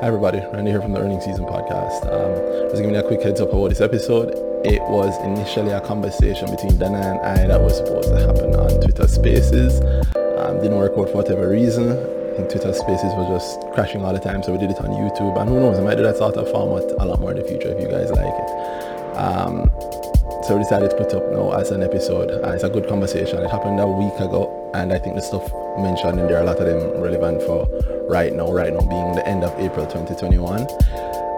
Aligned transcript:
Hi 0.00 0.06
everybody, 0.06 0.38
Randy 0.52 0.70
here 0.70 0.80
from 0.80 0.92
the 0.92 1.00
Earning 1.00 1.20
Season 1.20 1.44
podcast. 1.44 2.06
Um, 2.06 2.70
just 2.70 2.76
giving 2.76 2.94
you 2.94 3.00
a 3.00 3.06
quick 3.06 3.22
heads 3.22 3.40
up 3.40 3.52
about 3.52 3.68
this 3.70 3.80
episode. 3.80 4.30
It 4.64 4.80
was 4.82 5.18
initially 5.24 5.72
a 5.72 5.80
conversation 5.80 6.50
between 6.50 6.72
Danhai 6.72 7.18
and 7.18 7.20
I 7.20 7.46
that 7.48 7.60
was 7.60 7.78
supposed 7.78 8.10
to 8.10 8.18
happen 8.20 8.54
on 8.54 8.80
Twitter 8.80 9.08
Spaces. 9.08 9.80
Um, 10.38 10.62
didn't 10.62 10.78
work 10.78 10.92
out 10.96 11.08
for 11.10 11.16
whatever 11.16 11.48
reason. 11.50 11.90
I 11.90 12.36
think 12.36 12.50
Twitter 12.50 12.72
Spaces 12.72 13.10
was 13.18 13.26
just 13.42 13.74
crashing 13.74 14.04
all 14.04 14.12
the 14.12 14.20
time, 14.20 14.42
so 14.42 14.52
we 14.52 14.58
did 14.58 14.70
it 14.70 14.78
on 14.78 14.90
YouTube. 14.90 15.36
And 15.40 15.48
who 15.50 15.58
knows, 15.58 15.78
I 15.78 15.82
might 15.82 15.96
do 15.96 16.04
that 16.04 16.16
sort 16.16 16.36
of 16.36 16.48
format 16.50 16.84
a 17.00 17.04
lot 17.06 17.18
more 17.18 17.32
in 17.32 17.38
the 17.38 17.44
future 17.44 17.74
if 17.74 17.80
you 17.82 17.88
guys 17.88 18.10
like 18.10 18.34
it. 18.38 18.48
Um, 19.18 19.70
so 20.46 20.54
we 20.54 20.62
decided 20.62 20.90
to 20.90 20.96
put 20.96 21.12
up 21.14 21.26
now 21.32 21.50
as 21.58 21.70
an 21.72 21.82
episode. 21.82 22.30
Uh, 22.30 22.52
it's 22.52 22.62
a 22.62 22.68
good 22.70 22.86
conversation. 22.88 23.38
It 23.42 23.50
happened 23.50 23.80
a 23.80 23.86
week 23.88 24.14
ago, 24.20 24.63
and 24.74 24.92
I 24.92 24.98
think 24.98 25.14
the 25.14 25.22
stuff 25.22 25.46
mentioned 25.78 26.18
in 26.20 26.26
there, 26.26 26.42
a 26.42 26.44
lot 26.44 26.58
of 26.58 26.66
them 26.66 27.00
relevant 27.00 27.42
for 27.42 27.66
right 28.08 28.32
now, 28.32 28.52
right 28.52 28.72
now 28.72 28.80
being 28.80 29.14
the 29.14 29.26
end 29.26 29.44
of 29.44 29.52
April 29.58 29.86
2021. 29.86 30.66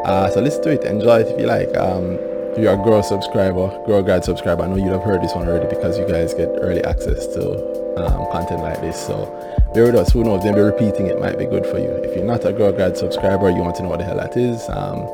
Uh, 0.05 0.31
so 0.31 0.41
listen 0.41 0.63
to 0.63 0.71
it, 0.71 0.85
enjoy 0.85 1.21
it 1.21 1.29
if 1.29 1.41
you 1.41 1.47
like. 1.47 1.77
Um, 1.77 2.19
if 2.57 2.63
you're 2.63 2.73
a 2.73 2.77
Grow 2.77 3.03
subscriber, 3.03 3.69
Grow 3.85 4.03
Guide 4.03 4.25
subscriber, 4.25 4.63
I 4.63 4.69
know 4.69 4.77
you'd 4.77 4.93
have 4.93 5.03
heard 5.03 5.23
this 5.23 5.35
one 5.35 5.47
already 5.47 5.69
because 5.69 5.99
you 5.99 6.09
guys 6.09 6.33
get 6.33 6.49
early 6.61 6.83
access 6.85 7.27
to 7.35 7.77
um, 7.99 8.33
content 8.33 8.63
like 8.63 8.81
this. 8.81 8.99
So 9.07 9.27
bear 9.75 9.85
with 9.85 9.97
us. 9.97 10.13
Who 10.13 10.25
knows? 10.25 10.45
Maybe 10.45 10.61
repeating 10.61 11.07
it 11.07 11.21
might 11.21 11.39
be 11.39 11.45
good 11.45 11.67
for 11.67 11.79
you. 11.79 11.91
If 11.91 12.17
you're 12.17 12.25
not 12.25 12.45
a 12.47 12.53
Grow 12.53 12.73
Guide 12.73 12.97
subscriber, 12.97 13.51
you 13.51 13.61
want 13.61 13.77
to 13.77 13.83
know 13.83 13.91
what 13.91 13.99
the 13.99 14.05
hell 14.05 14.17
that 14.17 14.37
is. 14.37 14.67
Um, 14.71 15.05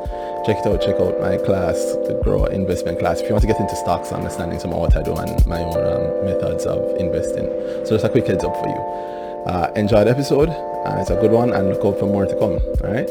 check 0.44 0.58
it 0.58 0.66
out. 0.66 0.80
Check 0.80 0.96
out 0.96 1.20
my 1.20 1.36
class, 1.38 1.76
the 2.06 2.20
Grow 2.22 2.46
Investment 2.46 2.98
class. 2.98 3.20
If 3.20 3.26
you 3.26 3.32
want 3.32 3.42
to 3.42 3.48
get 3.48 3.60
into 3.60 3.76
stocks, 3.76 4.12
understanding 4.12 4.58
some 4.58 4.72
of 4.72 4.78
what 4.78 4.96
I 4.96 5.02
do 5.02 5.14
and 5.14 5.46
my 5.46 5.62
own 5.62 5.76
um, 5.76 6.24
methods 6.24 6.66
of 6.66 6.96
investing. 6.98 7.46
So 7.86 7.90
just 7.96 8.04
a 8.04 8.08
quick 8.08 8.26
heads 8.26 8.44
up 8.44 8.56
for 8.56 8.68
you. 8.68 8.80
Uh, 9.46 9.72
enjoy 9.76 10.04
the 10.04 10.10
episode. 10.10 10.48
It's 11.00 11.10
a 11.10 11.16
good 11.16 11.30
one, 11.30 11.52
and 11.52 11.68
look 11.68 11.84
out 11.84 11.98
for 11.98 12.06
more 12.06 12.26
to 12.26 12.34
come. 12.34 12.58
All 12.82 12.92
right. 12.92 13.08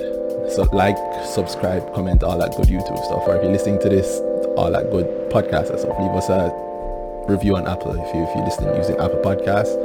So 0.51 0.63
like, 0.73 0.97
subscribe, 1.25 1.93
comment, 1.93 2.23
all 2.23 2.37
that 2.37 2.55
good 2.57 2.67
YouTube 2.67 3.03
stuff. 3.05 3.23
Or 3.27 3.35
if 3.35 3.43
you're 3.43 3.51
listening 3.51 3.79
to 3.79 3.89
this, 3.89 4.19
all 4.57 4.71
that 4.71 4.91
good 4.91 5.05
podcast 5.31 5.67
stuff, 5.79 5.97
leave 5.99 6.11
us 6.11 6.27
a 6.29 6.51
review 7.29 7.55
on 7.55 7.67
Apple 7.67 7.91
if, 7.91 8.13
you, 8.13 8.23
if 8.23 8.35
you're 8.35 8.43
listening 8.43 8.75
using 8.75 8.95
Apple 8.95 9.21
Podcasts. 9.23 9.75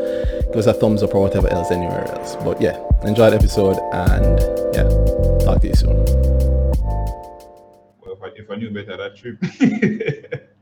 Give 0.46 0.56
us 0.56 0.66
a 0.66 0.72
thumbs 0.72 1.02
up 1.02 1.14
or 1.14 1.22
whatever 1.22 1.48
else 1.48 1.70
anywhere 1.70 2.10
else. 2.12 2.34
But 2.36 2.60
yeah, 2.60 2.80
enjoy 3.04 3.30
the 3.30 3.36
episode 3.36 3.78
and 3.92 4.40
yeah, 4.74 5.44
talk 5.44 5.60
to 5.60 5.68
you 5.68 5.74
soon. 5.74 6.25
If 8.46 8.52
I, 8.52 8.56
knew 8.56 8.70
better 8.70 8.96
that 8.96 9.16
trip. 9.16 9.38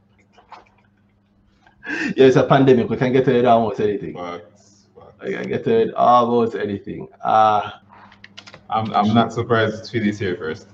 Yeah, 2.17 2.29
it's 2.29 2.37
a 2.37 2.45
pandemic. 2.45 2.89
We 2.89 2.97
can 2.97 3.13
get 3.13 3.27
to 3.27 3.39
it 3.39 3.45
almost 3.45 3.79
anything. 3.79 4.15
Facts, 4.15 4.87
facts. 4.97 5.23
We 5.23 5.33
can 5.35 5.49
get 5.49 5.65
to 5.65 5.81
it 5.83 5.95
almost 5.95 6.55
anything. 6.55 7.09
Uh, 7.23 7.73
I'm, 8.71 8.91
I'm 8.95 9.13
not 9.13 9.35
surprised 9.35 9.91
Philly's 9.91 10.19
here 10.19 10.35
first. 10.35 10.69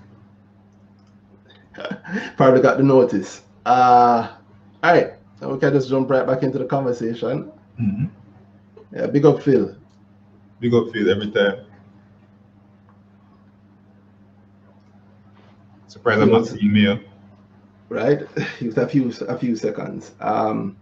probably 2.36 2.60
got 2.60 2.76
the 2.76 2.84
notice. 2.84 3.42
Uh, 3.66 4.36
all 4.84 4.92
right, 4.92 5.14
so 5.40 5.52
we 5.52 5.58
can 5.58 5.72
just 5.72 5.88
jump 5.88 6.08
right 6.10 6.24
back 6.24 6.44
into 6.44 6.58
the 6.58 6.64
conversation. 6.64 7.50
Mm-hmm. 7.80 8.04
Yeah, 8.94 9.06
big 9.06 9.26
up 9.26 9.42
Phil. 9.42 9.74
Big 10.60 10.72
up 10.74 10.92
Phil 10.92 11.10
every 11.10 11.32
time. 11.32 11.64
Surprised 16.00 16.22
I'm 16.22 16.30
not 16.30 16.46
seeing 16.46 16.72
right? 17.90 18.20
With 18.62 18.78
a 18.78 18.88
few 18.88 19.12
a 19.28 19.36
few 19.36 19.54
seconds. 19.54 20.12
Um, 20.18 20.78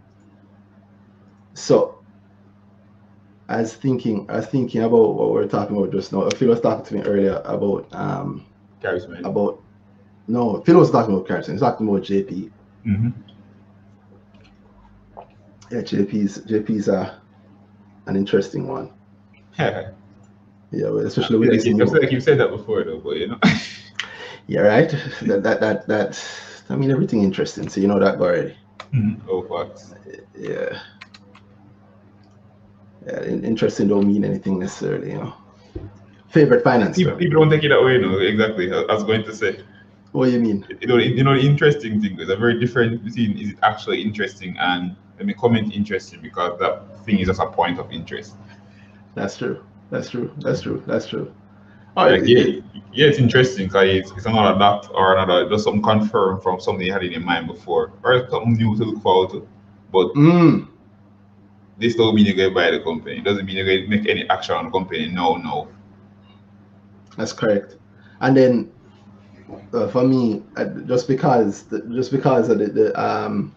so, 1.55 1.99
I 3.49 3.63
was 3.63 3.75
thinking, 3.75 4.27
I 4.31 4.37
was 4.37 4.47
thinking 4.47 4.83
about 4.83 5.17
what 5.17 5.31
we 5.31 5.35
were 5.35 5.49
talking 5.49 5.77
about 5.77 5.91
just 5.91 6.13
now. 6.13 6.31
Phil 6.31 6.51
was 6.51 6.61
talking 6.61 6.85
to 6.85 6.95
me 6.95 7.03
earlier 7.03 7.43
about 7.45 7.93
um 7.93 8.47
Charisma. 8.81 9.25
about 9.25 9.61
no, 10.29 10.61
Phil 10.61 10.79
was 10.79 10.93
talking 10.93 11.13
about 11.15 11.27
Carson. 11.27 11.55
He's 11.55 11.63
talking 11.63 11.89
about 11.89 12.03
JP. 12.03 12.53
Mm-hmm. 12.87 13.11
Yeah, 15.73 15.81
JP's 15.81 16.39
JP's 16.43 16.89
uh, 16.89 17.19
an 18.07 18.15
interesting 18.15 18.69
one. 18.69 18.93
Yeah. 19.59 19.91
Yeah, 20.71 20.97
especially 21.01 21.39
with 21.39 21.49
I 21.49 21.53
this 21.55 21.65
keep, 21.65 21.77
new, 21.77 22.01
I 22.01 22.07
keep 22.07 22.23
saying 22.23 22.39
that 22.39 22.51
before 22.51 22.85
though, 22.85 23.01
but 23.01 23.17
you 23.17 23.27
know. 23.27 23.41
yeah, 24.49 24.61
right. 24.61 24.91
That 25.23 25.43
that 25.45 25.61
that 25.61 25.87
that. 25.87 26.29
I 26.71 26.77
mean, 26.77 26.91
everything 26.91 27.23
interesting. 27.23 27.69
So 27.69 27.81
you 27.81 27.87
know 27.87 27.99
that 27.99 28.21
already. 28.21 28.57
Mm-hmm. 28.93 29.29
oh 29.31 29.43
facts. 29.43 29.95
Yeah. 30.37 30.81
Yeah, 33.07 33.25
interesting 33.25 33.89
don't 33.89 34.07
mean 34.07 34.25
anything 34.25 34.59
necessarily, 34.59 35.13
you 35.13 35.19
know. 35.19 35.35
Favorite 36.29 36.63
finance. 36.63 36.97
People, 36.97 37.17
people 37.17 37.41
don't 37.41 37.51
take 37.51 37.65
it 37.65 37.69
that 37.69 37.83
way, 37.83 37.95
you 37.95 38.03
know. 38.03 38.19
Exactly. 38.19 38.73
I, 38.73 38.81
I 38.81 38.95
was 38.95 39.05
going 39.05 39.25
to 39.25 39.35
say. 39.35 39.61
What 40.13 40.27
do 40.27 40.33
you 40.33 40.41
mean? 40.41 40.67
You 40.81 40.89
know, 40.89 40.97
you 40.97 41.23
know, 41.25 41.35
the 41.35 41.41
interesting 41.41 42.01
thing 42.01 42.19
is 42.19 42.29
a 42.29 42.37
very 42.37 42.59
different 42.59 43.05
between 43.05 43.39
is 43.39 43.51
it 43.51 43.59
actually 43.63 44.03
interesting 44.03 44.57
and 44.59 44.97
let 45.17 45.27
me 45.27 45.35
comment 45.35 45.73
interesting 45.75 46.21
because 46.21 46.59
that 46.61 47.05
thing 47.05 47.19
is 47.19 47.29
just 47.29 47.41
a 47.41 47.47
point 47.47 47.79
of 47.79 47.91
interest. 47.93 48.35
That's 49.15 49.37
true. 49.37 49.65
That's 49.91 50.11
true. 50.11 50.33
That's 50.39 50.63
true. 50.63 50.83
That's 50.87 51.07
true. 51.07 51.33
Oh, 51.99 52.07
Like, 52.07 52.23
yeah, 52.27 52.45
yeah, 52.93 53.09
it's 53.09 53.19
interesting 53.19 53.67
because 53.67 53.89
it's, 53.91 54.13
it's 54.13 54.27
another 54.27 54.57
that 54.59 54.89
or 54.95 55.17
another 55.17 55.49
just 55.51 55.65
something 55.65 55.83
confirmed 55.83 56.43
from 56.45 56.61
something 56.61 56.87
you 56.87 56.93
had 56.93 57.03
in 57.03 57.11
your 57.13 57.21
mind 57.21 57.49
before, 57.49 57.93
or 58.05 58.29
something 58.31 58.55
new 58.55 58.77
to 58.77 58.85
look 58.85 59.03
forward 59.03 59.31
to. 59.31 59.49
But 59.93 60.09
Mm, 60.15 60.69
this 61.79 61.97
don't 61.97 62.15
mean 62.15 62.27
you're 62.27 62.37
going 62.37 62.51
to 62.51 62.55
buy 62.55 62.71
the 62.71 62.81
company. 62.81 63.19
It 63.19 63.25
doesn't 63.25 63.47
mean 63.47 63.57
you're 63.57 63.67
going 63.67 63.83
to 63.83 63.89
make 63.89 64.09
any 64.09 64.29
action 64.31 64.55
on 64.55 64.67
the 64.67 64.71
company. 64.71 65.09
No, 65.09 65.37
no. 65.37 65.69
that's 67.17 67.33
correct. 67.33 67.77
And 68.21 68.37
then 68.37 68.73
uh, 69.73 69.89
for 69.89 70.05
me, 70.05 70.45
uh, 70.57 70.67
just 70.87 71.09
because 71.09 71.67
the, 71.69 71.83
just 71.95 72.13
because 72.13 72.49
of 72.49 72.59
the, 72.59 72.67
the 72.69 73.01
um 73.03 73.57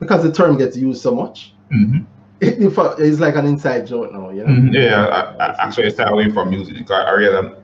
because 0.00 0.22
the 0.22 0.32
term 0.32 0.58
gets 0.58 0.76
used 0.76 1.02
so 1.02 1.14
much, 1.14 1.56
Mm-hmm. 1.72 2.04
It, 2.42 2.58
in 2.58 2.70
fact, 2.70 2.98
it's 2.98 3.20
like 3.20 3.36
an 3.36 3.46
inside 3.46 3.86
joke 3.86 4.12
now, 4.12 4.30
you 4.30 4.44
know. 4.44 4.72
Yeah, 4.72 5.06
I, 5.06 5.46
I 5.46 5.66
actually 5.66 5.90
stay 5.90 6.04
away 6.04 6.30
from 6.30 6.50
music 6.50 6.76
it. 6.76 6.86
'cause 6.88 7.04
I 7.06 7.12
realize 7.12 7.44
I'm, 7.44 7.56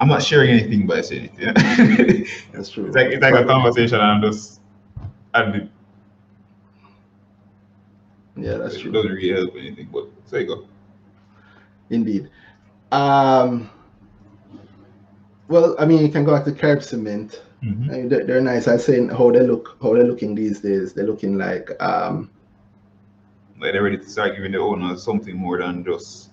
I'm 0.00 0.08
not 0.08 0.22
sharing 0.22 0.50
anything 0.50 0.86
by 0.86 1.00
saying 1.00 1.30
it. 1.38 1.38
Yeah? 1.38 1.52
That's 2.52 2.68
true. 2.70 2.86
it's 2.86 2.96
like 2.96 3.06
it's 3.08 3.22
like 3.22 3.34
a 3.34 3.44
conversation, 3.46 4.00
and 4.00 4.04
I'm 4.10 4.20
just 4.22 4.60
and 5.32 5.70
Yeah, 8.36 8.58
that's 8.58 8.74
it 8.74 8.82
true. 8.82 8.92
doesn't 8.92 9.12
really 9.12 9.32
help 9.32 9.54
anything. 9.56 9.88
But 9.92 10.08
there 10.30 10.40
you 10.42 10.46
go. 10.46 10.68
Indeed. 11.90 12.28
Um, 12.92 13.70
well, 15.48 15.74
I 15.78 15.86
mean, 15.86 16.02
you 16.02 16.10
can 16.10 16.24
go 16.24 16.32
back 16.34 16.44
to 16.44 16.52
Carib 16.52 16.82
Cement. 16.82 17.42
I 17.62 17.66
mean, 17.66 18.08
they're, 18.10 18.24
they're 18.26 18.40
nice. 18.42 18.68
I 18.68 18.76
saying 18.76 19.08
how 19.08 19.30
they 19.30 19.40
look, 19.40 19.78
how 19.82 19.94
they're 19.94 20.04
looking 20.04 20.34
these 20.34 20.60
days. 20.60 20.92
They're 20.92 21.06
looking 21.06 21.38
like, 21.38 21.70
um, 21.82 22.30
Like 23.64 23.72
they're 23.72 23.82
ready 23.82 23.96
to 23.96 24.10
start 24.10 24.36
giving 24.36 24.52
the 24.52 24.58
owners 24.58 25.02
something 25.02 25.34
more 25.34 25.58
than 25.58 25.82
just 25.86 26.32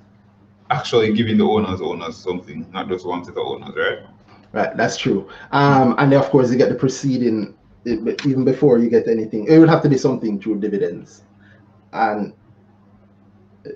actually 0.70 1.14
giving 1.14 1.38
the 1.38 1.46
owners 1.46 1.80
owners 1.80 2.18
something, 2.18 2.70
not 2.74 2.90
just 2.90 3.06
one 3.06 3.24
set 3.24 3.38
of 3.38 3.48
owners, 3.48 3.74
right? 3.74 4.00
right. 4.52 4.76
That's 4.76 4.98
true. 4.98 5.30
Um, 5.54 5.96
and 5.98 6.12
then 6.12 6.20
of 6.20 6.30
course 6.30 6.52
you 6.52 6.58
get 6.58 6.68
the 6.68 6.76
preceding, 6.76 7.56
it- 7.86 8.26
even 8.26 8.44
before 8.44 8.80
you 8.80 8.90
get 8.90 9.08
anything. 9.08 9.48
It 9.48 9.60
would 9.60 9.70
have 9.70 9.82
to 9.84 9.90
be 9.90 9.98
something 9.98 10.42
through 10.42 10.60
dividends, 10.60 11.24
and 11.94 12.34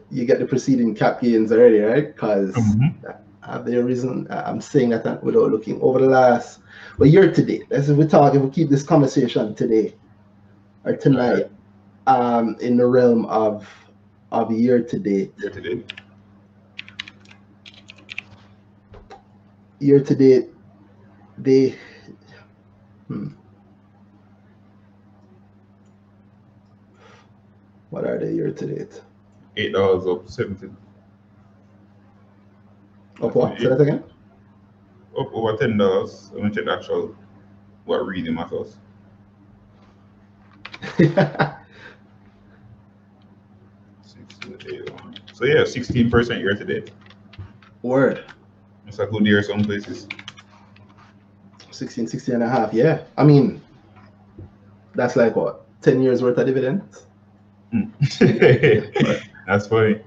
you 0.09 0.25
get 0.25 0.39
the 0.39 0.45
preceding 0.45 0.93
cap 0.93 1.21
gains 1.21 1.53
already, 1.53 1.79
right? 1.79 2.07
Because 2.13 2.57
have 3.41 3.65
the 3.65 3.81
reason 3.81 4.27
I'm 4.29 4.59
saying 4.59 4.89
that 4.89 5.23
without 5.23 5.49
looking 5.49 5.79
over 5.81 5.99
the 5.99 6.07
last 6.07 6.59
well 6.97 7.07
year 7.07 7.31
to 7.31 7.45
date. 7.45 7.63
As 7.71 7.89
if 7.89 7.97
we 7.97 8.05
talk, 8.05 8.35
if 8.35 8.41
we 8.41 8.49
keep 8.49 8.69
this 8.69 8.83
conversation 8.83 9.55
today 9.55 9.95
or 10.83 10.97
tonight, 10.97 11.51
um, 12.07 12.55
in 12.59 12.77
the 12.77 12.85
realm 12.85 13.25
of 13.25 13.67
of 14.31 14.51
year 14.51 14.81
to 14.81 14.99
date, 14.99 15.33
Here 15.39 15.49
today. 15.49 15.83
year 19.79 19.99
to 20.03 20.15
date, 20.15 20.49
they. 21.37 21.75
Hmm. 23.07 23.29
What 27.89 28.05
are 28.05 28.17
they 28.19 28.33
year 28.33 28.51
to 28.51 28.65
date? 28.65 29.01
Eight 29.57 29.73
dollars 29.73 30.05
up, 30.07 30.27
seventeen. 30.29 30.75
Up 33.21 33.35
what? 33.35 33.57
Say 33.57 33.67
that 33.67 33.79
again. 33.79 34.03
Up 35.17 35.33
over 35.33 35.55
ten 35.55 35.77
dollars. 35.77 36.31
I'm 36.33 36.41
gonna 36.41 36.53
check 36.53 36.65
the 36.65 36.73
actual 36.73 37.15
what 37.85 38.05
reading 38.05 38.33
matters. 38.35 38.77
So 45.35 45.43
yeah, 45.43 45.65
sixteen 45.65 46.09
percent 46.09 46.39
year 46.39 46.53
to 46.55 46.63
date. 46.63 46.91
Word. 47.81 48.23
It's 48.87 48.99
a 48.99 49.05
good 49.05 49.25
year 49.25 49.43
some 49.43 49.63
places. 49.65 50.07
16, 51.71 52.07
16 52.07 52.35
and 52.35 52.43
a 52.43 52.47
half. 52.47 52.71
Yeah. 52.73 53.03
I 53.17 53.25
mean, 53.25 53.61
that's 54.93 55.17
like 55.17 55.35
what? 55.35 55.65
10 55.81 56.01
years 56.01 56.23
worth 56.23 56.37
of 56.37 56.45
dividends? 56.45 57.05
That's 59.45 59.67
funny. 59.67 59.99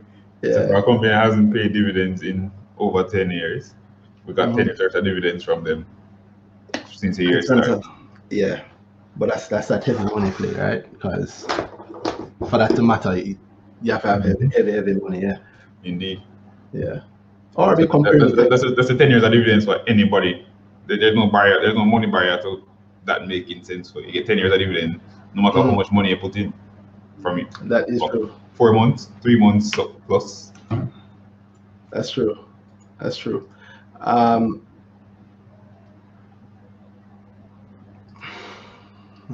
So 0.42 0.48
Yeah. 0.68 0.74
our 0.74 0.82
company 0.82 1.12
hasn't 1.12 1.52
paid 1.52 1.74
dividends 1.74 2.22
in 2.22 2.50
over 2.78 3.04
10 3.04 3.30
years. 3.30 3.74
We 4.24 4.32
got 4.32 4.48
Mhm. 4.48 4.56
10 4.56 4.66
years 4.66 4.78
worth 4.80 4.94
of 4.94 5.04
dividends 5.04 5.44
from 5.44 5.62
them 5.62 5.84
since 6.90 7.18
the 7.18 7.24
year 7.24 7.42
started. 7.42 7.82
yeah, 8.30 8.62
but 9.16 9.28
that's 9.28 9.48
that's 9.48 9.68
that 9.68 9.84
heavy 9.84 10.04
money 10.04 10.30
play, 10.30 10.52
right? 10.54 10.90
Because 10.92 11.44
for 12.48 12.56
that 12.58 12.74
to 12.76 12.82
matter, 12.82 13.14
you 13.18 13.36
you 13.82 13.92
have 13.92 14.02
to 14.02 14.08
have 14.08 14.24
heavy, 14.24 14.48
heavy, 14.56 14.72
heavy 14.72 14.94
money. 14.94 15.22
Yeah, 15.22 15.38
Indeed. 15.84 16.22
yeah. 16.72 17.00
Or 17.54 17.74
be 17.76 17.82
That- 17.82 17.90
comparing. 17.90 18.20
That's, 18.36 18.62
that's, 18.62 18.74
that's, 18.76 18.88
the 18.88 18.96
10 18.96 19.10
years 19.10 19.22
of 19.24 19.32
dividends 19.32 19.64
for 19.64 19.80
anybody. 19.88 20.46
There- 20.86 20.98
There's 20.98 21.14
no 21.16 21.26
barrier, 21.30 21.60
there's 21.60 21.74
no 21.74 21.84
money 21.84 22.06
barrier 22.06 22.38
to 22.42 22.64
that 23.06 23.26
making 23.26 23.64
sense 23.64 23.90
for 23.90 24.00
you. 24.00 24.06
You 24.06 24.12
get 24.12 24.26
10 24.26 24.38
years 24.38 24.52
of 24.52 24.58
dividend, 24.58 25.00
no 25.34 25.42
matter 25.42 25.58
how 25.62 25.70
Mhm. 25.70 25.76
much 25.76 25.90
money 25.92 26.10
you 26.10 26.16
put 26.16 26.36
in 26.36 26.52
from 27.22 27.38
it. 27.38 27.48
That 27.64 27.88
is 27.88 28.02
true. 28.10 28.32
Four 28.54 28.72
months, 28.72 29.10
three 29.22 29.38
months 29.38 29.70
so 29.74 29.94
plus. 30.06 30.52
That's 31.90 32.10
true. 32.10 32.38
That's 33.00 33.16
true. 33.16 33.48
Um, 34.00 34.62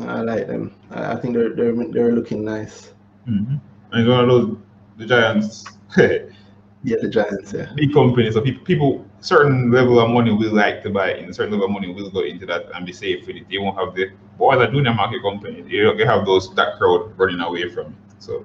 I 0.01 0.21
like 0.23 0.47
them. 0.47 0.75
I 0.91 1.13
I 1.13 1.17
think 1.17 1.35
they're 1.35 1.51
they're 1.55 1.75
they're 1.93 2.13
looking 2.13 2.45
nice. 2.45 2.93
Mm-hmm. 3.29 3.57
And 3.95 4.03
it's 4.03 4.09
one 4.11 4.25
of 4.25 4.29
those, 4.29 4.57
the 4.97 5.07
Giants, 5.07 5.65
Yeah, 5.97 6.97
the 7.01 7.09
Giants. 7.09 7.53
Yeah. 7.53 7.73
big 7.77 7.93
companies, 7.95 8.35
so 8.35 8.41
people, 8.41 8.65
people, 8.65 9.07
certain 9.21 9.71
level 9.71 10.01
of 10.01 10.11
money 10.11 10.33
will 10.33 10.53
like 10.53 10.83
to 10.83 10.91
buy 10.91 11.13
and 11.13 11.35
certain 11.35 11.53
level 11.53 11.67
of 11.67 11.71
money 11.71 11.95
will 11.95 12.11
go 12.11 12.25
into 12.25 12.45
that 12.47 12.65
and 12.75 12.85
be 12.85 12.93
safe 12.93 13.25
with 13.27 13.37
it. 13.37 13.49
They 13.49 13.59
won't 13.59 13.79
have 13.79 13.95
the, 13.95 14.11
boys 14.37 14.59
are 14.59 14.71
doing 14.71 14.87
a 14.89 14.93
market 14.93 15.23
company, 15.23 15.63
they 15.63 16.05
have 16.05 16.27
those, 16.27 16.53
that 16.57 16.77
crowd 16.77 17.17
running 17.17 17.39
away 17.39 17.71
from 17.71 17.87
it. 17.87 18.23
So, 18.23 18.45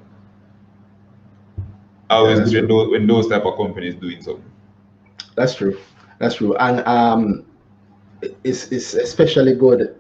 I 2.12 2.18
always 2.18 2.54
when 2.54 2.68
those, 2.68 2.90
when 2.90 3.08
those 3.08 3.28
type 3.28 3.46
of 3.46 3.58
companies 3.58 3.96
doing 3.96 4.22
something. 4.22 4.52
That's 5.36 5.56
true. 5.56 5.80
That's 6.20 6.36
true. 6.36 6.56
And 6.58 6.86
um, 6.88 7.46
it's 8.44 8.72
it's 8.72 8.94
especially 8.94 9.56
good 9.56 9.96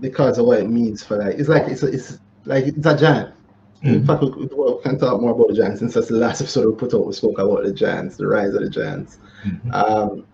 because 0.00 0.38
of 0.38 0.46
what 0.46 0.60
it 0.60 0.68
means 0.68 1.02
for 1.02 1.16
like 1.16 1.36
it's 1.36 1.48
like 1.48 1.66
it's 1.68 1.82
a, 1.82 1.86
it's 1.86 2.18
like 2.44 2.64
it's 2.64 2.86
a 2.86 2.96
giant. 2.96 3.34
In 3.82 4.04
fact, 4.04 4.22
we, 4.22 4.48
can 4.82 4.98
talk 4.98 5.20
more 5.20 5.32
about 5.32 5.48
the 5.48 5.54
Giants 5.54 5.80
since 5.80 5.94
that's 5.94 6.08
the 6.08 6.16
last 6.16 6.40
episode 6.40 6.66
we 6.66 6.74
put 6.74 6.94
out. 6.94 7.06
We 7.06 7.12
spoke 7.12 7.38
about 7.38 7.62
the 7.64 7.72
Giants, 7.72 8.16
the 8.16 8.26
rise 8.26 8.54
of 8.54 8.62
the 8.62 8.70
Giants. 8.70 9.18
Mhm. 9.44 9.72
Um, 9.72 10.24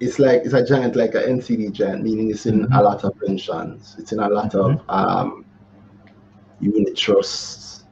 it's 0.00 0.18
like 0.18 0.42
it's 0.44 0.54
a 0.54 0.64
giant 0.64 0.96
like 0.96 1.14
an 1.14 1.22
NCB 1.38 1.72
giant, 1.72 2.02
meaning 2.02 2.30
it's 2.30 2.46
in 2.46 2.64
a 2.64 2.66
Mhm. 2.68 2.82
lot 2.82 3.04
of 3.04 3.18
pensions. 3.20 3.96
It's 3.98 4.12
in 4.12 4.18
a 4.20 4.28
lot 4.28 4.54
of 4.54 4.80
um, 4.88 5.44
unit 6.60 6.96
trusts. 6.96 7.84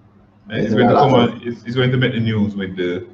And 0.48 0.60
it's 0.62 0.70
Yeah, 0.72 0.78
going 0.78 0.88
to 0.88 0.94
come 0.94 1.14
on, 1.14 1.40
it's, 1.44 1.64
it's 1.64 1.74
going 1.76 1.90
to 1.90 1.96
make 1.96 2.12
the 2.12 2.20
news 2.20 2.54
with 2.54 2.76
the, 2.76 3.06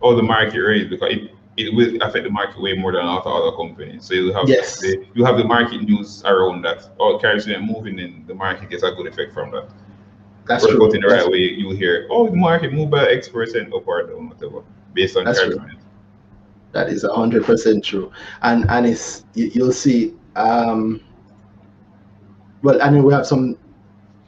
all 0.00 0.14
the 0.14 0.22
market 0.22 0.60
rate 0.60 0.90
because 0.90 1.10
it, 1.10 1.30
it 1.56 1.74
will 1.74 1.96
affect 2.02 2.24
the 2.24 2.30
market 2.30 2.60
way 2.60 2.74
more 2.74 2.92
than 2.92 3.02
a 3.02 3.06
lot 3.06 3.24
of 3.26 3.32
other 3.32 3.56
companies. 3.56 4.04
So 4.04 4.14
you 4.14 4.32
have 4.34 4.48
Yes. 4.48 4.78
the, 4.80 5.04
you 5.14 5.24
have 5.24 5.38
the 5.38 5.44
market 5.44 5.82
news 5.82 6.22
around 6.24 6.62
that. 6.62 6.90
All 6.98 7.18
carriers 7.18 7.48
are 7.48 7.60
moving 7.60 7.98
and 8.00 8.26
the 8.26 8.34
market 8.34 8.68
gets 8.70 8.82
a 8.82 8.90
good 8.92 9.06
effect 9.06 9.32
from 9.32 9.50
that. 9.52 9.68
That's 10.48 10.64
Work 10.64 10.72
true. 10.76 10.86
out 10.86 10.94
in 10.94 11.00
the 11.02 11.08
That's- 11.08 11.24
right 11.24 11.30
way, 11.32 11.38
you'll 11.38 11.76
hear, 11.76 12.06
oh, 12.10 12.26
the 12.28 12.36
market 12.36 12.72
moved 12.72 12.90
by 12.90 13.04
X 13.10 13.28
percent 13.28 13.72
up 13.74 13.86
or 13.86 14.02
down, 14.06 14.28
whatever, 14.30 14.62
based 14.94 15.16
on 15.16 15.24
That's. 15.24 15.40
That 16.72 16.88
is 16.90 17.02
hundred 17.02 17.44
percent 17.44 17.84
true, 17.84 18.10
and 18.42 18.64
and 18.68 18.86
it's 18.86 19.24
you, 19.34 19.50
you'll 19.54 19.72
see. 19.72 20.14
Um, 20.36 21.00
well, 22.62 22.80
I 22.82 22.90
mean, 22.90 23.04
we 23.04 23.12
have 23.14 23.26
some. 23.26 23.56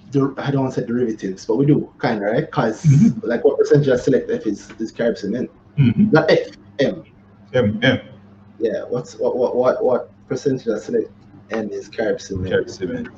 I 0.08 0.50
don't 0.50 0.62
want 0.62 0.74
to 0.74 0.80
say 0.80 0.86
derivatives, 0.86 1.44
but 1.46 1.56
we 1.56 1.66
do 1.66 1.92
kind 1.98 2.16
of 2.16 2.32
right, 2.32 2.46
because 2.46 2.82
Mhm. 2.84 3.22
like 3.24 3.44
what 3.44 3.58
percentage 3.58 3.88
of 3.88 4.00
select 4.00 4.30
F 4.30 4.46
is 4.46 4.70
is 4.78 4.90
Carib 4.90 5.18
cement? 5.18 5.50
Mm-hmm. 5.78 6.10
Not 6.12 6.30
F 6.30 6.48
M. 6.80 7.04
Yeah, 7.52 7.66
yeah, 7.82 8.02
Yeah. 8.58 8.82
What's 8.88 9.16
what 9.18 9.36
what 9.36 9.54
what 9.54 9.84
what 9.84 10.10
percentage 10.28 10.66
of 10.66 10.80
select 10.80 11.10
M 11.50 11.68
is 11.70 11.88
Carib 11.88 12.20
cement? 12.20 12.70
cement. 12.70 13.08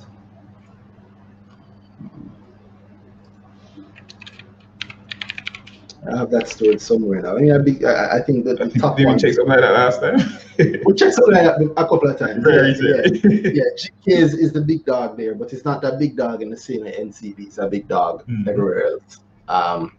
I 6.11 6.17
have 6.17 6.31
that 6.33 6.49
stored 6.49 6.81
somewhere 6.81 7.23
now. 7.23 7.37
I 7.37 7.41
mean, 7.41 7.53
I, 7.53 7.59
big, 7.59 7.85
I, 7.85 8.17
I 8.19 8.21
think 8.23 8.45
that 8.47 8.59
the 8.59 8.69
top 8.79 8.97
did 8.97 9.05
we 9.05 9.11
one. 9.11 9.19
check 9.21 9.35
something 9.35 9.51
like 9.51 9.61
that 9.61 9.73
last 9.73 10.01
time? 10.01 10.19
We 10.85 10.95
checked 10.95 11.15
something 11.15 11.33
like 11.35 11.45
that 11.45 11.63
a 11.77 11.87
couple 11.87 12.09
of 12.11 12.19
times. 12.19 12.43
Very 12.43 12.71
yeah, 12.73 13.03
yeah. 13.05 13.11
easy. 13.13 13.53
yeah, 13.55 13.63
GK 13.77 14.19
is, 14.25 14.35
is 14.35 14.53
the 14.53 14.61
big 14.63 14.85
dog 14.85 15.17
there, 15.17 15.35
but 15.37 15.53
it's 15.53 15.65
not 15.65 15.81
that 15.83 15.99
big 16.01 16.17
dog 16.17 16.43
in 16.43 16.51
the 16.51 16.57
same 16.57 16.83
way 16.83 16.93
NCB. 16.99 17.39
It's 17.47 17.59
a 17.59 17.69
big 17.69 17.87
dog 17.89 18.27
Mhm. 18.27 18.49
everywhere 18.49 18.85
else. 18.89 19.19
Um, 19.49 19.93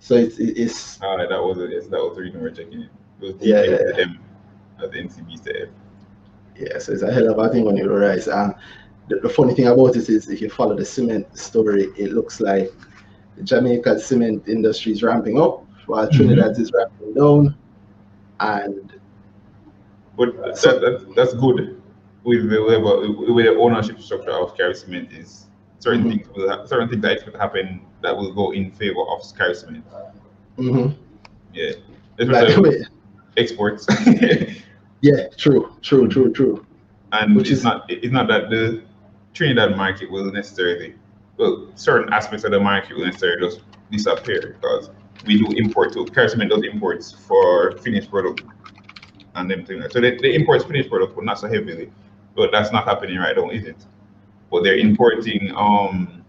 so 0.00 0.14
it's 0.14 0.38
it's 0.38 0.98
Ah, 1.02 1.16
that 1.16 1.30
was 1.30 1.58
it. 1.58 1.70
Yes, 1.72 1.86
that 1.86 1.98
was 2.00 2.16
the 2.16 2.22
reason 2.22 2.40
we're 2.42 2.50
checking 2.50 2.82
it. 2.82 2.90
It 3.20 3.22
was 3.22 3.34
Yeah, 3.40 3.62
yeah, 3.62 3.76
to 3.78 4.00
M, 4.00 4.18
the 4.80 4.86
NCB 4.88 5.42
to 5.44 5.62
F. 5.62 5.68
yeah, 6.56 6.78
so 6.78 6.92
it's 6.92 7.02
a 7.02 7.12
hell 7.12 7.30
of 7.30 7.38
a 7.38 7.48
thing 7.52 7.64
when 7.64 7.76
you 7.76 7.88
realize. 7.88 8.26
Um, 8.28 8.54
the, 9.08 9.16
the 9.20 9.28
funny 9.28 9.54
thing 9.54 9.68
about 9.68 9.94
it 9.96 10.08
is, 10.08 10.28
if 10.28 10.40
you 10.42 10.50
follow 10.50 10.74
the 10.76 10.84
cement 10.84 11.36
story, 11.38 11.84
it 11.96 12.12
looks 12.12 12.40
like 12.40 12.72
Jamaica's 13.44 14.04
cement 14.06 14.46
industry 14.48 14.92
is 14.92 15.02
ramping 15.02 15.40
up 15.40 15.64
while 15.86 16.08
Mhm. 16.08 16.58
Is 16.58 16.72
ramping 16.72 17.14
down, 17.14 17.54
and 18.40 18.92
But 20.16 20.36
that, 20.44 20.58
So- 20.58 20.78
that, 20.78 21.14
that's 21.16 21.32
good 21.34 21.80
with 22.24 22.50
the 22.50 22.60
level, 22.60 23.24
with 23.34 23.46
the 23.46 23.56
ownership 23.56 24.00
structure 24.00 24.32
of 24.32 24.54
Carib 24.56 24.76
Cement 24.76 25.10
is 25.12 25.46
certain 25.78 26.04
Mhm. 26.04 26.08
things 26.10 26.28
will 26.36 26.48
ha- 26.48 26.64
certain 26.66 26.88
things 26.90 27.00
that 27.02 27.12
expect 27.12 27.34
to 27.36 27.40
happen 27.40 27.80
that 28.02 28.14
will 28.16 28.32
go 28.34 28.50
in 28.52 28.70
favor 28.72 29.00
of 29.08 29.22
Carib 29.36 29.56
Cement. 29.56 29.84
mhm, 30.58 30.94
Yeah, 31.54 31.70
like, 32.18 32.28
especially 32.28 32.70
wait, 32.70 32.88
exports. 33.38 33.86
yeah, 35.00 35.28
true, 35.38 35.70
true, 35.80 36.06
true, 36.08 36.30
true. 36.32 36.66
and 37.12 37.34
Which 37.34 37.50
it's 37.50 37.60
is- 37.60 37.64
not 37.64 37.86
it's 37.88 38.12
not 38.12 38.28
that 38.28 38.50
the 38.50 38.82
Trinidad 39.32 39.74
market 39.76 40.10
will 40.10 40.30
necessarily 40.30 40.94
well 41.40 41.66
certain 41.74 42.12
aspects 42.12 42.44
of 42.44 42.52
the 42.52 42.60
will 42.60 43.04
necessarily 43.04 43.40
just 43.40 43.62
disappear 43.90 44.58
because 44.60 44.90
we 45.26 45.38
do 45.38 45.46
import 45.56 45.92
too. 45.92 46.06
Cement 46.14 46.50
does 46.50 46.62
imports 46.62 47.12
for 47.12 47.76
finished 47.78 48.10
product 48.10 48.42
and 49.34 49.50
them 49.50 49.64
things. 49.64 49.84
So 49.92 50.00
they, 50.00 50.16
they 50.16 50.34
import 50.34 50.66
finished 50.66 50.90
product, 50.90 51.16
but 51.16 51.24
not 51.24 51.38
so 51.38 51.48
heavily. 51.48 51.90
But 52.36 52.52
that's 52.52 52.70
not 52.72 52.84
happening 52.84 53.18
right 53.18 53.36
now, 53.36 53.50
is 53.50 53.64
it? 53.64 53.84
But 54.50 54.62
they're 54.64 54.78
importing 54.78 55.52
um 55.56 56.24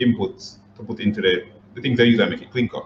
inputs 0.00 0.56
to 0.76 0.82
put 0.82 1.00
into 1.00 1.20
the 1.20 1.44
the 1.74 1.82
things 1.82 1.98
they 1.98 2.06
use 2.06 2.18
that 2.18 2.30
make 2.30 2.42
it 2.42 2.50
clinker. 2.50 2.82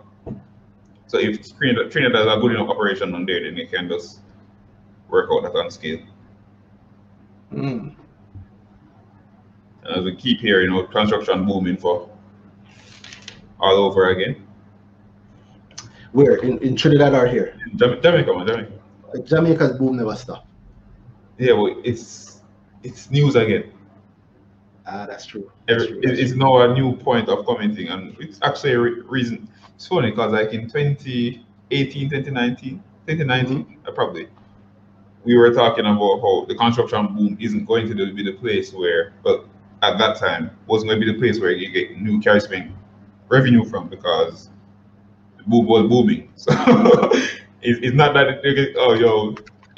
So 1.06 1.18
if 1.18 1.56
Trinidad, 1.56 1.92
Trinidad 1.92 2.26
has 2.26 2.36
a 2.36 2.40
good 2.40 2.52
enough 2.52 2.68
operation 2.68 3.14
on 3.14 3.26
there, 3.26 3.42
then 3.44 3.54
they 3.54 3.66
can 3.66 3.88
just 3.88 4.20
work 5.08 5.30
out 5.32 5.42
that 5.44 5.58
on 5.58 5.70
scale. 5.70 6.00
Mm. 7.52 7.94
As 9.94 10.04
we 10.04 10.14
keep 10.14 10.40
hearing, 10.40 10.70
you 10.70 10.76
know, 10.76 10.84
construction 10.84 11.46
booming 11.46 11.76
for 11.76 12.08
all 13.60 13.76
over 13.76 14.08
again. 14.10 14.46
Where 16.12 16.36
in, 16.36 16.58
in 16.58 16.76
Trinidad 16.76 17.14
or 17.14 17.26
here? 17.26 17.56
Jama- 17.76 18.00
Jamaica, 18.00 18.32
man, 18.34 18.46
Jamaica. 18.46 18.72
Jamaica's 19.24 19.78
boom 19.78 19.96
never 19.96 20.14
stop. 20.16 20.46
Yeah, 21.38 21.52
well, 21.52 21.80
it's 21.84 22.42
it's 22.82 23.10
news 23.10 23.36
again. 23.36 23.72
Ah, 24.86 25.06
that's 25.06 25.26
true. 25.26 25.50
That's 25.66 25.84
Every, 25.84 26.00
true. 26.00 26.12
it- 26.12 26.18
it's 26.18 26.34
now 26.34 26.58
a 26.60 26.72
new 26.74 26.96
point 26.96 27.28
of 27.28 27.44
commenting, 27.44 27.88
and 27.88 28.16
it's 28.18 28.38
actually 28.42 28.72
a 28.72 28.80
re- 28.80 29.00
reason. 29.06 29.48
It's 29.74 29.86
funny 29.86 30.10
because 30.10 30.32
like 30.32 30.52
in 30.54 30.68
2018, 30.68 32.08
2019, 32.08 32.82
2019, 33.06 33.78
uh, 33.86 33.90
probably 33.92 34.28
we 35.24 35.36
were 35.36 35.52
talking 35.52 35.84
about 35.84 36.20
how 36.20 36.44
the 36.46 36.54
construction 36.54 37.08
boom 37.14 37.36
isn't 37.40 37.64
going 37.64 37.88
to 37.88 38.12
be 38.14 38.22
the 38.22 38.32
place 38.32 38.72
where, 38.72 39.12
well, 39.24 39.44
at 39.82 39.98
that 39.98 40.16
time 40.18 40.50
wasn't 40.66 40.90
going 40.90 41.00
to 41.00 41.06
be 41.06 41.12
the 41.12 41.18
place 41.18 41.40
where 41.40 41.50
you 41.52 41.70
get 41.70 42.00
new 42.00 42.20
carry 42.20 42.40
revenue 43.28 43.64
from 43.64 43.88
because 43.88 44.50
the 45.38 45.44
boom 45.44 45.66
was 45.66 45.88
booming. 45.88 46.30
So 46.36 46.52
it's, 47.62 47.80
it's 47.82 47.96
not 47.96 48.14
that 48.14 48.42
they 48.42 48.54
get, 48.54 48.74
oh 48.76 48.94
yo, 48.94 49.34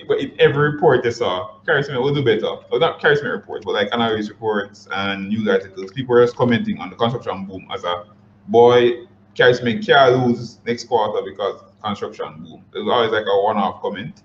but 0.07 0.19
in 0.21 0.33
every 0.39 0.73
report 0.73 1.03
they 1.03 1.11
saw, 1.11 1.59
Carib 1.65 1.87
will 1.89 2.15
do 2.15 2.25
better. 2.25 2.57
Well, 2.71 2.81
not 2.81 3.01
Carib 3.01 3.19
cement 3.19 3.35
reports, 3.35 3.65
but 3.65 3.73
like 3.73 3.89
analyst 3.93 4.29
reports 4.31 4.89
and 4.93 5.29
news 5.29 5.49
articles. 5.49 5.93
People 5.93 6.15
were 6.15 6.25
just 6.25 6.37
commenting 6.37 6.79
on 6.79 6.91
the 6.91 6.97
construction 6.97 7.47
boom 7.47 7.67
as 7.73 7.85
a 7.85 8.05
boy, 8.49 9.07
Carib 9.35 9.85
can't 9.85 10.27
lose 10.27 10.59
next 10.67 10.85
quarter 10.85 11.23
because 11.25 11.63
construction 11.83 12.43
boom. 12.43 12.65
There's 12.73 12.89
always 12.89 13.13
like 13.13 13.25
a 13.27 13.43
one-off 13.43 13.81
comment 13.81 14.23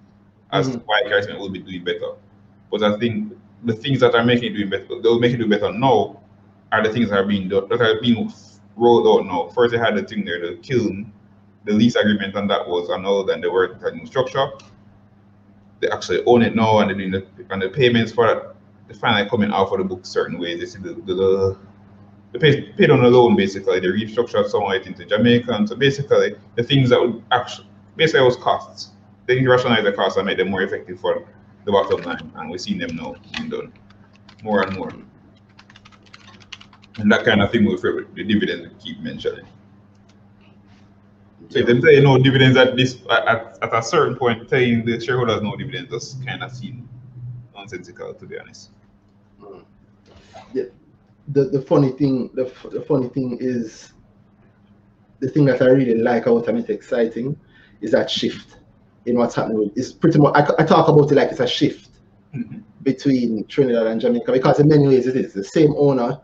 as 0.52 0.70
to 0.70 0.78
Mhm. 0.80 0.84
why 0.86 1.02
Carib 1.04 1.38
will 1.40 1.50
be 1.50 1.60
doing 1.60 1.84
better. 1.84 2.14
But 2.72 2.84
I 2.84 2.98
think 2.98 3.34
the 3.66 3.74
things 3.74 4.00
that 4.02 4.16
are 4.16 4.24
making 4.24 4.54
it 4.54 4.58
doing 4.58 4.70
better, 4.70 5.02
they'll 5.02 5.20
make 5.20 5.34
it 5.34 5.38
do 5.38 5.48
better 5.48 5.72
now, 5.72 6.22
are 6.72 6.84
the 6.84 6.92
things 6.92 7.10
that 7.10 7.18
are 7.18 7.26
being 7.26 7.48
done, 7.48 7.68
that 7.70 7.82
are 7.82 8.02
being 8.02 8.32
rolled 8.76 9.08
out 9.08 9.26
now. 9.26 9.50
First, 9.50 9.74
they 9.74 9.78
had 9.78 9.96
the 9.96 10.04
thing 10.04 10.26
there, 10.26 10.40
the 10.40 10.58
kiln, 10.58 11.12
the 11.66 11.74
lease 11.74 11.96
agreement, 11.96 12.36
and 12.36 12.50
that 12.50 12.68
was 12.68 12.90
annulled, 12.90 13.30
and 13.30 13.44
they 13.44 13.48
with 13.48 13.84
a 13.84 13.92
new 13.92 14.06
structure. 14.06 14.48
They 15.80 15.90
actually 15.90 16.24
own 16.26 16.42
it 16.42 16.56
now, 16.56 16.80
and 16.80 16.90
they're 16.90 16.98
doing 16.98 17.12
the, 17.12 17.26
and 17.52 17.62
the 17.62 17.70
payments 17.70 18.12
for 18.12 18.28
it, 18.28 18.56
they 18.88 18.94
finally 18.94 19.30
coming 19.30 19.52
out 19.52 19.70
for 19.70 19.78
the 19.78 19.84
book 19.84 20.06
certain 20.06 20.38
ways. 20.38 20.60
They 20.60 20.66
see 20.66 20.80
the, 20.80 20.94
the, 20.94 21.14
the 21.14 21.58
they 22.34 22.40
paid, 22.40 22.78
paid 22.78 22.90
on 22.90 23.04
a 23.04 23.08
loan 23.08 23.36
basically. 23.36 23.80
They 23.80 23.88
restructured 23.88 24.50
some 24.50 24.64
of 24.64 24.72
it 24.72 24.88
into 24.88 25.06
Jamaica, 25.06 25.52
and 25.54 25.70
so 25.70 25.76
basically 25.76 26.36
the 26.56 26.64
things 26.64 26.90
that 26.90 27.00
would 27.00 27.24
actually 27.32 27.68
basically 27.96 28.22
it 28.22 28.26
was 28.26 28.38
costs. 28.38 28.90
They 29.28 29.46
rationalize 29.46 29.84
the 29.84 29.94
costs 29.94 30.18
and 30.18 30.26
make 30.26 30.38
them 30.38 30.50
more 30.50 30.64
effective 30.64 31.00
for 31.00 31.26
the 31.66 31.72
bottom 31.72 32.02
line, 32.02 32.32
and 32.36 32.50
we're 32.50 32.58
seeing 32.58 32.80
them 32.80 32.96
now 32.96 33.16
being 33.36 33.50
done 33.50 33.74
more 34.44 34.64
and 34.64 34.76
more. 34.76 34.92
And 36.98 37.12
that 37.12 37.26
kind 37.26 37.42
of 37.42 37.52
thing 37.52 37.66
with 37.66 37.82
the 37.82 38.24
dividends 38.24 38.74
we 38.74 38.84
keep 38.84 39.00
mentioning. 39.00 39.46
So 41.50 41.60
if 41.60 41.66
they 41.66 41.82
say 41.82 42.02
no 42.02 42.18
dividends 42.18 42.58
at 42.58 42.76
this 42.76 42.98
at, 43.10 43.58
at 43.62 43.74
a 43.74 43.84
certain 43.84 44.16
point, 44.16 44.50
saying 44.50 44.86
the 44.86 45.00
shareholders 45.00 45.42
no 45.42 45.56
dividends 45.56 45.92
just 45.92 46.26
kind 46.26 46.44
of 46.44 46.52
seem 46.52 46.88
nonsensical 47.54 48.14
to 48.14 48.26
be 48.26 48.40
honest. 48.40 48.72
Mm. 49.42 49.64
The 51.30 51.46
the 51.46 51.62
funny 51.62 51.92
thing 51.92 52.30
the, 52.34 52.52
the 52.72 52.82
funny 52.82 53.10
thing 53.10 53.38
is 53.40 53.94
the 55.20 55.30
thing 55.30 55.46
that 55.46 55.62
I 55.62 55.68
really 55.68 55.96
like 55.96 56.26
about 56.26 56.50
it 56.50 56.70
exciting 56.70 57.40
is 57.82 57.92
that 57.92 58.10
shift 58.10 58.58
in 59.06 59.18
what's 59.18 59.36
happening. 59.36 59.72
It's 59.76 59.92
pretty 59.92 60.20
much 60.20 60.36
I, 60.36 60.48
I 60.60 60.66
talk 60.66 60.88
about 60.88 61.12
it 61.12 61.16
like 61.16 61.30
it's 61.30 61.40
a 61.40 61.48
shift 61.48 61.90
mm-hmm. 62.34 62.60
between 62.84 63.46
Trinidad 63.48 63.88
and 63.88 64.00
Jamaica 64.00 64.32
because 64.32 64.60
in 64.60 64.68
many 64.68 64.88
ways 64.88 65.08
it 65.08 65.16
is 65.16 65.34
the 65.34 65.44
same 65.44 65.74
owner 65.78 66.20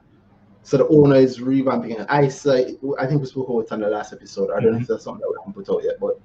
so 0.69 0.77
the 0.77 0.87
owner 0.89 1.15
is 1.15 1.39
revamping 1.39 1.99
it. 1.99 2.05
I 2.09 2.27
say, 2.27 2.77
I 2.99 3.07
think 3.07 3.21
we 3.21 3.27
spoke 3.27 3.49
about 3.49 3.61
it 3.61 3.71
on 3.71 3.79
the 3.79 3.87
last 3.87 4.13
episode. 4.13 4.51
I 4.51 4.59
don't 4.59 4.59
mm-hmm. 4.59 4.65
know 4.65 4.77
if 4.77 4.83
mm-hmm. 4.83 4.93
that's 4.93 5.03
something 5.03 5.21
that 5.21 5.29
we 5.29 5.35
haven't 5.39 5.53
put 5.53 5.75
out 5.75 5.83
yet, 5.83 5.99
but 5.99 6.19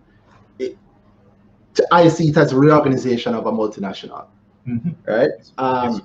it, 0.59 0.77
I 1.91 2.09
see 2.09 2.29
it 2.29 2.37
as 2.37 2.53
a 2.53 2.57
reorganization 2.59 3.35
of 3.35 3.47
a 3.47 3.53
multinational, 3.53 4.27
mm-hmm. 4.69 4.91
right? 5.11 5.31
Um, 5.57 5.97
it's, 5.97 6.01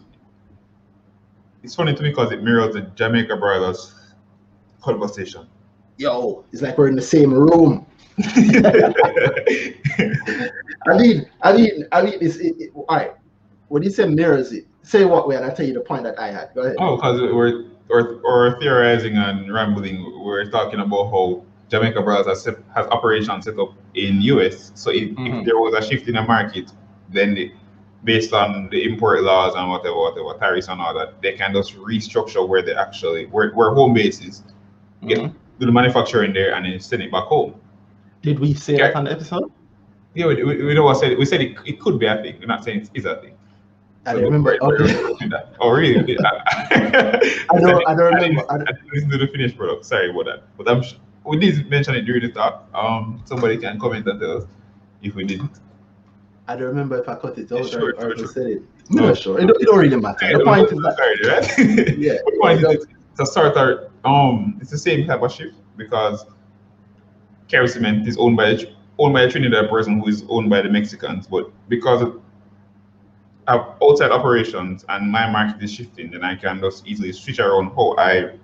it's, 1.63 1.75
funny 1.75 1.93
to 1.93 2.01
me 2.01 2.11
because 2.11 2.31
it 2.31 2.41
mirrors 2.41 2.75
the 2.75 2.81
Jamaica 2.95 3.35
Broilers 3.35 3.93
conversation. 4.81 5.45
Yo, 5.97 6.45
it's 6.53 6.61
like 6.61 6.77
we're 6.77 6.87
in 6.87 6.95
the 6.95 7.01
same 7.01 7.33
room. 7.33 7.85
I 10.87 10.97
mean, 10.97 11.29
I 11.41 11.53
mean, 11.53 11.85
I 11.91 12.01
mean, 12.01 12.15
it's 12.21 12.37
it, 12.37 12.55
it, 12.59 12.71
all 12.75 12.85
right. 12.89 13.13
When 13.67 13.83
you 13.83 13.89
say 13.89 14.05
mirrors 14.07 14.51
it, 14.51 14.65
say 14.81 15.05
what 15.05 15.27
way, 15.27 15.35
and 15.35 15.45
I'll 15.45 15.55
tell 15.55 15.65
you 15.65 15.73
the 15.73 15.81
point 15.81 16.03
that 16.03 16.19
I 16.19 16.31
had. 16.31 16.49
Go 16.55 16.61
ahead. 16.61 16.75
Oh, 16.79 16.95
because 16.95 17.21
we're 17.21 17.65
or, 17.89 18.21
or 18.23 18.59
theorizing 18.59 19.17
and 19.17 19.51
rambling, 19.51 20.23
we're 20.23 20.49
talking 20.49 20.79
about 20.79 21.09
how 21.09 21.43
Jamaica 21.69 22.01
Broilers 22.01 22.27
has, 22.27 22.45
has 22.45 22.87
operations 22.87 23.45
set 23.45 23.59
up 23.59 23.73
in 23.95 24.21
US. 24.21 24.71
So 24.75 24.91
if, 24.91 25.09
mm-hmm. 25.09 25.39
if 25.39 25.45
there 25.45 25.57
was 25.57 25.73
a 25.73 25.87
shift 25.87 26.07
in 26.07 26.15
the 26.15 26.21
market, 26.21 26.71
then 27.09 27.33
they, 27.33 27.51
based 28.03 28.31
on 28.33 28.69
the 28.69 28.83
import 28.83 29.23
laws 29.23 29.55
and 29.55 29.69
whatever, 29.69 29.97
whatever 29.97 30.39
tariffs 30.39 30.67
and 30.69 30.79
all 30.79 30.93
that, 30.97 31.21
they 31.21 31.33
can 31.33 31.53
just 31.53 31.75
restructure 31.75 32.47
where 32.47 32.61
they 32.61 32.73
actually 32.73 33.25
where, 33.25 33.51
where 33.51 33.73
home 33.73 33.93
base 33.93 34.21
is, 34.21 34.43
get 35.05 35.17
mm-hmm. 35.19 35.37
do 35.59 35.65
the 35.65 35.71
manufacturing 35.71 36.31
there 36.33 36.53
and 36.55 36.65
then 36.65 36.79
send 36.79 37.01
it 37.01 37.11
back 37.11 37.25
home. 37.25 37.55
Did 38.21 38.39
we 38.39 38.53
say 38.53 38.77
that 38.77 38.95
on 38.95 39.05
the 39.05 39.11
episode? 39.11 39.51
Yeah, 40.13 40.27
we, 40.27 40.43
we, 40.43 40.63
we 40.63 40.73
know 40.73 40.83
what 40.83 40.97
said 40.97 41.17
we 41.17 41.25
said 41.25 41.41
it, 41.41 41.57
it 41.65 41.79
could 41.79 41.99
be 41.99 42.05
a 42.05 42.21
thing. 42.21 42.39
We're 42.39 42.47
not 42.47 42.63
saying 42.63 42.81
it 42.81 42.89
is 42.93 43.05
a 43.05 43.17
thing. 43.17 43.35
I 44.05 44.13
don't 44.13 44.23
remember. 44.23 44.57
Okay. 44.61 45.29
oh, 45.59 45.69
really? 45.69 46.17
I 46.25 47.59
don't. 47.59 47.87
I 47.87 47.95
don't 47.95 48.13
remember. 48.15 48.51
I 48.51 48.57
didn't 48.57 48.93
listen 48.93 49.09
to 49.11 49.17
the 49.17 49.27
finished 49.27 49.57
product. 49.57 49.85
Sorry 49.85 50.09
about 50.09 50.25
that. 50.25 50.57
But 50.57 50.69
I'm. 50.69 50.83
We 51.25 51.37
did 51.37 51.69
mention 51.69 51.95
it 51.95 52.01
during 52.01 52.23
the 52.23 52.31
talk. 52.31 52.67
Um, 52.73 53.21
somebody 53.25 53.57
can 53.57 53.79
comment 53.79 54.07
and 54.07 54.19
tell 54.19 54.37
us 54.37 54.45
if 55.01 55.15
we 55.15 55.25
didn't. 55.25 55.59
I 56.47 56.55
don't 56.55 56.67
remember 56.67 56.99
if 56.99 57.07
I 57.07 57.15
cut 57.15 57.37
it 57.37 57.51
out 57.51 57.63
yeah, 57.63 57.69
sure, 57.69 57.93
or, 57.99 58.11
or 58.11 58.17
sure. 58.17 58.27
said 58.27 58.47
it. 58.47 58.63
I'm 58.89 58.95
not 58.95 59.17
sure. 59.17 59.39
It 59.39 59.45
don't, 59.45 59.61
it 59.61 59.65
don't 59.65 59.77
really 59.77 59.97
matter. 59.97 60.37
The 60.37 60.43
point 60.43 60.71
is 60.71 60.79
that. 60.79 60.97
Sorry, 60.97 61.85
right? 61.85 61.97
yeah. 61.99 62.13
The 62.25 62.37
point 62.41 62.63
is 62.63 62.87
it's 63.11 63.19
a 63.19 63.25
sort 63.25 63.55
of 63.55 63.91
um, 64.05 64.57
it's 64.61 64.71
the 64.71 64.77
same 64.77 65.05
type 65.05 65.21
of 65.21 65.31
shift 65.31 65.55
because 65.77 66.25
Carib 67.49 67.69
Cement 67.69 68.07
is 68.07 68.17
owned 68.17 68.37
by 68.37 68.57
owned 68.97 69.13
by 69.13 69.23
a 69.23 69.29
Trinidad 69.29 69.69
person 69.69 69.99
who 69.99 70.07
is 70.07 70.23
owned 70.29 70.49
by 70.49 70.61
the 70.61 70.69
Mexicans, 70.69 71.27
but 71.27 71.51
because 71.67 72.01
of 72.01 72.21
outside 73.81 74.11
operations 74.11 74.85
and 74.89 75.11
my 75.11 75.29
market 75.29 75.61
is 75.63 75.73
shifting, 75.73 76.11
then 76.11 76.23
I 76.23 76.35
can 76.35 76.59
just 76.59 76.85
easily 76.85 77.11
switch 77.11 77.39
around 77.39 77.71
how 77.75 77.95
I 77.97 78.35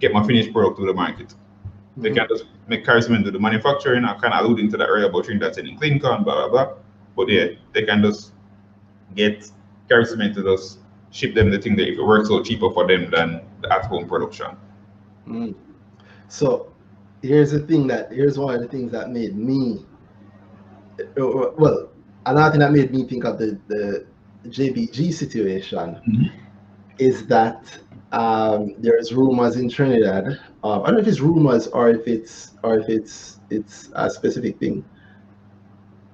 get 0.00 0.12
my 0.12 0.26
finished 0.26 0.52
product 0.52 0.78
to 0.78 0.86
the 0.86 0.94
market. 0.94 1.28
Mm-hmm. 1.28 2.02
They 2.02 2.10
can 2.12 2.26
just 2.28 2.44
make 2.68 2.84
Carib 2.84 3.02
Cement 3.04 3.24
do 3.24 3.30
the 3.30 3.38
manufacturing. 3.38 4.04
I 4.04 4.14
kind 4.14 4.32
of 4.32 4.44
alluding 4.44 4.70
to 4.70 4.76
that 4.78 4.88
area 4.88 5.06
about 5.06 5.24
Trinidad 5.24 5.54
sending 5.54 5.76
clinker, 5.76 6.16
blah, 6.18 6.22
blah, 6.22 6.48
blah. 6.48 6.74
But 7.16 7.28
yeah, 7.28 7.48
they 7.74 7.82
can 7.82 8.02
just 8.02 8.32
get 9.14 9.50
Kerry 9.88 10.06
Cement 10.06 10.34
to 10.36 10.42
just 10.42 10.78
ship 11.10 11.34
them 11.34 11.50
the 11.50 11.58
thing 11.58 11.76
that 11.76 11.88
if 11.88 11.98
it 11.98 12.02
works 12.02 12.30
out 12.30 12.44
cheaper 12.44 12.70
for 12.70 12.86
them 12.86 13.10
than 13.10 13.42
the 13.60 13.72
at 13.72 13.86
home 13.86 14.08
production. 14.08 14.56
Mm. 15.26 15.54
So 16.28 16.67
here's 17.22 17.50
the 17.50 17.60
thing 17.60 17.86
that 17.86 18.12
here's 18.12 18.38
one 18.38 18.54
of 18.54 18.60
the 18.60 18.68
things 18.68 18.92
that 18.92 19.10
made 19.10 19.36
me 19.36 19.84
uh, 21.00 21.50
well 21.56 21.90
another 22.26 22.50
thing 22.50 22.60
that 22.60 22.72
made 22.72 22.92
me 22.92 23.04
think 23.04 23.24
of 23.24 23.38
the, 23.38 23.58
the 23.68 24.06
JBG 24.46 25.12
situation 25.12 25.78
mm-hmm. 25.78 26.26
is 26.98 27.26
that 27.26 27.78
um, 28.12 28.74
there's 28.78 29.12
rumors 29.12 29.56
in 29.56 29.68
Trinidad. 29.68 30.40
Um, 30.64 30.82
I 30.82 30.86
don't 30.86 30.94
know 30.94 31.00
if 31.00 31.06
it's 31.06 31.20
rumors 31.20 31.66
or 31.68 31.90
if 31.90 32.06
it's 32.06 32.54
or 32.62 32.78
if 32.78 32.88
it's 32.88 33.40
it's 33.50 33.90
a 33.94 34.08
specific 34.10 34.58
thing. 34.58 34.84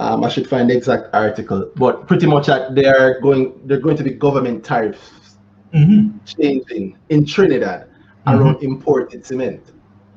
Um, 0.01 0.25
I 0.25 0.29
should 0.29 0.49
find 0.49 0.69
the 0.69 0.77
exact 0.77 1.15
article, 1.15 1.71
but 1.77 2.09
pretty 2.09 2.27
much 2.27 2.47
that 2.47 2.75
they 2.75 2.87
are 2.87 3.21
going 3.21 3.61
they're 3.65 3.81
going 3.81 3.97
to 3.97 4.03
be 4.03 4.11
government 4.11 4.65
tariffs 4.65 5.37
mm-hmm. 5.73 6.19
changing 6.25 6.99
in 7.11 7.25
Trinidad 7.25 7.89
mm-hmm. 8.27 8.41
around 8.41 8.63
imported 8.63 9.25
cement. 9.25 9.73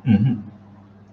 Mm-hmm. 0.07 0.49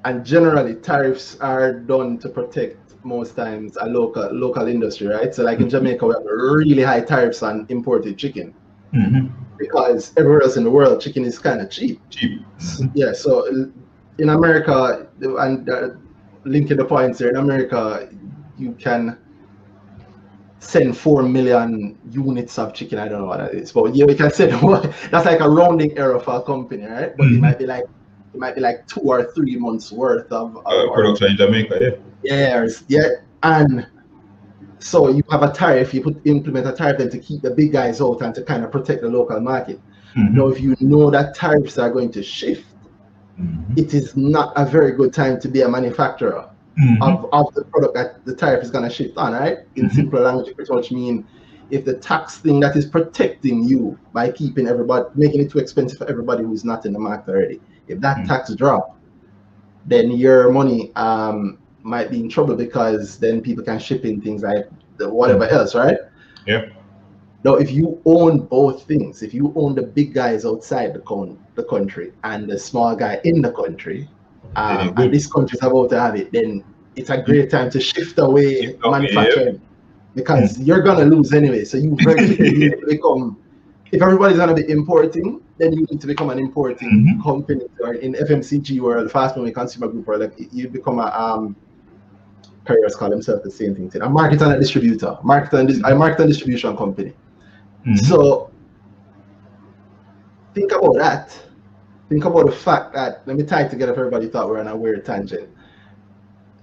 And 0.05 0.25
generally, 0.25 0.75
tariffs 0.75 1.37
are 1.41 1.73
done 1.73 2.19
to 2.19 2.29
protect 2.29 2.85
most 3.05 3.37
times 3.37 3.77
a 3.81 3.87
local 3.87 4.31
local 4.33 4.67
industry, 4.67 5.07
right? 5.07 5.35
So 5.35 5.43
like 5.43 5.59
in 5.59 5.65
mm-hmm. 5.65 5.71
Jamaica, 5.71 6.07
we 6.07 6.15
have 6.15 6.25
really 6.25 6.83
high 6.83 7.01
tariffs 7.01 7.43
on 7.43 7.67
imported 7.69 8.19
chicken 8.19 8.55
mm-hmm. 8.95 9.27
because 9.59 10.13
everywhere 10.17 10.43
else 10.43 10.57
in 10.57 10.65
the 10.65 10.71
world, 10.71 11.01
chicken 11.01 11.25
is 11.25 11.39
kind 11.39 11.61
of 11.61 11.71
cheap. 11.71 12.01
Cheap. 12.11 12.43
yeah. 12.95 13.13
So 13.13 13.47
in 14.19 14.29
America, 14.29 15.07
and 15.21 15.69
uh, 15.69 15.91
linking 16.45 16.77
the 16.77 16.85
points 16.85 17.19
there, 17.19 17.31
in 17.31 17.37
America, 17.37 18.09
you 18.59 18.73
can 18.73 19.19
send 20.61 20.97
four 20.97 21.23
million 21.23 21.99
units 22.11 22.59
of 22.59 22.73
chicken. 22.73 22.99
I 22.99 23.09
don't 23.09 23.21
know 23.21 23.27
what 23.27 23.39
that 23.39 23.55
is, 23.55 23.73
but 23.73 23.95
yeah, 23.95 24.07
we 24.07 24.15
can 24.15 24.31
send 24.31 24.53
that's 25.11 25.27
like 25.27 25.41
a 25.41 25.49
rounding 25.49 25.97
error 25.99 26.19
for 26.21 26.37
a 26.37 26.43
company, 26.43 26.85
right? 26.85 27.17
But 27.17 27.25
mm-hmm. 27.25 27.37
it 27.37 27.41
might 27.41 27.59
be 27.59 27.67
like 27.67 27.85
it 28.35 28.41
might 28.41 28.55
be 28.55 28.61
like 28.61 28.87
two 28.87 29.01
or 29.01 29.25
three 29.33 29.57
months 29.57 29.93
worth 29.93 30.31
of, 30.33 30.57
of 30.57 30.67
uh, 30.67 30.93
production 30.93 31.33
in 31.33 31.37
Jamaica, 31.37 31.79
yeah. 31.81 31.91
Yes, 32.23 32.85
yeah, 32.89 33.09
and 33.43 33.87
so 34.79 35.09
you 35.09 35.23
have 35.31 35.43
a 35.43 35.53
tariff. 35.53 35.95
You 35.95 36.03
put 36.03 36.21
implement 36.27 36.67
a 36.67 36.73
tariff 36.73 36.99
then 36.99 37.11
to 37.11 37.19
keep 37.19 37.43
the 37.43 37.51
big 37.51 37.73
guys 37.73 38.01
out 38.01 38.21
and 38.23 38.35
to 38.35 38.43
kind 38.43 38.65
of 38.65 38.71
protect 38.71 39.03
the 39.03 39.09
local 39.09 39.41
market. 39.41 39.81
Mm-hmm. 40.17 40.37
Now, 40.37 40.49
if 40.49 40.61
you 40.61 40.77
know 40.81 41.11
that 41.11 41.35
tariffs 41.35 41.79
are 41.79 41.91
going 41.91 42.13
to 42.13 42.23
shift, 42.23 42.67
mm-hmm. 43.41 43.79
it 43.79 43.95
is 43.95 44.17
not 44.17 44.53
a 44.57 44.65
very 44.65 44.93
good 44.93 45.13
time 45.13 45.41
to 45.41 45.49
be 45.49 45.63
a 45.63 45.69
manufacturer 45.69 46.51
mm-hmm. 46.79 47.03
of, 47.03 47.29
of 47.33 47.55
the 47.55 47.65
product 47.65 47.95
that 47.95 48.25
the 48.25 48.35
tariff 48.35 48.63
is 48.63 48.71
going 48.71 48.85
to 48.85 48.95
shift 48.95 49.17
on. 49.17 49.33
Right? 49.33 49.59
In 49.77 49.87
mm-hmm. 49.87 49.95
simple 49.95 50.21
language, 50.21 50.55
which 50.57 50.93
mean 50.93 51.27
if 51.71 51.85
the 51.85 51.95
tax 51.95 52.39
thing 52.39 52.61
that 52.61 52.77
is 52.77 52.87
protecting 52.87 53.65
you 53.65 53.99
by 54.13 54.31
keeping 54.31 54.69
everybody 54.69 55.07
making 55.15 55.41
it 55.41 55.51
too 55.51 55.59
expensive 55.59 55.99
for 55.99 56.09
everybody 56.09 56.45
who's 56.45 56.65
not 56.65 56.85
in 56.85 56.93
the 56.93 56.99
market 56.99 57.31
already 57.31 57.61
if 57.89 58.01
that 58.01 58.19
mm. 58.19 58.29
tax 58.29 58.55
drop, 58.55 58.99
then 59.87 60.11
your 60.11 60.51
money 60.51 60.93
um, 60.97 61.59
might 61.83 62.11
be 62.11 62.21
in 62.21 62.29
trouble 62.29 62.57
because 62.57 63.19
then 63.19 63.41
people 63.41 63.65
can 63.65 63.79
ship 63.79 64.05
in 64.05 64.21
things 64.21 64.43
like 64.43 64.69
the 64.97 65.09
whatever 65.09 65.47
mm. 65.47 65.53
else, 65.53 65.75
right? 65.75 65.99
Yeah. 66.47 66.71
Now, 67.45 67.57
if 67.57 67.71
you 67.71 68.01
own 68.07 68.41
both 68.47 68.85
things, 68.85 69.23
if 69.23 69.35
you 69.35 69.53
own 69.55 69.75
the 69.75 69.83
big 69.83 70.15
guys 70.15 70.47
outside 70.47 70.95
the 70.95 71.01
con- 71.01 71.39
the 71.57 71.65
country 71.65 72.13
and 72.25 72.49
the 72.49 72.59
small 72.59 72.97
guy 72.97 73.21
in 73.25 73.43
the 73.43 73.53
country, 73.53 74.09
um, 74.57 74.95
and 74.97 75.13
this 75.13 75.31
country's 75.31 75.63
about 75.63 75.91
to 75.91 76.01
have 76.01 76.17
it, 76.17 76.33
then 76.33 76.65
it's 76.97 77.11
a 77.11 77.21
great 77.21 77.51
time 77.51 77.71
to 77.71 77.81
shift 77.81 78.19
away 78.19 78.77
manufacturing 78.83 79.61
because 80.15 80.59
you're 80.59 80.81
gonna 80.81 81.05
lose 81.05 81.35
anyway. 81.35 81.65
So 81.65 81.77
you 81.77 81.97
very 82.03 82.75
become 82.89 83.37
if 83.95 84.03
everybody's 84.03 84.39
gonna 84.39 84.55
be 84.55 84.69
importing, 84.69 85.41
then 85.59 85.73
you 85.73 85.87
need 85.89 86.01
to 86.01 86.07
become 86.07 86.31
an 86.31 86.39
importing 86.39 86.91
mm-hmm. 86.91 87.23
company 87.23 87.65
or 87.81 87.95
in 87.95 88.15
FMCG 88.15 88.81
or 88.81 88.83
world, 88.83 89.11
fast 89.11 89.37
moving 89.37 89.55
consumer 89.55 89.87
group 89.89 90.09
or 90.09 90.19
like 90.19 90.35
you 90.53 90.69
become 90.69 90.99
a 90.99 91.07
um 91.07 91.55
carriers 92.67 92.97
call 92.97 93.11
themselves 93.11 93.45
the 93.45 93.51
same 93.51 93.75
thing. 93.75 94.03
A 94.03 94.09
market 94.09 94.43
and 94.43 94.53
a 94.53 94.59
distributor, 94.59 95.17
market 95.23 95.53
and 95.61 95.85
a 95.85 95.95
market 95.95 96.21
and 96.23 96.29
distribution 96.29 96.77
company. 96.77 97.13
Mm-hmm. 97.87 97.97
So 97.97 98.51
think 100.55 100.73
about 100.73 100.95
that. 100.97 101.39
Think 102.09 102.25
about 102.25 102.47
the 102.47 102.53
fact 102.53 102.95
that 102.95 103.23
let 103.27 103.37
me 103.37 103.45
tie 103.45 103.63
it 103.63 103.71
together 103.71 103.93
if 103.93 103.99
everybody 103.99 104.29
thought 104.29 104.51
we 104.51 104.57
are 104.57 104.61
on 104.61 104.69
a 104.69 104.77
weird 104.77 105.05
tangent. 105.05 105.49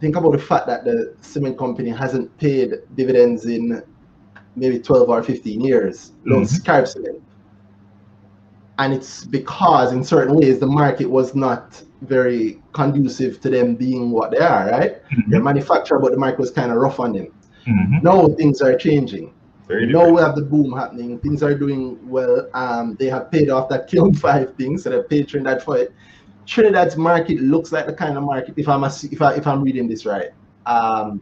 Think 0.01 0.15
about 0.17 0.33
the 0.33 0.39
fact 0.39 0.67
that 0.67 0.83
the 0.83 1.15
cement 1.21 1.57
company 1.57 1.91
hasn't 1.91 2.35
paid 2.37 2.73
dividends 2.95 3.45
in 3.45 3.83
maybe 4.55 4.79
12 4.79 5.09
or 5.09 5.23
15 5.23 5.61
years, 5.61 6.11
mm-hmm. 6.25 6.85
cement 6.85 7.21
and 8.81 8.93
it's 8.93 9.25
because 9.25 9.93
in 9.93 10.03
certain 10.03 10.35
ways 10.35 10.59
the 10.59 10.65
market 10.65 11.05
was 11.05 11.35
not 11.35 11.81
very 12.01 12.59
conducive 12.73 13.39
to 13.39 13.49
them 13.49 13.75
being 13.75 14.09
what 14.09 14.31
they 14.31 14.39
are, 14.39 14.71
right? 14.71 14.93
Mhm. 15.11 15.29
They're 15.29 15.43
manufacturer, 15.43 15.99
but 15.99 16.11
the 16.11 16.17
market 16.17 16.39
was 16.39 16.49
kind 16.49 16.71
of 16.71 16.77
rough 16.77 16.99
on 16.99 17.13
them. 17.13 17.27
Mhm. 17.67 18.01
Now 18.01 18.27
things 18.29 18.59
are 18.61 18.75
changing. 18.75 19.33
Very 19.67 19.85
Now 19.85 20.09
we 20.09 20.19
have 20.19 20.35
the 20.35 20.41
boom 20.41 20.73
happening. 20.73 21.19
Things 21.19 21.43
are 21.43 21.53
doing 21.53 21.99
well. 22.09 22.47
Um, 22.55 22.95
they 22.99 23.07
have 23.07 23.29
paid 23.31 23.49
off 23.51 23.69
that 23.69 23.87
Kiln 23.87 24.13
Five 24.25 24.55
thing, 24.55 24.79
so 24.79 24.89
they're 24.89 25.03
paid 25.03 25.27
Trinidad 25.27 25.61
for 25.61 25.77
it. 25.77 25.93
Trinidad's 26.47 26.97
market 26.97 27.39
looks 27.39 27.71
like 27.71 27.85
the 27.85 27.93
kind 27.93 28.17
of 28.17 28.23
market, 28.23 28.55
if 28.57 28.67
I'm 28.67 28.81
assu- 28.81 29.13
if 29.13 29.21
I 29.21 29.35
if 29.35 29.45
I'm 29.45 29.61
reading 29.61 29.87
this 29.87 30.05
right. 30.05 30.31
Um, 30.65 31.21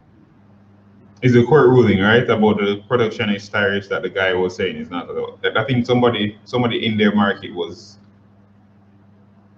It's 1.22 1.34
a 1.34 1.44
court 1.44 1.68
ruling, 1.68 2.00
right, 2.00 2.28
about 2.28 2.58
the 2.58 2.82
protectionist 2.88 3.52
tariffs 3.52 3.88
that 3.88 4.02
the 4.02 4.08
guy 4.08 4.32
was 4.32 4.56
saying 4.56 4.76
is 4.76 4.90
not 4.90 5.08
allowed. 5.10 5.42
That 5.42 5.56
I 5.56 5.64
think 5.64 5.84
somebody 5.84 6.38
somebody 6.44 6.86
in 6.86 6.96
their 6.96 7.14
market 7.14 7.54
was 7.54 7.98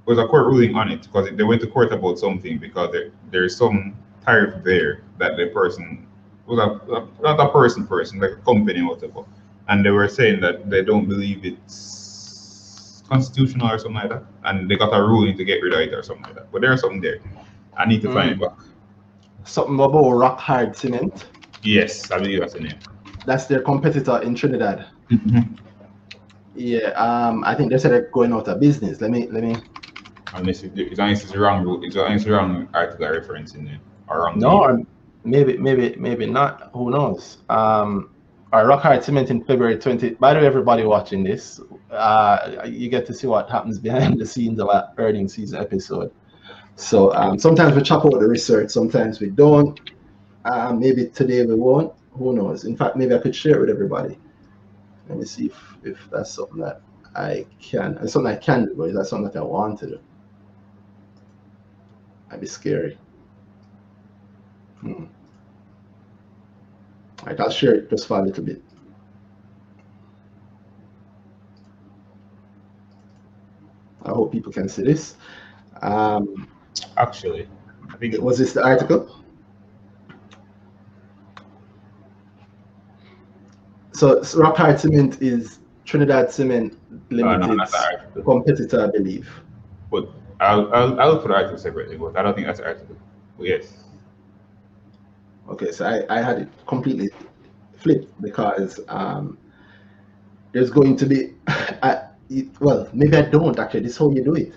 was 0.05 0.19
a 0.19 0.27
court 0.27 0.47
ruling 0.47 0.75
on 0.75 0.91
it 0.91 1.03
because 1.03 1.31
they 1.37 1.45
went 1.45 1.61
to 1.61 1.69
court 1.69 1.93
about 1.93 2.19
something 2.19 2.59
because 2.59 2.91
there 2.91 3.13
there's 3.31 3.57
some 3.57 3.95
tariff 4.25 4.65
there 4.65 5.03
that 5.19 5.37
the 5.37 5.47
person 5.49 6.07
was 6.47 6.59
a, 6.59 7.23
not 7.23 7.39
a 7.39 7.49
person 7.53 7.87
person 7.87 8.19
like 8.19 8.33
a 8.33 8.43
company 8.43 8.81
or 8.81 8.89
whatever, 8.89 9.25
and 9.69 9.87
they 9.87 9.91
were 9.91 10.09
saying 10.09 10.41
that 10.41 10.69
they 10.69 10.83
don't 10.83 11.09
believe 11.09 11.45
it's 11.45 13.05
constitutional 13.09 13.71
or 13.71 13.79
something 13.79 13.95
like 13.95 14.09
that, 14.09 14.25
and 14.45 14.69
they 14.69 14.77
got 14.77 14.93
a 14.93 15.01
ruling 15.01 15.37
to 15.37 15.45
get 15.45 15.63
rid 15.63 15.75
of 15.75 15.81
it 15.81 15.95
or 15.95 16.03
something 16.03 16.25
like 16.25 16.35
that. 16.35 16.51
But 16.51 16.63
there's 16.63 16.81
something 16.81 17.01
there. 17.01 17.19
I 17.77 17.87
need 17.87 18.03
to 18.03 18.09
mm. 18.09 18.15
find 18.15 18.31
it 18.31 18.41
back. 18.41 18.59
something 19.45 19.77
about 19.77 20.11
rock 20.11 20.41
hard 20.41 20.77
cement. 20.77 21.27
Yes, 21.63 22.11
I 22.11 22.19
believe 22.19 22.41
that's 22.41 22.55
the 22.55 22.61
name. 22.61 22.79
That's 23.25 23.47
their 23.47 23.61
competitor 23.61 24.21
in 24.23 24.35
Trinidad. 24.35 24.87
Yeah, 26.55 26.89
um, 26.91 27.45
I 27.45 27.55
think 27.55 27.71
they 27.71 27.79
said 27.79 27.93
they're 27.93 28.11
going 28.11 28.33
out 28.33 28.49
of 28.49 28.61
business. 28.61 29.01
Let 29.01 29.11
me 29.11 29.29
let 29.31 29.43
me. 29.43 29.57
Unless 30.35 30.65
it, 30.65 30.73
it's 30.77 30.99
it's 30.99 31.37
wrong, 31.37 31.65
ru- 31.65 31.85
it's 31.85 31.97
it's 31.97 32.27
wrong 32.27 32.69
article 32.75 33.09
reference 33.09 33.55
in 33.55 33.65
there 33.65 33.79
or 34.09 34.25
wrong. 34.25 34.39
No, 34.39 34.63
or 34.63 34.83
maybe 35.25 35.57
maybe 35.57 35.95
maybe 35.97 36.27
not. 36.27 36.71
Who 36.75 36.91
knows? 36.91 37.39
Um, 37.49 38.11
our 38.53 38.67
rock 38.67 38.83
hard 38.83 39.03
cement 39.03 39.31
in 39.31 39.43
February 39.45 39.79
20. 39.79 40.11
By 40.15 40.35
the 40.35 40.41
way, 40.41 40.47
everybody 40.47 40.85
watching 40.85 41.25
this, 41.25 41.59
uh, 41.91 42.67
you 42.67 42.91
get 42.91 43.07
to 43.07 43.15
see 43.15 43.27
what 43.27 43.49
happens 43.49 43.79
behind 43.79 44.21
the 44.21 44.27
scenes 44.27 44.61
of 44.61 44.69
our 44.69 44.91
earnings 44.99 45.35
season 45.35 45.59
episode. 45.59 46.13
So 46.77 47.15
um, 47.15 47.39
sometimes 47.39 47.75
we 47.75 47.83
chop 47.83 48.05
out 48.05 48.19
the 48.19 48.29
research, 48.29 48.71
sometimes 48.71 49.21
we 49.21 49.31
don't. 49.31 49.81
Uh, 50.45 50.73
maybe 50.73 51.07
today 51.07 51.45
we 51.45 51.55
won't. 51.55 51.93
Who 52.13 52.35
knows? 52.35 52.65
In 52.65 52.77
fact, 52.77 52.97
maybe 52.97 53.15
I 53.15 53.19
could 53.19 53.35
share 53.35 53.57
it 53.57 53.61
with 53.61 53.71
everybody. 53.71 54.19
Let 55.09 55.19
me 55.19 55.25
see 55.25 55.47
if, 55.47 55.77
if 55.83 55.99
that's 56.11 56.33
something 56.33 56.59
that 56.59 56.83
I 57.15 57.47
can. 57.61 57.99
It's 58.03 58.13
something 58.13 58.33
I 58.33 58.37
can 58.37 58.67
do, 58.67 58.75
but 58.77 58.85
is 58.85 58.97
that 58.97 59.07
something 59.07 59.31
that 59.31 59.39
I 59.39 59.43
want 59.43 59.79
to 59.81 59.87
do? 59.87 59.99
That'd 62.29 62.41
be 62.41 62.47
scary. 62.47 62.99
Hmm. 64.81 65.05
All 67.21 67.27
right, 67.27 67.39
I'll 67.41 67.51
share 67.51 67.75
it 67.75 67.91
just 67.91 68.09
for 68.09 68.19
a 68.19 68.23
little 68.23 68.43
bit. 68.43 68.63
I 74.05 74.09
hope 74.11 74.33
people 74.33 74.53
can 74.53 74.69
see 74.69 74.83
this. 74.83 75.15
Um, 75.81 76.49
Actually, 76.97 77.49
I 77.93 77.97
think 77.97 78.15
it 78.15 78.21
was 78.23 78.33
was 78.33 78.39
this 78.39 78.53
the 78.55 78.65
article? 78.65 79.22
So, 84.03 84.21
Hard 84.57 84.81
Cement 84.81 85.23
is 85.23 85.61
Trinidad 85.85 86.33
Cement 86.33 86.73
uh, 86.73 86.97
no, 87.11 87.47
Limited's 87.47 87.71
the 88.17 88.23
competitor, 88.23 88.89
I 88.89 88.91
believe. 88.91 89.31
But 89.93 90.09
I'll, 90.41 90.75
I'll 90.75 91.01
I'll 91.01 91.19
put 91.21 91.29
the 91.29 91.35
article 91.37 91.57
separately, 91.57 91.97
but 91.97 92.17
I 92.17 92.23
don't 92.23 92.35
think 92.35 92.49
that's 92.49 92.59
the 92.59 92.67
article. 92.67 92.97
But 93.39 93.47
yes, 93.47 93.85
Okay, 95.51 95.71
so 95.71 95.87
I, 95.87 96.19
I 96.19 96.21
had 96.21 96.41
it 96.41 96.49
completely 96.67 97.11
flipped 97.77 98.21
because 98.21 98.81
um, 98.89 99.39
there's 100.51 100.71
going 100.71 100.97
to 100.97 101.07
be, 101.07 101.35
I, 101.47 102.07
it, 102.29 102.61
well, 102.61 102.89
maybe 102.93 103.17
I 103.17 103.23
don't 103.23 103.57
actually. 103.57 103.83
This 103.83 103.93
is 103.93 103.99
how 103.99 104.11
you 104.11 104.25
do 104.25 104.35
it. 104.35 104.55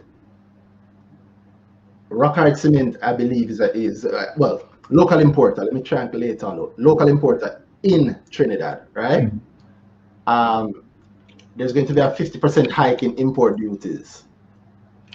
Rock 2.10 2.34
hard 2.34 2.58
cement, 2.58 2.98
I 3.04 3.14
believe, 3.14 3.52
is 3.52 3.60
a, 3.60 3.72
is 3.78 4.06
uh, 4.06 4.34
well 4.38 4.68
local 4.90 5.20
importer. 5.20 5.64
Let 5.64 5.74
me 5.74 5.82
triangulate 5.82 6.42
all 6.42 6.64
out. 6.64 6.80
Local 6.80 7.10
importer 7.10 7.62
in 7.86 8.20
Trinidad, 8.32 8.88
right? 8.94 9.32
Um, 10.28 10.84
there's 11.56 11.72
going 11.72 11.86
to 11.88 11.94
be 11.94 12.02
a 12.02 12.10
50% 12.12 12.70
hike 12.70 13.04
in 13.04 13.14
import 13.16 13.58
duties. 13.58 14.24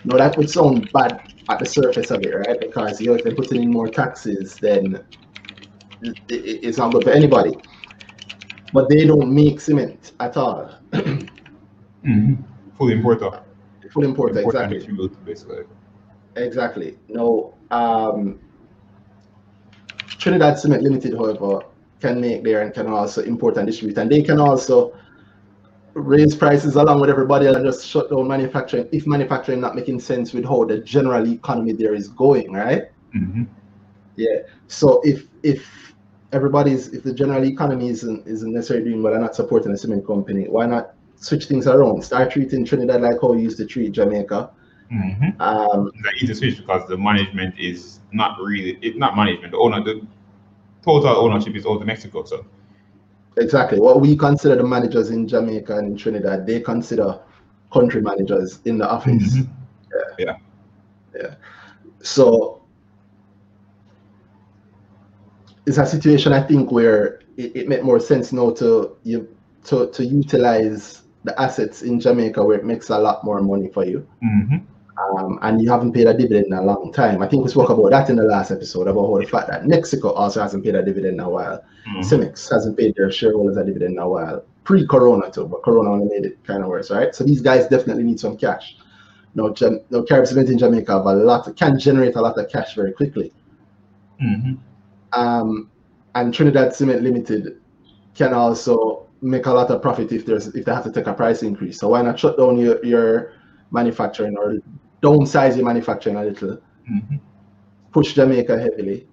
Now 0.05 0.17
that 0.17 0.37
would 0.39 0.49
sound 0.49 0.91
bad 0.93 1.35
at 1.49 1.59
the 1.59 1.67
surface 1.67 2.11
of 2.11 2.23
it, 2.23 2.33
right? 2.35 2.59
Because 2.59 3.01
you 3.01 3.09
know, 3.09 3.15
if 3.15 3.25
they're 3.25 3.35
putting 3.35 3.63
in 3.65 3.71
more 3.71 3.89
taxes, 3.89 4.55
then 4.57 5.05
it- 6.03 6.19
it- 6.31 6.61
it's 6.67 6.79
not 6.79 6.93
good 6.93 7.05
for 7.05 7.11
anybody. 7.11 7.55
But 8.73 8.89
they 8.89 9.05
don't 9.05 9.35
make 9.35 9.61
cement 9.61 10.13
at 10.21 10.37
all. 10.37 10.71
full 12.79 12.91
importer. 12.91 13.43
Full 13.93 14.05
importer, 14.05 14.39
Import 14.39 14.55
exactly. 14.55 14.97
basically. 15.25 15.65
Exactly. 16.37 16.99
No, 17.09 17.55
um, 17.73 18.39
Trinidad 20.19 20.59
Cement 20.59 20.83
Limited, 20.83 21.15
however, 21.15 21.65
can 22.01 22.21
make 22.21 22.43
there 22.43 22.63
and 22.63 22.73
can 22.73 22.87
also 22.87 23.23
import 23.23 23.57
and 23.57 23.67
distribute, 23.67 23.99
and 23.99 24.11
they 24.11 24.23
can 24.23 24.41
also 24.41 24.95
raise 25.95 26.37
prices 26.37 26.77
along 26.77 27.01
with 27.01 27.11
everybody 27.11 27.47
and 27.47 27.65
just 27.65 27.87
shut 27.87 28.11
down 28.11 28.27
manufacturing 28.29 28.89
if 28.93 29.07
manufacturing 29.07 29.61
not 29.61 29.75
making 29.75 29.99
sense 29.99 30.33
with 30.33 30.45
how 30.45 30.65
the 30.65 30.79
general 30.79 31.27
economy 31.27 31.73
there 31.73 31.95
is 31.95 32.09
going, 32.09 32.53
right? 32.53 32.85
Mhm. 33.15 33.47
Yeah. 34.17 34.39
So 34.69 35.01
if 35.05 35.27
if 35.43 35.95
everybody's 36.33 36.89
if 36.89 37.03
the 37.03 37.13
general 37.13 37.45
economy 37.45 37.89
isn't 37.89 38.27
isn't 38.27 38.53
necessarily 38.53 38.91
doing 38.91 39.03
well 39.03 39.15
and 39.15 39.23
not 39.23 39.35
supporting 39.35 39.73
a 39.73 39.77
cement 39.77 40.07
company, 40.07 40.47
why 40.49 40.67
not 40.67 40.95
switch 41.17 41.47
things 41.47 41.67
around? 41.67 42.03
Start 42.03 42.31
treating 42.31 42.65
Trinidad 42.65 43.03
like 43.03 43.21
how 43.21 43.33
we 43.33 43.43
used 43.43 43.59
to 43.59 43.67
treat 43.67 43.93
Jamaica. 43.93 44.51
Mhm. 44.93 45.41
Um, 45.41 45.91
It's 45.95 46.23
easy 46.23 46.27
to 46.29 46.35
switch 46.35 46.57
because 46.59 46.89
the 46.89 46.97
management 46.97 47.55
is 47.59 48.01
not 48.13 48.39
really. 48.41 48.79
It's 48.83 48.97
not 48.97 49.17
management. 49.17 49.53
The 49.53 49.59
owner, 49.59 49.83
the 49.83 50.03
total 50.85 51.17
ownership 51.17 51.55
is 51.55 51.67
out 51.67 51.79
to 51.79 51.85
Mexico. 51.85 52.25
So 52.25 52.45
exactly. 53.37 53.79
What 53.79 54.01
we 54.01 54.17
consider 54.17 54.57
the 54.57 54.65
managers 54.65 55.11
in 55.11 55.27
Jamaica 55.29 55.77
and 55.79 55.89
in 55.89 55.97
Trinidad, 55.97 56.47
they 56.47 56.61
consider 56.61 57.21
country 57.73 58.03
managers 58.03 58.61
in 58.65 58.79
the 58.79 58.91
office. 58.91 59.37
Mhm. 59.37 59.49
Yeah. 60.19 60.37
Yeah. 61.15 61.35
So 62.03 62.63
it's 65.67 65.79
a 65.79 65.87
situation 65.87 66.33
I 66.33 66.43
think 66.43 66.73
where 66.73 67.21
it, 67.37 67.57
it 67.57 67.69
make 67.69 67.83
more 67.83 68.01
sense 68.01 68.33
now 68.33 68.51
to 68.53 68.97
you 69.05 69.29
to 69.65 69.91
to 69.93 70.05
utilize 70.05 71.03
the 71.25 71.39
assets 71.41 71.83
in 71.83 72.01
Jamaica 72.01 72.43
where 72.43 72.59
it 72.59 72.65
makes 72.65 72.89
a 72.89 72.99
lot 72.99 73.25
more 73.25 73.41
money 73.43 73.69
for 73.69 73.85
you. 73.85 74.07
Mhm. 74.23 74.63
Um, 75.01 75.39
and 75.43 75.63
you 75.63 75.71
haven't 75.71 75.93
paid 75.93 76.07
a 76.07 76.15
dividend 76.17 76.47
in 76.47 76.53
a 76.53 76.63
long 76.63 76.93
time. 76.93 77.23
I 77.23 77.29
think 77.29 77.45
we 77.45 77.51
spoke 77.51 77.71
about 77.71 77.91
that 77.91 78.11
in 78.11 78.17
the 78.17 78.25
last 78.25 78.51
episode 78.51 78.87
about 78.87 79.07
how 79.07 79.19
the 79.19 79.27
fact 79.27 79.49
that 79.49 79.67
Mexico 79.67 80.13
also 80.13 80.43
hasn't 80.43 80.65
paid 80.65 80.75
a 80.75 80.83
dividend 80.83 81.15
in 81.15 81.21
a 81.21 81.31
while. 81.31 81.63
Mhm. 81.89 82.01
Cemex 82.01 82.51
hasn't 82.51 82.77
paid 82.77 82.95
their 82.97 83.11
shareholders 83.11 83.57
a 83.57 83.65
dividend 83.65 83.93
in 83.93 83.99
a 83.99 84.09
while. 84.09 84.43
Pre-corona 84.65 85.31
too, 85.31 85.47
but 85.47 85.63
corona 85.63 85.91
only 85.91 86.07
made 86.07 86.27
it 86.27 86.45
kind 86.45 86.63
of 86.63 86.69
worse, 86.69 86.91
right? 86.91 87.15
So 87.15 87.25
these 87.25 87.41
guys 87.41 87.67
definitely 87.69 88.03
need 88.03 88.21
some 88.21 88.37
cash. 88.37 88.77
Now, 89.35 89.51
Jam- 89.51 89.81
now 89.91 90.03
Carib 90.03 90.27
Cement 90.27 90.51
in 90.51 90.59
Jamaica 90.59 90.93
have 90.93 91.07
a 91.07 91.15
lot, 91.15 91.57
can 91.57 91.79
generate 91.79 92.17
a 92.17 92.21
lot 92.21 92.37
of 92.37 92.49
cash 92.49 92.75
very 92.75 92.93
quickly. 92.93 93.33
Mhm. 94.23 94.59
Um, 95.13 95.71
and 96.15 96.35
Trinidad 96.35 96.75
Cement 96.75 97.03
Limited 97.03 97.57
can 98.15 98.35
also 98.35 99.07
make 99.23 99.47
a 99.47 99.53
lot 99.53 99.71
of 99.71 99.81
profit 99.83 100.13
if 100.13 100.27
there's 100.27 100.49
if 100.49 100.65
they 100.65 100.73
have 100.75 100.85
to 100.85 100.93
take 100.93 101.07
a 101.07 101.13
price 101.13 101.43
increase. 101.43 101.79
So 101.79 101.89
why 101.91 102.03
not 102.03 102.19
shut 102.19 102.37
down 102.37 102.59
your, 102.59 102.85
your 102.85 103.33
manufacturing 103.71 104.37
or 104.37 104.59
downsize 105.03 105.57
the 105.57 105.63
manufacturing 105.63 106.17
a 106.17 106.25
little, 106.25 106.59
Mhm. 106.91 107.21
push 107.93 108.15
Jamaica 108.15 108.59
heavily. 108.59 109.07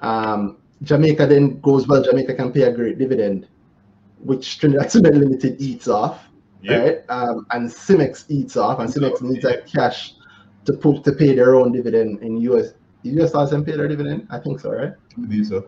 Um, 0.00 0.56
Jamaica 0.82 1.26
then 1.26 1.60
goes 1.60 1.86
well. 1.86 2.02
Jamaica 2.02 2.34
can 2.34 2.52
pay 2.52 2.62
a 2.62 2.72
great 2.72 2.98
dividend, 2.98 3.46
which 4.22 4.58
Trinidad 4.58 4.90
Cement 4.90 5.16
Limited 5.16 5.56
eats 5.60 5.88
off, 5.88 6.28
Yeah. 6.62 6.78
right? 6.78 7.04
Um, 7.08 7.46
and 7.52 7.68
Cemex 7.68 8.24
eats 8.28 8.56
off, 8.56 8.80
and 8.80 8.88
Cemex 8.88 9.22
needs 9.22 9.42
that 9.44 9.66
cash 9.66 10.14
to 10.64 10.72
put 10.72 11.04
to 11.04 11.12
pay 11.12 11.34
their 11.34 11.54
own 11.54 11.72
dividend 11.72 12.20
in 12.22 12.36
US. 12.38 12.74
US 13.02 13.32
doesn't 13.32 13.64
pay 13.64 13.76
their 13.76 13.88
dividend, 13.88 14.26
I 14.30 14.38
think 14.38 14.60
so, 14.60 14.72
right? 14.72 14.92
I 15.16 15.20
believe 15.20 15.46
so. 15.46 15.66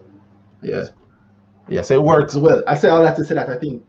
Yeah. 0.63 0.87
Yes, 1.69 1.91
it 1.91 2.03
works 2.03 2.35
well. 2.35 2.63
I 2.67 2.75
say 2.77 2.89
all 2.89 3.03
that 3.03 3.17
to 3.17 3.25
say 3.25 3.35
that 3.35 3.49
I 3.51 3.59
think 3.59 3.85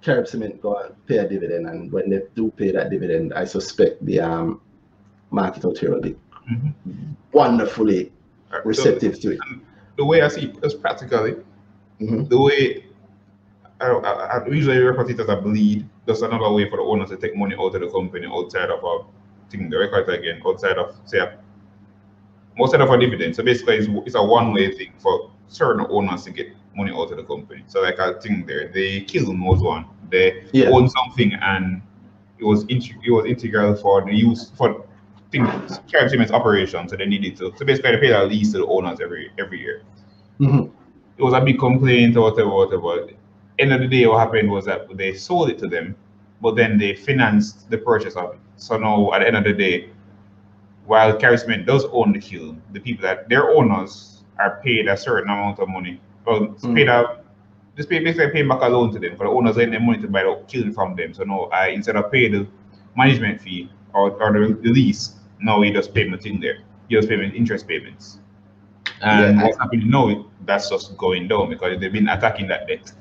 Carib 0.00 0.26
Cement 0.28 0.60
go 0.60 0.76
and 0.76 0.94
pay 1.06 1.18
a 1.18 1.28
dividend, 1.28 1.66
and 1.66 1.90
when 1.92 2.08
they 2.10 2.22
do 2.34 2.50
pay 2.50 2.70
that 2.72 2.90
dividend, 2.90 3.32
I 3.34 3.44
suspect 3.44 4.04
the 4.04 4.20
um 4.20 4.60
market 5.34 5.64
out 5.64 5.76
here 5.78 5.90
will 5.92 6.00
be 6.00 6.16
Mhm. 6.50 6.72
wonderfully 7.32 8.12
Alright, 8.50 8.62
so 8.62 8.68
receptive 8.68 9.20
to 9.20 9.32
it. 9.32 9.38
the 9.96 10.04
way 10.04 10.22
I 10.22 10.28
see 10.28 10.42
it, 10.46 10.62
just 10.62 10.80
practically, 10.80 11.36
Mhm. 12.00 12.28
the 12.28 12.40
way 12.40 12.84
I, 13.80 13.86
I, 13.90 14.38
I 14.38 14.46
usually 14.48 14.78
refer 14.78 15.04
to 15.04 15.12
it 15.12 15.20
as 15.20 15.28
a 15.28 15.36
bleed 15.36 15.86
just 16.06 16.22
another 16.22 16.50
way 16.52 16.68
for 16.70 16.76
the 16.76 16.82
owners 16.82 17.10
to 17.10 17.16
take 17.16 17.34
money 17.36 17.56
out 17.58 17.74
of 17.74 17.80
the 17.80 17.88
company 17.90 18.26
outside 18.26 18.70
of 18.70 18.82
a 18.84 18.98
thing, 19.50 19.68
the 19.70 19.78
record 19.78 20.08
again, 20.08 20.40
outside 20.46 20.76
of 20.78 20.94
say 21.06 21.18
a, 21.18 21.38
outside 22.60 22.80
of 22.82 22.90
a 22.90 22.98
dividend. 22.98 23.34
So 23.34 23.42
basically, 23.42 23.76
it's, 23.76 23.88
it's 24.06 24.14
a 24.14 24.22
one-way 24.22 24.72
thing 24.76 24.92
for 24.98 25.30
certain 25.48 25.86
owners 25.88 26.24
to 26.24 26.30
get 26.30 26.48
money 26.76 26.92
out 26.92 27.10
of 27.10 27.16
the 27.16 27.24
company. 27.24 27.64
So 27.66 27.80
like 27.82 27.98
I 27.98 28.12
think 28.20 28.46
there, 28.46 28.68
the 28.68 29.00
kiln 29.06 29.40
was 29.44 29.60
one. 29.60 29.86
They 30.10 30.44
Yeah. 30.52 30.70
own 30.70 30.88
something 30.88 31.32
and 31.34 31.82
it 32.38 32.44
was 32.44 32.64
it 32.68 33.10
was 33.10 33.24
integral 33.26 33.74
for 33.76 34.04
the 34.04 34.14
use 34.14 34.50
for 34.50 34.84
things 35.34 35.80
Carib 35.90 36.10
Cement's 36.10 36.32
operation. 36.32 36.88
So 36.88 36.96
they 36.96 37.06
needed 37.06 37.36
to. 37.38 37.52
So 37.56 37.64
basically, 37.64 37.92
they 37.92 38.00
paid 38.00 38.12
a 38.12 38.24
lease 38.24 38.52
to 38.52 38.58
the 38.58 38.66
owners 38.66 39.00
every 39.00 39.30
every 39.38 39.60
year. 39.60 39.82
Mhm. 40.40 40.70
It 41.18 41.22
was 41.22 41.34
a 41.34 41.40
big 41.40 41.58
complaint 41.58 42.16
or 42.16 42.30
whatever, 42.30 42.50
whatever. 42.50 43.08
End 43.58 43.72
of 43.72 43.80
the 43.80 43.88
day, 43.88 44.06
what 44.06 44.18
happened 44.18 44.50
was 44.50 44.64
that 44.64 44.80
they 44.96 45.12
sold 45.14 45.50
it 45.50 45.58
to 45.58 45.68
them, 45.68 45.94
but 46.42 46.56
then 46.56 46.76
they 46.78 46.94
financed 46.94 47.70
the 47.70 47.78
purchase 47.78 48.16
of 48.16 48.34
it. 48.34 48.40
So 48.56 48.76
now, 48.76 49.12
at 49.12 49.20
the 49.20 49.26
end 49.28 49.36
of 49.36 49.44
the 49.44 49.52
day, 49.52 49.88
while 50.86 51.16
Carib 51.16 51.38
Cement 51.38 51.66
does 51.66 51.84
own 51.92 52.12
the 52.12 52.18
kiln, 52.20 52.60
the 52.72 52.80
people 52.80 53.02
that 53.02 53.28
their 53.28 53.50
owners 53.50 54.24
are 54.38 54.60
paid 54.64 54.88
a 54.88 54.96
certain 54.96 55.30
amount 55.30 55.58
of 55.60 55.68
money. 55.68 56.00
Well, 56.26 56.44
it's 56.44 56.64
Mm. 56.64 56.74
paid 56.74 56.88
a 56.88 57.18
just 57.76 57.88
pay, 57.88 57.98
basically 57.98 58.30
paying 58.30 58.48
back 58.48 58.62
a 58.62 58.68
loan 58.68 58.92
to 58.92 58.98
them. 59.00 59.16
For 59.16 59.24
the 59.24 59.30
owners 59.32 59.56
lend 59.56 59.72
them 59.74 59.84
money 59.86 60.00
to 60.00 60.06
buy 60.08 60.22
the 60.22 60.40
kiln 60.46 60.72
from 60.72 60.94
them. 60.94 61.12
So 61.12 61.24
now, 61.24 61.44
I 61.52 61.68
instead 61.68 61.96
of 61.96 62.10
pay 62.10 62.28
the 62.28 62.46
management 62.96 63.40
fee 63.40 63.68
or, 63.92 64.10
or 64.22 64.32
the, 64.32 64.54
the 64.54 64.70
lease, 64.70 65.16
now 65.44 65.60
he 65.62 65.70
just 65.70 65.94
pay 65.94 66.08
my 66.08 66.16
thing 66.16 66.40
there. 66.40 66.58
He 66.88 66.96
just 66.96 67.08
pay 67.08 67.16
me 67.16 67.28
interest 67.28 67.68
payments. 67.68 68.18
And 69.00 69.36
Yeah, 69.36 69.42
I- 69.42 69.46
what's 69.46 69.58
happening 69.58 69.90
now, 69.90 70.26
that's 70.46 70.70
just 70.70 70.96
going 70.96 71.28
down 71.28 71.50
because 71.50 71.78
they've 71.78 71.92
been 71.92 72.08
attacking 72.08 72.48
that 72.48 72.66
debt. 72.66 72.92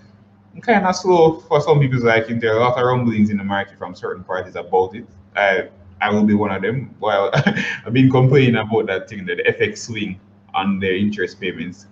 Kind 0.61 0.85
of 0.85 0.95
slow 0.95 1.39
for 1.39 1.61
some 1.61 1.79
people. 1.79 1.99
Like 2.03 2.27
there 2.39 2.53
are 2.53 2.57
a 2.57 2.59
lot 2.59 2.77
of 2.77 2.85
rumblings 2.85 3.29
in 3.31 3.37
the 3.37 3.43
market 3.43 3.77
from 3.77 3.95
certain 3.95 4.23
parties 4.23 4.55
about 4.55 4.93
it. 4.95 5.05
I 5.35 5.69
I 5.99 6.11
will 6.11 6.23
be 6.25 6.33
one 6.33 6.51
of 6.51 6.61
them. 6.61 6.93
Well, 6.99 7.31
I've 7.85 7.93
been 7.93 8.11
complaining 8.11 8.57
about 8.57 8.85
that 8.87 9.09
thing, 9.09 9.25
that 9.25 9.37
the 9.37 9.43
FX 9.43 9.77
swing 9.79 10.19
on 10.53 10.79
the 10.79 10.95
interest 10.95 11.39
payments, 11.39 11.87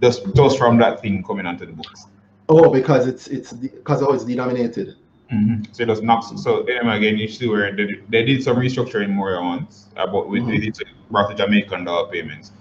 just 0.00 0.22
just 0.34 0.56
from 0.56 0.78
that 0.78 1.02
thing 1.02 1.22
coming 1.22 1.44
onto 1.44 1.66
the 1.66 1.72
books. 1.72 2.06
Oh, 2.48 2.70
because 2.70 3.06
it's 3.06 3.26
it's 3.26 3.52
because 3.52 4.00
oh, 4.02 4.12
it's 4.14 4.24
denominated. 4.24 4.96
Mm-hmm. 5.32 5.72
So 5.72 5.82
it 5.82 5.86
just 5.86 6.02
knocks. 6.02 6.30
So 6.42 6.62
them 6.62 6.88
again, 6.88 7.16
you 7.16 7.26
see 7.26 7.48
where 7.48 7.74
they, 7.74 7.86
they 8.08 8.24
did 8.24 8.42
some 8.42 8.56
restructuring 8.56 9.10
more 9.10 9.40
once 9.42 9.88
uh, 9.96 10.02
about 10.02 10.28
with 10.28 10.46
they 10.46 10.58
mm-hmm. 10.58 10.70
did 10.70 10.88
brought 11.10 11.30
the 11.30 11.34
Jamaican 11.34 11.84
dollar 11.84 12.10
payments, 12.10 12.52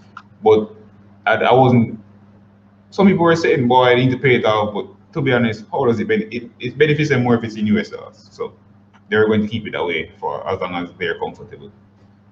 but 0.43 0.73
I, 1.25 1.35
I 1.35 1.53
wasn't. 1.53 1.99
Some 2.91 3.07
people 3.07 3.25
were 3.25 3.35
saying, 3.35 3.67
"Boy, 3.67 3.87
I 3.89 3.95
need 3.95 4.11
to 4.11 4.17
pay 4.17 4.35
it 4.35 4.45
off," 4.45 4.73
but 4.73 4.87
to 5.13 5.21
be 5.21 5.33
honest, 5.33 5.65
how 5.71 5.85
does 5.85 5.99
it 5.99 6.07
benefit? 6.07 6.33
It, 6.33 6.51
it 6.59 6.77
benefits 6.77 7.09
them 7.09 7.23
more 7.23 7.35
if 7.35 7.43
it's 7.43 7.55
in 7.55 7.67
US 7.67 7.89
dollars. 7.89 8.29
So 8.31 8.53
they're 9.09 9.27
going 9.27 9.41
to 9.41 9.47
keep 9.47 9.67
it 9.67 9.75
away 9.75 10.11
for 10.19 10.47
as 10.49 10.61
long 10.61 10.75
as 10.75 10.89
they're 10.97 11.19
comfortable. 11.19 11.71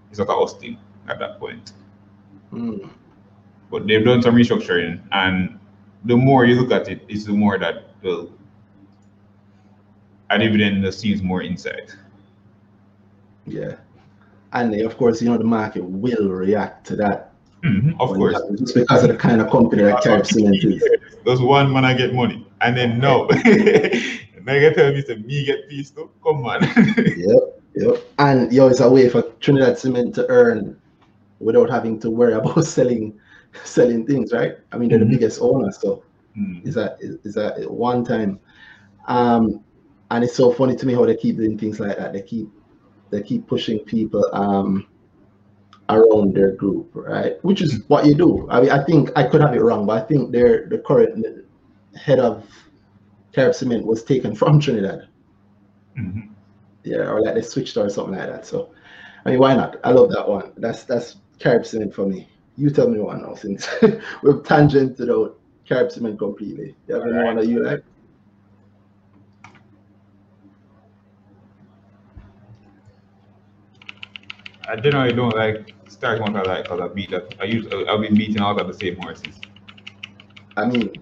It's 0.10 0.20
not 0.20 0.30
a 0.30 0.34
us 0.34 0.54
thing 0.54 0.78
at 1.10 1.20
that 1.20 1.40
point. 1.40 1.74
Mm. 2.54 2.90
But 3.70 3.88
they've 3.88 4.04
done 4.04 4.22
some 4.22 4.36
restructuring, 4.36 5.02
and 5.12 5.60
the 6.06 6.16
more 6.16 6.46
you 6.46 6.56
look 6.56 6.72
at 6.72 6.88
it, 6.88 7.04
it's 7.10 7.26
the 7.26 7.34
more 7.34 7.60
that 7.60 7.90
well, 8.02 8.30
a 10.30 10.38
dividend 10.40 10.84
just 10.84 11.00
seems 11.00 11.22
more 11.22 11.42
insight. 11.42 11.96
Yeah, 13.46 13.76
and 14.54 14.74
of 14.82 14.98
course, 14.98 15.22
you 15.22 15.30
know 15.30 15.38
the 15.38 15.44
market 15.44 15.84
will 15.84 16.30
react 16.30 16.86
to 16.88 16.96
that. 16.98 17.34
Mhm, 17.64 17.96
of 18.00 18.10
course. 18.10 18.40
just 18.58 18.76
because 18.76 19.04
of 19.04 19.10
the 19.10 19.18
kind 19.18 19.42
of 19.42 19.50
company 19.50 19.84
that 19.84 20.02
Type 20.04 20.26
Cement 20.26 20.56
is. 20.64 20.84
Does 21.26 21.42
one 21.42 21.72
man 21.72 21.84
I 21.86 21.94
get 21.94 22.14
money 22.14 22.46
and 22.62 22.76
then 22.78 23.00
no. 23.00 23.28
now 24.46 24.54
you 24.54 24.74
tell 24.74 24.94
me 24.94 25.02
to 25.04 25.16
me 25.18 25.46
get 25.46 25.68
peace 25.70 25.90
too? 25.92 26.10
Come 26.24 26.46
on. 26.46 26.62
Yep, 26.96 27.62
yep. 27.76 27.96
And 28.20 28.52
yo, 28.54 28.68
it's 28.68 28.80
a 28.80 28.90
way 28.90 29.10
for 29.10 29.24
Trinidad 29.42 29.78
Cement 29.78 30.16
to 30.16 30.26
earn 30.30 30.80
without 31.40 31.70
having 31.70 32.00
to 32.02 32.10
worry 32.10 32.34
about 32.34 32.64
selling 32.64 33.20
selling 33.64 34.06
things, 34.06 34.32
right? 34.32 34.54
I 34.72 34.78
mean, 34.78 34.90
they're 34.90 35.00
Mhm. 35.00 35.10
the 35.10 35.18
biggest 35.18 35.42
owner, 35.42 35.72
so 35.72 36.04
Hmm. 36.36 36.60
is 36.64 36.76
that 36.76 36.98
is 37.02 37.34
that 37.34 37.58
at 37.60 37.70
one 37.70 38.06
time. 38.06 38.40
Um, 39.08 39.62
and 40.12 40.24
it's 40.24 40.36
so 40.36 40.52
funny 40.52 40.76
to 40.76 40.86
me 40.86 40.94
how 40.94 41.06
they 41.06 41.16
keep 41.16 41.38
doing 41.38 41.58
things 41.58 41.80
like 41.80 41.98
that. 41.98 42.14
They 42.14 42.22
keep 42.22 42.50
they 43.12 43.22
keep 43.24 43.48
pushing 43.48 43.80
people 43.80 44.26
um 44.34 44.88
around 45.90 46.36
their 46.36 46.52
group, 46.52 46.92
right? 46.94 47.44
Which 47.44 47.62
is 47.62 47.84
what 47.88 48.06
you 48.06 48.16
do. 48.16 48.48
I 48.50 48.62
mean, 48.62 48.72
I 48.72 48.84
think 48.84 49.12
I 49.16 49.24
could 49.24 49.42
have 49.42 49.56
it 49.56 49.62
wrong, 49.62 49.86
but 49.86 50.04
I 50.04 50.06
think 50.08 50.32
their 50.32 50.68
the 50.68 50.80
current 50.80 51.26
head 51.96 52.20
of 52.20 52.46
Carib 53.34 53.56
Cement 53.56 53.86
was 53.86 54.04
taken 54.04 54.36
from 54.36 54.60
Trinidad. 54.62 55.08
Mhm. 55.98 56.30
Yeah, 56.84 57.12
or 57.12 57.22
like 57.22 57.36
they 57.36 57.42
switched 57.42 57.78
or 57.78 57.90
something 57.90 58.16
like 58.16 58.28
that. 58.30 58.46
So 58.46 58.72
I 59.26 59.32
mean, 59.32 59.40
why 59.40 59.56
not? 59.56 59.78
I 59.84 59.92
love 59.92 60.12
that 60.12 60.28
one. 60.28 60.54
That's 60.58 60.84
that's 60.84 61.18
Carib 61.40 61.66
Cement 61.66 61.94
for 61.94 62.06
me. 62.06 62.30
You 62.56 62.70
tell 62.70 62.90
me 62.90 63.00
one 63.00 63.22
now 63.22 63.36
since 63.36 63.68
we've 63.82 64.44
tangented 64.44 65.10
out 65.12 65.40
Carib 65.68 65.92
Cement 65.92 66.20
completely. 66.20 66.76
You 66.88 66.96
have 66.96 67.04
any 67.04 67.14
Alright. 67.14 67.26
one 67.26 67.36
that 67.38 67.48
you 67.48 67.64
like? 67.64 67.84
I 74.70 74.76
generally 74.76 75.14
don't 75.14 75.36
like 75.36 75.74
start 75.88 76.22
one 76.22 76.36
I 76.36 76.44
like 76.44 76.64
because 76.66 76.80
I 76.80 76.88
beat 76.90 77.10
that. 77.10 77.34
I 77.40 77.46
use 77.46 77.66
I've 77.66 78.02
been 78.02 78.14
beating 78.14 78.40
all 78.40 78.60
of 78.60 78.68
the 78.68 78.74
same 78.74 78.98
horses. 78.98 79.42
I 80.58 80.66
mean, 80.66 80.94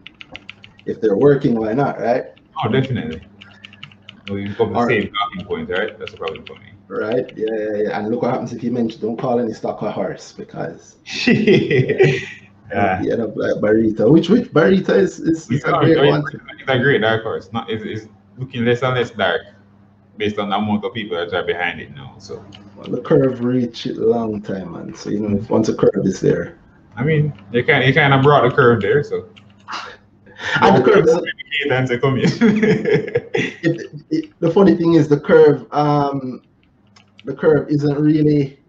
if 0.86 1.02
they're 1.02 1.18
working, 1.18 1.60
why 1.60 1.74
not, 1.74 2.00
right? 2.00 2.28
Oh, 2.64 2.70
definitely. 2.70 3.22
No, 4.30 4.36
you 4.36 4.54
come 4.56 4.70
to 4.70 4.74
the 4.74 4.88
same 4.88 5.12
talking 5.14 5.46
point, 5.46 5.70
right? 5.70 6.00
That's 6.00 6.14
a 6.14 6.18
problem 6.18 6.46
for 6.46 6.56
me. 6.56 6.72
Right? 6.88 7.30
Yeah, 7.36 7.48
yeah, 7.52 7.76
yeah. 7.84 8.00
And 8.00 8.10
look 8.10 8.22
what 8.22 8.32
happens 8.32 8.54
if 8.54 8.64
you 8.64 8.72
mention 8.72 9.02
don't 9.02 9.18
call 9.18 9.40
any 9.40 9.52
stock 9.52 9.82
a 9.82 9.92
horse 9.92 10.32
because 10.32 10.96
yeah. 11.28 13.02
you 13.02 13.12
end 13.12 13.22
up 13.22 13.36
like 13.36 13.56
Barita. 13.56 14.10
Which 14.10 14.30
which 14.30 14.50
Barita 14.54 14.96
is 14.96 15.20
is, 15.20 15.52
is 15.52 15.66
a, 15.66 15.72
great 15.72 16.08
one. 16.08 16.24
it's 16.58 16.70
a 16.70 16.80
great 16.80 17.02
dark 17.02 17.24
horse. 17.24 17.52
Not, 17.52 17.70
it's, 17.70 17.84
it's 17.84 18.10
looking 18.38 18.64
less 18.64 18.82
and 18.82 18.96
less 18.96 19.12
dark 19.12 19.42
based 20.18 20.40
on 20.40 20.50
the 20.50 20.56
amount 20.56 20.84
of 20.84 20.94
people 20.94 21.18
that 21.18 21.34
are 21.34 21.44
behind 21.44 21.80
it 21.80 21.96
now. 21.96 22.16
So, 22.18 22.44
Well, 22.76 22.90
the 22.90 23.02
curve 23.02 23.44
reached 23.44 23.86
long 23.88 24.42
time, 24.42 24.74
man. 24.74 24.96
So 24.96 25.10
you 25.10 25.20
know, 25.20 25.46
once 25.50 25.70
a 25.70 25.76
curve 25.76 26.06
is 26.06 26.20
there, 26.20 26.58
I 26.96 27.04
mean, 27.04 27.34
you 27.52 27.64
kind 27.64 27.86
you 27.86 27.94
kind 27.94 28.14
of 28.14 28.24
brought 28.24 28.50
the 28.50 28.56
curve 28.56 28.82
there. 28.82 29.04
So, 29.04 29.30
and 30.62 30.78
the 30.78 30.84
curve 30.84 31.08
is 31.08 31.16
come 32.02 32.18
in. 32.18 32.30
the 34.40 34.52
funny 34.52 34.76
thing 34.76 34.94
is 34.94 35.08
the 35.08 35.20
curve 35.20 35.72
um 35.74 36.42
the 37.26 37.34
curve 37.34 37.70
isn't 37.70 38.00
really 38.00 38.60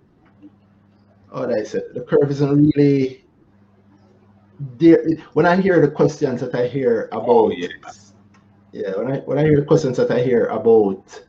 oh 1.32 1.50
I 1.50 1.62
said 1.62 1.82
the 1.94 2.00
curve 2.00 2.30
isn't 2.30 2.50
really 2.50 3.24
there 4.78 5.04
when 5.34 5.46
I 5.46 5.56
hear 5.56 5.80
the 5.80 5.90
questions 5.90 6.40
that 6.40 6.54
I 6.54 6.66
hear 6.66 7.08
about 7.12 7.28
oh 7.28 7.50
yes. 7.50 8.12
yeah 8.72 8.96
when 8.96 9.12
I 9.12 9.18
when 9.20 9.38
I 9.38 9.42
hear 9.42 9.61
the 9.61 9.66
questions 9.66 9.96
that 9.98 10.11
I 10.11 10.22
hear 10.22 10.46
about 10.46 11.20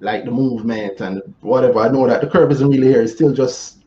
like 0.00 0.24
the 0.24 0.30
movement 0.30 1.00
and 1.00 1.22
whatever 1.40 1.80
I 1.80 1.88
know 1.88 2.06
that 2.06 2.20
the 2.20 2.26
curve 2.26 2.50
isn't 2.52 2.68
really 2.68 2.88
here 2.88 3.02
it's 3.02 3.12
still 3.12 3.32
just 3.32 3.84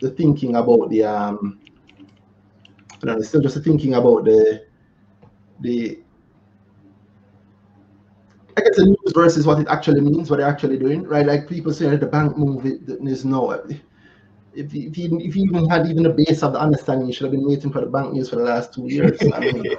the 0.00 0.10
thinking 0.10 0.56
about 0.56 0.88
the 0.90 1.04
um 1.04 1.58
don't 3.06 3.14
know, 3.14 3.20
it's 3.20 3.28
still 3.28 3.40
just 3.40 3.54
the 3.54 3.62
thinking 3.62 3.94
about 3.94 4.24
the 4.24 4.64
the 5.60 6.00
I 8.56 8.62
guess 8.62 8.76
the 8.76 8.86
news 8.86 9.12
versus 9.14 9.46
what 9.46 9.60
it 9.60 9.68
actually 9.68 10.00
means, 10.00 10.30
what 10.30 10.38
they're 10.38 10.48
actually 10.48 10.78
doing, 10.78 11.02
right? 11.02 11.26
Like 11.26 11.48
people 11.48 11.72
say 11.74 11.90
that 11.90 12.00
the 12.00 12.06
bank 12.06 12.38
move, 12.38 12.64
there's 12.86 13.24
no. 13.24 13.50
If 14.54 14.72
you, 14.72 14.88
if 14.88 14.96
you 14.96 15.18
if 15.20 15.36
you 15.36 15.44
even 15.44 15.68
had 15.68 15.86
even 15.86 16.06
a 16.06 16.10
base 16.10 16.42
of 16.42 16.54
the 16.54 16.60
understanding, 16.60 17.06
you 17.06 17.12
should 17.12 17.24
have 17.24 17.32
been 17.32 17.46
waiting 17.46 17.70
for 17.70 17.82
the 17.82 17.86
bank 17.86 18.14
news 18.14 18.30
for 18.30 18.36
the 18.36 18.44
last 18.44 18.72
two 18.72 18.88
years. 18.88 19.20
I 19.34 19.40
mean, 19.40 19.76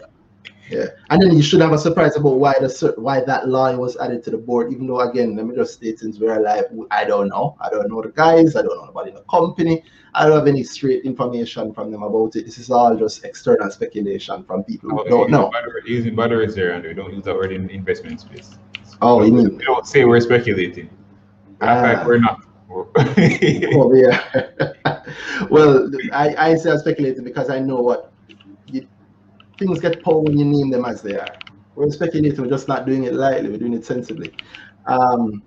yeah, 0.70 0.88
and 1.10 1.22
then 1.22 1.36
you 1.36 1.42
should 1.42 1.62
have 1.62 1.72
a 1.74 1.78
surprise 1.78 2.16
about 2.16 2.38
why 2.38 2.54
the 2.60 2.94
why 2.98 3.22
that 3.22 3.48
line 3.48 3.78
was 3.78 3.98
added 3.98 4.24
to 4.26 4.32
the 4.32 4.38
board. 4.38 4.72
Even 4.72 4.88
though, 4.88 5.00
again, 5.02 5.36
let 5.36 5.46
me 5.46 5.56
just 5.56 5.76
state 5.76 6.00
since 6.00 6.20
we're 6.20 6.38
alive, 6.38 6.66
I 6.92 7.06
don't 7.06 7.30
know. 7.30 7.56
I 7.62 7.70
don't 7.70 7.90
know 7.90 8.02
the 8.02 8.10
guys. 8.10 8.56
I 8.56 8.62
don't 8.62 8.94
know 8.94 9.02
in 9.02 9.14
the 9.14 9.24
company. 9.30 9.84
I 10.14 10.26
don't 10.26 10.38
have 10.38 10.48
any 10.48 10.64
straight 10.64 11.04
information 11.04 11.74
from 11.74 11.92
them 11.92 12.04
about 12.04 12.36
it. 12.36 12.46
This 12.46 12.58
is 12.58 12.72
all 12.72 12.96
just 12.96 13.24
external 13.24 13.70
speculation 13.70 14.44
from 14.44 14.64
people 14.64 14.90
who 14.90 15.10
don't 15.10 15.30
know. 15.30 15.52
Using 15.86 16.18
is 16.18 16.56
there, 16.56 16.72
and 16.72 16.84
we 16.84 16.94
don't 16.94 17.14
use 17.14 17.24
that 17.26 17.36
word 17.36 17.52
in 17.52 17.70
investment 17.70 18.22
space. 18.22 18.58
Oh, 19.02 19.24
you 19.24 19.32
mean 19.32 19.58
We 19.58 19.64
don't 19.64 19.86
say 19.86 20.06
we're 20.06 20.20
speculating. 20.20 20.90
Act 21.62 21.84
like 21.84 21.98
Ah. 22.00 22.08
we're 22.08 22.20
not. 22.20 22.44
Oh 23.74 23.94
yeah. 23.94 24.24
well, 25.50 25.90
I, 26.12 26.36
I 26.38 26.56
say 26.56 26.72
I'm 26.72 26.80
speculating 26.80 27.24
because 27.24 27.50
I 27.50 27.60
know 27.60 27.78
what 27.78 28.12
things 29.58 29.80
get 29.80 30.04
pulled 30.04 30.28
when 30.28 30.38
you 30.38 30.46
name 30.46 30.70
them 30.70 30.86
as 30.86 31.02
they 31.02 31.16
are. 31.18 31.28
We're 31.76 31.90
speculating. 31.92 32.42
We're 32.42 32.50
just 32.50 32.68
not 32.68 32.86
doing 32.86 33.04
it 33.04 33.14
lightly. 33.14 33.50
We're 33.50 33.58
doing 33.58 33.74
it 33.74 33.86
sensibly. 33.86 34.34
Um, 34.86 35.44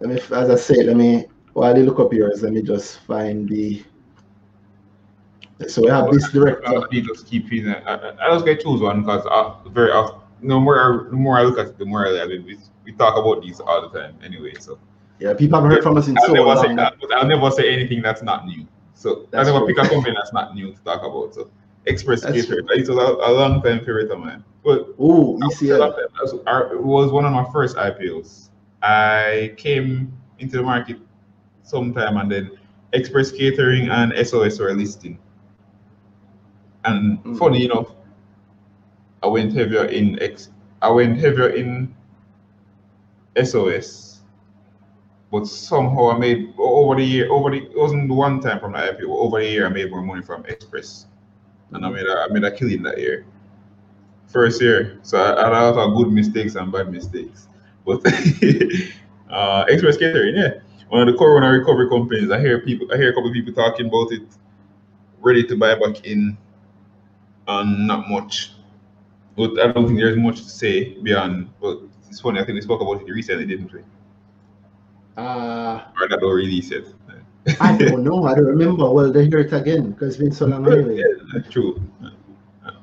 let 0.00 0.10
me, 0.10 0.16
as 0.36 0.50
I 0.50 0.56
said, 0.56 0.86
let 0.86 0.96
me 0.96 1.26
while 1.52 1.76
you 1.76 1.84
look 1.84 1.98
up 2.00 2.12
yours, 2.12 2.42
let 2.42 2.52
me 2.52 2.62
just 2.62 3.00
find 3.00 3.48
the. 3.48 3.82
So 5.68 5.82
we 5.82 5.88
have 5.88 6.10
this 6.10 6.30
director. 6.32 6.66
I'll 6.66 6.88
just 6.88 7.26
keep 7.26 7.48
feeling. 7.48 7.74
I, 7.74 7.94
I 7.94 8.26
I 8.26 8.32
just 8.34 8.46
get 8.46 8.60
choose 8.60 8.80
one 8.80 9.02
because 9.02 9.24
very 9.72 9.90
often 9.92 10.20
no 10.40 10.58
more 10.58 11.08
the 11.10 11.16
more 11.16 11.38
I 11.38 11.42
look 11.42 11.58
at 11.58 11.66
it, 11.66 11.78
the 11.78 11.84
more 11.84 12.06
I, 12.06 12.22
I 12.22 12.26
mean, 12.26 12.44
we, 12.44 12.58
we 12.84 12.92
talk 12.92 13.16
about 13.16 13.42
these 13.42 13.60
all 13.60 13.88
the 13.88 13.98
time 13.98 14.16
anyway. 14.24 14.54
So 14.58 14.78
Yeah, 15.18 15.34
people 15.34 15.56
haven't 15.58 15.70
heard 15.72 15.82
from 15.82 15.98
us 15.98 16.08
in 16.08 16.16
I'll 16.16 16.26
so 16.28 16.32
never 16.32 16.56
say 16.56 16.74
that, 16.76 16.94
but 17.00 17.12
I'll 17.12 17.28
never 17.28 17.50
say 17.50 17.72
anything 17.72 18.00
that's 18.00 18.22
not 18.22 18.46
new. 18.46 18.66
So 18.94 19.26
That's 19.30 19.48
I'll 19.48 19.54
never 19.54 19.66
true. 19.66 19.74
pick 19.74 19.84
a 19.84 19.88
company 19.88 20.14
that's 20.16 20.32
not 20.32 20.54
new 20.54 20.72
to 20.72 20.80
talk 20.80 21.02
about. 21.02 21.34
So 21.34 21.50
Express 21.86 22.22
That's 22.22 22.46
Catering, 22.46 22.66
it 22.70 22.80
was 22.80 22.88
a, 22.88 22.92
a 22.92 23.32
long 23.32 23.62
time 23.62 23.78
favorite 23.80 24.10
of 24.10 24.18
mine. 24.18 24.44
But 24.64 24.94
Ooh, 25.00 25.38
ECL. 25.42 25.94
was, 26.20 26.32
it 26.34 26.82
was 26.82 27.10
one 27.12 27.24
of 27.24 27.32
my 27.32 27.46
first 27.52 27.76
IPOs. 27.76 28.50
I 28.82 29.54
came 29.56 30.12
into 30.38 30.58
the 30.58 30.62
market 30.62 30.98
sometime 31.62 32.16
and 32.18 32.30
then 32.30 32.50
Express 32.92 33.30
Catering 33.30 33.88
and 33.88 34.12
SOS 34.26 34.58
were 34.58 34.74
listing. 34.74 35.18
And 36.84 37.22
Mm. 37.24 37.38
funny 37.38 37.64
enough, 37.64 37.94
I 39.22 39.26
went 39.26 39.52
heavier 39.54 39.84
in 39.84 40.20
X. 40.20 40.50
I 40.82 40.90
went 40.90 41.18
heavier 41.18 41.48
in 41.50 41.94
SOS, 43.36 44.20
but 45.30 45.46
somehow 45.46 46.10
I 46.10 46.18
made 46.18 46.54
over 46.58 46.96
the 46.96 47.04
year. 47.04 47.30
Over 47.30 47.50
the 47.50 47.58
it 47.58 47.76
wasn't 47.76 48.10
one 48.10 48.40
time 48.40 48.58
from 48.60 48.72
the 48.72 48.78
IPO. 48.78 49.08
Over 49.10 49.40
the 49.40 49.46
year, 49.48 49.66
I 49.66 49.68
made 49.68 49.90
more 49.90 50.02
money 50.02 50.22
from 50.22 50.44
Express, 50.46 51.06
and 51.72 51.84
I 51.84 51.88
made 51.88 52.06
a, 52.06 52.26
I 52.28 52.32
made 52.32 52.44
a 52.44 52.50
killing 52.50 52.82
that 52.82 52.98
year. 52.98 53.26
First 54.28 54.62
year, 54.62 54.98
so 55.02 55.18
I, 55.18 55.40
I 55.40 55.44
had 55.44 55.52
a 55.52 55.70
lot 55.72 55.88
of 55.88 55.96
good 55.96 56.12
mistakes 56.12 56.54
and 56.54 56.70
bad 56.70 56.90
mistakes. 56.92 57.48
But 57.84 58.00
uh, 59.30 59.64
Express 59.68 59.96
Catering, 59.96 60.36
yeah, 60.36 60.60
one 60.88 61.00
of 61.00 61.12
the 61.12 61.18
Corona 61.18 61.50
recovery 61.50 61.88
companies. 61.88 62.30
I 62.30 62.38
hear 62.40 62.60
people, 62.60 62.86
I 62.92 62.96
hear 62.96 63.10
a 63.10 63.12
couple 63.12 63.28
of 63.28 63.34
people 63.34 63.52
talking 63.52 63.86
about 63.86 64.12
it, 64.12 64.22
ready 65.20 65.42
to 65.44 65.56
buy 65.56 65.74
back 65.74 66.06
in, 66.06 66.38
and 67.48 67.86
not 67.86 68.08
much. 68.08 68.52
But 69.36 69.58
I 69.58 69.72
don't 69.72 69.86
think 69.86 69.98
there's 69.98 70.16
much 70.16 70.42
to 70.42 70.48
say 70.48 70.94
beyond. 71.02 71.50
But 71.60 71.80
it's 72.08 72.20
funny. 72.20 72.40
I 72.40 72.44
think 72.44 72.54
we 72.56 72.60
spoke 72.60 72.80
about 72.80 73.02
it 73.02 73.12
recently, 73.12 73.46
didn't 73.46 73.72
we? 73.72 73.80
Uh, 75.16 75.84
Or 76.00 76.08
that 76.08 76.20
don't 76.20 76.34
release. 76.34 76.72
I 77.60 77.76
don't 77.76 78.04
know. 78.04 78.24
I 78.24 78.34
don't 78.34 78.44
remember. 78.46 78.90
Well, 78.90 79.10
they 79.12 79.26
hear 79.26 79.38
it 79.38 79.52
again 79.52 79.92
because 79.92 80.14
it's 80.14 80.22
been 80.22 80.32
so 80.32 80.46
long 80.46 80.70
anyway. 80.70 81.02
yeah, 81.34 81.40
true. 81.50 81.80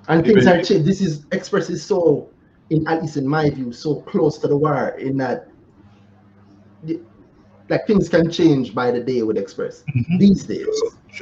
And 0.08 0.26
things 0.26 0.44
Even- 0.44 0.60
are 0.60 0.64
changed. 0.64 0.86
This 0.86 1.02
is 1.02 1.26
Express 1.32 1.70
is 1.70 1.84
so, 1.86 2.30
in 2.70 2.88
at 2.88 3.02
least 3.02 3.18
in 3.18 3.28
my 3.28 3.50
view, 3.50 3.72
so 3.72 4.02
close 4.02 4.38
to 4.40 4.48
the 4.48 4.58
wire 4.58 4.98
in 4.98 5.18
that, 5.18 5.50
like 7.70 7.86
things 7.86 8.08
can 8.10 8.32
change 8.32 8.74
by 8.74 8.92
the 8.92 9.00
day 9.00 9.22
with 9.24 9.38
Express 9.38 9.84
Mhm. 9.96 10.20
these 10.20 10.44
days. 10.46 10.68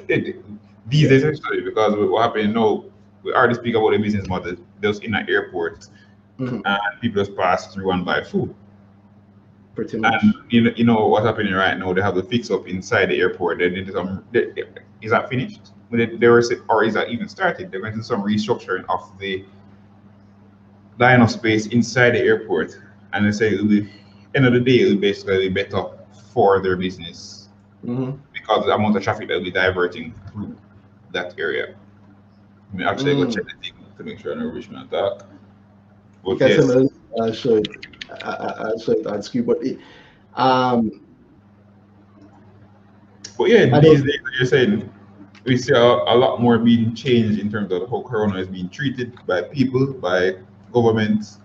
It- 0.08 0.44
These 0.88 1.10
days, 1.10 1.24
actually, 1.24 1.62
because 1.62 1.96
what 1.96 2.22
happened 2.22 2.54
now, 2.54 2.86
we 3.24 3.34
already 3.34 3.56
speak 3.56 3.74
about 3.76 3.90
the 3.92 3.98
business 3.98 4.28
model. 4.28 4.56
Just 4.84 5.04
in 5.04 5.16
an 5.16 5.26
airport, 5.28 5.88
Mhm. 6.40 6.62
and 6.64 6.80
people 7.02 7.24
just 7.24 7.36
pass 7.36 7.74
through 7.74 7.90
and 7.92 8.06
buy 8.06 8.22
food. 8.22 8.54
Pretty 9.76 9.98
much. 9.98 10.24
And 10.24 10.34
you 10.50 10.62
know, 10.62 10.72
you 10.76 10.86
know 10.86 11.08
what's 11.08 11.26
happening 11.26 11.54
right 11.54 11.78
now? 11.78 11.92
They 11.94 12.02
have 12.02 12.16
the 12.16 12.24
fix 12.24 12.50
up 12.50 12.68
inside 12.68 13.08
the 13.08 13.20
airport. 13.20 13.60
They 13.60 13.70
did 13.70 13.92
some. 13.92 14.24
They, 14.32 14.52
is 15.02 15.12
that 15.12 15.30
finished? 15.30 15.72
They, 15.92 16.06
they 16.06 16.28
were 16.28 16.42
or 16.70 16.84
is 16.86 16.94
that 16.94 17.10
even 17.10 17.28
started? 17.28 17.72
They're 17.72 17.82
going 17.82 17.94
to 17.98 18.04
some 18.04 18.24
restructuring 18.24 18.86
of 18.90 19.12
the 19.20 19.46
line 20.98 21.22
of 21.22 21.30
space 21.30 21.68
inside 21.68 22.12
the 22.12 22.20
airport, 22.20 22.80
and 23.14 23.26
they 23.28 23.32
say 23.32 23.54
it'll 23.54 23.68
be 23.68 23.90
end 24.34 24.46
of 24.46 24.54
the 24.54 24.60
day 24.62 24.80
it'll 24.80 24.98
basically 24.98 25.50
be 25.50 25.64
better 25.64 25.84
for 26.34 26.62
their 26.62 26.76
business 26.76 27.50
Mhm. 27.86 28.18
because 28.34 28.66
the 28.66 28.74
amount 28.74 28.96
of 28.98 29.04
traffic 29.04 29.28
they'll 29.28 29.44
be 29.44 29.52
diverting 29.52 30.14
through 30.32 30.56
that 31.12 31.36
area. 31.40 31.76
I 32.74 32.76
mean, 32.78 32.88
actually, 32.88 33.14
go 33.16 33.26
Mm. 33.26 33.34
check 33.34 33.46
the 33.46 33.54
thing 33.62 33.74
to 33.98 34.04
make 34.04 34.20
sure 34.20 34.34
I 34.34 34.40
know 34.40 34.50
which 34.50 34.70
one 34.70 34.88
talk. 34.90 35.26
But 36.26 36.40
yes, 36.40 36.60
some 36.62 36.70
of 36.72 36.76
the- 36.76 37.22
I'll 37.22 37.32
show 37.32 37.56
it. 37.58 37.68
I, 38.24 38.72
I, 38.74 38.78
show 38.84 38.94
it 38.94 39.08
on 39.08 39.22
screen. 39.24 39.46
But 39.46 39.64
it, 39.64 39.80
um, 40.36 41.02
But 43.38 43.50
yeah, 43.50 43.76
I 43.76 43.80
these 43.80 44.02
days 44.02 44.20
you're 44.38 44.48
saying 44.48 44.90
we 45.46 45.58
see 45.58 45.74
a, 45.74 45.82
a 45.82 46.16
lot 46.16 46.42
more 46.42 46.58
being 46.58 46.96
changed 46.96 47.40
in 47.40 47.52
terms 47.52 47.72
of 47.72 47.90
how 47.90 48.02
corona 48.02 48.40
is 48.40 48.48
being 48.48 48.70
treated 48.70 49.14
by 49.28 49.42
people, 49.44 49.94
by 49.94 50.36
governments. 50.72 51.40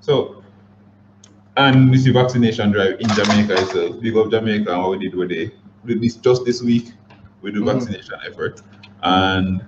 So, 0.00 0.42
and 1.56 1.90
we 1.90 1.98
see 1.98 2.12
vaccination 2.12 2.70
drive 2.70 3.00
in 3.00 3.08
Jamaica 3.10 3.62
itself. 3.62 4.00
Big 4.00 4.16
up 4.16 4.30
Jamaica 4.30 4.72
and 4.72 4.82
what 4.82 4.90
we 4.90 4.98
did 4.98 5.14
with 5.14 5.30
the 5.30 5.50
with 5.84 6.00
this 6.02 6.16
just 6.16 6.44
this 6.44 6.62
week 6.62 6.92
we 7.42 7.52
do 7.52 7.62
Mhm. 7.62 7.72
vaccination 7.72 8.14
effort. 8.26 8.62
And 9.02 9.64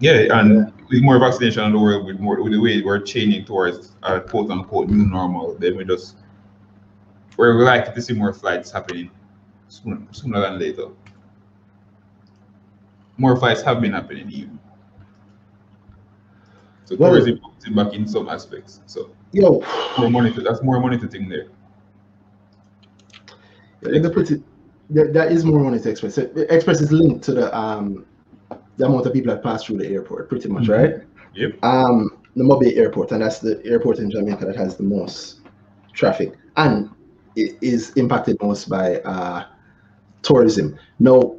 yeah, 0.00 0.38
and 0.40 0.72
with 0.94 1.02
more 1.02 1.18
vaccination 1.18 1.64
in 1.64 1.72
the 1.72 1.78
world, 1.78 2.06
with 2.06 2.20
more 2.20 2.40
with 2.40 2.52
the 2.52 2.60
way 2.60 2.80
we're 2.80 3.00
changing 3.00 3.44
towards 3.44 3.96
a 4.04 4.20
quote 4.20 4.48
unquote 4.48 4.88
new 4.88 5.06
normal, 5.06 5.56
then 5.58 5.76
we 5.76 5.84
just 5.84 6.18
we're 7.36 7.64
likely 7.64 7.92
to 7.92 8.00
see 8.00 8.14
more 8.14 8.32
flights 8.32 8.70
happening 8.70 9.10
sooner, 9.66 10.00
sooner 10.12 10.40
than 10.40 10.60
later. 10.60 10.86
More 13.16 13.36
flights 13.36 13.60
have 13.62 13.80
been 13.80 13.92
happening 13.92 14.30
even. 14.30 14.58
So 16.84 16.94
Well- 16.96 17.10
tourism 17.10 17.40
is 17.66 17.74
back 17.74 17.92
in 17.92 18.06
some 18.06 18.28
aspects. 18.28 18.80
So 18.86 19.10
yo, 19.32 19.64
more 19.98 20.10
money 20.10 20.32
to, 20.32 20.42
that's 20.42 20.62
more 20.62 20.78
money 20.78 20.98
to 20.98 21.08
think 21.08 21.28
there. 21.28 21.46
let 23.82 24.00
me 24.00 24.10
put 24.10 24.30
it. 24.30 24.42
There, 24.90 25.10
there 25.12 25.26
is 25.26 25.44
more 25.44 25.58
money 25.58 25.80
to 25.80 25.90
Express. 25.90 26.18
Express 26.18 26.80
is 26.80 26.92
linked 26.92 27.24
to 27.24 27.32
the 27.32 27.58
um, 27.58 28.06
the 28.76 28.86
amount 28.86 29.06
of 29.06 29.12
people 29.12 29.32
that 29.34 29.42
pass 29.42 29.64
through 29.64 29.78
the 29.78 29.86
airport, 29.88 30.28
pretty 30.28 30.48
much, 30.48 30.64
Mhm. 30.64 30.68
right? 30.78 30.94
Yep. 31.34 31.64
um, 31.64 32.10
the 32.36 32.44
Mobay 32.44 32.76
Airport, 32.76 33.12
and 33.12 33.22
that's 33.22 33.38
the 33.38 33.60
airport 33.64 33.98
in 33.98 34.10
Jamaica 34.10 34.44
that 34.44 34.56
has 34.56 34.76
the 34.76 34.82
most 34.82 35.40
traffic 35.92 36.34
and 36.56 36.88
it 37.36 37.56
is 37.60 37.92
impacted 37.96 38.36
most 38.42 38.68
by 38.68 38.98
uh, 39.00 39.44
tourism. 40.22 40.76
Now, 40.98 41.36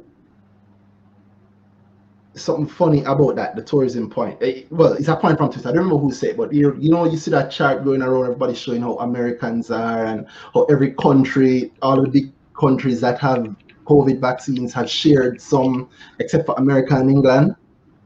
something 2.34 2.66
funny 2.66 3.02
about 3.04 3.36
that, 3.36 3.56
the 3.56 3.62
tourism 3.62 4.10
point. 4.10 4.36
eh, 4.42 4.64
well, 4.70 4.92
it's 4.92 5.08
a 5.08 5.16
point 5.16 5.38
from 5.38 5.50
Twitter. 5.50 5.68
I 5.68 5.72
don't 5.72 5.84
remember 5.84 6.02
who 6.02 6.12
said, 6.12 6.30
it, 6.30 6.36
but 6.36 6.52
you, 6.52 6.76
you 6.78 6.90
know, 6.90 7.04
you 7.06 7.16
see 7.16 7.30
that 7.30 7.50
chart 7.50 7.84
going 7.84 8.02
around, 8.02 8.24
everybody 8.24 8.54
showing 8.54 8.82
how 8.82 8.96
Americans 8.98 9.70
are 9.70 10.04
and 10.04 10.26
how 10.52 10.64
every 10.64 10.92
country, 10.92 11.72
all 11.82 12.00
the 12.02 12.08
big 12.08 12.32
countries 12.58 13.00
that 13.00 13.18
have 13.20 13.54
COVID 13.86 14.20
vaccines 14.20 14.72
have 14.74 14.90
shared 14.90 15.40
some, 15.40 15.88
except 16.18 16.46
for 16.46 16.54
America 16.58 16.96
and 16.96 17.10
England. 17.10 17.54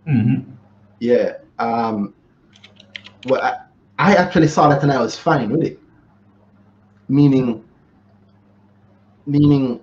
Mm-hmm. 0.07 0.51
Yeah. 1.01 1.33
Um, 1.59 2.15
well, 3.27 3.41
I, 3.43 3.57
I 3.99 4.15
actually 4.15 4.49
saw 4.49 4.69
that 4.69 4.83
and 4.83 4.93
I 4.93 5.01
was 5.01 5.17
fine 5.19 5.51
with 5.51 5.63
it. 5.63 5.81
Meaning, 7.09 7.65
meaning, 9.27 9.81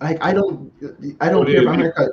like 0.00 0.18
I 0.22 0.32
don't, 0.32 0.72
I 1.20 1.28
don't 1.28 1.46
Oh, 1.46 1.50
care. 1.50 1.66
America. 1.66 2.08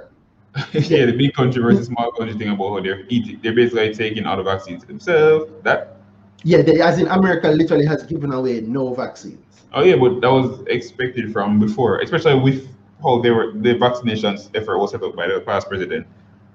yeah, 0.73 1.05
the 1.05 1.13
big 1.17 1.33
country 1.33 1.61
versus 1.61 1.87
small 1.87 2.11
country 2.11 2.37
thing 2.37 2.49
about 2.49 2.69
how 2.69 2.81
they're 2.81 3.05
eating, 3.09 3.39
they're 3.41 3.53
basically 3.55 3.93
taking 3.93 4.25
all 4.25 4.37
the 4.37 4.43
vaccines 4.43 4.83
themselves. 4.83 5.51
That 5.63 5.97
Yeah, 6.43 6.61
they, 6.61 6.81
as 6.81 6.99
in 6.99 7.07
America, 7.07 7.47
literally 7.49 7.85
has 7.85 8.03
given 8.03 8.31
away 8.31 8.61
no 8.61 8.93
vaccines. 8.93 9.50
Oh 9.73 9.83
yeah, 9.83 9.95
but 9.95 10.21
that 10.21 10.31
was 10.31 10.61
expected 10.67 11.31
from 11.33 11.59
before, 11.59 11.99
especially 12.01 12.39
with 12.39 12.67
how 13.01 13.21
they 13.21 13.31
were 13.31 13.51
the 13.53 13.75
vaccinations 13.75 14.49
effort 14.55 14.77
was 14.79 14.91
set 14.91 15.03
up 15.03 15.15
by 15.15 15.27
the 15.27 15.39
past 15.41 15.67
president. 15.67 16.05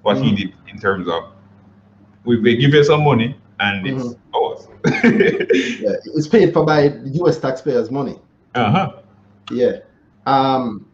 What 0.03 0.17
he 0.17 0.31
Mhm. 0.31 0.37
did 0.37 0.53
in 0.71 0.79
terms 0.79 1.07
of 1.07 1.31
we 2.25 2.39
they 2.41 2.55
give 2.55 2.73
you 2.73 2.83
some 2.83 3.03
money 3.03 3.35
and 3.59 3.87
it's 3.87 4.15
ours. 4.35 4.67
Yeah, 5.79 5.95
it's 6.15 6.27
paid 6.27 6.53
for 6.53 6.65
by 6.65 6.93
U.S. 7.21 7.39
taxpayers' 7.39 7.91
money. 7.91 8.19
uh-huh. 8.55 8.93
Yeah. 9.51 9.77
Um, 10.25 10.85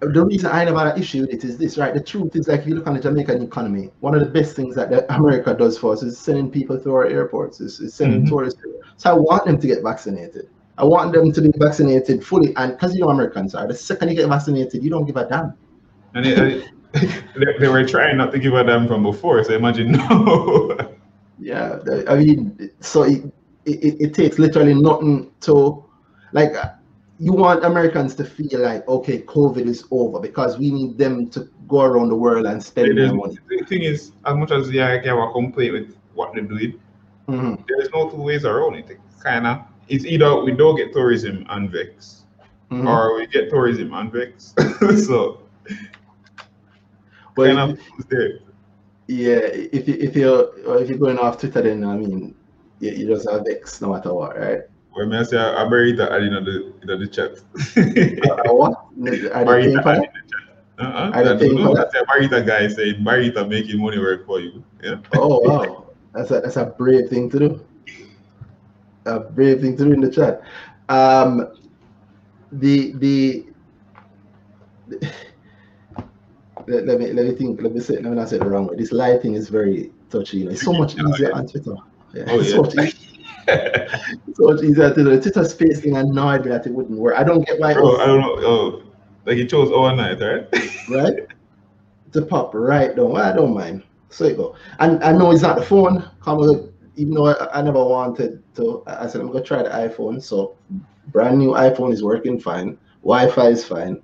the 0.00 0.24
reason 0.24 0.50
I 0.50 0.64
never 0.64 0.78
had 0.78 0.96
an 0.96 1.02
issue 1.02 1.20
with 1.22 1.30
it 1.30 1.44
is 1.44 1.58
this, 1.58 1.76
right? 1.76 1.92
The 1.92 2.00
truth 2.00 2.34
is, 2.34 2.48
like, 2.48 2.60
if 2.60 2.66
you 2.66 2.74
look 2.74 2.86
on 2.86 2.94
the 2.94 3.00
Jamaican 3.00 3.42
economy, 3.42 3.90
one 4.00 4.14
of 4.14 4.20
the 4.20 4.30
best 4.30 4.56
things 4.56 4.74
that 4.76 5.04
America 5.10 5.54
does 5.54 5.76
for 5.76 5.92
us 5.92 6.02
is 6.02 6.18
sending 6.18 6.50
people 6.50 6.78
through 6.78 6.94
our 6.94 7.06
airports, 7.06 7.60
is, 7.60 7.80
is 7.80 7.94
sending 7.94 8.24
Mhm. 8.24 8.28
tourists. 8.28 8.60
So 8.96 9.10
I 9.10 9.12
want 9.14 9.44
them 9.44 9.58
to 9.60 9.66
get 9.66 9.82
vaccinated. 9.82 10.48
I 10.80 10.84
want 10.84 11.12
them 11.12 11.30
to 11.30 11.42
be 11.42 11.52
vaccinated 11.56 12.24
fully. 12.24 12.56
And 12.56 12.72
because 12.72 12.94
you 12.94 13.02
know 13.02 13.10
Americans 13.10 13.54
are, 13.54 13.68
the 13.68 13.74
second 13.74 14.08
you 14.08 14.14
get 14.16 14.28
vaccinated, 14.28 14.82
you 14.82 14.88
don't 14.88 15.04
give 15.04 15.16
a 15.16 15.28
damn. 15.28 15.52
And 16.14 16.24
it, 16.24 16.70
they, 16.92 17.58
they 17.58 17.68
were 17.68 17.86
trying 17.86 18.16
not 18.16 18.32
to 18.32 18.38
give 18.38 18.54
a 18.54 18.64
damn 18.64 18.88
from 18.88 19.02
before, 19.02 19.44
so 19.44 19.54
imagine 19.54 19.92
no. 19.92 20.78
Yeah, 21.42 21.78
I 22.06 22.16
mean, 22.16 22.70
so 22.80 23.04
it, 23.04 23.24
it, 23.64 23.96
it 23.98 24.14
takes 24.14 24.38
literally 24.38 24.74
nothing 24.74 25.30
to, 25.40 25.82
like, 26.32 26.54
uh, 26.54 26.72
you 27.18 27.32
want 27.32 27.64
Americans 27.64 28.14
to 28.16 28.24
feel 28.24 28.60
like, 28.60 28.86
okay, 28.86 29.22
COVID 29.22 29.66
is 29.66 29.84
over 29.90 30.20
because 30.20 30.58
we 30.58 30.70
need 30.70 30.98
them 30.98 31.30
to 31.30 31.48
go 31.66 31.80
around 31.80 32.10
the 32.10 32.14
world 32.14 32.44
and 32.44 32.62
spend 32.62 32.98
their 32.98 33.14
money. 33.14 33.38
the 33.48 33.64
thing 33.64 33.82
is, 33.82 34.12
as 34.26 34.36
much 34.36 34.50
as 34.50 34.70
yeah, 34.70 34.92
I 34.92 34.98
can 34.98 35.16
have 35.16 35.28
a 35.30 35.32
complaint 35.32 35.72
with 35.72 35.96
what 36.12 36.34
they're 36.34 36.42
doing, 36.42 36.78
Mhm. 37.26 37.64
there's 37.68 37.88
no 37.94 38.10
two 38.10 38.20
ways 38.20 38.44
around 38.44 38.74
it. 38.74 38.98
Kind 39.22 39.46
of, 39.46 39.60
it's 39.90 40.04
either 40.04 40.40
we 40.42 40.52
don't 40.52 40.76
get 40.76 40.92
tourism 40.92 41.44
and 41.50 41.70
vex, 41.70 42.22
Mhm. 42.70 42.86
or 42.88 43.16
we 43.16 43.26
get 43.26 43.50
tourism 43.50 43.92
and 43.92 44.12
vex. 44.12 44.54
so 45.06 45.42
But 47.34 47.54
kind 47.54 47.72
of. 47.72 47.80
Yeah, 49.06 49.40
if 49.76 49.88
you 49.88 49.94
if 49.98 50.14
you 50.14 50.34
if 50.78 50.88
you're 50.88 50.98
going 50.98 51.18
off 51.18 51.38
Twitter, 51.40 51.62
then 51.62 51.82
I 51.84 51.96
mean, 51.96 52.34
you, 52.78 52.90
you 52.92 53.06
just 53.08 53.28
have 53.28 53.44
X 53.48 53.80
no 53.80 53.92
matter 53.92 54.14
what, 54.14 54.38
right? 54.38 54.60
Well, 54.96 55.06
may 55.06 55.18
I 55.18 55.22
say 55.24 55.36
I 55.38 55.68
buried 55.68 55.96
that 55.98 56.12
adding 56.12 56.32
in 56.32 56.44
the 56.44 56.72
in 56.82 57.00
the 57.00 57.06
chat. 57.08 57.32
Uh, 58.46 58.52
what? 58.54 58.74
Barita 58.98 59.34
paying 59.44 59.82
for 59.82 59.88
added 59.88 60.02
that? 60.02 60.04
in 60.04 60.12
the 60.14 60.22
chat. 60.30 60.46
Are 60.78 61.24
they 61.24 61.28
That- 61.28 61.40
paying 61.40 61.54
no, 61.56 61.74
that's 61.74 61.94
a 61.94 62.04
Barita 62.06 62.46
guy 62.46 62.68
saying 62.68 63.02
Barita 63.04 63.48
making 63.48 63.80
money 63.80 63.98
work 63.98 64.26
for 64.26 64.38
you. 64.40 64.62
Yeah. 64.82 64.96
Oh 65.16 65.40
wow, 65.40 65.86
that's 66.14 66.30
a 66.30 66.40
that's 66.40 66.56
a 66.56 66.66
brave 66.66 67.08
thing 67.08 67.28
to 67.30 67.38
do. 67.38 67.60
A 69.10 69.20
brave 69.20 69.60
thing 69.60 69.76
to 69.76 69.84
do 69.84 69.92
in 69.92 70.00
the 70.00 70.10
chat. 70.10 70.42
Um, 70.88 71.48
the 72.52 72.92
the. 72.98 73.46
Let, 76.66 76.86
let 76.86 77.00
me 77.00 77.12
let 77.12 77.26
me 77.26 77.32
think. 77.34 77.60
Let 77.62 77.74
me 77.74 77.80
say. 77.80 77.94
Let 77.94 78.04
me 78.04 78.10
not 78.10 78.28
say 78.28 78.36
it 78.36 78.40
the 78.40 78.48
wrong 78.48 78.66
way. 78.66 78.76
This 78.76 78.92
lighting 78.92 79.34
is 79.34 79.48
very 79.48 79.92
touchy. 80.10 80.38
You 80.38 80.44
know, 80.44 80.50
it's 80.52 80.62
so 80.62 80.72
much 80.72 80.94
easier 80.94 81.32
on 81.32 81.46
Twitter. 81.46 81.74
Yeah, 82.12 82.24
Oh, 82.28 82.38
it's 82.38 82.50
yeah. 82.50 82.56
so 82.56 82.62
much, 82.62 82.74
easier, 82.74 82.92
so 84.34 84.44
much 84.44 84.62
easier 84.62 84.88
to 84.90 84.94
do. 84.94 85.04
The 85.04 85.20
Twitter 85.20 85.44
space 85.44 85.80
thing 85.80 85.96
annoyed 85.96 86.44
me 86.44 86.50
that 86.50 86.66
it 86.66 86.72
wouldn't 86.72 86.98
work. 86.98 87.14
I 87.16 87.24
don't 87.24 87.44
get 87.46 87.58
why. 87.58 87.72
Bro, 87.74 87.96
I 87.96 88.06
don't 88.06 88.20
know. 88.20 88.36
Oh, 88.38 88.82
like 89.24 89.36
he 89.36 89.46
chose 89.46 89.70
overnight, 89.70 90.20
right? 90.20 90.46
right? 90.90 91.14
To 92.12 92.22
pop 92.22 92.54
right 92.54 92.94
down. 92.94 93.16
I 93.16 93.32
don't 93.32 93.54
mind. 93.54 93.82
So 94.10 94.26
you 94.26 94.34
go. 94.34 94.56
And 94.78 95.02
I 95.02 95.12
know 95.12 95.30
it's 95.32 95.42
not 95.42 95.56
the 95.56 95.64
phone. 95.64 96.08
Come 96.20 96.38
on, 96.38 96.69
even 97.00 97.14
though 97.14 97.28
I, 97.28 97.58
I 97.58 97.62
never 97.62 97.82
wanted 97.82 98.42
to, 98.56 98.82
I 98.86 99.06
said 99.06 99.22
I'm 99.22 99.28
gonna 99.28 99.42
try 99.42 99.62
the 99.62 99.70
iPhone. 99.70 100.22
So 100.22 100.56
brand 101.08 101.38
new 101.38 101.52
iPhone 101.52 101.92
is 101.92 102.02
working 102.02 102.38
fine. 102.38 102.76
Wi-Fi 103.02 103.48
is 103.48 103.64
fine. 103.64 104.02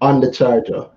On 0.00 0.20
the 0.20 0.30
charger. 0.30 0.88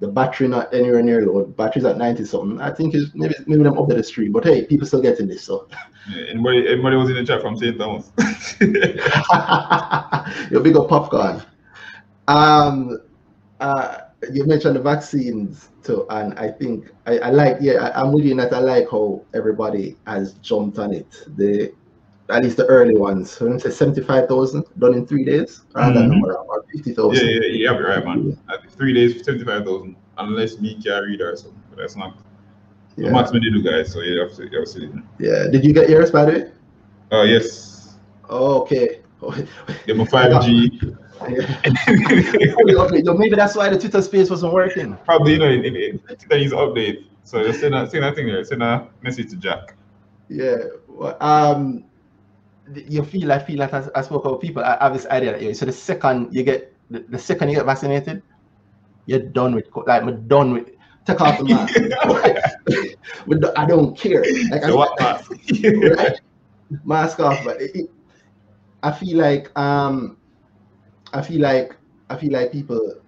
The 0.00 0.08
battery 0.08 0.48
not 0.48 0.74
anywhere 0.74 1.02
near 1.02 1.24
low. 1.24 1.44
Battery's 1.44 1.84
at 1.84 1.96
90 1.96 2.24
something. 2.24 2.60
I 2.60 2.72
think 2.72 2.94
it's 2.94 3.14
maybe 3.14 3.34
maybe 3.46 3.62
them 3.62 3.78
up 3.78 3.88
to 3.88 3.94
the 3.94 4.02
stream. 4.02 4.32
But 4.32 4.44
hey, 4.44 4.66
people 4.66 4.86
still 4.86 5.00
getting 5.00 5.28
this. 5.28 5.44
So 5.44 5.68
Yeah, 6.10 6.24
anybody, 6.28 6.68
anybody 6.68 6.96
was 6.96 7.08
in 7.08 7.16
the 7.16 7.24
chat 7.24 7.40
from 7.40 7.56
St. 7.56 7.78
Thomas. 7.78 8.10
your 10.50 10.60
big 10.60 10.76
up 10.76 10.88
popcorn. 10.88 11.40
Um, 12.26 12.98
uh, 13.60 13.98
you 14.32 14.46
mentioned 14.46 14.76
the 14.76 14.80
vaccines 14.82 15.68
too, 15.82 16.06
and 16.10 16.38
I 16.38 16.50
think 16.50 16.90
I, 17.06 17.18
I 17.18 17.30
like. 17.30 17.56
Yeah, 17.60 17.90
I, 17.94 18.00
I'm 18.02 18.12
with 18.12 18.24
you 18.24 18.34
that. 18.36 18.52
I 18.52 18.58
like 18.58 18.90
how 18.90 19.24
everybody 19.34 19.96
has 20.06 20.34
jumped 20.34 20.78
on 20.78 20.92
it. 20.92 21.06
The 21.36 21.72
at 22.30 22.42
least 22.42 22.56
the 22.56 22.66
early 22.66 22.96
ones. 22.96 23.30
So 23.30 23.46
me 23.48 23.58
say 23.58 23.70
seventy-five 23.70 24.28
thousand 24.28 24.64
done 24.78 24.94
in 24.94 25.06
three 25.06 25.24
days. 25.24 25.62
Around 25.74 25.94
that 25.94 26.04
Mhm. 26.04 26.08
number, 26.08 26.34
or 26.34 26.64
fifty 26.72 26.90
yeah, 26.90 27.12
yeah, 27.12 27.40
yeah, 27.50 27.72
you're 27.72 27.88
right, 27.88 28.04
man. 28.04 28.36
Three 28.76 28.94
days, 28.94 29.24
75,000. 29.24 29.96
Unless 30.18 30.60
me 30.60 30.80
can 30.82 31.02
read 31.02 31.20
or 31.20 31.36
something. 31.36 31.62
But 31.70 31.78
that's 31.78 31.96
not 31.96 32.18
the 32.96 33.04
Yeah. 33.04 33.10
maximum 33.12 33.42
they 33.42 33.50
do, 33.50 33.62
guys. 33.62 33.92
So 33.92 34.00
yeah, 34.00 34.14
you 34.14 34.20
have 34.20 34.34
to, 34.36 34.48
you 34.50 34.58
have 34.58 34.68
to 34.68 35.02
yeah. 35.18 35.46
Did 35.50 35.64
you 35.64 35.72
get 35.72 35.90
yours 35.90 36.10
by 36.10 36.24
the 36.24 36.32
way? 36.32 36.50
Oh, 37.10 37.22
yes. 37.22 37.96
Oh, 38.28 38.62
okay. 38.62 39.00
Get 39.86 39.96
my 39.96 40.04
5G. 40.04 40.96
Yo, 41.20 43.14
maybe 43.14 43.36
that's 43.36 43.54
why 43.54 43.68
the 43.68 43.78
Twitter 43.78 44.02
space 44.02 44.30
wasn't 44.30 44.52
working. 44.52 44.96
Probably, 45.04 45.32
you 45.34 45.38
know, 45.38 45.48
it, 45.48 45.64
it, 45.64 45.74
it, 45.74 46.00
it 46.08 46.28
needs 46.30 46.52
update. 46.52 47.06
So 47.22 47.42
just 47.44 47.60
send 47.60 47.74
a, 47.74 47.88
send 47.88 48.04
a 48.04 48.12
thing 48.14 48.26
there. 48.26 48.44
Send 48.44 48.62
a 48.62 48.88
message 49.02 49.30
to 49.30 49.36
Jack. 49.36 49.74
Yeah. 50.28 50.56
Well, 50.88 51.16
um, 51.20 51.84
you 52.74 53.04
feel, 53.04 53.32
I 53.32 53.38
feel 53.38 53.58
like 53.58 53.72
I, 53.72 53.86
I 53.94 54.02
spoke 54.02 54.24
about 54.24 54.40
people. 54.40 54.62
I 54.62 54.76
have 54.80 54.92
this 54.92 55.06
idea 55.06 55.32
that 55.32 55.42
yeah, 55.42 55.52
so 55.52 55.66
the 55.66 55.72
second 55.72 56.34
you 56.34 56.42
get, 56.42 56.74
the, 56.90 57.00
the 57.08 57.18
second 57.18 57.48
you 57.48 57.56
get 57.56 57.66
vaccinated, 57.66 58.22
you're 59.06 59.20
done 59.20 59.54
with, 59.54 59.66
like, 59.74 60.02
I'm 60.02 60.26
done 60.28 60.52
with, 60.52 60.70
take 61.06 61.20
off 61.20 61.38
the 61.38 61.44
mask. 61.44 61.76
I 63.56 63.66
don't 63.66 63.96
care. 63.96 64.24
Like, 64.50 64.64
I, 64.64 64.74
what 64.74 64.98
mask? 65.00 65.32
right? 65.96 66.20
mask 66.84 67.20
off. 67.20 67.44
But 67.44 67.60
I 68.82 68.92
feel 68.92 69.18
like, 69.18 69.56
um, 69.58 70.18
I 71.14 71.22
feel 71.22 71.40
like, 71.40 71.76
I 72.10 72.16
feel 72.16 72.32
like 72.32 72.52
people, 72.52 73.00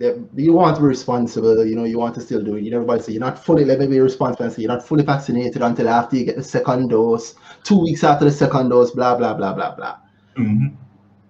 you 0.00 0.52
want 0.52 0.76
to 0.76 0.82
be 0.82 0.88
responsible, 0.88 1.64
you 1.66 1.76
know, 1.76 1.84
you 1.84 1.98
want 1.98 2.14
to 2.14 2.20
still 2.20 2.42
do 2.42 2.56
it. 2.56 2.62
You 2.62 2.70
know, 2.70 2.78
everybody 2.78 3.02
say 3.02 3.12
you're 3.12 3.20
not 3.20 3.44
fully, 3.44 3.64
let 3.64 3.78
me 3.80 3.86
be 3.86 4.00
responsible 4.00 4.44
and 4.46 4.52
say 4.52 4.62
you're 4.62 4.72
not 4.72 4.86
fully 4.86 5.04
vaccinated 5.04 5.62
until 5.62 5.88
after 5.88 6.16
you 6.16 6.24
get 6.24 6.36
the 6.36 6.42
second 6.42 6.88
dose, 6.88 7.34
two 7.64 7.80
weeks 7.80 8.02
after 8.04 8.24
the 8.24 8.30
second 8.30 8.70
dose, 8.70 8.92
blah, 8.92 9.16
blah, 9.16 9.34
blah, 9.34 9.52
blah, 9.52 9.74
blah. 9.74 9.96
Mhm. 10.36 10.76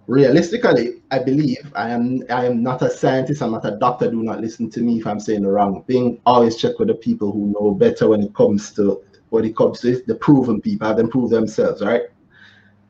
Realistically, 0.07 1.03
I 1.11 1.19
believe 1.19 1.71
I 1.75 1.91
am 1.91 2.23
I 2.31 2.47
am 2.47 2.63
not 2.63 2.81
a 2.81 2.89
scientist, 2.89 3.43
I'm 3.43 3.51
not 3.51 3.67
a 3.67 3.77
doctor. 3.77 4.11
Do 4.11 4.23
not 4.23 4.41
listen 4.41 4.71
to 4.71 4.81
me 4.81 4.99
if 4.99 5.07
I'm 5.07 5.21
saying 5.21 5.43
the 5.43 5.51
wrong 5.51 5.83
thing. 5.87 6.19
Always 6.25 6.57
check 6.57 6.79
with 6.79 6.89
the 6.89 6.95
people 6.95 7.31
who 7.31 7.53
know 7.53 7.73
better 7.73 8.09
when 8.09 8.23
it 8.23 8.35
comes 8.35 8.73
to 8.75 9.03
when 9.29 9.45
it 9.45 9.55
comes 9.55 9.81
to 9.81 10.03
the 10.07 10.15
proven 10.15 10.63
people, 10.63 10.89
have 10.89 10.97
them 10.97 11.11
prove 11.11 11.29
themselves, 11.29 11.83
right? 11.83 12.03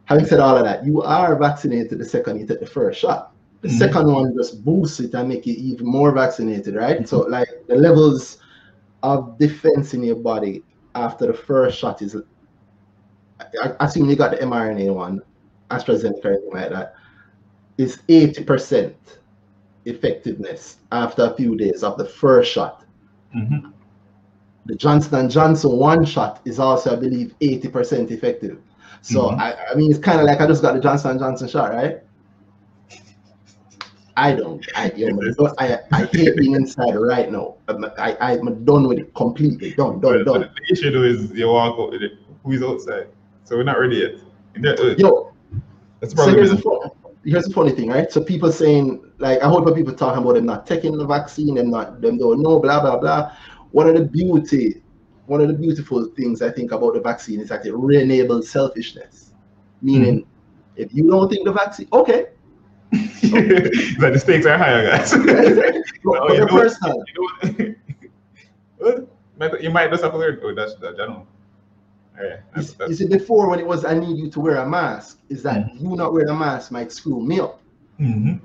Having 0.09 0.25
said 0.27 0.41
all 0.41 0.57
of 0.57 0.65
that, 0.65 0.87
you 0.87 1.03
are 1.03 1.37
vaccinated 1.37 1.99
the 1.99 2.05
second 2.05 2.41
you 2.41 2.47
take 2.47 2.61
the 2.61 2.67
first 2.67 2.99
shot. 2.99 3.33
The 3.61 3.69
Mhm. 3.69 3.79
second 3.79 4.07
one 4.13 4.35
just 4.35 4.65
boosts 4.65 5.01
it 5.01 5.13
and 5.15 5.29
make 5.29 5.45
you 5.47 5.55
even 5.55 5.87
more 5.87 6.13
vaccinated, 6.13 6.75
right? 6.75 7.07
So 7.07 7.21
like 7.21 7.49
the 7.69 7.77
levels 7.77 8.39
of 9.03 9.37
defense 9.39 9.93
in 9.95 10.03
your 10.03 10.17
body 10.17 10.65
after 10.95 11.27
the 11.27 11.35
first 11.35 11.79
shot 11.79 12.01
is 12.03 12.17
I, 13.41 13.69
I 13.81 13.85
assume 13.85 14.09
you 14.09 14.17
got 14.17 14.33
the 14.33 14.39
mRNA 14.39 14.95
one, 14.95 15.21
AstraZeneca, 15.71 16.25
or 16.25 16.33
anything 16.33 16.51
like 16.55 16.71
that, 16.71 16.95
is 17.77 18.01
80% 18.09 18.95
effectiveness 19.85 20.79
after 20.91 21.25
a 21.25 21.35
few 21.35 21.57
days 21.57 21.83
of 21.85 21.97
the 21.99 22.05
first 22.05 22.51
shot. 22.51 22.85
Mhm. 23.37 23.73
The 24.67 24.75
Johnson 24.75 25.15
and 25.15 25.31
Johnson 25.31 25.73
one 25.79 26.05
shot 26.05 26.41
is 26.45 26.59
also, 26.59 26.93
I 26.97 26.97
believe, 26.97 27.35
80% 27.41 28.11
effective. 28.11 28.59
So 29.03 29.31
Mhm. 29.31 29.39
I, 29.39 29.57
I 29.73 29.75
mean, 29.75 29.91
it's 29.91 30.01
kind 30.01 30.21
of 30.21 30.27
like 30.27 30.41
I 30.41 30.47
just 30.47 30.63
got 30.63 30.75
the 30.75 30.81
Johnson 30.81 31.19
Johnson 31.19 31.49
shot, 31.49 31.73
right? 31.73 31.99
I 34.17 34.35
don't. 34.35 34.67
I, 34.75 34.91
you 34.97 35.13
know, 35.39 35.55
I, 35.59 35.79
I 35.93 36.05
hate 36.07 36.37
being 36.37 36.55
inside 36.55 36.95
right 36.95 37.31
now. 37.31 37.55
I'm, 37.69 37.85
I, 37.85 38.17
I'm 38.21 38.65
done 38.65 38.89
with 38.89 38.99
it 38.99 39.15
completely. 39.15 39.73
Done, 39.75 40.01
done, 40.01 40.25
done. 40.25 40.41
the 40.41 40.73
issue 40.73 40.91
though 40.91 41.05
is 41.05 41.31
you 41.33 41.49
walk 41.49 41.79
out 41.79 41.93
with 41.93 42.03
it. 42.03 42.13
Who's 42.45 42.63
outside? 42.63 43.09
So 43.45 43.57
we're 43.57 43.63
not 43.63 43.79
ready 43.79 43.97
yet. 43.97 44.15
That- 44.63 44.99
Yo, 44.99 45.33
That's 46.01 46.13
so 46.13 46.17
probably 46.17 46.35
here's 46.35 46.51
the, 46.51 46.59
fun, 46.59 46.91
here's 47.25 47.45
the 47.45 47.53
funny 47.55 47.71
thing, 47.71 47.91
right? 47.91 48.11
So 48.11 48.23
people 48.23 48.51
saying, 48.51 49.05
like, 49.19 49.41
I 49.41 49.49
heard 49.49 49.73
people 49.75 49.95
talking 49.95 50.23
about 50.23 50.35
them 50.35 50.47
not 50.47 50.67
taking 50.67 50.97
the 50.99 51.07
vaccine, 51.07 51.55
them 51.55 51.71
not, 51.71 52.01
them 52.01 52.19
don't 52.19 52.43
know, 52.43 52.59
blah, 52.59 52.81
blah, 52.81 52.99
blah. 52.99 53.33
One 53.71 53.89
of 53.89 53.95
the 53.95 54.05
beauty, 54.05 54.83
one 55.29 55.41
of 55.41 55.49
the 55.49 55.55
beautiful 55.55 56.07
things 56.17 56.41
I 56.43 56.51
think 56.51 56.73
about 56.73 56.95
the 56.95 57.01
vaccine 57.01 57.41
is 57.41 57.49
that 57.51 57.65
it 57.67 57.75
re-enables 57.75 58.49
selfishness. 58.51 59.33
Meaning, 59.83 60.27
if 60.77 60.93
you 60.93 61.09
don't 61.09 61.29
think 61.29 61.45
the 61.45 61.53
vaccine, 61.53 61.87
okay. 61.93 62.27
like 62.93 64.13
the 64.15 64.19
stakes 64.19 64.47
are 64.47 64.57
higher, 64.57 64.85
guys. 64.91 65.13
but, 65.13 65.85
Well, 66.05 66.27
but 66.29 66.35
you 66.35 66.41
know 66.41 66.47
personal, 66.47 67.05
you 67.59 67.77
know? 68.81 69.09
Might- 69.39 69.61
you 69.61 69.71
might 69.71 69.91
just 69.91 70.03
have 70.03 70.13
to 70.13 70.19
learn. 70.19 70.41
Oh, 70.43 70.55
that's 70.55 70.75
that. 70.77 70.95
I 71.01 71.07
don't. 71.07 71.27
Yeah, 72.17 72.25
you, 72.25 72.39
that's, 72.57 72.71
you 72.71 72.75
that's, 72.79 72.99
see, 72.99 73.07
before 73.07 73.49
when 73.49 73.61
it 73.61 73.67
was 73.67 73.85
I 73.85 73.95
need 73.95 74.17
you 74.19 74.29
to 74.31 74.41
wear 74.41 74.57
a 74.57 74.69
mask, 74.69 75.21
is 75.29 75.43
that 75.45 75.59
Mm-hmm. 75.59 75.85
you 75.91 75.97
not 75.97 76.13
wearing 76.13 76.31
a 76.31 76.35
mask 76.35 76.73
might 76.73 76.91
screw 76.91 77.21
me 77.21 77.39
up. 77.39 77.61
Mhm. 78.01 78.41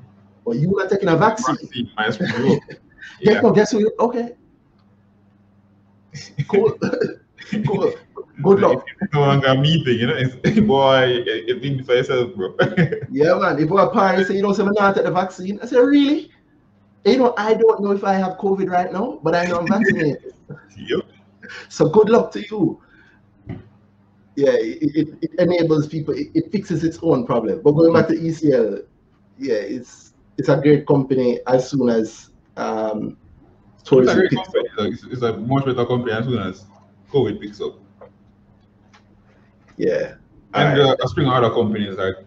But 0.46 0.58
you 0.58 0.70
not 0.78 0.90
taking 0.92 1.10
a 1.10 1.16
vaccine. 1.18 1.56
Vaccine 1.56 1.90
might 1.98 2.14
screw 2.14 2.28
you 2.50 2.54
up. 2.58 2.62
Yeah. 3.20 3.34
Yeah. 3.34 3.42
no, 3.42 3.52
guess 3.52 3.72
who? 3.72 3.92
Okay. 4.00 4.36
Cool. 6.48 6.78
cool. 7.66 7.94
Good 8.42 8.60
luck. 8.66 8.86
No 9.14 9.22
longer 9.22 9.56
meeting, 9.56 10.00
you 10.00 10.08
know, 10.08 10.16
it's, 10.16 10.60
boy, 10.62 11.24
you, 11.48 11.60
think 11.60 11.86
for 11.86 11.96
yourself, 11.96 12.36
bro. 12.36 12.56
Yeah, 13.12 13.36
man. 13.36 13.60
If 13.60 13.70
a 13.70 13.90
parent 13.90 14.28
say 14.28 14.36
you 14.36 14.42
don't 14.42 14.56
say 14.56 14.64
I'm 14.64 14.74
not 14.74 14.98
at 14.98 15.04
the 15.04 15.12
vaccine, 15.12 15.60
I 15.62 15.66
say 15.66 15.80
really? 15.80 16.32
You 17.06 17.18
know, 17.18 17.34
I 17.38 17.54
don't 17.54 17.84
know 17.84 17.92
if 17.92 18.04
I 18.04 18.14
have 18.14 18.38
COVID 18.38 18.70
right 18.70 18.92
now, 18.92 19.20
but 19.22 19.36
I 19.36 19.46
know 19.46 19.60
I'm 19.60 19.68
vaccinated. 19.68 20.34
yep. 20.78 21.02
so 21.70 21.90
good 21.90 22.10
luck 22.10 22.32
to 22.32 22.42
you. 22.42 22.82
Yeah, 24.36 24.54
it, 24.54 24.96
it, 24.96 25.18
it 25.22 25.32
enables 25.38 25.88
people. 25.88 26.16
It, 26.16 26.30
it 26.34 26.52
fixes 26.52 26.84
its 26.84 26.98
own 27.04 27.26
problem. 27.26 27.62
But 27.62 27.74
going 27.74 27.94
back 27.94 28.08
to 28.08 28.16
ECL, 28.16 28.86
yeah, 29.38 29.56
it's 29.56 30.14
it's 30.38 30.50
a 30.50 30.58
great 30.58 30.88
company 30.88 31.40
as 31.46 31.70
soon 31.70 31.90
as 31.90 32.32
um, 32.58 33.18
It's 33.92 34.12
a 34.12 34.16
great 34.16 34.32
company. 34.32 34.70
Like, 34.78 34.94
it's, 34.94 35.04
it's 35.04 35.22
a 35.22 35.38
much 35.38 35.66
better 35.66 35.86
company 35.86 36.14
as 36.14 36.26
soon 36.26 36.40
as 36.40 36.66
COVID 37.12 37.40
picks 37.42 37.62
up. 37.62 37.76
Yeah. 39.78 40.16
And 40.54 40.80
Alright. 40.80 41.00
uh, 41.00 41.04
of 41.04 41.28
other 41.34 41.50
companies 41.54 41.98
are 41.98 42.26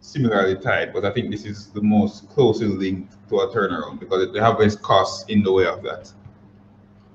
similarly 0.00 0.56
tied, 0.56 0.92
but 0.92 1.04
I 1.04 1.10
think 1.10 1.30
this 1.30 1.44
is 1.44 1.66
the 1.68 1.82
most 1.82 2.28
closely 2.28 2.68
linked 2.68 3.16
to 3.28 3.40
a 3.40 3.48
turnaround 3.52 3.98
because 4.00 4.32
they 4.32 4.38
have 4.38 4.58
less 4.60 4.76
costs 4.76 5.24
in 5.28 5.42
the 5.42 5.52
way 5.52 5.66
of 5.66 5.82
that. 5.82 6.12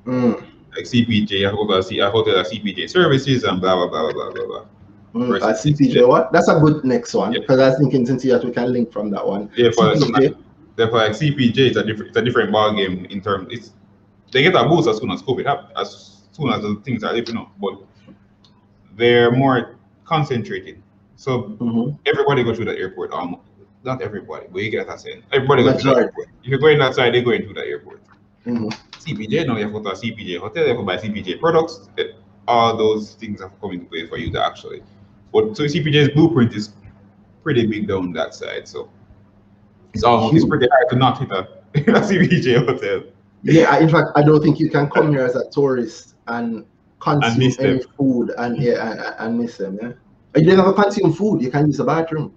Mm, 0.05 0.33
Like 0.75 0.85
CPJ, 0.85 1.47
I 1.47 1.51
hotel, 1.51 1.77
I 1.77 2.09
hotel 2.11 2.43
CPJ 2.43 2.89
services 2.89 3.43
and 3.43 3.61
blah 3.61 3.75
blah 3.75 3.87
blah 3.87 4.11
blah 4.11 4.31
blah 4.31 4.45
blah. 4.47 4.65
mm. 5.13 5.41
Uh, 5.41 5.53
CPJ, 5.53 6.07
what? 6.07 6.31
That's 6.31 6.49
a 6.49 6.59
good 6.59 6.83
next 6.83 7.13
one 7.13 7.31
Yeah. 7.33 7.39
because 7.41 7.59
I 7.59 7.69
was 7.69 7.77
thinking 7.79 8.05
since 8.05 8.23
that 8.23 8.43
we 8.43 8.51
can 8.51 8.71
link 8.73 8.91
from 8.91 9.09
that 9.11 9.25
one. 9.25 9.49
Yeah, 9.55 9.69
for 9.71 9.93
CPJ. 9.95 10.35
therefore 10.75 10.99
like 10.99 11.11
CPJ, 11.11 11.57
it's 11.59 11.77
a 11.77 11.83
different 11.83 12.09
it's 12.09 12.17
a 12.17 12.21
different 12.21 12.51
ball 12.51 12.73
game 12.75 13.05
in 13.05 13.21
terms. 13.21 13.47
It's 13.51 13.71
they 14.31 14.43
get 14.43 14.55
a 14.55 14.63
boost 14.67 14.87
as 14.87 14.97
soon 14.97 15.11
as 15.11 15.21
COVID 15.21 15.45
happens, 15.45 15.71
as 15.77 16.21
soon 16.31 16.49
as 16.49 16.61
the 16.61 16.75
things 16.83 17.03
are 17.03 17.13
lifting 17.13 17.37
up, 17.37 17.51
but 17.59 17.73
they're 18.95 19.31
more 19.31 19.75
concentrated. 20.05 20.81
So 21.15 21.43
Mhm. 21.59 21.97
everybody 22.05 22.43
goes 22.43 22.55
through 22.57 22.65
that 22.65 22.77
airport. 22.77 23.11
Um, 23.13 23.37
not 23.83 24.01
everybody, 24.01 24.45
but 24.51 24.61
you 24.61 24.69
get 24.69 24.87
what 24.87 24.93
I'm 24.93 24.99
saying. 24.99 25.23
Everybody 25.31 25.63
goes 25.63 25.81
through 25.81 25.91
Majority. 25.91 26.05
airport. 26.07 26.27
If 26.43 26.49
you're 26.49 26.59
going 26.59 26.81
outside, 26.81 27.13
they're 27.13 27.21
going 27.21 27.43
through 27.43 27.53
that 27.55 27.65
airport. 27.67 28.01
Mhm. 28.45 28.73
CPJ, 28.99 29.45
now 29.45 29.55
you 29.55 29.63
have 29.63 29.73
to 29.73 29.79
go 29.79 29.83
to 29.83 29.91
a 29.91 29.95
CPJ 29.95 30.37
hotel, 30.37 30.63
you 30.63 30.69
have 30.69 30.77
to 30.77 30.83
buy 30.83 30.97
CPJ 30.97 31.35
products. 31.39 31.89
eh, 31.97 32.03
All 32.47 32.75
those 32.75 33.13
things 33.13 33.41
have 33.41 33.51
come 33.61 33.71
into 33.73 33.85
play 33.85 34.07
for 34.07 34.17
you 34.17 34.31
to 34.31 34.43
actually. 34.43 34.81
But 35.31 35.55
so 35.55 35.65
CPJ's 35.67 36.09
blueprint 36.09 36.53
is 36.55 36.73
pretty 37.43 37.67
big 37.67 37.87
down 37.87 38.11
that 38.13 38.33
side. 38.33 38.67
So 38.67 38.89
it's 39.93 40.03
almost 40.03 40.35
it's 40.35 40.45
pretty 40.45 40.67
hard 40.71 40.89
to 40.89 40.95
not 40.95 41.19
hit 41.19 41.29
a, 41.31 41.41
a 41.75 42.01
CPJ 42.01 42.65
hotel. 42.65 43.03
Yeah, 43.43 43.71
I- 43.71 43.79
in 43.79 43.89
fact, 43.89 44.09
I 44.15 44.21
don't 44.23 44.41
think 44.41 44.59
you 44.59 44.69
can 44.69 44.89
come 44.89 45.09
here 45.11 45.21
as 45.25 45.35
a 45.35 45.49
tourist 45.49 46.15
and 46.27 46.65
consume 46.99 47.39
miss 47.39 47.59
any 47.59 47.79
them. 47.79 47.87
food 47.97 48.31
and 48.37 48.57
yeah 48.61 48.91
and, 48.91 49.15
and 49.19 49.37
miss 49.39 49.57
them. 49.57 49.77
Yeah, 49.81 49.91
you 50.35 50.55
don't 50.55 50.65
have 50.65 50.75
to 50.75 50.81
consume 50.83 51.13
food. 51.13 51.41
You 51.41 51.49
can 51.49 51.67
use 51.67 51.77
the 51.77 51.85
bathroom. 51.85 52.33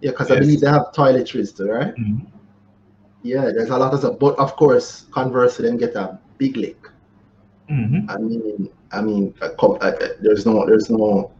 Yeah, 0.00 0.10
because 0.10 0.30
I 0.30 0.34
Yes. 0.34 0.42
believe 0.44 0.60
they 0.60 0.68
have 0.68 0.92
toiletries 0.94 1.56
too, 1.56 1.68
right? 1.70 1.94
Mhm. 1.96 2.26
Yeah, 3.22 3.46
there's 3.46 3.70
a 3.70 3.78
lot 3.78 3.92
of 3.94 4.00
stuff. 4.00 4.18
But 4.18 4.38
of 4.38 4.54
course, 4.56 5.06
conversely, 5.10 5.66
them 5.66 5.78
get 5.78 5.94
a 5.96 6.18
big 6.38 6.56
lick. 6.56 6.88
Mhm. 7.70 8.08
I 8.08 8.18
mean, 8.18 8.68
I 8.92 9.00
mean, 9.00 9.34
there's 10.20 10.46
no, 10.46 10.64
there's 10.66 10.90
no, 10.90 11.32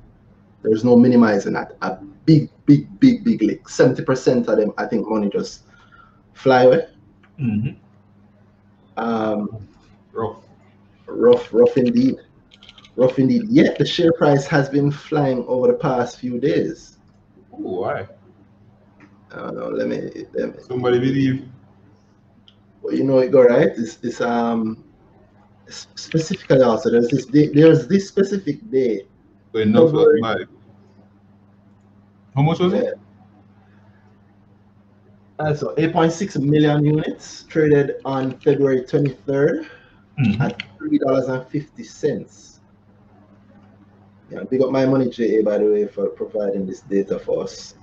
there's 0.62 0.84
no 0.84 0.96
minimizing 0.96 1.52
that. 1.52 1.76
A 1.82 1.98
big, 2.24 2.50
big, 2.64 2.98
big, 2.98 3.22
big 3.24 3.42
lick. 3.42 3.68
Seventy 3.68 4.02
percent 4.02 4.48
of 4.48 4.56
them, 4.56 4.72
I 4.78 4.86
think, 4.86 5.08
money 5.08 5.28
just 5.28 5.62
fly 6.32 6.62
away. 6.64 6.86
Mhm. 7.38 7.76
Um, 8.96 9.68
Rough. 10.12 10.42
rough, 11.06 11.52
rough 11.52 11.76
indeed, 11.76 12.16
rough 12.96 13.18
indeed. 13.18 13.44
Yet 13.48 13.78
the 13.78 13.84
share 13.84 14.12
price 14.12 14.46
has 14.46 14.68
been 14.68 14.90
flying 14.90 15.44
over 15.46 15.68
the 15.68 15.74
past 15.74 16.18
few 16.18 16.40
days. 16.40 16.98
Ooh, 17.52 17.80
why? 17.80 18.08
I 19.32 19.36
don't 19.36 19.56
know. 19.56 19.68
Let 19.68 19.88
me, 19.88 20.26
let 20.32 20.56
me. 20.56 20.62
Somebody 20.66 20.98
believe. 20.98 21.48
Well, 22.80 22.94
you 22.94 23.04
know 23.04 23.18
it 23.18 23.30
go 23.32 23.42
right. 23.42 23.68
It's, 23.76 23.98
it's 24.02 24.20
um 24.20 24.84
specifically 25.68 26.62
also 26.62 26.90
there's 26.90 27.08
this 27.08 27.26
day, 27.26 27.48
there's 27.48 27.88
this 27.88 28.08
specific 28.08 28.70
day. 28.70 29.02
Was 29.52 29.90
February. 29.90 30.46
How 32.34 32.42
much 32.42 32.58
was 32.60 32.74
it? 32.74 32.98
Uh, 35.38 35.54
so 35.54 35.74
8.6 35.76 36.38
million 36.42 36.84
units 36.84 37.42
traded 37.44 37.96
on 38.04 38.38
February 38.38 38.82
23rd 38.82 39.66
Mhm. 40.18 40.40
at 40.40 40.62
three 40.78 40.96
dollars 40.98 41.28
and 41.28 41.46
fifty 41.48 41.84
cents. 41.84 42.60
Yeah, 44.30 44.44
big 44.50 44.62
up 44.62 44.70
my 44.70 44.86
money, 44.86 45.10
JA, 45.10 45.42
by 45.42 45.58
the 45.58 45.66
way, 45.66 45.86
for 45.86 46.08
providing 46.08 46.66
this 46.66 46.80
data 46.80 47.18
for 47.18 47.42
us. 47.44 47.74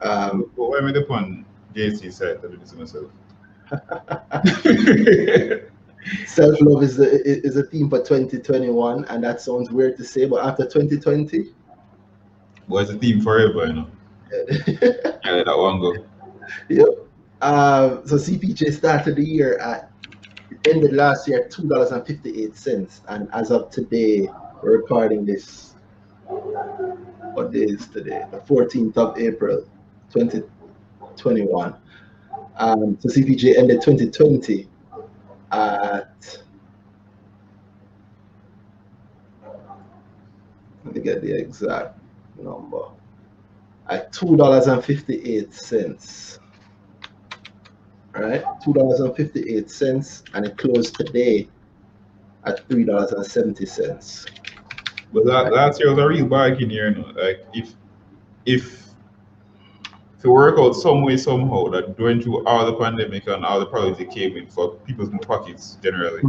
Um, 0.00 0.50
Well, 0.56 0.70
why 0.70 0.78
am 0.78 0.86
I 0.86 0.92
the 0.92 1.04
on 1.12 1.44
JSE 1.74 2.12
side 2.12 2.40
to 2.42 2.48
do 2.48 2.56
this 2.58 2.72
myself? 2.74 3.10
Self 6.26 6.60
love 6.60 6.82
is 6.84 6.98
a 7.00 7.08
is 7.46 7.56
a 7.56 7.64
theme 7.64 7.90
for 7.90 7.98
2021, 7.98 9.04
and 9.06 9.24
that 9.24 9.40
sounds 9.40 9.70
weird 9.72 9.96
to 9.98 10.04
say, 10.04 10.26
but 10.26 10.44
after 10.46 10.64
2020, 10.64 11.52
Well, 12.68 12.82
it's 12.82 12.92
a 12.92 12.96
theme 12.96 13.20
forever, 13.20 13.66
you 13.66 13.72
know. 13.72 13.86
I 15.24 15.32
let 15.32 15.46
that 15.46 15.58
one 15.58 15.80
go. 15.80 15.96
Yep. 16.68 16.88
Uh, 17.40 18.04
so 18.04 18.16
CPJ 18.16 18.72
started 18.72 19.16
the 19.16 19.24
year 19.24 19.58
at 19.58 19.92
ended 20.68 20.92
last 20.92 21.28
year 21.28 21.44
at 21.44 21.50
two 21.50 21.68
dollars 21.68 21.92
and 21.92 22.06
fifty 22.06 22.42
eight 22.42 22.56
cents, 22.56 23.02
and 23.08 23.28
as 23.32 23.50
of 23.50 23.70
today, 23.70 24.28
we're 24.62 24.78
recording 24.78 25.24
this. 25.24 25.74
What 26.26 27.52
day 27.52 27.60
is 27.64 27.86
today? 27.88 28.24
The 28.30 28.38
14th 28.38 28.96
of 28.96 29.18
April, 29.18 29.64
2021. 30.12 31.74
Um, 32.56 32.98
so 33.00 33.08
CPJ 33.08 33.56
ended 33.56 33.80
2020 33.80 34.68
at. 35.52 36.38
Let 40.84 40.94
me 40.94 41.00
get 41.00 41.22
the 41.22 41.32
exact 41.32 41.98
number. 42.40 42.97
At 43.88 44.12
two 44.12 44.36
dollars 44.36 44.66
and 44.66 44.84
fifty-eight 44.84 45.54
cents. 45.54 46.38
All 48.14 48.22
right, 48.22 48.44
two 48.62 48.72
dollars 48.72 49.00
and 49.00 49.14
fifty-eight 49.16 49.70
cents, 49.70 50.24
and 50.34 50.44
it 50.44 50.58
closed 50.58 50.94
today 50.96 51.48
at 52.44 52.68
three 52.68 52.84
dollars 52.84 53.12
and 53.12 53.24
seventy 53.24 53.66
cents. 53.66 54.26
But 55.12 55.24
that, 55.26 55.50
was 55.50 55.80
a 55.80 56.06
real 56.08 56.26
bargain 56.26 56.68
year, 56.70 56.90
you 56.90 56.96
know. 57.02 57.08
Like 57.16 57.46
if 57.54 57.74
if 58.44 58.88
if 60.18 60.24
it 60.24 60.28
work 60.28 60.58
out 60.58 60.72
some 60.72 61.02
way 61.02 61.16
somehow 61.16 61.68
that 61.68 61.96
going 61.96 62.20
through 62.20 62.44
all 62.44 62.66
the 62.66 62.74
pandemic 62.74 63.26
and 63.28 63.44
all 63.44 63.60
the 63.60 63.66
problems 63.66 63.98
that 63.98 64.10
came 64.10 64.36
in 64.36 64.48
for 64.48 64.74
people's 64.86 65.10
pockets 65.22 65.78
generally, 65.82 66.22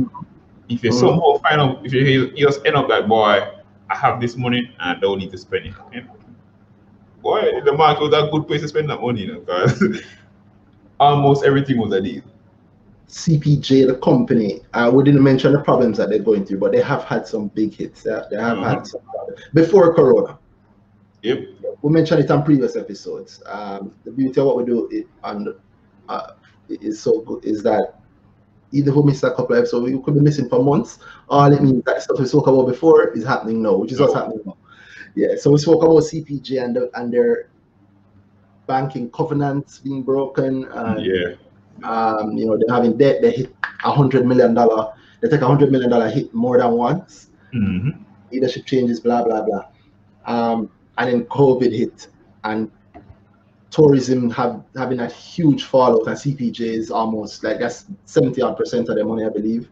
if 0.70 0.84
you 0.84 0.92
Mhm. 0.92 1.00
somehow 1.00 1.38
find 1.40 1.60
out 1.60 1.86
if 1.86 1.92
you, 1.92 2.02
you 2.04 2.46
just 2.46 2.64
end 2.66 2.76
up 2.76 2.88
like 2.88 3.08
boy, 3.08 3.48
I 3.90 3.96
have 3.96 4.22
this 4.22 4.38
money 4.38 4.60
and 4.80 4.98
I 4.98 5.00
don't 5.00 5.18
need 5.18 5.32
to 5.32 5.38
spend 5.38 5.66
it. 5.66 5.74
You 5.92 6.02
know? 6.04 6.19
Boy, 7.22 7.52
the 7.66 7.74
market 7.74 8.02
was 8.04 8.14
a 8.14 8.30
good 8.32 8.48
place 8.48 8.62
to 8.62 8.68
spend 8.68 8.90
that 8.90 9.02
money, 9.02 9.22
you 9.22 9.34
know, 9.34 9.40
because 9.42 10.02
almost 11.00 11.44
everything 11.44 11.78
was 11.78 11.92
a 11.94 12.02
deal. 12.02 12.24
CPJ, 13.08 13.88
the 13.88 13.96
company, 13.96 14.62
uh, 14.74 14.90
we 14.94 15.04
didn't 15.04 15.24
mention 15.24 15.52
the 15.54 15.60
problems 15.60 15.98
that 15.98 16.10
they're 16.10 16.20
going 16.20 16.46
through, 16.46 16.60
but 16.60 16.72
they 16.72 16.82
have 16.82 17.04
had 17.06 17.28
some 17.28 17.48
big 17.50 17.74
hits. 17.74 18.04
They, 18.04 18.12
they 18.30 18.38
have 18.38 18.60
Uh-huh. 18.60 18.70
had 18.70 18.88
some 18.88 19.02
before 19.54 19.94
Corona. 19.94 20.38
Yep. 21.24 21.40
We 21.82 21.92
mentioned 21.92 22.22
it 22.24 22.32
on 22.32 22.44
previous 22.44 22.76
episodes. 22.76 23.42
Um, 23.46 23.94
the 24.06 24.12
beauty 24.12 24.40
of 24.40 24.48
what 24.48 24.58
we 24.58 24.66
do 24.66 24.88
it, 24.92 25.08
on 25.24 25.56
uh, 26.08 26.28
is 26.70 27.02
so 27.02 27.22
good 27.22 27.44
is 27.44 27.64
that 27.64 27.96
if 28.72 28.86
we 28.94 29.04
miss 29.04 29.24
a 29.24 29.32
couple 29.32 29.54
of 29.56 29.60
episodes, 29.60 29.92
we 29.92 30.00
could 30.02 30.14
be 30.14 30.20
missing 30.22 30.48
for 30.48 30.64
months. 30.64 31.00
All 31.30 31.52
it 31.52 31.62
means 31.62 31.84
that 31.86 32.02
stuff 32.04 32.20
we 32.20 32.26
spoke 32.26 32.48
about 32.48 32.68
before 32.68 33.10
is 33.10 33.26
happening 33.26 33.62
now, 33.64 33.76
which 33.76 33.92
is 33.92 34.00
what's 34.00 34.14
happening 34.14 34.42
now. 34.46 34.56
Yeah, 35.16 35.36
so 35.38 35.52
we 35.52 35.58
spoke 35.58 35.84
about 35.84 36.04
CPJ 36.04 36.64
and, 36.64 36.76
the, 36.76 36.90
and 36.96 37.12
their 37.14 37.50
banking 38.68 39.10
covenants 39.12 39.80
being 39.80 40.04
broken. 40.04 40.66
And, 40.72 41.06
Yeah. 41.06 41.36
um, 41.84 42.38
you 42.38 42.46
know, 42.46 42.58
they're 42.58 42.74
having 42.76 42.98
debt. 42.98 43.22
They 43.22 43.32
hit 43.32 43.56
a 43.84 43.92
hundred 43.92 44.26
million 44.26 44.54
dollar. 44.54 44.94
They 45.22 45.30
take 45.30 45.42
a 45.42 45.48
hundred 45.48 45.72
million 45.72 45.90
dollar 45.90 46.10
hit 46.10 46.34
more 46.34 46.58
than 46.58 46.72
once. 46.72 47.30
hmm 47.52 47.90
Leadership 48.32 48.66
changes, 48.66 49.00
blah 49.00 49.24
blah 49.24 49.42
blah. 49.44 49.66
Um, 50.26 50.70
and 51.00 51.10
then 51.12 51.26
COVID 51.26 51.76
hit, 51.76 52.08
and 52.44 52.70
tourism 53.72 54.30
have 54.32 54.64
having 54.76 55.00
a 55.00 55.08
huge 55.08 55.64
fallout. 55.64 56.06
And 56.08 56.16
CPJ 56.16 56.60
is 56.62 56.92
almost 56.92 57.44
like 57.44 57.60
that's 57.60 57.86
seventy 58.06 58.42
odd 58.42 58.56
percent 58.56 58.88
of 58.90 58.96
their 58.96 59.06
money, 59.06 59.26
I 59.26 59.30
believe. 59.30 59.70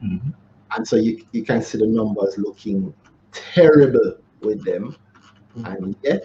hmm 0.00 0.30
And 0.76 0.86
so 0.86 0.96
you 0.96 1.24
you 1.32 1.44
can 1.44 1.62
see 1.62 1.78
the 1.78 1.86
numbers 1.86 2.36
looking 2.36 2.92
terrible 3.32 4.16
with 4.42 4.64
them. 4.64 4.96
Mm-hmm. 5.56 5.66
And 5.66 5.96
yet, 6.02 6.24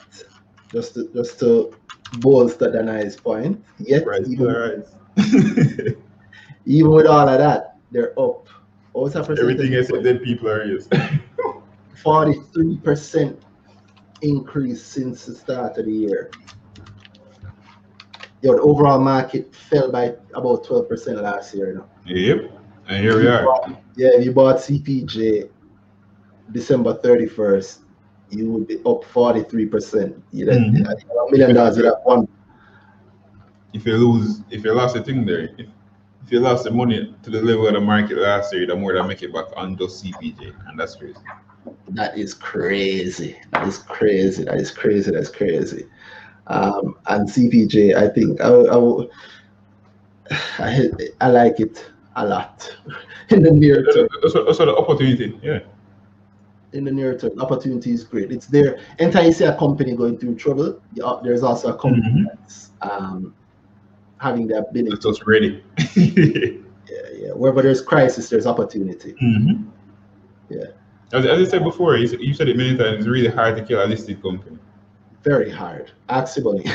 just 0.72 0.94
to, 0.96 1.10
just 1.14 1.40
to 1.40 1.74
bolster 2.20 2.70
Danhai's 2.72 3.16
point, 3.16 3.64
yet 3.80 4.06
Right. 4.06 4.26
even, 4.28 4.46
Right. 4.48 4.86
even 6.66 6.92
with 6.92 7.06
all 7.08 7.28
of 7.28 7.38
that, 7.40 7.78
they're 7.92 8.18
up. 8.20 8.48
What's 8.94 9.14
that 9.14 9.26
percentage? 9.26 9.40
Everything 9.42 9.74
except 9.74 10.04
dead 10.04 10.22
people 10.24 10.50
are 10.50 10.64
yes. 10.66 10.88
43% 12.04 13.38
increase 14.22 14.84
since 14.84 15.26
the 15.26 15.36
start 15.36 15.78
of 15.78 15.86
the 15.86 15.92
year. 15.92 16.32
Yo, 18.42 18.54
the 18.56 18.62
overall 18.62 19.00
market 19.00 19.54
fell 19.56 19.92
by 19.92 20.16
about 20.36 20.64
12% 20.64 21.22
last 21.22 21.54
year. 21.56 21.70
You 21.70 21.76
know? 21.76 21.86
yep. 22.06 22.52
And 22.88 23.04
here 23.04 23.18
we 23.18 23.28
are. 23.28 23.68
Yeah, 23.96 24.18
you 24.20 24.32
bought 24.32 24.58
CPJ 24.58 25.50
December 26.52 26.94
31st, 27.04 27.80
you 28.36 28.50
would 28.52 28.68
be 28.68 28.76
up 28.86 29.04
43%. 29.06 30.22
You 30.32 30.46
know, 30.46 30.54
Mhm. 30.54 30.86
a 30.90 31.32
million 31.32 31.56
dollars, 31.56 31.78
you'd 31.78 31.86
have 31.86 32.02
one. 32.04 32.28
If 33.74 33.86
you 33.86 33.98
lose, 33.98 34.42
if 34.50 34.64
you 34.64 34.74
lost 34.74 34.96
the 34.96 35.04
thing 35.04 35.26
there, 35.26 35.50
if, 35.58 35.68
if 36.26 36.32
you 36.32 36.40
lost 36.40 36.64
the 36.64 36.72
money 36.72 37.16
to 37.24 37.30
the 37.30 37.42
level 37.42 37.68
of 37.68 37.74
the 37.74 37.82
market 37.82 38.18
last 38.18 38.54
year, 38.54 38.66
the 38.66 38.76
more 38.76 38.94
that 38.94 39.04
make 39.04 39.22
it 39.22 39.34
back 39.34 39.46
on 39.58 39.78
just 39.78 40.04
CPJ, 40.04 40.54
and 40.68 40.80
that's 40.80 40.96
crazy. 40.96 41.20
That 41.90 42.18
is 42.18 42.34
crazy. 42.34 43.38
That 43.52 43.68
is 43.68 43.78
crazy. 43.80 44.44
That 44.44 44.56
is 44.56 44.72
crazy. 44.72 45.12
That's 45.12 45.30
crazy. 45.30 45.86
Um, 46.48 46.96
and 47.08 47.28
CPJ, 47.28 47.96
I 47.96 48.08
think 48.10 48.40
I, 48.42 48.50
I, 48.50 49.08
I, 50.60 50.90
I 51.22 51.30
like 51.30 51.60
it 51.60 51.92
a 52.16 52.26
lot 52.26 52.76
in 53.30 53.44
the 53.44 53.52
near 53.52 53.84
That's, 53.84 53.96
term. 53.96 54.08
that's, 54.22 54.34
that's 54.34 54.58
the 54.58 54.76
opportunity. 54.76 55.40
Yeah. 55.44 55.60
In 56.76 56.84
the 56.84 56.92
near 56.92 57.18
term, 57.18 57.40
opportunity 57.40 57.92
is 57.92 58.04
great. 58.04 58.32
It's 58.32 58.48
there. 58.48 58.80
Anytime 59.00 59.26
you 59.28 59.32
see 59.34 59.46
a 59.46 59.56
company 59.58 59.96
going 59.96 60.18
through 60.18 60.36
trouble, 60.36 60.82
you 60.94 61.20
there's 61.24 61.42
also 61.42 61.70
a 61.74 61.78
company 61.78 62.04
Mhm. 62.12 62.26
that's 62.28 62.72
um, 62.82 63.34
having 64.18 64.46
the 64.48 64.58
ability. 64.60 64.92
It's 64.94 65.06
just 65.06 65.26
ready. 65.26 65.64
Yeah, 66.88 67.08
yeah. 67.18 67.30
wherever 67.32 67.64
there's 67.64 67.82
crisis, 67.82 68.30
there's 68.30 68.46
opportunity. 68.46 69.14
Mm-hmm. 69.14 69.64
Yeah. 70.50 70.66
As, 71.14 71.26
as 71.26 71.48
I 71.48 71.50
said 71.50 71.64
before, 71.64 71.98
you 71.98 72.06
said, 72.08 72.22
you 72.22 72.32
said 72.36 72.48
it 72.48 72.58
many 72.58 72.78
times. 72.78 73.00
It's 73.00 73.08
really 73.08 73.30
hard 73.30 73.58
to 73.58 73.64
kill 73.66 73.84
a 73.84 73.88
listed 73.88 74.22
company. 74.22 74.60
Very 75.24 75.50
hard. 75.50 75.92
Ask 76.10 76.38
Siboney. 76.38 76.70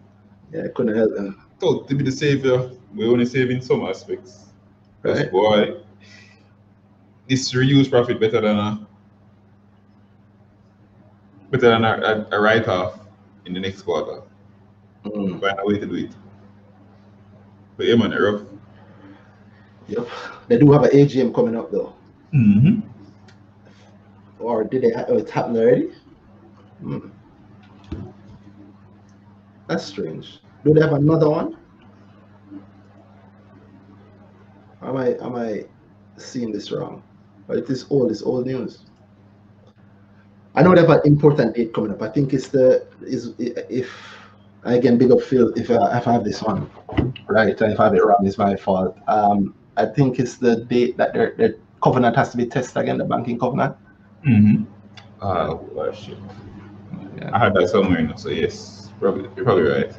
Yeah, 0.53 0.65
I 0.65 0.69
couldn't 0.69 0.97
help 0.97 1.15
them. 1.15 1.43
Thought 1.59 1.89
to 1.89 1.95
be 1.95 2.05
the 2.05 2.13
savior. 2.13 2.71
We're 2.95 3.11
only 3.11 3.27
saving 3.27 3.61
some 3.61 3.85
aspects. 3.85 4.50
Because 5.03 5.21
Right. 5.21 5.33
boy, 5.33 5.81
this 7.29 7.53
reuse 7.53 7.89
profit 7.91 8.21
better 8.21 8.41
than 8.41 8.57
a 8.59 8.87
better 11.51 11.71
than 11.71 11.85
a, 11.85 12.27
a, 12.33 12.37
a 12.39 12.41
write-off 12.41 13.01
in 13.47 13.55
the 13.55 13.61
next 13.61 13.83
quarter. 13.83 14.23
Mm, 15.05 15.41
Find 15.41 15.59
a 15.59 15.67
way 15.67 15.79
to 15.79 15.87
do 15.87 15.95
it. 15.95 16.11
But 17.77 17.87
yeah, 17.87 17.95
man, 17.97 18.11
rough. 18.13 18.43
yep. 19.89 20.07
They 20.49 20.59
do 20.59 20.71
have 20.73 20.83
an 20.85 20.91
AGM 20.91 21.35
coming 21.35 21.57
up 21.57 21.71
though. 21.73 21.95
Mm-hmm. 22.35 22.81
Or 24.39 24.65
did 24.65 24.83
they? 24.83 24.91
Ha- 24.93 25.07
oh, 25.09 25.17
it's 25.19 25.31
happened 25.31 25.57
already. 25.57 25.91
Hmm. 26.83 27.09
That's 29.67 29.85
strange. 29.85 30.41
Do 30.65 30.75
they 30.75 30.81
have 30.81 30.93
another 30.93 31.31
one? 31.31 31.57
Am 34.83 34.97
I 34.97 35.15
am 35.19 35.37
I 35.37 35.65
seeing 36.17 36.53
this 36.53 36.71
wrong? 36.71 37.03
But 37.47 37.59
it 37.59 37.71
is 37.71 37.87
old. 37.91 38.11
It's 38.11 38.23
old 38.23 38.47
news. 38.47 38.85
I 40.55 40.63
know 40.63 40.75
they 40.75 40.81
have 40.81 40.91
an 40.91 41.01
important 41.05 41.55
date 41.55 41.73
coming 41.73 41.93
up. 41.93 42.03
I 42.03 42.09
think 42.09 42.33
it's 42.33 42.49
the 42.49 42.87
is 43.03 43.35
if 43.39 43.91
I 44.65 44.75
again 44.75 44.99
big 44.99 45.11
up 45.11 45.21
Phil 45.23 45.53
if 45.55 45.71
I, 45.71 45.99
if 45.99 46.09
I 46.09 46.13
have 46.13 46.25
this 46.25 46.43
one 46.43 46.71
right 47.29 47.61
and 47.61 47.73
if 47.73 47.81
I 47.81 47.85
have 47.85 47.95
it 47.95 48.05
wrong 48.05 48.27
it's 48.27 48.39
my 48.39 48.57
fault. 48.57 48.97
Um, 49.07 49.55
I 49.77 49.87
think 49.87 50.19
it's 50.19 50.37
the 50.37 50.65
date 50.65 50.97
that 50.99 51.15
their, 51.15 51.35
their 51.37 51.55
covenant 51.83 52.17
has 52.17 52.31
to 52.31 52.37
be 52.37 52.47
tested 52.47 52.77
again, 52.77 52.99
the 52.99 53.05
banking 53.05 53.39
covenant. 53.39 53.77
Mm-hmm. 54.27 54.65
Oh, 55.23 55.69
oh 55.77 55.93
shit. 55.93 56.19
Yeah. 57.17 57.31
I 57.33 57.39
had 57.39 57.55
that 57.55 57.69
somewhere, 57.69 58.01
you 58.01 58.09
know, 58.09 58.17
so 58.17 58.29
yes, 58.29 58.91
probably 58.99 59.31
you're 59.37 59.45
probably 59.45 59.65
right. 59.65 59.93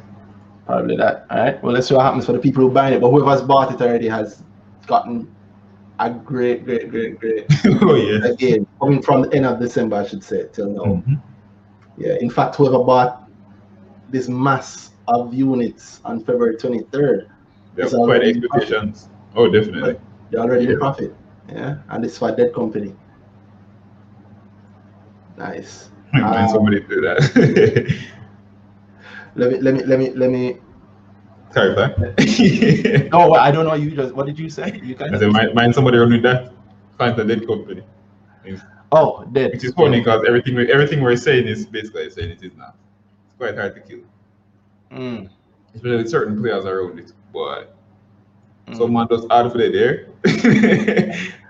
Probably 0.65 0.95
that. 0.97 1.25
All 1.29 1.37
right. 1.37 1.63
Well, 1.63 1.73
let's 1.73 1.87
see 1.87 1.95
what 1.95 2.03
happens 2.03 2.25
for 2.25 2.33
the 2.33 2.39
people 2.39 2.61
who 2.61 2.71
buy 2.71 2.91
it. 2.91 3.01
But 3.01 3.09
whoever's 3.09 3.41
bought 3.41 3.73
it 3.73 3.81
already 3.81 4.07
has 4.07 4.43
gotten 4.87 5.33
a 5.99 6.09
great, 6.09 6.65
great, 6.65 6.89
great, 6.89 7.19
great 7.19 7.45
oh 7.81 7.95
yeah. 7.95 8.25
again 8.25 8.65
coming 8.79 9.01
from 9.01 9.23
the 9.23 9.33
end 9.33 9.45
of 9.45 9.59
December, 9.59 9.97
I 9.97 10.07
should 10.07 10.23
say, 10.23 10.47
till 10.51 10.69
now. 10.69 10.83
Mhm. 10.83 11.21
Yeah. 11.97 12.15
In 12.19 12.29
fact, 12.29 12.55
whoever 12.55 12.79
bought 12.83 13.29
this 14.09 14.27
mass 14.27 14.91
of 15.07 15.33
units 15.33 15.99
on 16.05 16.23
February 16.23 16.55
23rd, 16.57 17.27
Yeah, 17.77 17.87
quite 17.89 18.23
expectations. 18.23 19.09
Oh, 19.35 19.49
definitely. 19.49 19.97
they 20.31 20.37
already 20.37 20.65
Yeah. 20.65 20.71
in 20.71 20.79
profit. 20.79 21.15
Yeah. 21.49 21.77
And 21.89 22.03
it's 22.05 22.17
for 22.17 22.29
a 22.29 22.31
dead 22.31 22.53
company. 22.53 22.95
Nice. 25.37 25.89
Find 26.11 26.23
Um, 26.25 26.49
somebody 26.49 26.79
do 26.81 27.01
that. 27.01 27.21
Let 29.35 29.51
me, 29.51 29.59
let 29.61 29.73
me, 29.75 29.83
let 29.85 29.97
me, 29.99 30.09
let 30.11 30.29
me. 30.29 30.57
Clarify. 31.53 31.93
No, 33.11 33.33
I 33.33 33.51
don't 33.51 33.65
know. 33.65 33.73
You 33.73 33.91
just, 33.91 34.13
what 34.15 34.25
did 34.25 34.39
you 34.39 34.49
say? 34.49 34.79
You 34.83 34.95
I 34.95 35.09
can. 35.09 35.19
said, 35.19 35.31
mind, 35.31 35.53
mind 35.53 35.75
somebody 35.75 35.97
run 35.97 36.11
with 36.11 36.21
that. 36.23 36.51
Find 36.97 37.17
a 37.19 37.25
dead 37.25 37.45
company. 37.47 37.83
Oh, 38.91 39.23
dead. 39.31 39.51
Which 39.53 39.63
is 39.63 39.73
funny 39.73 39.99
because 39.99 40.23
everything 40.27 40.55
we- 40.55 40.71
everything 40.71 41.01
we're 41.01 41.15
saying 41.15 41.47
is 41.47 41.65
basically 41.65 42.09
saying 42.09 42.31
it 42.31 42.43
is 42.43 42.53
not. 42.55 42.75
It's 43.27 43.35
quite 43.37 43.55
hard 43.57 43.75
to 43.75 43.81
kill. 43.81 43.99
Mm. 44.91 45.29
Especially 45.73 45.97
with 45.97 46.09
certain 46.09 46.41
players 46.41 46.65
around 46.65 46.99
it. 46.99 47.11
But 47.33 47.75
Mm. 48.67 48.77
some 48.77 48.93
man 48.93 49.07
just 49.09 49.25
out 49.31 49.51
for 49.51 49.57
the 49.57 49.69
there. 49.71 50.07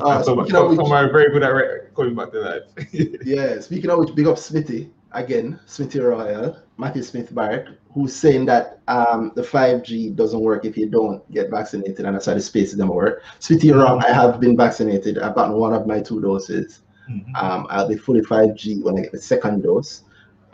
Uh, 0.00 0.20
some, 0.20 0.40
speaking 0.40 0.56
of 0.56 0.70
which- 0.70 0.76
some 0.78 0.90
are 0.90 1.08
very 1.12 1.30
good 1.30 1.44
at 1.44 1.48
re- 1.54 1.82
coming 1.94 2.14
back 2.16 2.32
to 2.32 2.40
life. 2.40 2.62
Yeah, 3.24 3.60
speaking 3.60 3.88
of 3.90 4.00
which, 4.00 4.12
big 4.14 4.26
up 4.26 4.36
Smithy 4.36 4.90
again, 5.12 5.60
Smithy 5.66 6.00
Royal, 6.00 6.58
Matthew 6.76 7.04
Smith 7.04 7.32
Barrett, 7.32 7.68
who's 7.94 8.14
saying 8.14 8.44
that 8.46 8.80
um, 8.88 9.30
the 9.36 9.42
5G 9.42 10.10
doesn't 10.10 10.40
work 10.40 10.64
if 10.64 10.76
you 10.76 10.86
don't 10.88 11.28
get 11.30 11.48
vaccinated, 11.48 12.04
and 12.04 12.14
that's 12.14 12.26
why 12.26 12.34
the 12.34 12.40
spaces 12.40 12.76
don't 12.76 12.88
work. 12.88 13.22
You're 13.48 13.78
wrong. 13.78 14.02
I 14.04 14.12
have 14.12 14.40
been 14.40 14.56
vaccinated. 14.56 15.18
I've 15.18 15.36
gotten 15.36 15.54
one 15.54 15.72
of 15.72 15.86
my 15.86 16.00
two 16.00 16.20
doses. 16.20 16.82
Mhm. 17.08 17.34
Um, 17.40 17.66
I'll 17.70 17.88
be 17.88 17.96
fully 17.96 18.22
5G 18.22 18.82
when 18.82 18.98
I 18.98 19.02
get 19.02 19.12
the 19.12 19.20
second 19.20 19.62
dose, 19.62 20.02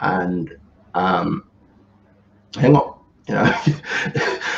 and 0.00 0.54
um, 0.94 1.44
hang 2.56 2.76
on. 2.76 2.98
You 3.28 3.34
know, 3.34 3.42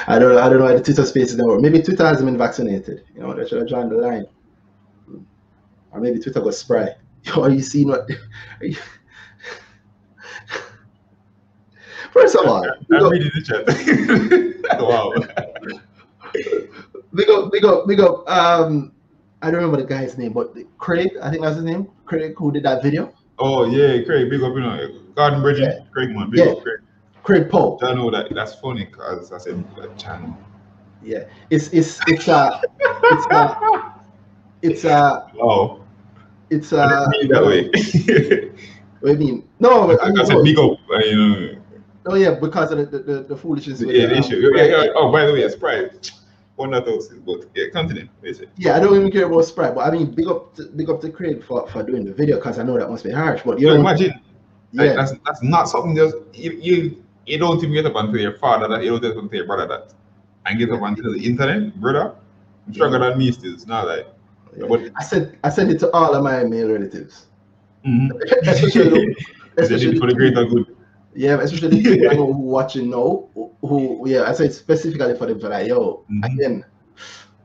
I 0.06 0.18
don't, 0.18 0.38
I 0.38 0.48
don't 0.48 0.58
know 0.58 0.64
why 0.64 0.74
the 0.74 0.82
Twitter 0.82 1.04
spaces 1.04 1.36
don't 1.36 1.46
work. 1.48 1.60
Maybe 1.60 1.82
Twitter 1.82 2.04
hasn't 2.06 2.26
been 2.26 2.38
vaccinated. 2.38 3.04
You 3.14 3.20
know, 3.20 3.34
they 3.34 3.46
should 3.46 3.58
have 3.58 3.68
joined 3.68 3.92
the 3.92 3.96
line, 3.96 4.26
or 5.92 6.00
maybe 6.00 6.18
Twitter 6.18 6.40
got 6.40 6.54
spray. 6.54 6.94
Are 7.36 7.50
you 7.50 7.62
seeing 7.62 7.88
what? 7.88 8.08
Are 8.60 8.66
you... 8.66 8.76
First 12.12 12.36
of 12.36 12.46
all, 12.46 12.64
I'm 12.64 13.08
reading 13.10 13.30
the 13.34 13.42
chat. 13.42 13.66
wow. 14.80 15.12
big 17.14 17.30
up, 17.30 17.50
big 17.52 17.64
up, 17.64 17.86
big 17.86 18.00
up. 18.00 18.28
Um, 18.28 18.92
I 19.40 19.46
don't 19.50 19.56
remember 19.62 19.78
the 19.78 19.88
guy's 19.88 20.18
name, 20.18 20.32
but 20.32 20.54
Craig, 20.78 21.10
I 21.22 21.30
think 21.30 21.42
that's 21.42 21.56
his 21.56 21.64
name. 21.64 21.88
Craig, 22.04 22.34
who 22.36 22.52
did 22.52 22.64
that 22.64 22.82
video? 22.82 23.12
Oh 23.38 23.64
yeah, 23.64 24.02
Craig, 24.04 24.28
big 24.30 24.42
up, 24.42 24.52
you 24.54 24.60
know, 24.60 24.88
Garden 25.16 25.40
Bridget, 25.42 25.84
Craig 25.92 26.10
man, 26.10 26.30
big 26.30 26.40
Yeah. 26.40 26.52
up, 26.52 26.62
Craig. 26.62 26.78
Craig 27.22 27.50
Poe. 27.50 27.78
I 27.82 27.94
know 27.94 28.10
that 28.10 28.34
that's 28.34 28.56
funny 28.56 28.84
because 28.84 29.32
I 29.32 29.38
said 29.38 29.64
that 29.76 29.96
channel. 29.96 30.36
Yeah, 31.02 31.24
it's 31.50 31.68
it's 31.72 32.00
it's 32.06 32.28
a 32.28 32.60
it's 32.82 33.26
a 33.30 33.94
it's 34.62 34.84
a 34.84 35.30
Oh, 35.40 35.80
it's 36.50 36.72
I 36.72 37.04
a. 37.04 37.10
didn't 37.10 37.10
mean 37.12 37.28
that 37.32 37.46
way. 37.46 38.50
What 39.00 39.18
do 39.18 39.24
you 39.24 39.32
mean? 39.32 39.48
No, 39.58 39.98
I 39.98 40.08
mean, 40.08 40.18
I 40.20 40.24
said 40.24 40.44
big 40.44 40.56
up, 40.60 40.78
uh, 40.94 40.98
you 40.98 41.16
know, 41.16 41.61
no, 42.06 42.14
yeah, 42.14 42.34
because 42.34 42.72
of 42.72 42.78
the 42.78 42.84
the, 42.84 42.98
the, 42.98 43.22
the 43.22 43.36
foolishness. 43.36 43.80
yeah, 43.80 44.06
the 44.06 44.16
um, 44.16 44.18
issue. 44.18 44.52
Yeah, 44.54 44.64
yeah, 44.64 44.92
Oh, 44.94 45.12
by 45.12 45.24
the 45.26 45.32
way, 45.32 45.48
Sprite, 45.48 46.10
one 46.56 46.74
of 46.74 46.84
those, 46.84 47.08
but 47.08 47.44
yeah, 47.54 47.66
continue. 47.72 48.08
Yeah, 48.56 48.76
I 48.76 48.80
don't 48.80 48.96
even 48.96 49.10
care 49.10 49.26
about 49.26 49.42
Sprite, 49.42 49.74
but 49.74 49.86
I 49.86 49.90
mean, 49.90 50.12
big 50.14 50.28
up, 50.28 50.54
to, 50.56 50.64
big 50.64 50.90
up 50.90 51.00
to 51.02 51.10
Craig 51.10 51.44
for, 51.44 51.68
for 51.68 51.82
doing 51.82 52.04
the 52.04 52.12
video 52.12 52.36
because 52.36 52.58
I 52.58 52.62
know 52.62 52.78
that 52.78 52.90
must 52.90 53.04
be 53.04 53.12
harsh. 53.12 53.42
But 53.44 53.58
you 53.58 53.68
know, 53.68 53.74
imagine, 53.74 54.20
like, 54.72 54.88
yeah, 54.88 54.94
that's 54.94 55.12
that's 55.24 55.42
not 55.42 55.68
something 55.68 55.94
just 55.96 56.16
you, 56.32 56.52
you 56.52 57.04
you 57.26 57.38
don't 57.38 57.58
even 57.58 57.72
get 57.72 57.86
up 57.86 57.96
and 57.96 58.12
tell 58.12 58.20
your 58.20 58.38
father 58.38 58.68
that 58.68 58.82
you 58.82 58.90
don't 58.90 59.02
get 59.02 59.12
up 59.12 59.18
and 59.18 59.30
tell 59.30 59.38
your 59.38 59.46
brother 59.46 59.66
that, 59.68 59.94
and 60.46 60.58
get 60.58 60.70
up 60.70 60.82
and 60.82 60.96
tell 60.96 61.12
the 61.12 61.24
internet, 61.24 61.80
brother. 61.80 62.14
I'm 62.66 62.74
stronger 62.74 62.98
than 62.98 63.18
me 63.18 63.32
still. 63.32 63.54
It's 63.54 63.66
not 63.66 63.86
like, 63.86 64.06
yeah. 64.56 64.66
but 64.68 64.90
I 64.96 65.04
said 65.04 65.38
I 65.44 65.50
sent 65.50 65.70
it 65.70 65.78
to 65.80 65.90
all 65.92 66.14
of 66.14 66.22
my 66.22 66.44
male 66.44 66.70
relatives, 66.70 67.26
mhm. 67.86 68.10
especially, 68.42 69.14
did 69.56 69.98
for 69.98 70.06
the 70.08 70.14
greater 70.14 70.44
good. 70.44 70.76
Yeah, 71.14 71.38
especially 71.40 71.68
the 71.82 71.82
people 71.82 72.16
know 72.26 72.32
who 72.32 72.38
watching 72.40 72.90
now. 72.90 73.28
Who, 73.60 74.02
yeah, 74.06 74.28
I 74.28 74.32
said 74.32 74.52
specifically 74.52 75.14
for 75.16 75.26
the 75.26 75.34
like, 75.34 75.68
yo, 75.68 76.04
Mhm. 76.10 76.24
again, 76.34 76.64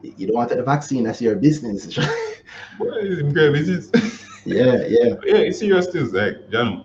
you 0.01 0.28
don't 0.28 0.36
want 0.36 0.49
the 0.49 0.63
vaccine. 0.63 1.03
That's 1.03 1.22
your 1.22 1.36
business. 1.36 1.86
Boy, 2.80 2.88
it's 3.01 3.34
great 3.34 3.53
business. 3.53 3.89
yeah, 4.45 4.84
yeah. 4.88 5.15
yeah, 5.26 5.38
it's 5.47 5.59
serious 5.59 5.88
still, 5.89 6.07
like, 6.13 6.38
you. 6.51 6.84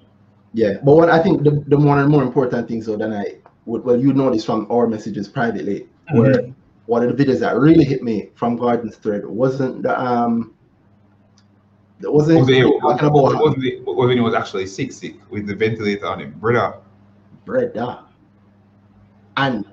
Yeah, 0.55 0.75
but 0.85 0.97
what 0.97 1.09
I 1.11 1.23
think 1.23 1.45
the, 1.45 1.65
the 1.69 1.79
more 1.79 1.99
and 1.99 2.11
more 2.11 2.23
important 2.23 2.69
thing, 2.69 2.83
so 2.83 2.97
then 2.97 3.13
I 3.13 3.37
would- 3.67 3.85
well, 3.85 3.99
you 3.99 4.13
know 4.13 4.31
this 4.31 4.45
from 4.45 4.67
our 4.71 4.87
messages 4.87 5.29
privately, 5.29 5.89
Mm-hmm. 6.11 6.19
where 6.19 6.41
one 6.87 7.05
of 7.09 7.17
the 7.17 7.25
videos 7.25 7.39
that 7.41 7.57
really 7.57 7.85
hit 7.85 8.03
me 8.03 8.31
from 8.35 8.57
Garden's 8.57 8.97
thread 8.97 9.25
wasn't 9.25 9.83
the 9.85 9.99
um, 9.99 10.53
wasn't 12.11 12.41
Was 12.41 12.49
it, 12.49 12.63
talking 12.81 13.07
about 13.07 13.13
was 13.43 13.55
it, 13.59 13.85
was 13.85 14.07
when 14.09 14.17
he 14.17 14.21
was 14.21 14.35
actually 14.35 14.67
sick, 14.67 14.91
sick 14.93 15.17
with 15.31 15.47
the 15.47 15.55
ventilator 15.55 16.07
on 16.07 16.21
him, 16.21 16.33
brother? 16.41 16.75
bread 17.45 17.75
there. 17.75 17.99
And 19.37 19.65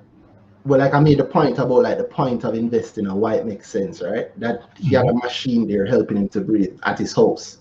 well, 0.64 0.78
like 0.80 0.94
I 0.94 1.00
made 1.00 1.18
the 1.18 1.24
point 1.24 1.58
about 1.58 1.82
like 1.82 1.98
the 1.98 2.04
point 2.04 2.44
of 2.44 2.54
investing 2.54 3.06
and 3.06 3.16
why 3.20 3.34
it 3.34 3.46
makes 3.46 3.68
sense, 3.68 4.02
right? 4.02 4.38
That 4.38 4.60
he 4.76 4.94
had 4.94 5.06
a 5.06 5.14
machine 5.14 5.66
there 5.66 5.86
helping 5.86 6.16
him 6.16 6.28
to 6.30 6.40
breathe 6.40 6.78
at 6.84 6.98
his 6.98 7.14
house, 7.14 7.58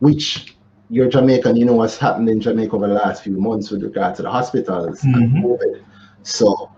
which 0.00 0.56
you're 0.88 1.08
Jamaican, 1.08 1.56
you 1.56 1.64
know 1.64 1.74
what's 1.74 1.96
happened 1.96 2.28
in 2.28 2.40
Jamaica 2.40 2.76
over 2.76 2.86
the 2.88 2.94
last 2.94 3.22
few 3.22 3.40
months 3.40 3.70
with 3.70 3.82
regard 3.82 4.14
to 4.16 4.22
the 4.22 4.30
hospitals 4.30 5.02
and 5.04 5.30
Mhm. 5.32 5.42
COVID. 5.42 5.80
So 6.22 6.70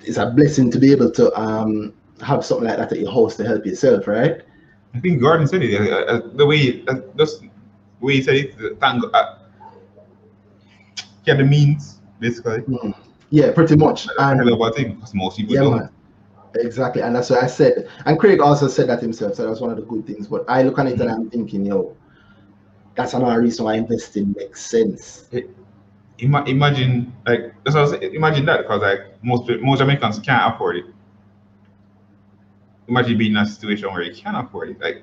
it's 0.00 0.16
a 0.18 0.26
blessing 0.30 0.70
to 0.72 0.78
be 0.78 0.92
able 0.92 1.10
to 1.12 1.32
um 1.38 1.92
have 2.22 2.44
something 2.44 2.66
like 2.68 2.78
that 2.78 2.92
at 2.92 2.98
your 3.00 3.12
house 3.12 3.36
to 3.36 3.44
help 3.44 3.66
yourself, 3.66 4.06
right? 4.06 4.42
I 4.96 5.00
think 5.00 5.20
Gordon 5.20 5.46
said 5.46 5.62
it. 5.62 5.92
Uh, 5.92 5.96
uh, 5.96 6.20
the 6.34 6.46
way, 6.46 6.82
uh, 6.88 6.96
way 8.00 8.14
he 8.14 8.22
said 8.22 8.36
it, 8.36 8.80
thank. 8.80 9.04
Uh, 9.12 9.34
had 11.26 11.38
the 11.38 11.44
means, 11.44 12.00
basically. 12.20 12.62
Yeah, 13.30 13.52
pretty 13.52 13.76
much. 13.76 14.06
And 14.18 14.40
hell 14.40 14.52
of 14.54 14.60
a 14.60 14.72
thing, 14.72 14.94
because 14.94 15.12
most 15.14 15.36
people 15.36 15.54
Yeah, 15.54 15.62
don't. 15.62 15.76
man. 15.78 15.88
Exactly, 16.54 17.02
and 17.02 17.14
that's 17.14 17.28
what 17.28 17.42
I 17.42 17.48
said. 17.48 17.88
And 18.06 18.18
Craig 18.18 18.40
also 18.40 18.68
said 18.68 18.88
that 18.88 19.02
himself, 19.02 19.34
so 19.34 19.46
that's 19.46 19.60
one 19.60 19.70
of 19.70 19.76
the 19.76 19.82
good 19.82 20.06
things. 20.06 20.28
But 20.28 20.44
I 20.48 20.62
look 20.62 20.78
at 20.78 20.86
it 20.86 21.00
and 21.00 21.10
I'm 21.10 21.28
thinking, 21.28 21.66
yo, 21.66 21.94
that's 22.94 23.12
another 23.12 23.42
reason 23.42 23.66
why 23.66 23.74
investing 23.74 24.32
makes 24.34 24.64
sense. 24.64 25.28
Ima- 26.18 26.44
imagine, 26.44 27.12
like, 27.26 27.54
that's 27.64 27.74
what 27.74 27.80
I 27.80 27.82
was 27.82 27.90
saying, 27.90 28.14
imagine 28.14 28.46
that, 28.46 28.62
because, 28.62 28.80
like, 28.80 29.22
most, 29.22 29.50
most 29.60 29.80
Jamaicans 29.80 30.20
can't 30.20 30.54
afford 30.54 30.76
it. 30.76 30.84
Imagine 32.88 33.18
being 33.18 33.32
in 33.32 33.38
a 33.38 33.46
situation 33.46 33.92
where 33.92 34.02
you 34.02 34.14
can't 34.14 34.36
afford 34.36 34.70
it. 34.70 34.80
Like, 34.80 35.02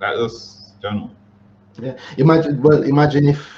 that 0.00 0.16
was, 0.16 0.72
I 0.84 0.94
know. 0.94 1.10
Yeah. 1.80 1.96
Imagine, 2.16 2.60
well, 2.62 2.82
imagine 2.82 3.28
if 3.28 3.48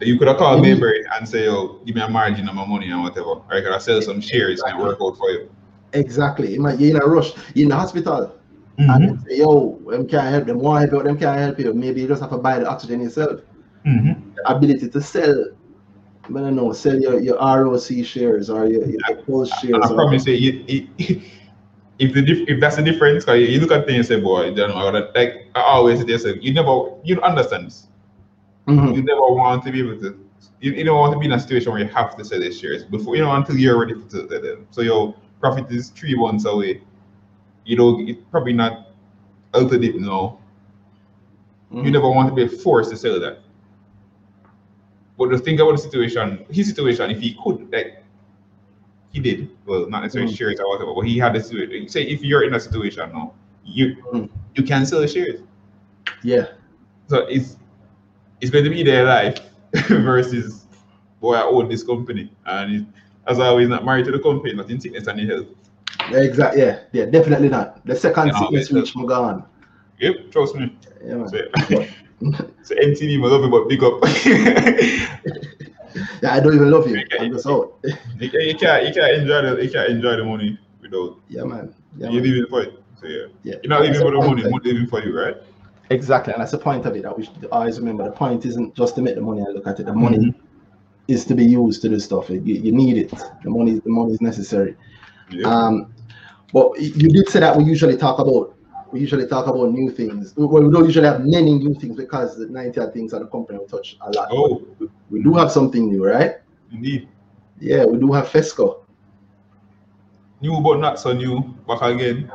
You 0.00 0.18
could 0.18 0.28
have 0.28 0.36
called. 0.36 0.62
Mayberry 0.62 1.04
and 1.14 1.28
say, 1.28 1.44
yo, 1.46 1.80
give 1.84 1.94
me 1.96 2.02
a 2.02 2.08
margin 2.08 2.48
on 2.48 2.54
my 2.54 2.64
money 2.64 2.90
and 2.90 3.02
whatever. 3.02 3.26
Or 3.26 3.44
I 3.50 3.60
could 3.60 3.72
have 3.72 3.82
sell 3.82 4.00
some 4.02 4.20
shares 4.20 4.62
and 4.62 4.78
work 4.78 4.98
out 5.02 5.16
for 5.16 5.30
you. 5.30 5.50
exactly, 5.92 6.54
imagine 6.54 6.80
you're 6.80 6.96
in 6.96 7.02
a 7.02 7.06
rush, 7.06 7.32
you're 7.54 7.64
in 7.64 7.68
the 7.70 7.76
hospital, 7.76 8.32
and 8.78 9.18
they 9.18 9.30
say, 9.30 9.38
yo, 9.38 9.80
them 9.86 10.06
can't 10.06 10.28
help 10.28 10.46
them, 10.46 10.58
why 10.58 10.80
help 10.80 10.92
you, 10.92 11.02
them 11.02 11.18
can't 11.18 11.38
help 11.40 11.58
you. 11.58 11.72
Maybe 11.72 12.02
you 12.02 12.08
just 12.08 12.20
have 12.20 12.30
to 12.30 12.38
buy 12.38 12.58
the 12.58 12.68
oxygen 12.68 13.00
yourself. 13.00 13.40
Mhm. 13.86 14.34
The 14.34 14.50
ability 14.50 14.88
to 14.90 15.00
sell, 15.00 15.46
I 16.24 16.28
don't 16.32 16.56
know, 16.56 16.72
sell 16.72 16.98
your, 17.00 17.20
your 17.20 17.38
ROC 17.38 18.04
shares 18.04 18.50
or 18.50 18.66
your, 18.66 18.86
your 18.86 19.46
shares. 19.46 19.74
And 19.74 19.84
I 19.84 19.88
promise 19.88 20.26
you 20.26 21.22
if 21.98 22.12
the 22.12 22.22
dif- 22.22 22.48
if 22.48 22.60
that's 22.60 22.76
the 22.76 22.82
difference, 22.82 23.24
cause 23.24 23.38
you 23.38 23.60
look 23.60 23.72
at 23.72 23.86
things 23.86 24.10
and 24.10 24.18
say, 24.18 24.20
boy, 24.20 24.46
you 24.46 24.54
know, 24.54 24.92
that- 24.92 25.14
like 25.14 25.50
I 25.54 25.60
always 25.62 26.00
say, 26.22 26.38
you 26.40 26.52
never, 26.52 26.90
you 27.04 27.14
don't 27.16 27.24
understand 27.24 27.66
this. 27.66 27.88
Mhm. 28.66 28.94
You 28.96 29.02
never 29.02 29.20
want 29.32 29.64
to 29.64 29.72
be 29.72 29.80
able 29.80 29.98
to, 30.00 30.18
you, 30.60 30.72
you 30.72 30.84
don't 30.84 30.98
want 30.98 31.12
to 31.14 31.18
be 31.18 31.26
in 31.26 31.32
a 31.32 31.40
situation 31.40 31.72
where 31.72 31.80
you 31.80 31.88
have 31.88 32.16
to 32.16 32.24
sell 32.24 32.42
your 32.42 32.52
shares 32.52 32.84
before, 32.84 33.16
you 33.16 33.22
know, 33.22 33.32
until 33.32 33.56
you're 33.56 33.78
ready 33.78 33.94
to 33.94 34.10
sell 34.10 34.26
them. 34.26 34.66
So 34.70 34.82
your 34.82 35.14
profit 35.40 35.70
is 35.70 35.90
three 35.90 36.14
months 36.14 36.44
away. 36.44 36.82
You 37.64 37.76
know, 37.76 38.00
it's 38.00 38.20
probably 38.30 38.52
not 38.52 38.88
out 39.54 39.72
of 39.72 39.82
it 39.84 39.96
now. 39.96 40.38
You 41.72 41.82
Mhm. 41.82 41.92
never 41.92 42.08
want 42.10 42.28
to 42.28 42.34
be 42.34 42.46
forced 42.46 42.90
to 42.90 42.96
sell 42.96 43.18
that. 43.20 43.40
But 45.18 45.30
just 45.30 45.44
think 45.44 45.60
about 45.60 45.72
the 45.72 45.78
situation, 45.78 46.44
his 46.50 46.68
situation, 46.68 47.10
if 47.10 47.20
he 47.20 47.36
could, 47.42 47.72
like, 47.72 48.04
he 49.16 49.22
did, 49.22 49.48
well, 49.64 49.88
not 49.88 50.02
necessarily 50.02 50.30
Mm. 50.32 50.36
shares 50.36 50.60
or 50.60 50.68
whatever, 50.68 50.92
but 50.94 51.02
he 51.10 51.16
had 51.18 51.32
the 51.34 51.40
situation. 51.42 51.88
Say, 51.88 52.02
if 52.02 52.22
you're 52.22 52.44
in 52.44 52.52
a 52.54 52.60
situation 52.60 53.10
now, 53.12 53.32
you 53.64 53.96
Mm. 54.12 54.28
you 54.56 54.62
can 54.62 54.84
sell 54.84 55.00
the 55.00 55.08
shares. 55.08 55.40
Yeah. 56.22 56.46
So 57.08 57.16
it's 57.34 57.56
it's 58.40 58.50
going 58.50 58.64
to 58.64 58.70
be 58.78 58.82
their 58.82 59.04
life 59.04 59.38
versus, 59.88 60.66
boy, 61.20 61.34
I 61.34 61.42
own 61.44 61.68
this 61.70 61.82
company. 61.82 62.30
And 62.44 62.66
it, 62.76 62.84
as 63.26 63.38
always, 63.38 63.68
not 63.68 63.84
married 63.86 64.04
to 64.04 64.12
the 64.12 64.18
company, 64.28 64.52
not 64.54 64.70
in 64.70 64.78
sickness 64.80 65.06
and 65.06 65.18
in 65.20 65.28
health. 65.30 65.46
Exactly. 66.12 66.60
Yeah. 66.62 66.80
Yeah. 66.92 67.06
Definitely 67.06 67.48
not. 67.48 67.84
The 67.86 67.96
second 67.96 68.26
Yeah, 68.28 68.38
sickness 68.40 68.64
it's- 68.70 68.74
reach 68.82 68.96
me 68.96 69.06
gone. 69.06 69.44
Yep, 69.98 70.30
trust 70.30 70.54
me. 70.56 70.76
Yeah, 71.06 71.14
man. 71.14 71.28
So, 71.30 71.38
so 72.68 72.74
MTV, 72.74 73.18
my 73.18 73.28
love 73.28 73.42
you, 73.44 73.50
but 73.50 73.66
big 73.72 73.82
up. 73.82 73.96
Yeah, 76.22 76.34
I 76.34 76.40
don't 76.40 76.54
even 76.54 76.70
love 76.70 76.88
you. 76.88 77.02
I'm 77.18 77.32
just 77.32 77.46
out. 77.46 77.78
you, 77.84 78.30
can, 78.30 78.40
you 78.40 78.54
can't 78.56 78.86
you 78.86 78.94
can't 78.94 79.12
enjoy 79.22 79.42
the 79.42 79.62
you 79.64 79.70
can't 79.70 79.90
enjoy 79.90 80.16
the 80.16 80.24
money 80.24 80.58
without 80.80 81.18
Yeah, 81.28 81.44
man. 81.44 81.74
Yeah, 81.96 82.10
you're 82.10 82.22
man. 82.22 82.30
living 82.32 82.46
for 82.50 82.62
it. 82.62 82.82
So 83.00 83.06
yeah. 83.06 83.26
yeah. 83.42 83.54
You're 83.62 83.70
not 83.70 83.82
living 83.82 84.00
for 84.00 84.10
the 84.10 84.18
money, 84.18 84.42
money 84.42 84.60
living 84.64 84.86
for 84.86 85.02
you, 85.04 85.18
right? 85.18 85.36
Exactly, 85.90 86.32
and 86.32 86.40
that's 86.40 86.50
the 86.52 86.58
point 86.58 86.84
of 86.86 86.96
it. 86.96 87.02
That 87.02 87.16
we 87.16 87.24
should 87.24 87.46
always 87.52 87.78
remember. 87.78 88.04
The 88.04 88.10
point 88.10 88.44
isn't 88.44 88.74
just 88.74 88.94
to 88.96 89.02
make 89.02 89.14
the 89.14 89.20
money 89.20 89.42
and 89.42 89.54
look 89.54 89.66
at 89.66 89.78
it. 89.78 89.86
The 89.86 89.92
money 89.92 90.18
Mhm. 90.18 90.34
is 91.08 91.24
to 91.26 91.34
be 91.34 91.44
used 91.44 91.82
to 91.82 91.88
do 91.88 91.98
stuff. 92.00 92.28
You, 92.28 92.40
you 92.40 92.72
need 92.72 92.96
it. 92.96 93.10
The 93.44 93.50
money, 93.50 93.78
the 93.78 93.90
money 93.90 94.12
is 94.12 94.20
necessary. 94.20 94.76
Yeah. 95.30 95.46
Um, 95.48 95.92
but 96.52 96.80
you 96.80 97.08
did 97.08 97.28
say 97.28 97.40
that 97.40 97.56
we 97.56 97.64
usually 97.64 97.96
talk 97.96 98.18
about 98.18 98.55
we 98.92 99.00
usually 99.00 99.26
talk 99.26 99.46
about 99.46 99.70
new 99.72 99.90
things. 99.90 100.34
Well, 100.36 100.62
we 100.62 100.70
don't 100.72 100.84
usually 100.84 101.06
have 101.06 101.20
many 101.24 101.54
new 101.58 101.74
things 101.74 101.96
because 101.96 102.36
the 102.38 102.46
90 102.46 102.80
odd 102.80 102.92
things 102.92 103.12
at 103.12 103.20
the 103.20 103.26
company 103.26 103.58
we 103.58 103.66
touch 103.66 103.96
a 104.00 104.10
lot. 104.10 104.28
oh, 104.30 104.62
We 105.10 105.22
do 105.22 105.34
have 105.34 105.50
something 105.50 105.88
new, 105.88 106.04
right? 106.06 106.36
indeed. 106.72 107.08
Yeah, 107.58 107.84
we 107.84 107.98
do 107.98 108.12
have 108.12 108.26
Fesco 108.28 108.84
New 110.40 110.60
but 110.60 110.78
not 110.78 110.98
so 111.00 111.12
new. 111.12 111.40
Back 111.66 111.82
again. 111.82 112.30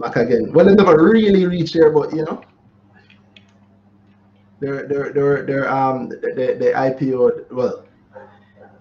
back 0.00 0.16
again. 0.16 0.52
Well, 0.52 0.66
they 0.66 0.74
never 0.74 0.96
really 1.02 1.46
reached 1.46 1.74
there, 1.74 1.90
but 1.90 2.12
you 2.12 2.24
know, 2.24 2.42
they're 4.60 4.86
they're 4.88 5.12
they're 5.12 5.42
they're 5.46 5.70
um 5.70 6.08
the 6.08 6.56
the 6.58 6.72
IPO. 6.74 7.50
Well, 7.52 7.84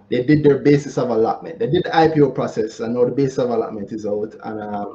they 0.09 0.23
did 0.23 0.43
their 0.43 0.57
basis 0.59 0.97
of 0.97 1.09
allotment. 1.09 1.59
They 1.59 1.67
did 1.69 1.83
the 1.83 1.89
IPO 1.89 2.33
process, 2.33 2.79
and 2.79 2.93
now 2.95 3.05
the 3.05 3.11
basis 3.11 3.37
of 3.39 3.49
allotment 3.51 3.91
is 3.91 4.05
out. 4.05 4.35
And 4.43 4.61
um, 4.61 4.93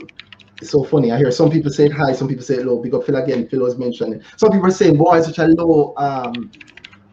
it's 0.61 0.71
so 0.71 0.83
funny. 0.85 1.13
I 1.13 1.19
hear 1.19 1.31
some 1.31 1.51
people 1.51 1.71
say 1.71 1.87
it 1.87 1.93
high, 1.93 2.13
some 2.13 2.29
people 2.29 2.43
say 2.45 2.57
it 2.57 2.67
low. 2.67 2.81
Big 2.83 2.95
up 2.95 3.05
Phil 3.05 3.17
again. 3.17 3.49
Phil 3.49 3.61
was 3.61 3.79
mentioning. 3.79 4.23
Some 4.37 4.51
people 4.51 4.67
are 4.67 4.71
saying, 4.73 4.97
"Boy, 4.97 5.19
it's 5.19 5.27
such 5.27 5.39
a 5.39 5.47
low 5.47 5.95
um, 5.97 6.51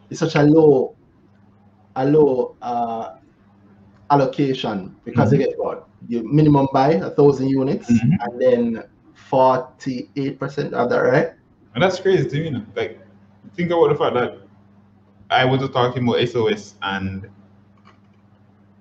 it's 0.09 0.19
such 0.19 0.35
a 0.35 0.43
low, 0.43 0.95
a 1.95 2.05
low 2.05 2.55
uh 2.61 3.09
allocation 4.11 4.95
because 5.03 5.31
they 5.31 5.37
get 5.37 5.53
what 5.57 5.87
you 6.07 6.23
minimum 6.31 6.67
buy 6.71 6.93
a 6.93 7.09
thousand 7.09 7.49
units 7.49 7.89
Mhm. 7.91 8.17
and 8.21 8.41
then 8.41 8.83
48 9.13 10.39
percent 10.39 10.73
of 10.73 10.89
that 10.89 10.99
right 10.99 11.31
And 11.73 11.83
that's 11.83 11.99
crazy 11.99 12.29
to 12.29 12.51
me. 12.51 12.63
Like, 12.75 12.99
think 13.55 13.71
about 13.71 13.89
the 13.89 13.95
fact 13.95 14.13
that 14.15 14.37
I 15.29 15.43
was 15.43 15.59
just 15.59 15.73
talking 15.73 16.03
about 16.07 16.19
SOS 16.21 16.75
and 16.83 17.27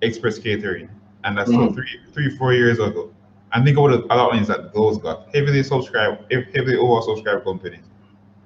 Express 0.03 0.39
Catering, 0.39 0.89
and 1.25 1.37
that's 1.39 1.51
Mhm. 1.51 1.75
three, 1.75 2.01
three, 2.13 2.37
four 2.37 2.53
years 2.53 2.79
ago. 2.79 3.11
And 3.55 3.65
think 3.65 3.79
about 3.79 3.89
the 3.93 4.13
allowance 4.13 4.49
that 4.49 4.75
those 4.75 4.99
got 4.99 5.29
heavily 5.33 5.63
subscribed, 5.63 6.33
heavily 6.33 6.77
oversubscribed 6.77 7.45
companies. 7.45 7.85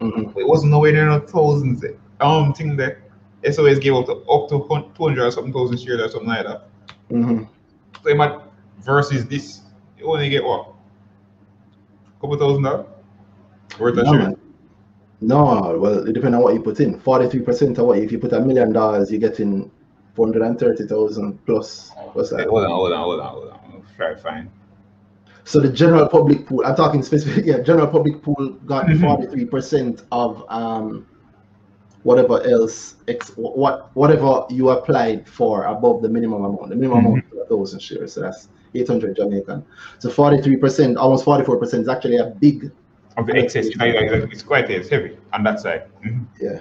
Mhm. 0.01 0.37
It 0.37 0.47
wasn't 0.47 0.73
nowhere 0.73 0.93
near 0.93 1.07
no 1.07 1.21
thousands. 1.21 1.83
Um, 2.21 2.53
think 2.53 2.77
that 2.77 2.99
SOS 3.43 3.79
gave 3.79 3.95
up 3.95 4.07
to 4.07 4.17
up 4.31 4.49
to 4.51 4.59
200 4.69 5.27
or 5.27 5.31
something 5.31 5.53
thousand 5.53 5.79
shares 5.79 6.01
or 6.01 6.09
something 6.09 6.29
like 6.29 6.47
that. 6.47 6.69
Mhm. 7.11 7.49
So 8.03 8.11
imagine 8.11 8.41
versus 8.81 9.27
this, 9.27 9.63
you 9.99 10.07
only 10.13 10.29
get 10.29 10.45
what? 10.45 10.75
Couple 12.21 12.37
thousand 12.37 12.65
dollars 12.65 12.87
worth 13.79 13.97
of 13.99 14.07
shares. 14.09 14.35
no 15.21 15.77
well 15.81 16.07
it 16.07 16.13
depends 16.13 16.37
on 16.37 16.43
what 16.43 16.55
you 16.55 16.61
put 16.61 16.79
in 16.81 16.99
43 17.01 17.41
percent 17.41 17.79
of 17.79 17.87
what 17.87 17.99
if 17.99 18.13
you 18.13 18.19
put 18.21 18.33
a 18.33 18.41
million 18.41 18.73
dollars 18.73 19.11
you're 19.11 19.21
getting 19.21 19.69
430,000 20.15 21.45
plus 21.45 21.93
what's 22.13 22.31
Hey, 22.31 22.45
hold 22.45 22.65
on, 22.65 22.71
hold 22.71 22.93
on, 22.93 22.99
hold 23.01 23.21
on, 23.21 23.27
hold 23.29 23.49
on. 23.49 23.83
Try 23.97 24.15
fine. 24.15 24.51
So 25.49 25.61
the 25.61 25.73
general 25.83 26.07
public 26.07 26.47
pool 26.47 26.63
i'm 26.67 26.77
talking 26.77 27.03
specifically, 27.03 27.45
yeah 27.51 27.59
general 27.61 27.87
public 27.87 28.23
pool 28.23 28.45
got 28.67 28.87
Mhm. 28.87 29.01
43 29.01 29.45
percent 29.47 30.03
of 30.13 30.45
um 30.51 31.07
whatever 32.03 32.37
else 32.47 32.97
ex, 33.09 33.33
what 33.37 33.91
whatever 33.95 34.45
you 34.51 34.69
applied 34.71 35.27
for 35.29 35.65
above 35.65 36.03
the 36.03 36.09
minimum 36.09 36.45
amount 36.45 36.69
the 36.69 36.77
minimum 36.77 37.07
amount 37.07 37.25
is 37.33 37.39
a 37.41 37.47
thousand 37.47 37.81
shares 37.81 38.13
so 38.15 38.21
that's 38.21 38.49
800 38.75 39.17
jamaican 39.17 39.65
so 39.99 40.11
43 40.11 40.57
percent 40.57 40.97
almost 40.99 41.25
44 41.25 41.57
percent 41.59 41.83
is 41.83 41.89
actually 41.89 42.19
a 42.19 42.27
big 42.27 42.71
Of 43.17 43.27
the 43.27 43.37
excess, 43.37 43.67
you 43.71 43.77
know, 43.79 44.29
it's 44.35 44.43
quite 44.43 44.71
it's 44.71 44.89
heavy 44.89 45.17
on 45.33 45.43
that 45.45 45.59
side. 45.61 45.83
Mhm. 46.07 46.27
yeah 46.41 46.61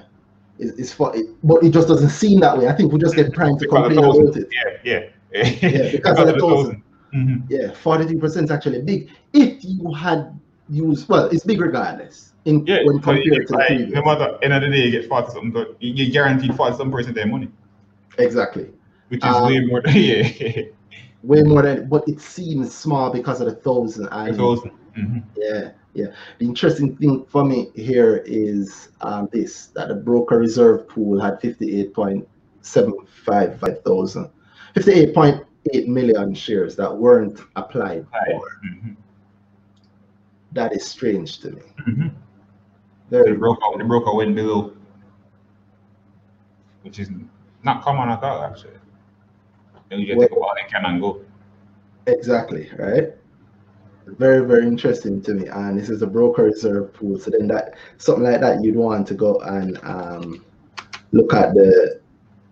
it's, 0.59 0.71
it's 0.79 0.93
for 0.93 1.15
it, 1.15 1.25
but 1.43 1.61
it 1.63 1.71
just 1.77 1.88
doesn't 1.88 2.09
seem 2.09 2.39
that 2.39 2.57
way 2.57 2.67
i 2.67 2.73
think 2.73 2.91
we 2.93 2.99
just 2.99 3.15
get 3.15 3.31
primed 3.33 3.59
to 3.59 3.65
Because 3.67 3.88
complain 3.88 3.99
about 3.99 4.38
it 4.38 4.47
Yeah, 4.59 4.71
yeah. 4.91 5.01
Yeah, 5.61 5.91
because 5.91 6.17
of 6.21 6.27
the 6.27 6.39
thousand. 6.39 6.81
Mhm. 7.13 7.43
yeah 7.49 7.71
43 7.73 8.19
percent 8.19 8.45
is 8.45 8.51
actually 8.51 8.81
big 8.81 9.09
if 9.33 9.63
you 9.63 9.93
had 9.93 10.37
used 10.69 11.07
well 11.07 11.25
it's 11.29 11.45
big 11.45 11.61
regardless 11.61 12.33
in 12.45 12.65
Yeah, 12.65 12.83
when 12.83 12.99
compared 12.99 13.23
to 13.23 13.29
the 13.29 13.45
like, 13.55 13.67
previous 13.67 13.93
no 13.93 14.01
matter 14.03 14.37
end 14.41 14.53
of 14.53 14.61
the 14.61 14.69
day, 14.69 14.85
you 14.85 14.91
get 14.91 15.07
forty 15.09 15.29
something. 15.31 15.51
but 15.51 15.75
You 15.81 15.93
you 15.93 16.11
guaranteed 16.11 16.55
forty 16.55 16.75
some 16.77 16.89
percent 16.91 17.09
of 17.09 17.15
their 17.15 17.27
money. 17.27 17.49
Exactly. 18.17 18.69
Which 19.09 19.23
is 19.25 19.35
way 19.41 19.57
Um, 19.57 19.67
more 19.67 19.81
than 19.81 19.93
yeah. 20.11 20.61
way 21.23 21.43
more 21.43 21.61
than, 21.61 21.87
but 21.89 22.07
it 22.07 22.21
seems 22.21 22.73
small 22.73 23.11
because 23.11 23.41
of 23.41 23.47
the 23.47 23.55
thousand. 23.55 24.07
And 24.11 24.37
thousand. 24.37 24.71
Mhm. 24.97 25.23
Yeah, 25.35 25.71
yeah. 25.93 26.07
The 26.39 26.45
interesting 26.45 26.95
thing 26.95 27.25
for 27.25 27.43
me 27.43 27.69
here 27.75 28.23
is 28.25 28.89
um, 29.01 29.27
this 29.31 29.67
that 29.75 29.89
the 29.89 29.95
broker 29.95 30.37
reserve 30.37 30.87
pool 30.87 31.19
had 31.19 31.39
58.755 31.41 33.83
thousand, 33.83 34.29
58.8 35.74 35.88
million 35.88 36.34
shares 36.34 36.76
that 36.76 36.95
weren't 36.95 37.39
applied 37.55 38.05
for. 38.11 38.41
Mhm. 38.65 38.95
That 40.53 40.74
is 40.74 40.86
strange 40.86 41.39
to 41.39 41.51
me. 41.51 41.61
Mhm. 41.88 42.11
Very 43.09 43.32
The 43.34 43.38
broker, 43.38 43.78
the 43.78 43.84
broker 43.84 44.13
went 44.15 44.36
below, 44.36 44.74
which 46.84 46.99
is 46.99 47.09
not 47.63 47.82
common 47.84 48.09
at 48.09 48.24
all, 48.24 48.43
actually. 48.43 48.72
You 49.91 50.05
just 50.05 50.18
Well- 50.18 50.28
think 50.28 50.38
about 50.38 50.57
it, 50.59 50.68
can 50.72 50.86
and 50.86 51.01
go. 51.01 51.22
exactly 52.07 52.70
right. 52.78 53.13
Very, 54.05 54.45
very 54.45 54.65
interesting 54.68 55.22
to 55.24 55.34
me. 55.34 55.47
And 55.47 55.78
this 55.78 55.89
is 55.89 56.01
a 56.01 56.07
broker 56.07 56.43
reserve 56.43 56.93
pool. 56.93 57.20
So 57.20 57.30
then 57.32 57.47
that 57.47 57.76
something 57.97 58.24
like 58.24 58.39
that 58.41 58.63
you'd 58.63 58.76
want 58.76 59.05
to 59.07 59.13
go 59.13 59.39
and 59.41 59.78
um, 59.84 60.43
look 61.11 61.34
at 61.34 61.53
the 61.53 61.99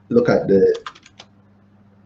look 0.09 0.27
at 0.29 0.47
the 0.47 0.75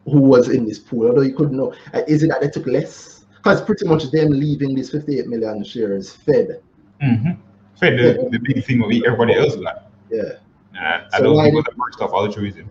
who 0.06 0.22
was 0.22 0.50
in 0.50 0.66
this 0.66 0.80
pool. 0.80 1.08
Although 1.08 1.22
you 1.22 1.34
couldn't 1.34 1.58
know. 1.58 1.74
Uh, 1.94 2.02
Is 2.08 2.24
it 2.24 2.30
that 2.30 2.42
they 2.42 2.50
took 2.50 2.68
less? 2.68 3.26
Because 3.38 3.62
pretty 3.62 3.86
much 3.86 4.12
them 4.12 4.32
leaving 4.32 4.76
these 4.76 4.90
58 4.90 5.28
million 5.28 5.64
shares 5.64 6.14
fed. 6.14 6.62
Mm-hmm. 7.02 7.32
Fed 7.76 7.98
the, 7.98 8.30
the 8.30 8.40
big 8.40 8.66
thing 8.66 8.86
we 8.86 9.06
everybody 9.06 9.36
else 9.36 9.56
got. 9.56 9.90
Yeah. 10.12 10.34
Uh, 10.78 11.08
I 11.14 11.18
So 11.18 11.24
don't 11.24 11.36
why 11.36 11.44
think 11.46 11.54
it 11.54 11.58
was 11.58 11.66
the 11.66 11.76
first 11.78 12.02
of 12.02 12.14
altruism. 12.14 12.70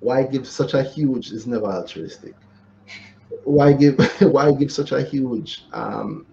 Why 0.00 0.22
give 0.24 0.46
such 0.46 0.74
a 0.74 0.82
huge 0.82 1.30
is 1.30 1.46
never 1.46 1.66
altruistic. 1.66 2.34
Why 3.44 3.72
give 3.72 3.98
why 4.20 4.52
give 4.52 4.72
such 4.72 4.92
a 4.92 5.02
huge 5.02 5.64
um 5.72 6.26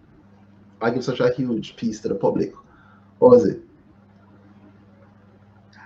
why 0.79 0.91
give 0.91 1.03
such 1.03 1.19
a 1.19 1.33
huge 1.33 1.75
piece 1.75 1.99
to 2.01 2.09
the 2.09 2.15
public? 2.15 2.53
What 3.19 3.31
was 3.31 3.45
it? 3.45 3.59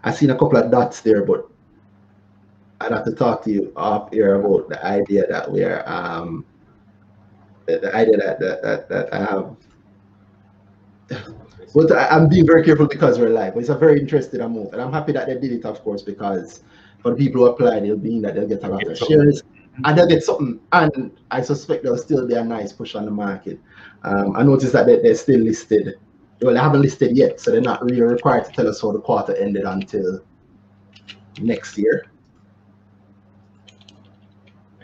I 0.03 0.11
seen 0.11 0.29
a 0.29 0.37
couple 0.37 0.57
of 0.57 0.69
dots 0.69 1.01
there, 1.01 1.25
but 1.25 1.49
I'd 2.81 2.91
have 2.91 3.05
to 3.05 3.13
talk 3.13 3.43
to 3.45 3.51
you 3.51 3.71
off 3.75 4.11
here 4.11 4.35
about 4.35 4.69
the 4.69 4.85
idea 4.85 5.25
that 5.27 5.49
we're 5.49 5.83
um 5.85 6.45
the, 7.65 7.79
the 7.79 7.95
idea 7.95 8.17
that 8.17 8.39
that, 8.39 8.61
that 8.61 8.89
that 8.89 9.13
I 9.13 9.19
have 9.19 9.55
but 11.75 11.91
I, 11.91 12.07
I'm 12.07 12.29
being 12.29 12.45
very 12.45 12.63
careful 12.63 12.87
because 12.87 13.19
we're 13.19 13.29
live. 13.29 13.53
But 13.53 13.59
it's 13.59 13.69
a 13.69 13.77
very 13.77 13.99
interesting 13.99 14.39
move, 14.49 14.71
and 14.71 14.81
I'm 14.81 14.93
happy 14.93 15.11
that 15.11 15.27
they 15.27 15.37
did 15.37 15.51
it, 15.51 15.65
of 15.65 15.83
course, 15.83 16.01
because 16.01 16.63
for 16.99 17.11
the 17.11 17.17
people 17.17 17.41
who 17.41 17.47
apply, 17.47 17.81
they'll 17.81 17.97
mean 17.97 18.21
that 18.21 18.35
they'll 18.35 18.47
get 18.47 18.63
a 18.63 18.67
lot 18.69 18.87
of 18.87 18.97
shares, 18.97 19.43
and 19.83 19.97
they'll 19.97 20.07
get 20.07 20.23
something. 20.23 20.59
And 20.71 21.11
I 21.31 21.41
suspect 21.41 21.83
there'll 21.83 21.97
still 21.97 22.25
be 22.25 22.35
a 22.35 22.43
nice 22.43 22.71
push 22.71 22.95
on 22.95 23.05
the 23.05 23.11
market. 23.11 23.59
Um, 24.03 24.35
I 24.37 24.43
noticed 24.43 24.71
that 24.73 24.85
they, 24.85 25.01
they're 25.01 25.15
still 25.15 25.41
listed. 25.41 25.95
Well, 26.41 26.53
they 26.53 26.59
haven't 26.59 26.81
listed 26.81 27.15
yet, 27.15 27.41
so 27.41 27.51
they're 27.51 27.61
not 27.61 27.83
really 27.83 28.01
required 28.01 28.45
to 28.45 28.51
tell 28.51 28.67
us 28.67 28.81
how 28.81 28.91
the 28.93 29.01
quarter 29.01 29.35
ended 29.35 29.63
until 29.63 30.21
next 31.41 31.77
year. 31.77 32.05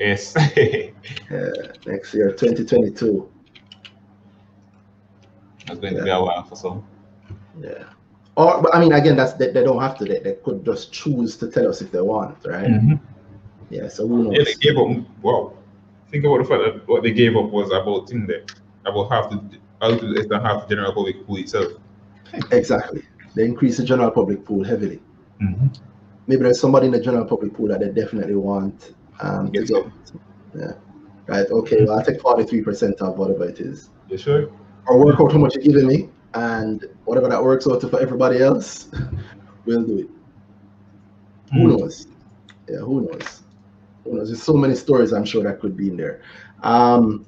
Yes. 0.02 0.36
Uh, 0.36 1.74
next 1.86 2.14
year, 2.14 2.32
2022. 2.32 3.32
That's 5.66 5.80
going 5.80 5.96
to 5.96 6.04
be 6.04 6.10
a 6.10 6.22
while 6.22 6.44
for 6.44 6.56
some. 6.56 6.86
Yeah. 7.60 7.86
Or, 8.36 8.62
but 8.62 8.74
I 8.76 8.80
mean, 8.80 8.94
again, 8.94 9.16
that's 9.16 9.34
they, 9.34 9.52
they 9.52 9.64
don't 9.64 9.82
have 9.82 9.98
to. 10.00 10.06
They, 10.06 10.20
they 10.20 10.34
could 10.44 10.66
just 10.66 10.92
choose 10.92 11.38
to 11.38 11.50
tell 11.50 11.68
us 11.68 11.82
if 11.82 11.92
they 11.92 12.02
want, 12.02 12.38
right? 12.46 12.68
Mm-hmm. 12.68 12.94
Yeah. 13.70 13.88
So 13.88 14.08
who 14.08 14.24
knows? 14.24 14.38
Yeah, 14.38 14.44
they 14.46 14.54
gave 14.56 14.78
up. 14.78 15.06
Wow. 15.22 15.54
Think 16.10 16.26
about 16.26 16.40
the 16.40 16.46
fact 16.46 16.64
that 16.64 16.88
what 16.88 17.04
they 17.04 17.12
gave 17.12 17.36
up 17.38 17.50
was 17.52 17.72
about 17.72 18.10
thing 18.10 18.26
there, 18.26 18.44
about 18.86 19.10
half 19.12 19.30
the, 19.30 19.60
a 19.82 19.90
little 19.90 20.10
less 20.10 20.28
than 20.28 20.42
half 20.42 20.68
the 20.68 20.76
general 20.76 20.94
public 20.94 21.26
pool 21.26 21.38
itself. 21.38 21.74
Exactly. 22.52 23.04
They 23.36 23.46
increase 23.46 23.78
the 23.78 23.84
general 23.84 24.12
public 24.12 24.46
pool 24.46 24.64
heavily. 24.64 25.00
Mm-hmm. 25.42 25.68
Maybe 26.28 26.44
there's 26.44 26.60
somebody 26.60 26.88
in 26.88 26.92
the 26.92 27.00
general 27.00 27.26
public 27.26 27.54
pool 27.54 27.68
that 27.70 27.80
they 27.80 27.90
definitely 27.90 28.36
want 28.36 28.94
um, 29.22 29.50
Get 29.52 29.68
get. 29.68 29.86
Yeah. 30.56 30.72
Right. 31.28 31.48
Okay. 31.50 31.86
Well, 31.86 31.98
I'll 32.00 32.06
take 32.06 32.20
43% 32.20 33.00
of 33.02 33.18
whatever 33.18 33.46
it 33.48 33.60
is. 33.60 33.90
You 34.10 34.18
sure? 34.18 34.52
Or 34.88 34.98
work 35.06 35.20
out 35.20 35.32
how 35.32 35.38
much 35.38 35.56
you're 35.56 35.64
giving 35.64 35.88
me, 35.88 36.10
and 36.34 36.86
whatever 37.06 37.30
that 37.30 37.42
works 37.44 37.68
out 37.68 37.80
to 37.82 37.88
for 37.88 38.00
everybody 38.02 38.42
else, 38.42 38.90
we'll 39.66 39.84
do 39.84 40.00
it. 40.00 40.10
Who 41.54 41.60
Mm. 41.68 41.80
knows? 41.80 42.08
Yeah. 42.70 42.80
Who 42.80 43.02
knows? 43.02 43.44
Who 44.04 44.16
knows? 44.16 44.30
There's 44.30 44.42
so 44.44 44.54
many 44.54 44.76
stories 44.76 45.14
I'm 45.14 45.26
sure 45.26 45.44
that 45.44 45.60
could 45.60 45.78
be 45.78 45.90
in 45.90 45.98
there. 45.98 46.22
Um, 46.64 47.26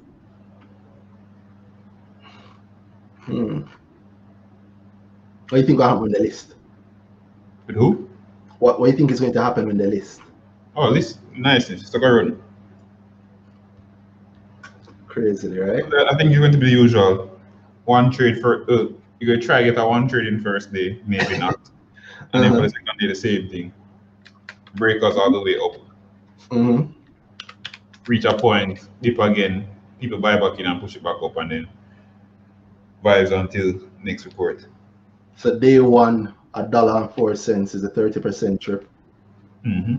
hmm. 3.20 3.60
What 3.60 5.50
do 5.50 5.56
you 5.58 5.66
think 5.66 5.78
will 5.78 5.86
happen 5.88 6.02
with 6.02 6.12
the 6.12 6.20
list? 6.20 6.54
With 7.66 7.76
who? 7.76 8.08
What, 8.58 8.80
what 8.80 8.86
do 8.86 8.92
you 8.92 8.96
think 8.98 9.10
is 9.10 9.20
going 9.20 9.32
to 9.34 9.42
happen 9.42 9.66
with 9.66 9.78
the 9.78 9.86
list? 9.86 10.20
Oh, 10.76 10.92
this 10.92 11.18
nice. 11.36 11.94
A 11.94 11.98
run. 11.98 12.42
Crazily, 15.06 15.58
right? 15.58 15.84
I 16.10 16.16
think 16.16 16.30
it's 16.30 16.38
going 16.38 16.52
to 16.52 16.58
be 16.58 16.66
the 16.66 16.72
usual 16.72 17.38
one 17.84 18.10
trade 18.10 18.40
for. 18.40 18.62
Uh, 18.70 18.88
you're 19.20 19.28
going 19.28 19.40
to 19.40 19.46
try 19.46 19.62
get 19.62 19.78
a 19.78 19.86
one 19.86 20.08
trade 20.08 20.26
in 20.26 20.40
first 20.42 20.72
day, 20.72 21.00
maybe 21.06 21.38
not. 21.38 21.56
And 22.32 22.42
then 22.42 22.52
for 22.52 22.62
the 22.62 22.68
second 22.68 22.98
day, 22.98 23.06
the 23.06 23.14
same 23.14 23.48
thing. 23.48 23.72
Break 24.74 25.02
us 25.02 25.14
all 25.16 25.30
the 25.30 25.40
way 25.40 25.56
up. 25.56 25.76
hmm 26.50 26.92
reach 28.06 28.24
a 28.24 28.36
point, 28.36 28.88
dip 29.02 29.18
again, 29.18 29.66
people 30.00 30.18
buy 30.18 30.36
back 30.36 30.58
in 30.58 30.66
and 30.66 30.80
push 30.80 30.96
it 30.96 31.02
back 31.02 31.16
up, 31.22 31.36
and 31.36 31.50
then 31.50 31.68
vibes 33.04 33.32
until 33.32 33.80
next 34.02 34.24
report. 34.24 34.66
So 35.36 35.58
day 35.58 35.80
one, 35.80 36.34
a 36.54 36.64
dollar 36.64 37.02
and 37.02 37.10
four 37.12 37.34
cents 37.34 37.74
is 37.74 37.84
a 37.84 37.90
30% 37.90 38.60
trip. 38.60 38.88
Mm-hmm. 39.66 39.96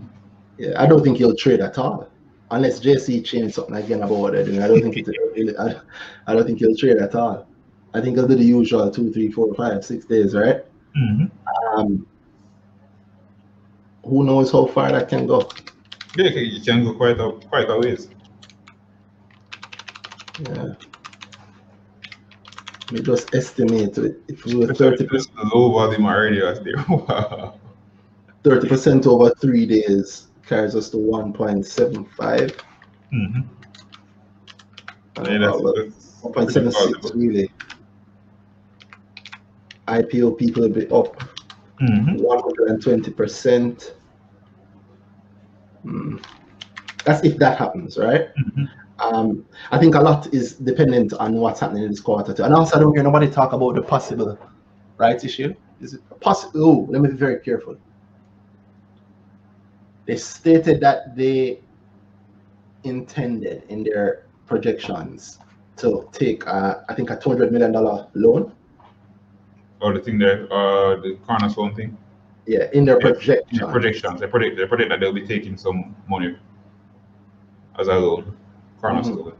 Yeah, 0.58 0.80
I 0.80 0.86
don't 0.86 1.02
think 1.02 1.18
he'll 1.18 1.34
trade 1.36 1.60
at 1.60 1.78
all. 1.78 2.08
Unless 2.50 2.80
JSE 2.80 3.24
changed 3.24 3.54
something 3.56 3.74
again 3.74 4.02
about 4.02 4.18
what 4.18 4.32
they're. 4.32 4.62
I 4.62 4.68
don't 4.68 4.80
think 4.80 4.96
it, 4.96 5.06
it- 5.34 5.56
I, 5.58 5.80
I 6.26 6.34
don't 6.34 6.46
think 6.46 6.58
he'll 6.60 6.76
trade 6.76 6.98
at 6.98 7.14
all. 7.14 7.46
I 7.92 8.00
think 8.00 8.16
he'll 8.16 8.28
do 8.28 8.34
the 8.36 8.44
usual 8.44 8.90
two, 8.90 9.12
three, 9.12 9.30
four, 9.30 9.54
five, 9.54 9.84
six 9.84 10.04
days, 10.04 10.34
right? 10.34 10.64
Mm-hmm. 10.96 11.78
Um, 11.78 12.06
who 14.04 14.24
knows 14.24 14.52
how 14.52 14.66
far 14.66 14.92
that 14.92 15.08
can 15.08 15.26
go? 15.26 15.48
Yeah, 16.16 16.30
you 16.30 16.60
can 16.62 16.84
go 16.84 16.94
quite 16.94 17.18
a 17.20 17.32
quite 17.48 17.68
a 17.68 17.78
ways. 17.78 18.08
Yeah. 20.40 20.74
Let 22.82 22.92
me 22.92 23.00
just 23.02 23.34
estimate 23.34 23.98
it. 23.98 24.20
If 24.28 24.44
we 24.44 24.54
were 24.54 24.72
30 24.72 25.06
This 25.10 25.22
is 25.22 25.28
low 25.52 25.72
volume 25.72 26.06
already 26.06 26.40
was 26.40 26.60
there. 26.60 26.76
Wow. 26.88 27.58
30% 28.44 29.06
over 29.08 29.34
three 29.40 29.66
days 29.66 30.25
carries 30.46 30.74
us 30.74 30.88
to 30.90 30.96
1.75. 30.96 32.60
Mm-hmm. 33.12 33.40
Uh, 35.18 35.28
Yeah, 35.30 35.38
that's, 35.38 35.62
that's 35.62 36.22
1.76 36.22 37.14
really. 37.14 37.50
IPO 39.88 40.36
people 40.38 40.62
will 40.62 40.68
be 40.70 40.88
up 40.88 41.22
Mhm. 41.80 42.20
120%. 42.20 43.92
Hmm. 45.82 46.16
That's 47.04 47.22
if 47.24 47.36
that 47.38 47.58
happens, 47.58 47.96
right? 47.98 48.28
Mhm. 48.34 48.68
Um, 48.98 49.44
I 49.70 49.78
think 49.78 49.94
a 49.94 50.00
lot 50.00 50.32
is 50.32 50.54
dependent 50.54 51.12
on 51.12 51.36
what's 51.36 51.60
happening 51.60 51.82
in 51.84 51.90
this 51.90 52.00
quarter 52.00 52.32
too. 52.32 52.44
And 52.44 52.54
also, 52.54 52.76
I 52.76 52.80
don't 52.80 52.94
hear 52.94 53.02
nobody 53.04 53.28
talk 53.28 53.52
about 53.52 53.74
the 53.74 53.82
possible 53.82 54.38
rights 54.96 55.22
issue. 55.22 55.54
Is 55.80 55.92
it 55.94 56.00
possible? 56.20 56.64
Oh, 56.64 56.86
let 56.90 57.02
me 57.02 57.08
be 57.10 57.14
very 57.16 57.38
careful. 57.40 57.76
They 60.06 60.16
stated 60.16 60.80
that 60.80 61.16
they 61.16 61.60
intended 62.84 63.64
in 63.68 63.82
their 63.82 64.26
projections 64.46 65.38
to 65.76 66.08
take, 66.12 66.46
uh, 66.46 66.82
I 66.88 66.94
think, 66.94 67.10
a 67.10 67.16
two 67.16 67.30
hundred 67.30 67.52
million 67.52 67.72
dollar 67.72 68.06
loan. 68.14 68.52
Or 69.80 69.92
the 69.92 70.00
thing 70.00 70.18
there, 70.18 70.50
uh, 70.52 70.96
the 71.00 71.18
cornerstone 71.26 71.74
thing. 71.74 71.98
Yeah, 72.46 72.70
in 72.72 72.84
their 72.84 72.98
Yeah, 73.00 73.12
projection. 73.12 73.58
The 73.58 73.66
projections. 73.66 74.20
They 74.20 74.28
predict. 74.28 74.56
They 74.56 74.66
predict 74.66 74.90
that 74.90 75.00
they'll 75.00 75.12
be 75.12 75.26
taking 75.26 75.56
some 75.56 75.96
money 76.08 76.38
as 77.78 77.88
a 77.88 77.94
loan. 77.94 78.36
Cornerstone. 78.80 79.32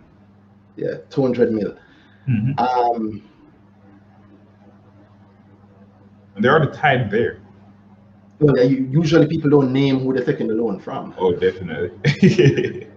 Yeah, 0.76 0.96
two 1.08 1.22
hundred 1.22 1.52
mil. 1.52 1.78
Mm-hmm. 2.28 2.58
Um, 2.58 3.22
And 6.34 6.44
they're 6.44 6.52
already 6.52 6.76
tied 6.76 7.10
there. 7.10 7.40
Well, 8.40 8.56
you- 8.64 8.88
usually 8.90 9.26
people 9.26 9.50
don't 9.50 9.72
name 9.72 10.00
who 10.00 10.12
they're 10.12 10.24
taking 10.24 10.48
the 10.48 10.54
loan 10.54 10.78
from. 10.80 11.14
Oh, 11.18 11.32
definitely. 11.32 12.88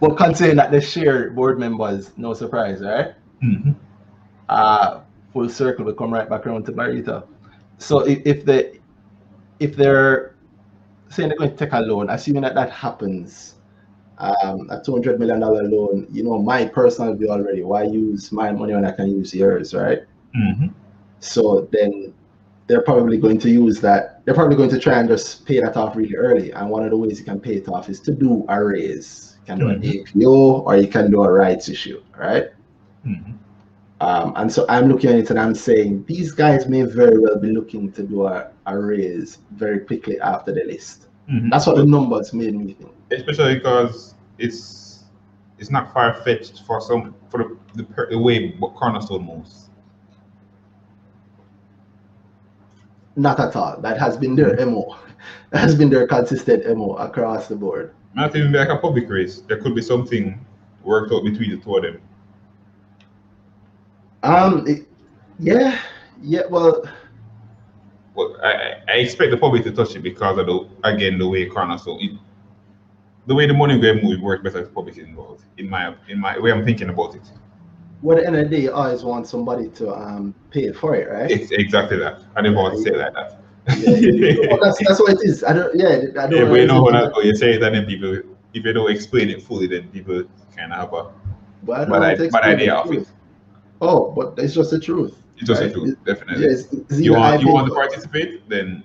But 0.00 0.16
considering 0.16 0.56
that 0.56 0.70
they 0.70 0.80
share 0.80 1.30
board 1.30 1.58
members, 1.58 2.10
no 2.18 2.34
surprise, 2.34 2.82
right? 2.82 3.14
Mhm. 3.42 3.74
Uh, 4.48 5.00
full 5.32 5.48
circle, 5.48 5.86
we 5.86 5.94
come 5.94 6.12
right 6.12 6.28
back 6.28 6.46
around 6.46 6.66
to 6.66 6.72
Barita. 6.72 7.24
So 7.78 8.00
if, 8.00 8.20
if 8.26 8.44
the 8.44 8.76
if 9.60 9.74
they're 9.76 10.34
saying 11.08 11.28
they're 11.30 11.38
going 11.38 11.50
to 11.52 11.56
take 11.56 11.72
a 11.72 11.80
loan, 11.80 12.10
assuming 12.10 12.42
that 12.42 12.54
that 12.54 12.70
happens, 12.70 13.54
um, 14.18 14.68
a 14.70 14.82
two 14.82 14.92
hundred 14.92 15.18
million 15.18 15.40
dollar 15.40 15.62
loan, 15.64 16.06
you 16.10 16.22
know, 16.22 16.38
my 16.38 16.66
personal 16.66 17.14
view 17.14 17.30
already. 17.30 17.62
Why 17.62 17.84
use 17.84 18.30
my 18.30 18.52
money 18.52 18.74
when 18.74 18.84
I 18.84 18.92
can 18.92 19.10
use 19.10 19.34
yours, 19.34 19.74
right? 19.74 20.00
Mm-hmm. 20.36 20.68
So 21.20 21.68
then 21.72 22.12
they're 22.72 22.80
probably 22.80 23.18
going 23.18 23.38
to 23.38 23.50
use 23.50 23.82
that. 23.82 24.24
They're 24.24 24.32
probably 24.32 24.56
going 24.56 24.70
to 24.70 24.78
try 24.78 24.98
and 24.98 25.06
just 25.06 25.44
pay 25.44 25.60
that 25.60 25.76
off 25.76 25.94
really 25.94 26.16
early. 26.16 26.52
And 26.52 26.70
one 26.70 26.82
of 26.84 26.90
the 26.90 26.96
ways 26.96 27.18
you 27.18 27.24
can 27.26 27.38
pay 27.38 27.56
it 27.56 27.68
off 27.68 27.90
is 27.90 28.00
to 28.00 28.12
do 28.12 28.46
a 28.48 28.64
raise. 28.64 29.36
You 29.40 29.46
can 29.46 29.58
do 29.58 29.68
an 29.68 29.84
APO 29.84 30.62
or 30.62 30.76
you 30.78 30.88
can 30.88 31.10
do 31.10 31.22
a 31.22 31.30
rights 31.30 31.68
issue, 31.68 32.02
right? 32.16 32.46
Mm-hmm. 33.06 33.32
Um, 34.00 34.32
and 34.36 34.50
so 34.50 34.64
I'm 34.70 34.88
looking 34.88 35.10
at 35.10 35.16
it 35.16 35.28
and 35.28 35.38
I'm 35.38 35.54
saying 35.54 36.06
these 36.08 36.32
guys 36.32 36.66
may 36.66 36.82
very 36.84 37.18
well 37.18 37.38
be 37.38 37.50
looking 37.50 37.92
to 37.92 38.02
do 38.04 38.26
a, 38.26 38.50
a 38.64 38.78
raise 38.78 39.38
very 39.50 39.80
quickly 39.80 40.18
after 40.20 40.50
the 40.54 40.64
list. 40.64 41.08
Mm-hmm. 41.30 41.50
That's 41.50 41.66
what 41.66 41.76
the 41.76 41.84
numbers 41.84 42.32
made 42.32 42.54
me 42.54 42.72
think. 42.72 42.94
especially 43.10 43.56
because 43.56 44.14
it's 44.38 45.04
it's 45.58 45.70
not 45.70 45.92
far 45.92 46.14
fetched 46.24 46.62
for 46.66 46.80
some 46.80 47.14
for 47.28 47.38
the 47.38 47.58
the, 47.74 47.84
per- 47.84 48.08
the 48.08 48.18
way 48.18 48.52
Cornerstone 48.58 49.26
moves. 49.26 49.68
Not 53.16 53.38
at 53.40 53.54
all. 53.56 53.80
That 53.80 53.98
has 53.98 54.16
been 54.16 54.34
their 54.36 54.54
MO. 54.66 54.96
That 55.50 55.60
has 55.60 55.74
been 55.74 55.90
their 55.90 56.06
consistent 56.06 56.64
MO 56.76 56.94
across 56.96 57.46
the 57.48 57.54
board. 57.56 57.94
Not 58.14 58.34
even 58.34 58.52
like 58.52 58.68
a 58.68 58.76
public 58.76 59.08
race. 59.08 59.40
There 59.46 59.58
could 59.58 59.74
be 59.74 59.82
something 59.82 60.44
worked 60.82 61.12
out 61.12 61.22
between 61.24 61.50
the 61.50 61.56
two 61.58 61.76
of 61.76 61.82
them. 61.82 62.00
Um, 64.22 64.66
it- 64.66 64.88
yeah, 65.38 65.78
yeah. 66.22 66.42
Well, 66.50 66.84
But 68.14 68.44
I, 68.44 68.82
I- 68.88 68.92
expect 68.96 69.30
the 69.30 69.36
public 69.36 69.64
to 69.64 69.72
touch 69.72 69.96
it 69.96 70.00
because 70.02 70.38
of 70.38 70.46
the 70.46 70.68
again 70.84 71.18
the 71.18 71.26
way 71.28 71.46
Cornerstone 71.46 71.98
it, 72.00 72.12
the 73.26 73.34
way 73.34 73.46
the 73.46 73.54
money 73.54 73.78
going 73.80 74.02
move 74.04 74.20
works 74.20 74.42
better 74.42 74.60
if 74.60 74.74
public 74.74 74.96
is 74.98 75.04
involved. 75.06 75.44
In 75.58 75.68
my 75.68 75.94
in 76.08 76.18
my 76.20 76.38
way 76.38 76.50
I'm 76.52 76.64
thinking 76.64 76.90
about 76.90 77.14
it. 77.16 77.22
Well, 78.02 78.18
at 78.18 78.22
the 78.22 78.26
end 78.26 78.36
of 78.36 78.50
the 78.50 78.56
day, 78.56 78.62
you 78.64 78.72
always 78.72 79.04
want 79.04 79.26
somebody 79.26 79.68
to 79.70 79.94
um 79.94 80.34
pay 80.50 80.72
for 80.72 80.94
it, 80.96 81.08
right? 81.08 81.30
It's 81.30 81.50
exactly 81.52 81.98
that. 81.98 82.20
I 82.36 82.40
never 82.42 82.56
want 82.56 82.74
to 82.76 82.82
say 82.82 82.90
like 82.96 83.14
that. 83.14 83.38
Yeah, 83.78 84.34
well, 84.50 84.58
that's 84.60 84.78
that's 84.86 85.00
what 85.00 85.12
it 85.12 85.20
is. 85.22 85.44
I 85.44 85.52
don't. 85.52 85.74
Yeah, 85.76 85.88
I 86.22 86.26
don't. 86.26 86.32
Yeah, 86.32 86.44
but 86.50 86.60
you 86.60 86.66
know 86.66 86.88
I, 86.88 87.10
oh, 87.14 87.20
you 87.20 87.34
say 87.36 87.54
it 87.54 87.62
and 87.62 87.74
then 87.76 87.86
people, 87.86 88.12
if 88.54 88.64
you 88.64 88.72
don't 88.72 88.90
explain 88.90 89.30
it 89.30 89.42
fully, 89.42 89.68
then 89.68 89.88
people 89.88 90.24
kind 90.56 90.72
of 90.72 90.78
have 90.80 90.92
a 90.92 91.12
But 91.62 91.72
I 91.80 91.84
don't 91.84 92.00
bad, 92.00 92.20
i- 92.20 92.24
to 92.26 92.30
bad 92.30 92.44
idea 92.44 92.66
the 92.74 92.76
of 92.80 92.92
it. 92.92 93.08
Oh, 93.80 94.10
but 94.10 94.34
it's 94.38 94.54
just 94.54 94.70
the 94.72 94.80
truth. 94.80 95.16
It's 95.38 95.46
just 95.46 95.62
a 95.62 95.66
Right. 95.66 95.74
truth, 95.74 95.96
definitely. 96.04 96.44
Yeah, 96.44 96.52
it's, 96.52 96.72
it's 96.72 97.00
you 97.00 97.12
want 97.14 97.40
you 97.40 97.52
want 97.52 97.68
to 97.68 97.74
participate, 97.74 98.48
then 98.48 98.82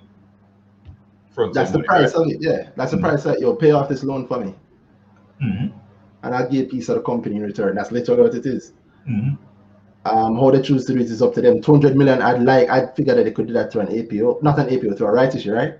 front 1.30 1.54
That's 1.54 1.72
the 1.72 1.80
price 1.82 2.12
of 2.14 2.28
it. 2.28 2.38
Yeah, 2.40 2.70
that's 2.76 2.92
the 2.92 2.96
Mhm. 2.98 3.00
price 3.02 3.22
that 3.24 3.40
you'll 3.40 3.56
pay 3.56 3.72
off 3.72 3.88
this 3.88 4.04
loan 4.04 4.26
for 4.28 4.38
me, 4.38 4.46
right? 4.46 4.54
Mhm, 5.42 5.72
and 6.22 6.34
I'll 6.34 6.48
give 6.48 6.66
a 6.66 6.68
piece 6.68 6.88
of 6.88 6.96
the 6.96 7.02
company 7.02 7.36
in 7.36 7.42
return. 7.42 7.74
That's 7.74 7.90
literally 7.92 8.22
what 8.22 8.34
it 8.34 8.46
is. 8.46 8.72
Mhm. 9.08 9.38
Um, 10.04 10.36
how 10.36 10.50
they 10.50 10.62
choose 10.62 10.86
to 10.86 10.94
do 10.94 11.00
it 11.00 11.06
is 11.10 11.22
up 11.22 11.34
to 11.34 11.42
them. 11.42 11.60
200 11.60 11.96
million, 11.96 12.22
I'd 12.22 12.42
like, 12.42 12.68
I'd 12.70 12.94
figure 12.96 13.14
that 13.14 13.24
they 13.24 13.30
could 13.32 13.46
do 13.48 13.52
that 13.54 13.72
through 13.72 13.82
an 13.82 13.88
APO, 13.92 14.38
not 14.42 14.58
an 14.58 14.68
APO, 14.70 14.94
through 14.94 15.08
a 15.08 15.12
right 15.12 15.34
issue, 15.34 15.52
right? 15.52 15.74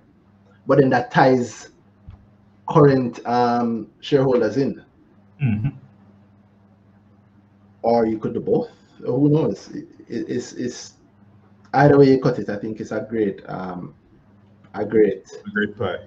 But 0.66 0.78
then 0.78 0.90
that 0.90 1.10
ties 1.10 1.70
current 2.68 3.24
um, 3.26 3.90
shareholders 4.00 4.56
in, 4.56 4.82
Mhm. 5.40 5.72
or 7.82 8.06
you 8.06 8.18
could 8.18 8.34
do 8.34 8.40
both. 8.40 8.70
Who 9.04 9.28
knows? 9.28 9.68
It, 9.68 9.88
it, 10.08 10.26
it's, 10.28 10.52
it's 10.52 10.94
either 11.74 11.98
way 11.98 12.10
you 12.10 12.20
cut 12.20 12.38
it. 12.38 12.48
I 12.48 12.56
think 12.56 12.80
it's 12.80 12.92
a 12.92 13.06
great, 13.08 13.42
um, 13.48 13.94
a 14.74 14.84
great, 14.84 15.26
a 15.46 15.50
Great 15.50 15.76
pie. 15.76 15.98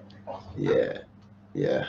yeah, 0.58 1.00
yeah. 1.54 1.88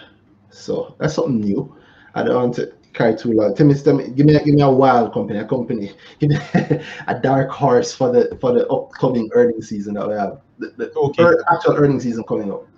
So 0.51 0.95
that's 0.99 1.15
something 1.15 1.41
new. 1.41 1.75
I 2.15 2.23
don't 2.23 2.37
want 2.37 2.55
to 2.57 2.73
carry 2.93 3.17
too 3.17 3.33
long. 3.33 3.55
Tell 3.55 3.67
me, 3.67 3.75
tell 3.75 3.95
me, 3.95 4.11
give 4.11 4.27
me, 4.27 4.35
a, 4.37 4.45
give 4.45 4.55
me 4.55 4.63
a 4.63 4.71
wild 4.71 5.13
company, 5.13 5.39
a 5.39 5.45
company, 5.45 5.93
give 6.19 6.31
me 6.31 6.37
a 7.07 7.19
dark 7.21 7.51
horse 7.51 7.95
for 7.95 8.13
the 8.13 8.37
for 8.41 8.53
the 8.53 8.67
upcoming 8.69 9.29
earnings 9.33 9.69
season 9.69 9.95
that 9.95 10.09
we 10.09 10.15
have. 10.15 10.41
The, 10.59 10.73
the 10.77 10.93
Okay. 10.97 11.25
actual 11.51 11.77
earnings 11.77 12.03
season 12.05 12.25
coming 12.29 12.53
up. 12.53 12.69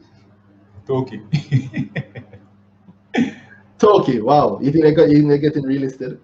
Okay. 0.89 1.21
Toki, 3.79 4.21
wow. 4.21 4.59
You 4.61 4.71
think 4.73 4.85
they 4.85 4.95
got 4.95 5.09
you 5.11 5.17
think 5.19 5.29
they're 5.29 5.39
getting 5.39 5.65
relisted? 5.65 6.21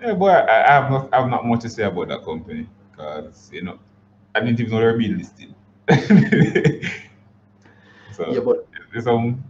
yeah, 0.00 0.14
boy, 0.14 0.30
I, 0.30 0.68
I 0.68 0.72
have 0.80 0.90
not 0.90 1.08
I 1.12 1.20
have 1.20 1.30
not 1.30 1.44
much 1.46 1.60
to 1.62 1.68
say 1.68 1.82
about 1.84 2.08
that 2.08 2.24
company 2.24 2.68
because 2.90 3.50
you 3.52 3.62
know 3.62 3.78
I 4.34 4.40
didn't 4.40 4.60
even 4.60 4.72
know 4.72 4.78
they 4.80 4.86
were 4.86 4.98
being 4.98 5.18
listed. 5.18 5.54
so 8.10 8.24
Yeah, 8.32 8.40
but 8.40 8.66
there's 8.92 9.04
some 9.04 9.42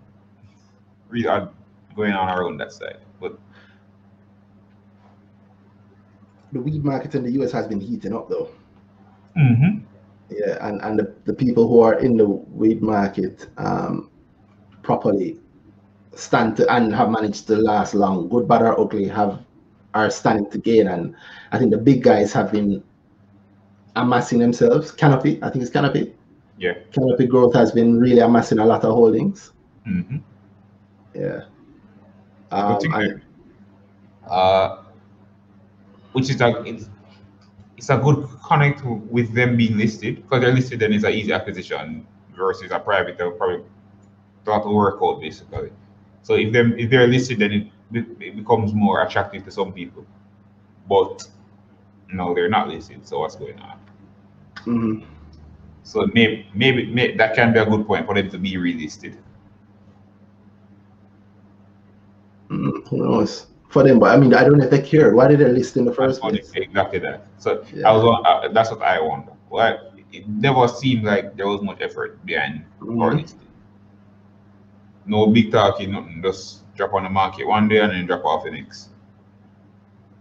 real 1.08 1.30
odd 1.30 1.54
going 1.96 2.12
on 2.12 2.28
our 2.28 2.44
own 2.44 2.56
that 2.58 2.72
side. 2.72 2.98
But 3.20 3.38
the 6.52 6.60
weed 6.60 6.84
market 6.84 7.14
in 7.14 7.24
the 7.24 7.30
US 7.42 7.52
has 7.52 7.66
been 7.66 7.80
heating 7.80 8.14
up 8.14 8.28
though. 8.28 8.50
Mhm. 9.36 9.82
Yeah, 10.30 10.68
and, 10.68 10.80
and 10.82 10.98
the, 10.98 11.14
the 11.24 11.32
people 11.32 11.68
who 11.68 11.80
are 11.80 11.98
in 12.00 12.16
the 12.16 12.26
weed 12.26 12.82
market 12.82 13.48
um, 13.56 14.10
properly 14.82 15.38
stand 16.14 16.56
to 16.58 16.70
and 16.72 16.94
have 16.94 17.10
managed 17.10 17.46
to 17.46 17.56
last 17.56 17.94
long, 17.94 18.28
good, 18.28 18.46
bad, 18.46 18.62
or 18.62 18.78
ugly, 18.78 19.08
have 19.08 19.40
are 19.94 20.10
standing 20.10 20.50
to 20.50 20.58
gain. 20.58 20.88
And 20.88 21.14
I 21.52 21.58
think 21.58 21.70
the 21.70 21.78
big 21.78 22.02
guys 22.02 22.32
have 22.34 22.52
been 22.52 22.82
amassing 23.96 24.38
themselves. 24.38 24.90
Canopy, 24.90 25.38
I 25.42 25.48
think 25.50 25.62
it's 25.62 25.72
Canopy. 25.72 26.14
Yeah. 26.58 26.74
Canopy 26.92 27.26
growth 27.26 27.54
has 27.54 27.72
been 27.72 27.98
really 27.98 28.20
amassing 28.20 28.58
a 28.58 28.66
lot 28.66 28.84
of 28.84 28.92
holdings. 28.92 29.52
Mhm. 29.86 30.20
Yeah. 31.14 31.42
Um, 32.50 32.78
Uh, 34.26 34.82
which 36.12 36.30
is 36.30 36.40
a 36.40 36.62
it's, 36.64 36.88
it's 37.76 37.90
a 37.90 37.96
good 37.96 38.28
connect 38.46 38.82
with 38.84 39.32
them 39.34 39.56
being 39.56 39.76
listed 39.76 40.16
because 40.16 40.42
they're 40.42 40.52
listed 40.52 40.80
then 40.80 40.92
it's 40.92 41.04
an 41.04 41.12
easy 41.12 41.32
acquisition 41.32 42.06
versus 42.36 42.70
a 42.70 42.78
private 42.78 43.16
they'll 43.18 43.32
probably 43.32 43.64
to 44.44 44.70
work 44.70 44.98
out 45.02 45.20
basically. 45.20 45.70
So 46.22 46.34
if 46.34 46.52
them 46.52 46.74
if 46.78 46.90
they're 46.90 47.06
listed 47.06 47.38
then 47.38 47.52
it, 47.52 47.66
it 47.92 48.36
becomes 48.36 48.72
more 48.74 49.02
attractive 49.02 49.44
to 49.44 49.50
some 49.50 49.72
people. 49.72 50.06
But 50.88 51.26
no, 52.12 52.34
they're 52.34 52.48
not 52.48 52.68
listed. 52.68 53.06
So 53.06 53.20
what's 53.20 53.36
going 53.36 53.58
on? 53.60 53.78
mhm. 54.64 55.04
So 55.84 56.06
maybe 56.12 56.46
maybe, 56.54 56.92
may 56.92 57.16
that 57.16 57.34
can 57.34 57.52
be 57.52 57.58
a 57.58 57.66
good 57.66 57.86
point 57.86 58.06
for 58.06 58.14
them 58.14 58.30
to 58.30 58.38
be 58.38 58.54
relisted. 58.56 59.14
Mm, 59.14 59.22
who 62.48 62.82
knows? 62.92 63.46
For 63.68 63.82
them, 63.82 63.98
but 63.98 64.10
I 64.16 64.18
mean, 64.18 64.32
I 64.32 64.44
don't 64.44 64.56
know 64.56 64.64
if 64.64 64.70
they 64.70 64.80
care. 64.80 65.14
Why 65.14 65.28
did 65.28 65.40
they 65.40 65.48
list 65.52 65.76
in 65.76 65.84
the 65.84 65.92
first 65.92 66.22
place? 66.22 66.50
exactly 66.54 66.98
that. 67.00 67.26
So 67.38 67.62
Yeah. 67.74 67.90
I 67.90 67.92
was 67.92 68.22
uh, 68.24 68.48
that's 68.48 68.70
what 68.70 68.80
I 68.82 68.98
wonder. 69.00 69.32
Why 69.50 69.76
it 70.10 70.26
never 70.26 70.66
seemed 70.68 71.04
like 71.04 71.36
there 71.36 71.46
was 71.46 71.60
much 71.60 71.78
effort 71.82 72.24
behind 72.24 72.64
our 72.80 72.86
Mhm. 73.12 73.20
listing. 73.22 73.40
No 75.04 75.26
big 75.26 75.52
talking, 75.52 75.92
nothing. 75.92 76.22
Just 76.22 76.62
drop 76.76 76.94
on 76.94 77.02
the 77.04 77.10
market 77.10 77.46
one 77.46 77.68
day 77.68 77.80
and 77.80 77.92
then 77.92 78.06
drop 78.06 78.24
off 78.24 78.44
the 78.44 78.50
next. 78.52 78.88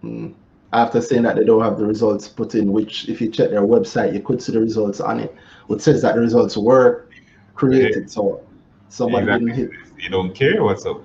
Mm. 0.03 0.33
After 0.73 1.01
saying 1.01 1.23
that 1.23 1.37
they 1.37 1.45
don't 1.45 1.61
have 1.63 1.77
the 1.77 1.85
results 1.85 2.27
put 2.27 2.53
in, 2.53 2.73
which 2.73 3.07
if 3.07 3.21
you 3.21 3.29
check 3.29 3.49
their 3.49 3.61
website, 3.61 4.13
you 4.13 4.19
could 4.21 4.41
see 4.41 4.51
the 4.51 4.59
results 4.59 4.99
on 4.99 5.21
it. 5.21 5.33
It 5.69 5.81
says 5.81 6.01
that 6.01 6.15
the 6.15 6.21
results 6.21 6.57
were 6.57 7.07
created, 7.55 8.11
so 8.11 8.41
somebody 8.89 9.23
exactly. 9.23 9.51
didn't 9.53 9.71
hit. 9.71 10.03
You 10.03 10.09
don't 10.09 10.35
care 10.35 10.61
what's 10.63 10.85
up. 10.85 11.01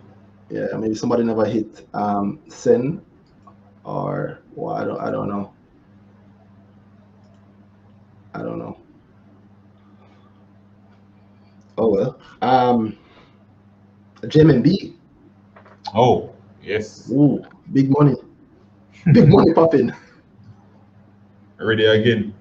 Yeah, 0.52 0.76
maybe 0.76 0.94
somebody 0.94 1.24
never 1.24 1.46
hit 1.46 1.88
um, 1.94 2.38
send, 2.48 3.00
or 3.84 4.40
well, 4.54 4.76
I 4.76 4.84
don't, 4.84 5.00
I 5.00 5.10
don't 5.10 5.26
know. 5.26 5.50
I 8.34 8.42
don't 8.42 8.58
know. 8.58 8.76
Oh 11.78 11.88
well. 11.88 12.20
Um, 12.42 12.98
JMMB. 14.20 14.92
Oh 15.94 16.34
yes, 16.62 17.10
Ooh, 17.10 17.42
big 17.72 17.88
money. 17.88 18.16
Big 19.10 19.30
money 19.30 19.54
popping. 19.54 19.90
ready 21.56 21.86
again. 21.86 22.34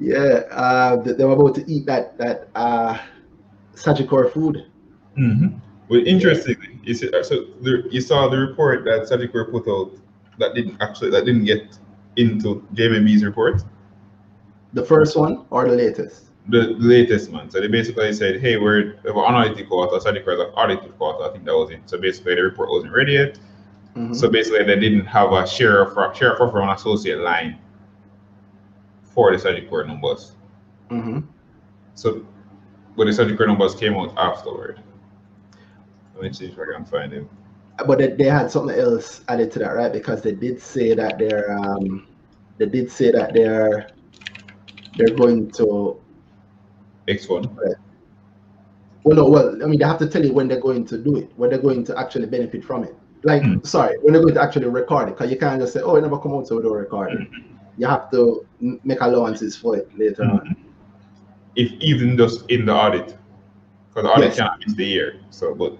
Yeah, 0.00 0.48
uh, 0.50 0.96
they, 0.96 1.22
were 1.22 1.34
about 1.34 1.54
to 1.56 1.70
eat 1.70 1.84
that 1.84 2.16
that 2.16 2.48
uh, 2.54 2.96
Sagicor 3.74 4.32
food. 4.32 4.64
Mm-hmm. 5.18 5.58
Well, 5.90 6.00
interestingly, 6.06 6.71
you 6.82 6.94
see, 6.94 7.10
so 7.22 7.46
the, 7.60 7.88
you 7.90 8.00
saw 8.00 8.28
the 8.28 8.38
report 8.38 8.84
that 8.84 9.02
Sagicor 9.02 9.50
put 9.50 9.68
out 9.68 9.92
that 10.38 10.54
didn't 10.54 10.80
actually 10.80 11.10
that 11.10 11.24
didn't 11.24 11.44
get 11.44 11.78
into 12.16 12.66
JMMB's 12.74 13.24
report. 13.24 13.62
The 14.72 14.84
first 14.84 15.16
one 15.16 15.46
or 15.50 15.68
the 15.68 15.76
latest? 15.76 16.24
the 16.48 16.74
latest 16.78 17.30
one. 17.30 17.48
So 17.50 17.60
they 17.60 17.68
basically 17.68 18.12
said, 18.12 18.40
hey, 18.40 18.56
we're 18.56 18.96
we 19.04 19.08
have 19.10 19.16
an 19.16 19.24
analytic 19.24 19.68
quarter, 19.68 19.96
Sadiq 19.98 20.26
was 20.26 20.40
an 20.40 20.46
audited 20.56 20.96
quarter. 20.98 21.24
I 21.24 21.32
think 21.32 21.44
that 21.44 21.54
was 21.54 21.70
it. 21.70 21.82
So 21.86 21.98
basically 21.98 22.34
the 22.34 22.42
report 22.42 22.70
wasn't 22.70 22.92
ready 22.92 23.12
yet. 23.12 23.38
Mhm. 23.96 24.16
So 24.16 24.28
basically 24.28 24.64
they 24.64 24.78
didn't 24.78 25.06
have 25.06 25.32
a 25.32 25.46
share 25.46 25.82
of 25.82 26.16
share 26.16 26.34
profit 26.34 26.62
on 26.62 26.70
associate 26.70 27.18
line 27.18 27.58
for 29.02 29.30
the 29.30 29.38
Sagicor 29.38 29.86
numbers. 29.86 30.32
Mhm. 30.90 31.24
So 31.94 32.26
but 32.96 33.06
the 33.06 33.12
statutory 33.12 33.46
numbers 33.46 33.74
came 33.74 33.94
out 33.94 34.12
afterward. 34.16 34.80
Let 36.22 36.28
me 36.30 36.34
see 36.34 36.46
if 36.46 36.56
I 36.56 36.72
can 36.76 36.84
find 36.84 37.12
him. 37.12 37.28
But 37.84 37.98
they, 37.98 38.12
they 38.12 38.26
had 38.26 38.48
something 38.48 38.78
else 38.78 39.24
added 39.26 39.50
to 39.52 39.58
that, 39.58 39.74
right? 39.74 39.92
Because 39.92 40.22
they 40.22 40.32
did 40.32 40.60
say 40.62 40.94
that 40.94 41.18
they're 41.18 41.52
um, 41.58 42.06
they 42.58 42.66
did 42.66 42.92
say 42.92 43.10
that 43.10 43.34
they're 43.34 43.88
they're 44.94 45.16
going 45.16 45.50
to 45.52 46.00
X 47.08 47.28
one. 47.28 47.50
well 49.04 49.16
no 49.16 49.28
well 49.28 49.60
I 49.64 49.66
mean 49.66 49.80
they 49.80 49.84
have 49.84 49.98
to 49.98 50.06
tell 50.08 50.24
you 50.24 50.32
when 50.32 50.46
they're 50.46 50.60
going 50.60 50.84
to 50.86 50.98
do 51.02 51.16
it, 51.16 51.32
when 51.34 51.50
they're 51.50 51.58
going 51.58 51.82
to 51.86 51.98
actually 51.98 52.26
benefit 52.26 52.62
from 52.62 52.84
it. 52.84 52.94
Like 53.24 53.42
Hmm. 53.42 53.64
sorry, 53.64 53.96
when 54.02 54.12
they're 54.12 54.22
going 54.22 54.34
to 54.34 54.42
actually 54.42 54.66
record 54.66 55.08
it, 55.08 55.16
because 55.16 55.28
you 55.28 55.38
can't 55.38 55.60
just 55.60 55.72
say, 55.72 55.80
Oh, 55.80 55.96
it 55.96 56.02
never 56.02 56.20
come 56.20 56.34
out 56.34 56.46
so 56.46 56.56
we 56.56 56.62
don't 56.62 56.72
record 56.72 57.14
it. 57.14 57.28
You 57.78 57.88
have 57.88 58.08
to 58.12 58.46
make 58.84 59.00
allowances 59.00 59.56
for 59.56 59.76
it 59.76 59.90
later 59.98 60.30
on. 60.30 60.54
If 61.56 61.72
even 61.80 62.16
just 62.16 62.48
in 62.48 62.64
the 62.64 62.72
audit, 62.72 63.18
because 63.88 64.04
the 64.04 64.10
audit 64.10 64.24
Yes. 64.28 64.36
cannot 64.36 64.60
miss 64.64 64.74
the 64.74 64.86
year. 64.86 65.20
So, 65.30 65.52
but 65.54 65.78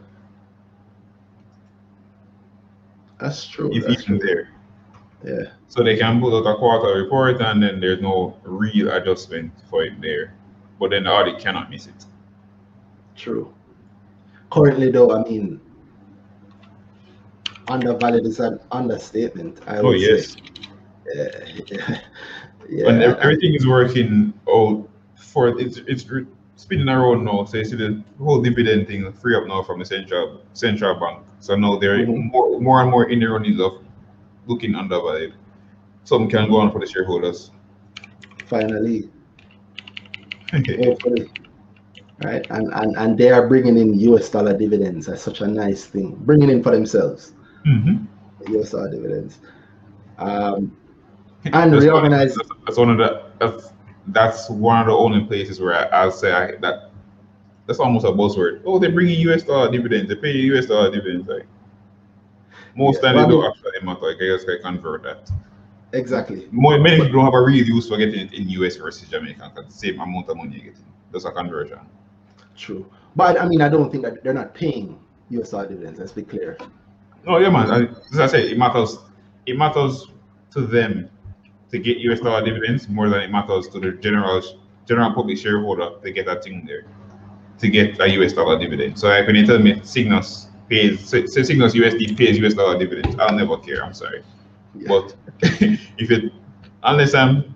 That's 3.22 3.46
true. 3.46 3.70
if 3.72 3.86
that's 3.86 4.02
even 4.02 4.18
true. 4.18 4.26
there, 4.28 4.48
Yeah. 5.24 5.50
so 5.68 5.84
they 5.84 5.96
can 5.96 6.20
put 6.20 6.34
out 6.36 6.46
a 6.52 6.56
quarter 6.58 7.00
report 7.00 7.40
and 7.40 7.62
then 7.62 7.78
there's 7.80 8.02
no 8.02 8.36
real 8.42 8.90
adjustment 8.90 9.52
for 9.70 9.84
it 9.84 10.00
there. 10.00 10.34
But 10.80 10.90
then 10.90 11.04
the 11.04 11.10
audit 11.12 11.38
cannot 11.38 11.70
miss 11.70 11.86
it. 11.86 12.04
True. 13.14 13.54
Currently, 14.50 14.90
though, 14.90 15.12
I 15.16 15.22
mean, 15.22 15.60
undervalued 17.68 18.26
is 18.26 18.40
an 18.40 18.58
understatement. 18.72 19.60
I 19.68 19.76
Oh 19.78 19.92
yes. 19.92 20.32
say. 20.32 20.40
Yeah. 21.14 22.00
yeah. 22.68 22.86
when 22.86 23.02
everything 23.02 23.54
is 23.54 23.66
working 23.66 24.32
out 24.50 24.88
for 25.16 25.48
it's 25.60 25.78
it's 25.86 26.04
spinning 26.62 26.88
around 26.88 27.24
now. 27.24 27.44
So 27.44 27.58
you 27.58 27.64
see 27.64 27.76
the 27.76 28.02
whole 28.18 28.40
dividend 28.40 28.86
thing 28.86 29.12
free 29.12 29.34
up 29.36 29.46
now 29.46 29.62
from 29.62 29.78
the 29.80 29.84
central 29.84 30.40
central 30.54 30.94
bank. 30.98 31.18
So 31.40 31.56
now 31.56 31.76
they're 31.78 31.98
Mhm. 32.06 32.30
more 32.32 32.60
more 32.60 32.80
and 32.82 32.90
more 32.90 33.04
in 33.10 33.18
the 33.20 33.26
runnings 33.26 33.60
of 33.60 33.72
looking 34.46 34.74
undervalued. 34.74 35.34
Some 36.04 36.28
can 36.28 36.48
go 36.48 36.56
on 36.62 36.70
for 36.72 36.80
the 36.80 36.86
shareholders. 36.86 37.50
finally, 38.52 39.08
hopefully, 40.84 41.26
right? 42.24 42.46
And, 42.50 42.66
and 42.80 42.96
and 43.02 43.16
they 43.18 43.30
are 43.30 43.48
bringing 43.48 43.76
in 43.78 43.94
US 44.10 44.28
dollar 44.30 44.56
dividends. 44.56 45.06
That's 45.06 45.22
such 45.22 45.40
a 45.40 45.46
nice 45.46 45.86
thing. 45.86 46.08
Bringing 46.28 46.50
in 46.50 46.62
for 46.62 46.70
themselves 46.70 47.32
Mhm. 47.66 48.06
US 48.50 48.70
dollar 48.72 48.90
dividends. 48.90 49.38
Um, 50.18 50.76
and 51.44 51.54
That's 51.54 51.70
one- 51.72 51.82
reorganize. 51.82 52.34
That's, 52.36 52.48
that's 52.66 52.78
one 52.78 52.90
of 52.90 52.98
the 52.98 53.08
that's, 53.40 53.72
that's 54.08 54.50
one 54.50 54.80
of 54.80 54.86
the 54.86 54.92
only 54.92 55.24
places 55.24 55.60
where 55.60 55.74
I, 55.74 56.02
I'll 56.02 56.10
say 56.10 56.32
I, 56.32 56.56
that 56.56 56.90
that's 57.66 57.78
almost 57.80 58.04
a 58.04 58.10
buzzword. 58.10 58.62
Oh, 58.64 58.78
they're 58.78 58.92
bringing 58.92 59.20
US 59.30 59.42
dollar 59.44 59.70
dividends. 59.70 60.08
They 60.08 60.16
pay 60.16 60.32
US 60.32 60.66
dollar 60.66 60.90
dividends. 60.90 61.28
Like 61.28 61.46
most 62.74 63.02
Yeah, 63.02 63.12
times 63.12 63.16
well, 63.16 63.26
they 63.26 63.32
don't 63.34 63.46
actually 63.46 63.86
matter. 63.86 64.06
Like 64.06 64.16
I 64.20 64.26
guess 64.36 64.44
I 64.48 64.62
convert 64.62 65.02
that. 65.04 65.30
Exactly. 65.92 66.48
More, 66.50 66.78
many 66.78 66.96
people 66.96 67.12
don't 67.12 67.24
have 67.24 67.34
a 67.34 67.42
real 67.42 67.64
use 67.66 67.88
for 67.88 67.98
getting 67.98 68.20
it 68.26 68.32
in 68.32 68.48
US 68.50 68.76
versus 68.76 69.08
Jamaica 69.08 69.52
because 69.54 69.72
the 69.72 69.78
same 69.78 70.00
amount 70.00 70.28
of 70.28 70.36
money 70.36 70.56
you're 70.56 70.72
getting. 70.72 70.84
That's 71.12 71.24
a 71.26 71.30
conversion. 71.32 71.78
True. 72.56 72.86
But 73.16 73.40
I 73.40 73.46
mean, 73.46 73.60
I 73.60 73.68
don't 73.68 73.90
think 73.90 74.04
that 74.04 74.24
they're 74.24 74.34
not 74.34 74.54
paying 74.54 74.98
US 75.30 75.50
dollar 75.50 75.68
dividends. 75.68 75.98
Let's 76.00 76.12
be 76.12 76.22
clear. 76.22 76.56
No, 77.26 77.38
yeah, 77.38 77.50
man. 77.50 77.70
I, 77.70 77.82
as 78.12 78.18
I 78.20 78.26
say, 78.26 78.50
it 78.50 78.58
matters. 78.58 78.98
It 79.46 79.56
matters 79.56 80.06
to 80.52 80.62
them 80.62 81.08
to 81.72 81.78
get 81.78 81.98
US 81.98 82.20
dollar 82.20 82.44
dividends 82.44 82.88
more 82.88 83.08
than 83.08 83.20
it 83.20 83.30
matters 83.30 83.66
to 83.68 83.80
the 83.80 83.92
general 83.92 84.42
general 84.86 85.12
public 85.12 85.38
shareholder 85.38 85.90
to 86.02 86.12
get 86.12 86.26
that 86.26 86.44
thing 86.44 86.64
there, 86.66 86.84
to 87.58 87.68
get 87.68 87.98
a 88.00 88.08
US 88.20 88.32
dollar 88.32 88.58
dividend. 88.58 88.98
So 88.98 89.08
like 89.08 89.26
when 89.26 89.36
you 89.36 89.46
tell 89.46 89.58
me 89.58 89.74
Sygnus 89.80 90.48
pays, 90.68 91.00
say, 91.08 91.26
say 91.26 91.40
Sygnus 91.40 91.72
USD 91.74 92.16
pays 92.16 92.38
US 92.38 92.54
dollar 92.54 92.78
dividends, 92.78 93.16
I'll 93.18 93.34
never 93.36 93.56
care. 93.56 93.84
I'm 93.84 93.94
sorry, 93.94 94.22
Yeah. 94.74 94.88
but 94.88 95.16
if 95.42 96.10
it 96.10 96.32
unless 96.84 97.14
I'm 97.14 97.54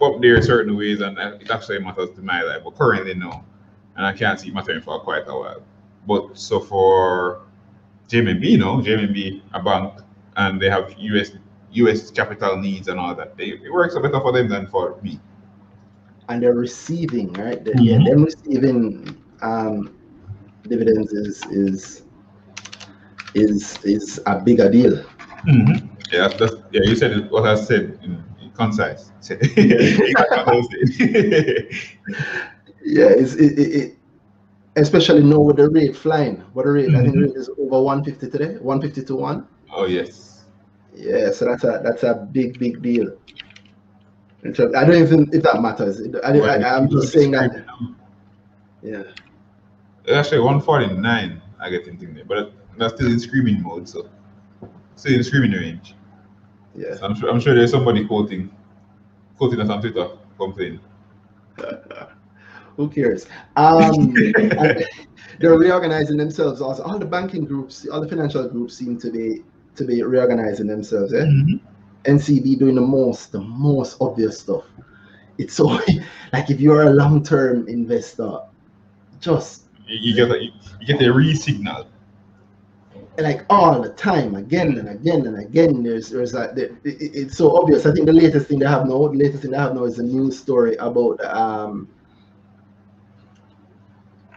up 0.00 0.20
there 0.22 0.40
certain 0.42 0.76
ways 0.76 1.00
and 1.00 1.18
it 1.18 1.50
actually 1.50 1.78
matters 1.80 2.10
to 2.16 2.22
my 2.22 2.42
life, 2.42 2.62
but 2.64 2.76
currently 2.76 3.14
no, 3.14 3.44
and 3.96 4.06
I 4.06 4.12
can't 4.12 4.38
see 4.40 4.48
it 4.48 4.54
mattering 4.54 4.80
for 4.80 4.98
quite 5.00 5.24
a 5.26 5.34
while. 5.36 5.62
But 6.06 6.38
so 6.38 6.60
for 6.60 7.42
JMMB, 8.08 8.58
no, 8.58 8.76
JMMB 8.78 9.42
a 9.52 9.62
bank, 9.62 10.00
and 10.36 10.60
they 10.60 10.70
have 10.70 10.94
US 10.96 11.32
US 11.72 12.10
capital 12.10 12.56
needs 12.56 12.88
and 12.88 12.98
all 12.98 13.14
that. 13.14 13.36
They, 13.36 13.44
it 13.66 13.72
works 13.72 13.94
better 13.94 14.20
for 14.20 14.32
them 14.32 14.48
than 14.48 14.66
for 14.66 14.96
me. 15.02 15.18
and 16.28 16.40
they're 16.42 16.54
receiving, 16.54 17.32
right? 17.34 17.58
They- 17.64 17.74
Yeah, 17.82 17.98
Mhm. 17.98 18.04
them 18.06 18.24
receiving 18.24 19.16
um, 19.42 19.90
dividends 20.68 21.12
is 21.12 21.42
is 21.50 22.02
is 23.34 23.78
is 23.84 24.20
a 24.26 24.38
bigger 24.38 24.70
deal. 24.70 24.94
Yeah, 26.12 26.28
that's, 26.28 26.38
that's 26.38 26.54
yeah. 26.72 26.82
You 26.84 26.94
said 26.94 27.30
what 27.30 27.46
I 27.46 27.54
said 27.56 27.98
in, 28.04 28.22
in 28.42 28.50
concise. 28.54 29.10
Exactly 29.30 30.62
said. 30.70 30.86
Yeah, 32.84 33.10
it's 33.10 33.34
it, 33.34 33.58
it, 33.58 33.70
it 33.80 33.98
especially 34.76 35.22
now 35.22 35.40
with 35.40 35.56
the 35.56 35.68
rate 35.68 35.96
flying. 35.96 36.36
What 36.54 36.64
the 36.66 36.72
rate? 36.72 36.94
I 36.94 37.02
think 37.02 37.14
the 37.14 37.20
rate 37.22 37.36
is 37.36 37.48
over 37.58 37.82
150 37.82 38.30
today, 38.30 38.56
150 38.58 39.02
to 39.06 39.16
one. 39.16 39.46
oh 39.74 39.86
yes. 39.86 40.29
Yeah, 41.00 41.30
so 41.32 41.46
that's 41.46 41.64
a 41.64 41.80
that's 41.82 42.02
a 42.02 42.28
big 42.30 42.58
big 42.58 42.82
deal. 42.82 43.16
Terms- 44.42 44.74
I 44.74 44.84
don't 44.84 44.96
even 45.02 45.30
if 45.32 45.42
that 45.42 45.60
matters. 45.60 46.00
I, 46.24 46.30
I'm 46.76 46.88
just 46.90 47.12
saying 47.12 47.30
that. 47.32 47.64
Yeah, 48.82 49.02
actually 50.14 50.40
149. 50.40 51.42
I 51.58 51.70
get 51.70 51.84
thinking 51.84 52.14
there, 52.14 52.24
but 52.24 52.52
that's 52.78 52.94
still 52.94 53.08
in 53.08 53.18
screaming 53.20 53.62
mode, 53.62 53.88
so 53.88 54.08
still 54.96 55.14
in 55.14 55.24
screaming 55.24 55.52
range. 55.52 55.94
yeah. 56.74 56.96
So 56.96 57.06
I'm 57.06 57.14
sure 57.14 57.30
I'm 57.30 57.40
sure 57.40 57.54
there's 57.54 57.70
somebody 57.70 58.06
quoting 58.06 58.50
quoting 59.36 59.60
us 59.60 59.68
on 59.70 59.80
Twitter 59.80 60.08
complaining. 60.38 60.80
Who 62.76 62.88
cares? 62.88 63.26
Um, 63.56 64.12
they're 65.38 65.58
reorganizing 65.58 66.16
themselves. 66.16 66.60
Also, 66.60 66.82
all 66.82 66.98
the 66.98 67.04
banking 67.04 67.44
groups, 67.44 67.86
all 67.88 68.00
the 68.00 68.08
financial 68.08 68.48
groups 68.48 68.76
seem 68.76 68.98
to 69.00 69.10
be 69.10 69.42
to 69.76 69.84
be 69.84 70.02
reorganizing 70.02 70.66
themselves. 70.66 71.12
Eh? 71.14 71.24
NCB 72.06 72.58
doing 72.58 72.74
the 72.76 72.80
most, 72.80 73.32
the 73.32 73.40
most 73.40 73.96
obvious 74.00 74.40
stuff. 74.40 74.64
It's 75.38 75.54
so 75.54 75.64
like 76.32 76.50
if 76.50 76.60
you're 76.60 76.82
a 76.84 76.90
long-term 76.90 77.68
investor, 77.68 78.38
just 79.20 79.64
You, 79.86 80.14
get 80.14 80.30
a, 80.30 80.42
you, 80.44 80.50
get 80.86 81.02
a 81.02 81.12
re-signal. 81.12 81.86
like 83.18 83.44
all 83.50 83.80
the 83.82 83.90
time, 83.90 84.34
again 84.34 84.78
and 84.78 84.88
again 84.88 85.26
and 85.26 85.38
again. 85.38 85.82
There's 85.82 86.08
there's 86.10 86.32
that 86.32 86.56
it, 86.58 86.72
it- 86.84 87.12
it's 87.14 87.36
so 87.36 87.56
obvious. 87.56 87.84
I 87.86 87.92
think 87.92 88.06
the 88.06 88.12
latest 88.12 88.46
thing 88.48 88.58
they 88.60 88.66
have 88.66 88.86
now, 88.86 89.08
the 89.08 89.16
latest 89.16 89.42
thing 89.42 89.50
they 89.52 89.58
have 89.58 89.74
now 89.74 89.84
is 89.84 89.98
a 89.98 90.02
news 90.02 90.38
story 90.38 90.76
about 90.76 91.20
um 91.24 91.88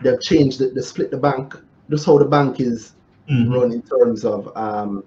they've 0.04 0.20
changed 0.22 0.60
the, 0.60 0.68
they 0.70 0.82
split 0.82 1.12
the 1.12 1.18
bank. 1.18 1.56
Just 1.90 2.06
how 2.06 2.18
the 2.18 2.26
bank 2.26 2.60
is 2.60 2.94
run 3.30 3.72
in 3.72 3.82
terms 3.84 4.26
of 4.26 4.56
um 4.58 5.04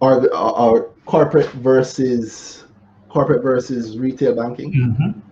our, 0.00 0.32
our 0.34 0.82
corporate 1.06 1.50
versus 1.52 2.64
corporate 3.08 3.42
versus 3.42 3.98
retail 3.98 4.34
banking. 4.34 4.72
Mhm. 4.72 5.22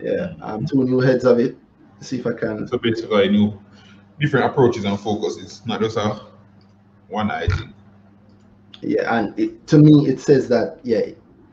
Yeah, 0.00 0.34
um, 0.42 0.66
two 0.66 0.84
new 0.84 1.00
heads 1.00 1.24
of 1.24 1.38
it. 1.38 1.56
See 2.00 2.18
if 2.18 2.26
I 2.26 2.32
can. 2.32 2.68
So 2.68 2.78
basically, 2.78 3.28
new 3.28 3.60
different 4.20 4.46
approaches 4.46 4.84
and 4.84 4.98
focuses, 4.98 5.62
not 5.66 5.80
just 5.80 5.96
a 5.96 6.20
one 7.08 7.30
eye 7.30 7.48
thing. 7.48 7.72
Yeah, 8.80 9.18
and 9.18 9.38
it, 9.38 9.66
to 9.68 9.78
me, 9.78 10.08
it 10.08 10.20
says 10.20 10.48
that 10.48 10.78
yeah, 10.84 11.00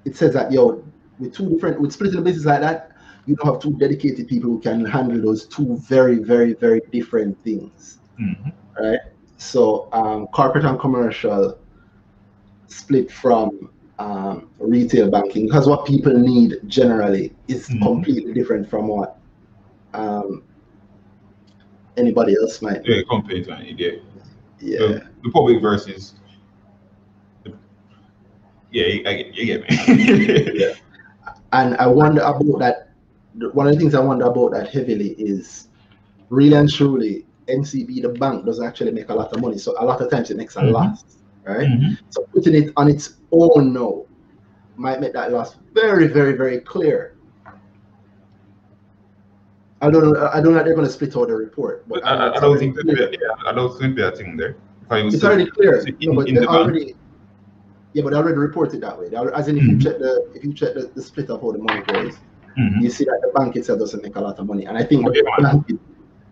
it 0.05 0.15
says 0.15 0.33
that 0.33 0.51
yo, 0.51 0.83
with 1.19 1.33
two 1.33 1.49
different 1.49 1.81
with 1.81 1.91
splitting 1.91 2.17
the 2.17 2.21
business 2.21 2.45
like 2.45 2.61
that, 2.61 2.91
you 3.25 3.35
don't 3.35 3.53
have 3.53 3.61
two 3.61 3.75
dedicated 3.77 4.27
people 4.27 4.51
who 4.51 4.59
can 4.59 4.85
handle 4.85 5.19
those 5.21 5.47
two 5.47 5.77
very, 5.77 6.19
very, 6.19 6.53
very 6.53 6.81
different 6.91 7.41
things. 7.43 7.99
Mhm. 8.19 8.53
right? 8.79 8.99
So 9.37 9.89
um, 9.91 10.27
corporate 10.27 10.65
and 10.65 10.79
commercial 10.79 11.57
split 12.67 13.11
from 13.11 13.69
um, 13.99 14.49
retail 14.59 15.09
banking 15.09 15.45
because 15.45 15.67
what 15.67 15.85
people 15.85 16.13
need 16.13 16.55
generally 16.67 17.33
is 17.47 17.69
Mhm. 17.69 17.81
completely 17.81 18.33
different 18.33 18.69
from 18.69 18.87
what 18.87 19.17
um, 19.93 20.43
anybody 21.97 22.35
else 22.39 22.61
might. 22.61 22.85
Yeah, 22.85 23.01
complaints 23.09 23.47
man, 23.47 23.65
you 23.65 23.73
get 23.73 24.01
Yeah, 24.59 24.79
the, 24.79 25.07
the 25.23 25.31
public 25.31 25.61
versus. 25.61 26.13
The, 27.43 27.53
yeah, 28.71 28.85
you, 28.87 29.03
I 29.07 29.13
get, 29.15 29.35
you 29.35 29.45
get 29.45 29.69
me. 29.69 30.65
and 31.53 31.75
I 31.77 31.87
wonder 31.87 32.21
about 32.21 32.59
that. 32.59 32.89
One 33.53 33.67
of 33.67 33.73
the 33.73 33.79
things 33.79 33.93
I 33.95 33.99
wonder 33.99 34.25
about 34.25 34.51
that 34.51 34.69
heavily 34.69 35.09
is 35.17 35.67
really 36.29 36.55
and 36.55 36.71
truly 36.71 37.25
NCB, 37.47 38.01
the 38.01 38.09
bank, 38.09 38.45
does 38.45 38.61
actually 38.61 38.91
make 38.91 39.09
a 39.09 39.13
lot 39.13 39.31
of 39.33 39.41
money. 39.41 39.57
So 39.57 39.75
a 39.79 39.85
lot 39.85 40.01
of 40.01 40.09
times 40.09 40.31
it 40.31 40.37
makes 40.37 40.55
a 40.55 40.61
Mhm. 40.61 40.71
loss, 40.71 41.03
right? 41.45 41.67
Mhm. 41.67 41.97
So 42.09 42.23
putting 42.33 42.55
it 42.55 42.73
on 42.77 42.89
its 42.89 43.15
own 43.31 43.73
now 43.73 44.05
might 44.77 44.99
make 44.99 45.13
that 45.13 45.31
loss 45.31 45.57
very, 45.73 46.07
very, 46.07 46.33
very 46.33 46.59
clear. 46.59 47.15
I 49.81 49.89
don't. 49.91 50.13
know. 50.13 50.29
I 50.33 50.41
don't 50.41 50.53
know 50.53 50.63
they're 50.63 50.73
going 50.73 50.87
to 50.87 50.91
split 50.91 51.15
out 51.15 51.27
the 51.27 51.35
report. 51.35 51.87
But 51.87 52.03
I, 52.05 52.15
I, 52.29 52.37
I 52.37 52.39
don't 52.39 52.57
think 52.57 52.75
that. 52.75 52.85
Yeah, 52.87 53.49
I 53.49 53.53
don't 53.53 53.77
think 53.77 53.95
there's 53.95 54.13
a 54.19 54.23
thing 54.23 54.37
there. 54.37 54.55
It's 54.89 55.23
already 55.23 55.45
clear. 55.49 55.77
In, 55.85 55.95
no, 56.01 56.15
but 56.15 56.27
in 56.27 56.35
they 56.35 56.41
the 56.41 56.47
already, 56.47 56.85
bank. 56.85 56.97
yeah, 57.93 58.03
but 58.03 58.11
they 58.11 58.15
already 58.17 58.37
reported 58.37 58.81
that 58.81 58.97
way. 58.97 59.09
They 59.09 59.17
as 59.17 59.47
in, 59.47 59.57
if 59.57 59.63
you 59.63 59.71
Mhm. 59.77 59.83
check 59.83 59.99
the 59.99 60.29
if 60.33 60.43
you 60.43 60.53
check 60.53 60.73
the, 60.75 60.89
the 60.95 61.01
split 61.01 61.29
of 61.29 61.41
how 61.41 61.51
the 61.51 61.57
money 61.59 61.81
goes, 61.81 62.17
Mhm. 62.57 62.81
you 62.81 62.89
see 62.89 63.03
that 63.05 63.19
the 63.21 63.31
bank 63.37 63.55
itself 63.57 63.79
doesn't 63.79 64.01
make 64.01 64.15
a 64.15 64.21
lot 64.21 64.39
of 64.39 64.47
money. 64.47 64.65
And 64.65 64.77
I 64.77 64.83
think, 64.83 65.07
Okay, 65.07 65.21
the 65.21 65.41
bank, 65.41 65.79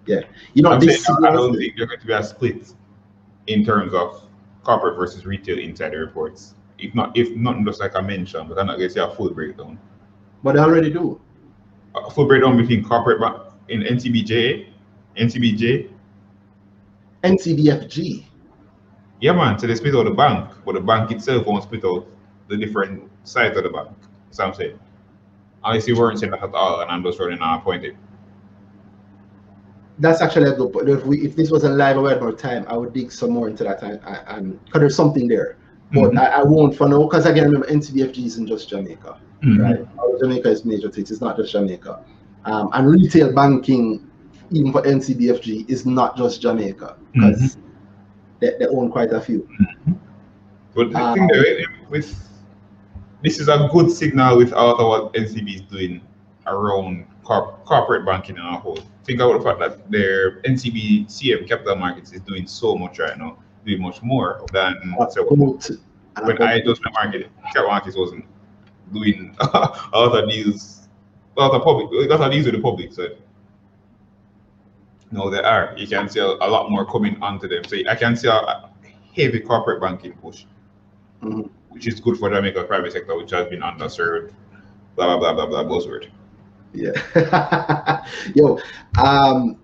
yeah, 0.06 0.22
you 0.54 0.64
know, 0.64 0.72
I'm 0.72 0.80
this 0.80 1.06
saying, 1.06 1.18
I 1.26 1.32
don't 1.32 1.56
think 1.56 1.74
there's 1.78 1.90
going 1.90 2.00
to 2.00 2.08
be 2.08 2.14
a 2.14 2.24
split 2.24 2.74
in 3.48 3.66
terms 3.66 3.94
of 3.94 4.23
corporate 4.64 4.98
versus 4.98 5.26
retail 5.26 5.60
insider 5.60 6.00
reports. 6.00 6.56
If 6.80 6.96
not, 6.96 7.16
if 7.18 7.36
not, 7.36 7.64
just 7.66 7.80
like 7.80 7.96
I 7.96 8.02
mentioned, 8.02 8.50
but 8.50 8.58
I'm 8.58 8.68
not 8.68 8.78
going 8.78 8.90
to 8.90 8.94
see 8.94 9.00
a 9.00 9.10
full 9.10 9.30
breakdown. 9.32 9.80
but 10.44 10.54
they 10.54 10.60
already 10.60 10.92
do. 10.92 11.20
A 11.96 12.10
full 12.10 12.26
breakdown 12.26 12.58
between 12.58 12.84
corporate 12.84 13.22
in 13.70 13.82
NCBJ, 13.82 14.68
NCBJ. 15.18 15.90
NCBFG. 17.24 18.26
Yeah, 19.22 19.32
man. 19.34 19.58
So 19.58 19.68
they 19.68 19.76
split 19.76 19.96
out 19.96 20.04
the 20.06 20.12
bank, 20.12 20.50
but 20.66 20.74
the 20.74 20.82
bank 20.82 21.12
itself 21.12 21.46
won't 21.46 21.64
split 21.64 21.86
out 21.86 22.06
the 22.50 22.58
different 22.58 23.10
sides 23.24 23.56
of 23.56 23.64
the 23.64 23.70
bank. 23.70 23.90
What 24.36 24.48
I'm 24.48 24.54
saying. 24.54 24.80
Obviously, 25.64 25.94
we 25.94 26.00
weren't 26.00 26.20
saying 26.20 26.32
that 26.32 26.44
at 26.44 26.54
all, 26.54 26.82
and 26.82 26.92
I'm 26.92 27.04
just 27.04 27.20
running 27.20 27.40
a 27.42 27.60
point. 27.60 27.86
That's 30.00 30.22
actually 30.22 30.50
a 30.50 30.56
good 30.56 30.74
point. 30.74 30.90
If 30.90 31.06
we 31.06 31.20
if 31.22 31.36
this 31.36 31.52
wasn't 31.52 31.76
live 31.76 31.98
or 31.98 32.04
we 32.04 32.10
had 32.10 32.20
more 32.22 32.32
time, 32.34 32.66
I 32.68 32.76
would 32.78 32.94
dig 32.94 33.12
some 33.12 33.32
more 33.32 33.48
into 33.48 33.64
that 33.64 33.82
and 33.84 34.00
and 34.28 34.64
because 34.66 34.80
there's 34.80 34.96
something 34.96 35.28
there. 35.28 35.58
But 35.94 36.12
Mhm. 36.14 36.18
I, 36.20 36.26
I 36.42 36.44
won't 36.44 36.76
for 36.76 36.90
now 36.90 37.04
because 37.04 37.26
again 37.28 37.46
remember 37.46 37.68
NCBFG 37.68 38.26
isn't 38.26 38.48
just 38.48 38.70
Jamaica. 38.70 39.18
Mhm. 39.44 39.62
right? 39.62 39.80
Of 39.82 40.20
Jamaica 40.20 40.50
is 40.50 40.66
major 40.66 40.90
things. 40.90 41.12
It's 41.12 41.22
not 41.22 41.38
just 41.38 41.52
Jamaica. 41.52 42.00
Um, 42.46 42.70
and 42.74 42.90
retail 42.90 43.32
banking, 43.34 44.10
even 44.52 44.72
for 44.72 44.82
NCBFG, 44.82 45.70
is 45.70 45.86
not 45.86 46.18
just 46.18 46.42
Jamaica 46.42 46.96
because 47.14 47.58
they, 48.40 48.52
they 48.60 48.66
own 48.68 48.90
quite 48.90 49.12
a 49.14 49.22
few. 49.22 49.48
But 50.76 50.92
the 50.92 50.98
Um, 51.00 51.14
thing 51.14 51.28
that 51.28 51.68
with 51.92 52.30
this 53.22 53.40
is 53.40 53.48
a 53.48 53.70
good 53.72 53.92
signal 53.92 54.38
with 54.38 54.54
all 54.54 54.76
of 54.76 54.88
what 54.88 55.14
NCB 55.14 55.56
is 55.56 55.62
doing 55.62 56.02
around 56.48 57.06
corp, 57.24 57.64
corporate 57.64 58.06
banking 58.06 58.38
and 58.38 58.48
a 58.48 58.58
whole. 58.58 58.80
Think 59.04 59.20
about 59.20 59.38
the 59.38 59.44
fact 59.44 59.60
that 59.60 59.92
their 59.92 60.42
NCB 60.44 61.08
CM 61.08 61.48
Capital 61.48 61.76
Markets 61.76 62.14
is 62.14 62.22
doing 62.22 62.48
so 62.48 62.76
much 62.76 63.00
right 63.00 63.18
now, 63.18 63.38
doing 63.66 63.82
much 63.82 64.02
more 64.02 64.46
than 64.54 64.96
so 65.12 65.26
when 66.22 66.42
I 66.42 66.62
just 66.62 66.82
went 66.86 66.94
market, 66.94 67.30
Capital 67.46 67.70
Markets 67.70 67.98
wasn't 67.98 68.26
doing 68.94 69.36
a 69.40 69.48
lot 69.94 70.24
of 70.24 70.30
deals, 70.30 70.88
of 71.36 71.64
public, 71.64 72.10
of 72.12 72.32
deals 72.32 72.46
with 72.46 72.56
the 72.56 72.62
public. 72.62 72.94
So 72.94 73.10
no, 75.12 75.30
there 75.30 75.46
are. 75.46 75.74
You 75.78 75.88
can 75.88 76.08
see 76.10 76.20
a, 76.20 76.26
a 76.26 76.48
lot 76.50 76.72
more 76.72 76.86
coming 76.86 77.22
onto 77.22 77.48
them. 77.48 77.64
So 77.66 77.78
I 77.90 77.96
can 77.96 78.16
see 78.16 78.28
a, 78.28 78.34
a 78.34 78.72
heavy 79.16 79.40
corporate 79.40 79.82
banking 79.82 80.14
push, 80.14 80.46
Mhm. 81.22 81.50
which 81.70 81.88
is 81.88 82.00
good 82.00 82.18
for 82.18 82.30
Jamaica 82.30 82.64
private 82.64 82.94
sector, 82.94 83.16
which 83.18 83.32
has 83.32 83.48
been 83.48 83.62
underserved. 83.62 84.32
Blah 84.96 85.18
blah 85.18 85.34
blah 85.34 85.46
blah 85.46 85.64
blah 85.64 85.64
buzzword. 85.64 86.10
Yeah. 86.74 88.06
Yo, 88.36 88.60
um, 88.98 89.58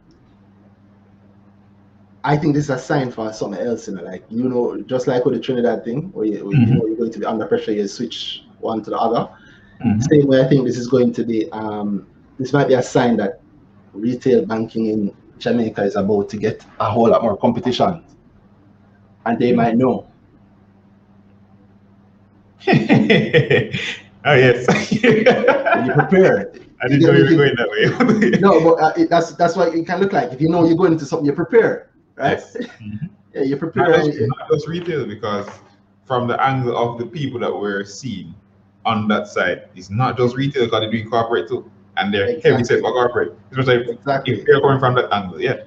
I 2.23 2.37
think 2.37 2.53
this 2.53 2.65
is 2.65 2.69
a 2.69 2.77
sign 2.77 3.11
for 3.11 3.31
something 3.33 3.59
else, 3.59 3.87
you 3.87 3.95
know, 3.95 4.03
like 4.03 4.23
you 4.29 4.47
know, 4.49 4.81
just 4.83 5.07
like 5.07 5.25
with 5.25 5.35
the 5.35 5.39
Trinidad 5.39 5.83
thing, 5.85 6.11
where 6.11 6.25
you, 6.25 6.45
where 6.45 6.55
you 6.55 6.65
Mhm. 6.65 6.75
know 6.75 6.85
you're 6.85 6.97
going 6.97 7.11
to 7.11 7.19
be 7.19 7.25
under 7.25 7.45
pressure, 7.45 7.71
you 7.71 7.87
switch 7.87 8.43
one 8.59 8.83
to 8.83 8.89
the 8.91 8.97
other. 8.97 9.29
Mhm. 9.83 10.03
Same 10.03 10.27
way, 10.27 10.41
I 10.41 10.47
think 10.47 10.65
this 10.65 10.77
is 10.77 10.87
going 10.87 11.13
to 11.13 11.23
be. 11.23 11.49
Um, 11.51 12.05
this 12.37 12.53
might 12.53 12.67
be 12.67 12.73
a 12.75 12.81
sign 12.83 13.17
that 13.17 13.39
retail 13.93 14.45
banking 14.45 14.87
in 14.87 15.13
Jamaica 15.39 15.83
is 15.83 15.95
about 15.95 16.29
to 16.29 16.37
get 16.37 16.65
a 16.79 16.89
whole 16.91 17.09
lot 17.09 17.23
more 17.23 17.37
competition, 17.37 18.03
and 19.25 19.39
they 19.39 19.53
might 19.53 19.77
know. 19.77 20.05
oh 22.67 24.33
yes. 24.35 24.67
You 25.01 25.93
prepare. 25.93 26.51
I 26.81 26.87
didn't 26.87 27.01
know 27.01 27.11
you 27.13 27.23
were 27.37 27.43
going 27.43 27.55
that 27.55 27.69
way. 27.69 28.39
no, 28.39 28.63
but 28.63 28.81
uh, 28.83 28.93
it, 28.95 29.09
that's 29.09 29.31
that's 29.33 29.55
what 29.55 29.75
it 29.75 29.85
can 29.85 29.99
look 29.99 30.13
like. 30.13 30.31
If 30.31 30.39
you 30.41 30.49
know 30.49 30.65
you're 30.65 30.77
going 30.77 30.93
into 30.93 31.05
something, 31.05 31.25
you 31.25 31.33
prepare, 31.33 31.89
right? 32.15 32.39
Yes. 32.39 32.55
Mhm. 32.81 33.09
Yeah, 33.33 33.43
you 33.43 33.51
Not 33.51 33.59
prepare. 33.59 33.97
just, 34.03 34.19
not 34.19 34.49
just 34.51 34.67
retail, 34.67 35.05
because 35.05 35.47
from 36.05 36.27
the 36.27 36.41
angle 36.43 36.75
of 36.75 36.97
the 36.97 37.05
people 37.05 37.39
that 37.41 37.53
we're 37.55 37.85
seeing 37.85 38.33
on 38.85 39.07
that 39.09 39.27
side, 39.27 39.69
it's 39.75 39.91
not 39.91 40.17
just 40.17 40.35
retail 40.35 40.65
because 40.65 40.79
they're 40.81 40.91
doing 40.91 41.09
corporate 41.09 41.47
too. 41.47 41.69
And 41.97 42.11
they're 42.13 42.25
heavy 42.41 42.63
set 42.63 42.79
Exactly. 42.79 42.81
for 42.81 42.91
corporate. 42.93 43.37
Especially 43.51 43.91
Exactly. 43.91 44.33
if 44.39 44.45
they're 44.47 44.61
coming 44.61 44.79
from 44.79 44.95
that 44.95 45.13
angle, 45.13 45.39
yeah. 45.39 45.57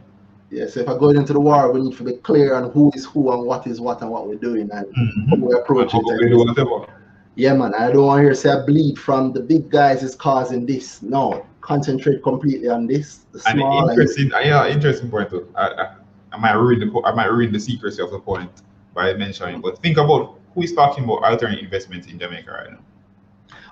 Yeah, 0.50 0.66
so 0.66 0.80
if 0.80 0.88
I 0.88 0.98
go 0.98 1.10
into 1.10 1.32
the 1.32 1.40
war, 1.40 1.70
we 1.72 1.80
need 1.82 1.96
to 1.96 2.02
be 2.04 2.14
clear 2.14 2.54
on 2.54 2.70
who 2.72 2.90
is 2.94 3.04
who 3.06 3.30
and 3.32 3.46
what 3.46 3.66
is 3.66 3.80
what 3.80 4.02
and 4.02 4.10
what 4.10 4.26
we're 4.26 4.34
doing 4.36 4.68
and 4.72 4.86
how 5.30 5.36
we 5.36 5.52
approach 5.54 5.94
And 5.94 6.02
we 6.04 6.28
do 6.28 6.42
it. 6.50 6.88
Yeah, 7.34 7.54
man, 7.54 7.74
I 7.74 7.90
don't 7.90 8.06
want 8.06 8.18
to 8.20 8.22
hear 8.24 8.34
say 8.34 8.50
a 8.50 8.62
bleed 8.66 8.98
from 8.98 9.32
the 9.32 9.40
big 9.40 9.70
guys 9.70 10.02
is 10.02 10.14
causing 10.14 10.66
this. 10.66 11.00
No, 11.02 11.46
concentrate 11.62 12.22
completely 12.22 12.68
on 12.68 12.86
this. 12.86 13.24
The 13.32 13.42
And 13.46 13.58
small 13.58 13.80
and 13.88 13.90
interesting, 13.90 14.32
uh, 14.34 14.40
yeah, 14.40 14.68
interesting 14.68 15.10
point 15.10 15.30
too. 15.30 15.48
I, 15.56 15.66
I, 15.68 15.94
I 16.32 16.36
might 16.38 16.52
ruin 16.54 16.80
the 16.80 17.00
I 17.04 17.14
might 17.14 17.30
ruin 17.30 17.52
the 17.52 17.60
secrecy 17.60 18.02
of 18.02 18.10
the 18.10 18.18
point 18.18 18.50
by 18.94 19.14
mentioning, 19.14 19.60
but 19.62 19.78
think 19.78 19.96
about 19.96 20.38
who 20.54 20.62
is 20.62 20.74
talking 20.74 21.04
about 21.04 21.24
alternate 21.24 21.60
investments 21.60 22.06
in 22.06 22.18
Jamaica 22.18 22.50
right 22.50 22.70
now. 22.72 22.78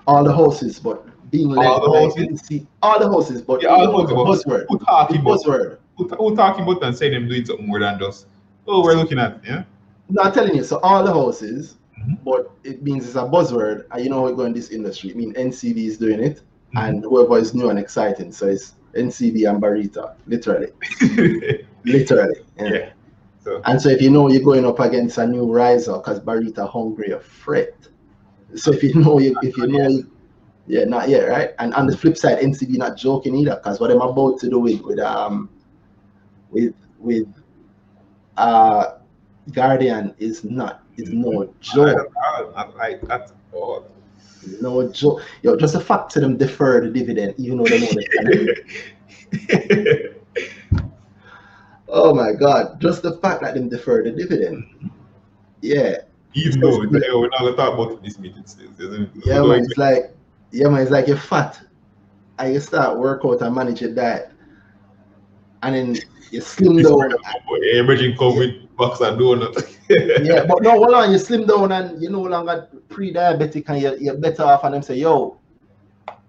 all 0.06 0.24
the 0.24 0.32
horses, 0.32 0.78
but 0.80 1.04
being 1.30 1.50
led 1.50 1.66
All 1.66 1.80
the 1.82 1.88
horses. 1.98 2.40
houses? 2.40 2.62
All 2.82 2.98
the 2.98 3.08
houses, 3.08 3.42
but 3.42 3.62
Yeah, 3.62 3.68
all 3.68 3.86
the 3.86 3.92
horses. 4.16 4.44
but 4.46 4.52
buzzword. 4.54 4.66
Who 4.70 4.78
talking 4.78 5.20
about 5.20 5.40
Buzzword. 5.40 5.78
who, 5.98 6.08
who 6.08 6.34
talking 6.34 6.64
about 6.64 6.82
and 6.82 6.96
saying 6.96 7.12
them 7.12 7.28
doing 7.28 7.44
something 7.44 7.66
more 7.66 7.78
than 7.80 7.98
just 7.98 8.26
oh 8.66 8.82
we're 8.82 8.94
looking 8.94 9.18
at 9.18 9.44
yeah. 9.44 9.64
No, 10.08 10.22
I'm 10.22 10.32
telling 10.32 10.56
you, 10.56 10.64
so 10.64 10.78
all 10.80 11.04
the 11.04 11.12
houses, 11.12 11.76
Mhm. 12.00 12.18
but 12.24 12.50
it 12.64 12.82
means 12.82 13.06
it's 13.06 13.16
a 13.16 13.20
buzzword, 13.20 13.84
and 13.90 14.02
you 14.04 14.10
know 14.10 14.20
how 14.20 14.30
we 14.30 14.36
go 14.36 14.44
in 14.44 14.52
this 14.52 14.70
industry. 14.70 15.10
I 15.12 15.14
mean, 15.14 15.32
NCB 15.36 15.86
is 15.86 15.98
doing 15.98 16.20
it, 16.20 16.42
Mhm. 16.74 16.86
and 16.88 17.04
whoever 17.04 17.38
is 17.38 17.54
new 17.54 17.68
and 17.70 17.78
exciting, 17.78 18.32
so 18.32 18.46
it's 18.48 18.74
NCB 18.94 19.44
and 19.44 19.60
Barita, 19.62 20.14
literally, 20.26 20.68
literally. 21.84 22.40
Yeah. 22.58 22.72
yeah. 22.72 22.90
So 23.44 23.60
And 23.64 23.80
so 23.80 23.88
if 23.88 24.02
you 24.02 24.10
know 24.10 24.28
you're 24.28 24.42
going 24.42 24.66
up 24.66 24.80
against 24.80 25.18
a 25.18 25.26
new 25.26 25.50
riser, 25.52 25.94
because 25.94 26.20
Barita 26.20 26.68
hungry 26.68 27.12
or 27.12 27.20
fret. 27.20 27.88
So 28.54 28.72
if 28.72 28.82
you 28.82 28.94
know 28.94 29.18
you, 29.18 29.34
if 29.42 29.56
you 29.56 29.66
know 29.66 29.88
you, 29.88 30.10
yeah, 30.66 30.84
not 30.84 31.08
yet, 31.08 31.28
right? 31.28 31.50
And 31.58 31.72
on 31.74 31.86
the 31.86 31.96
flip 31.96 32.16
side, 32.16 32.38
NCB 32.38 32.76
not 32.76 32.96
joking 32.96 33.34
either, 33.36 33.56
because 33.56 33.80
what 33.80 33.90
I'm 33.90 34.00
about 34.00 34.38
to 34.40 34.50
do 34.50 34.58
with 34.58 34.80
with 34.82 34.98
um 34.98 35.48
with 36.50 36.74
with 36.98 37.26
uh 38.36 38.98
Guardian 39.52 40.14
is 40.18 40.44
not 40.44 40.82
is 41.00 41.10
no 41.10 41.30
mm-hmm. 41.30 41.52
joke. 41.60 42.12
I, 42.56 42.98
I. 43.08 43.26
Oh. 43.54 43.84
No 44.60 44.90
joke. 44.90 45.22
Yo, 45.42 45.56
just 45.56 45.74
the 45.74 45.80
fact 45.80 46.10
to 46.12 46.20
them 46.20 46.36
defer 46.36 46.80
the 46.80 46.90
dividend, 46.90 47.34
even 47.38 47.58
though 47.58 47.64
they 47.64 47.80
know 47.80 47.92
they 48.22 48.54
oh 51.88 52.14
my 52.14 52.32
God! 52.32 52.80
Just 52.80 53.02
the 53.02 53.18
fact 53.18 53.42
that 53.42 53.54
them 53.54 53.68
defer 53.68 54.02
the 54.02 54.10
dividend. 54.10 54.90
Yeah, 55.60 55.98
Even 56.34 56.60
though 56.60 56.82
it's 56.82 56.92
we're 56.92 57.28
not 57.28 57.40
gonna 57.40 57.56
talk 57.56 57.74
about 57.74 58.02
this 58.02 58.18
meeting 58.18 58.44
still. 58.46 58.70
isn't 58.78 59.02
it? 59.02 59.10
yeah, 59.26 59.42
man. 59.42 59.64
It's 59.64 59.76
like, 59.76 60.14
yeah, 60.52 60.68
man. 60.68 60.82
It's 60.82 60.90
like 60.90 61.06
you're 61.06 61.16
fat, 61.16 61.60
and 62.38 62.54
you 62.54 62.60
start 62.60 62.98
work 62.98 63.24
out 63.24 63.42
and 63.42 63.54
manage 63.54 63.82
your 63.82 63.94
diet, 63.94 64.30
and 65.62 65.74
then 65.74 65.96
you 66.30 66.40
slim 66.40 66.82
down. 66.82 67.12
Everybody 67.74 68.14
COVID, 68.14 68.74
box 68.76 69.00
and 69.00 69.18
donut. 69.20 69.76
Yeah, 70.22 70.44
but 70.46 70.62
no, 70.62 70.70
hold 70.72 70.94
on. 70.94 71.10
You 71.12 71.18
slim 71.18 71.46
down 71.46 71.72
and 71.72 72.00
you're 72.00 72.12
no 72.12 72.22
longer 72.22 72.68
pre-diabetic, 72.88 73.68
and 73.68 73.82
you're, 73.82 73.96
you're 73.96 74.16
better 74.18 74.44
off. 74.44 74.64
And 74.64 74.74
them 74.74 74.82
say, 74.82 74.96
yo, 74.96 75.38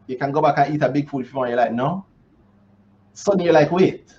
you 0.07 0.17
can 0.17 0.31
go 0.31 0.41
back 0.41 0.57
and 0.57 0.75
eat 0.75 0.81
a 0.81 0.89
big 0.89 1.09
food 1.09 1.25
if 1.25 1.31
you 1.33 1.38
want. 1.38 1.49
You're 1.49 1.57
like, 1.57 1.73
no. 1.73 2.05
Suddenly 3.13 3.45
you're 3.45 3.53
like, 3.53 3.71
wait, 3.71 4.13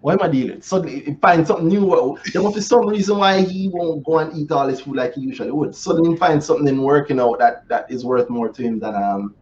what 0.00 0.20
am 0.20 0.22
I 0.22 0.28
dealing? 0.30 0.60
Suddenly 0.60 1.06
you 1.06 1.18
find 1.20 1.46
something 1.46 1.66
new. 1.66 2.18
There 2.32 2.42
must 2.42 2.56
be 2.56 2.60
some 2.60 2.86
reason 2.86 3.18
why 3.18 3.40
he 3.40 3.68
won't 3.68 4.04
go 4.04 4.18
and 4.18 4.36
eat 4.36 4.52
all 4.52 4.68
his 4.68 4.80
food 4.82 4.96
like 4.96 5.14
he 5.14 5.22
usually 5.22 5.50
would. 5.50 5.74
Suddenly 5.74 6.10
he 6.10 6.16
finds 6.16 6.46
something 6.46 6.82
working 6.82 7.18
out 7.18 7.38
that 7.38 7.66
that 7.68 7.90
is 7.90 8.04
worth 8.04 8.28
more 8.28 8.50
to 8.50 8.62
him 8.62 8.78
than 8.78 8.94
um 8.94 9.34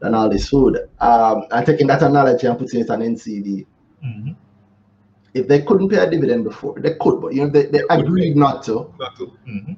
than 0.00 0.14
all 0.14 0.28
this 0.28 0.48
food. 0.48 0.78
Um, 1.00 1.44
and 1.50 1.64
taking 1.66 1.86
that 1.86 2.02
analogy 2.02 2.46
and 2.46 2.58
putting 2.58 2.80
it 2.80 2.90
on 2.90 3.00
NCB. 3.00 3.66
Mhm. 4.04 4.36
If 5.34 5.46
they 5.46 5.62
couldn't 5.62 5.88
pay 5.90 5.98
a 5.98 6.10
dividend 6.10 6.44
before, 6.44 6.74
they 6.80 6.94
could, 7.00 7.20
but 7.20 7.34
you 7.34 7.42
know 7.42 7.50
they, 7.50 7.66
they 7.66 7.80
could 7.80 8.00
agreed 8.06 8.36
not 8.36 8.62
to. 8.64 8.92
Not 8.98 9.16
to. 9.16 9.32
Mhm. 9.46 9.76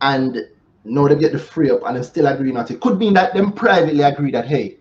and 0.00 0.46
now 0.84 1.06
they 1.08 1.16
get 1.16 1.32
the 1.32 1.38
free 1.38 1.70
up 1.70 1.80
and 1.86 1.96
they 1.96 2.02
still 2.02 2.26
agree 2.26 2.52
not 2.52 2.68
to. 2.68 2.74
It 2.74 2.80
could 2.80 2.98
mean 2.98 3.12
that 3.14 3.34
them 3.34 3.52
privately 3.52 4.02
agree 4.02 4.30
that 4.32 4.46
hey, 4.46 4.78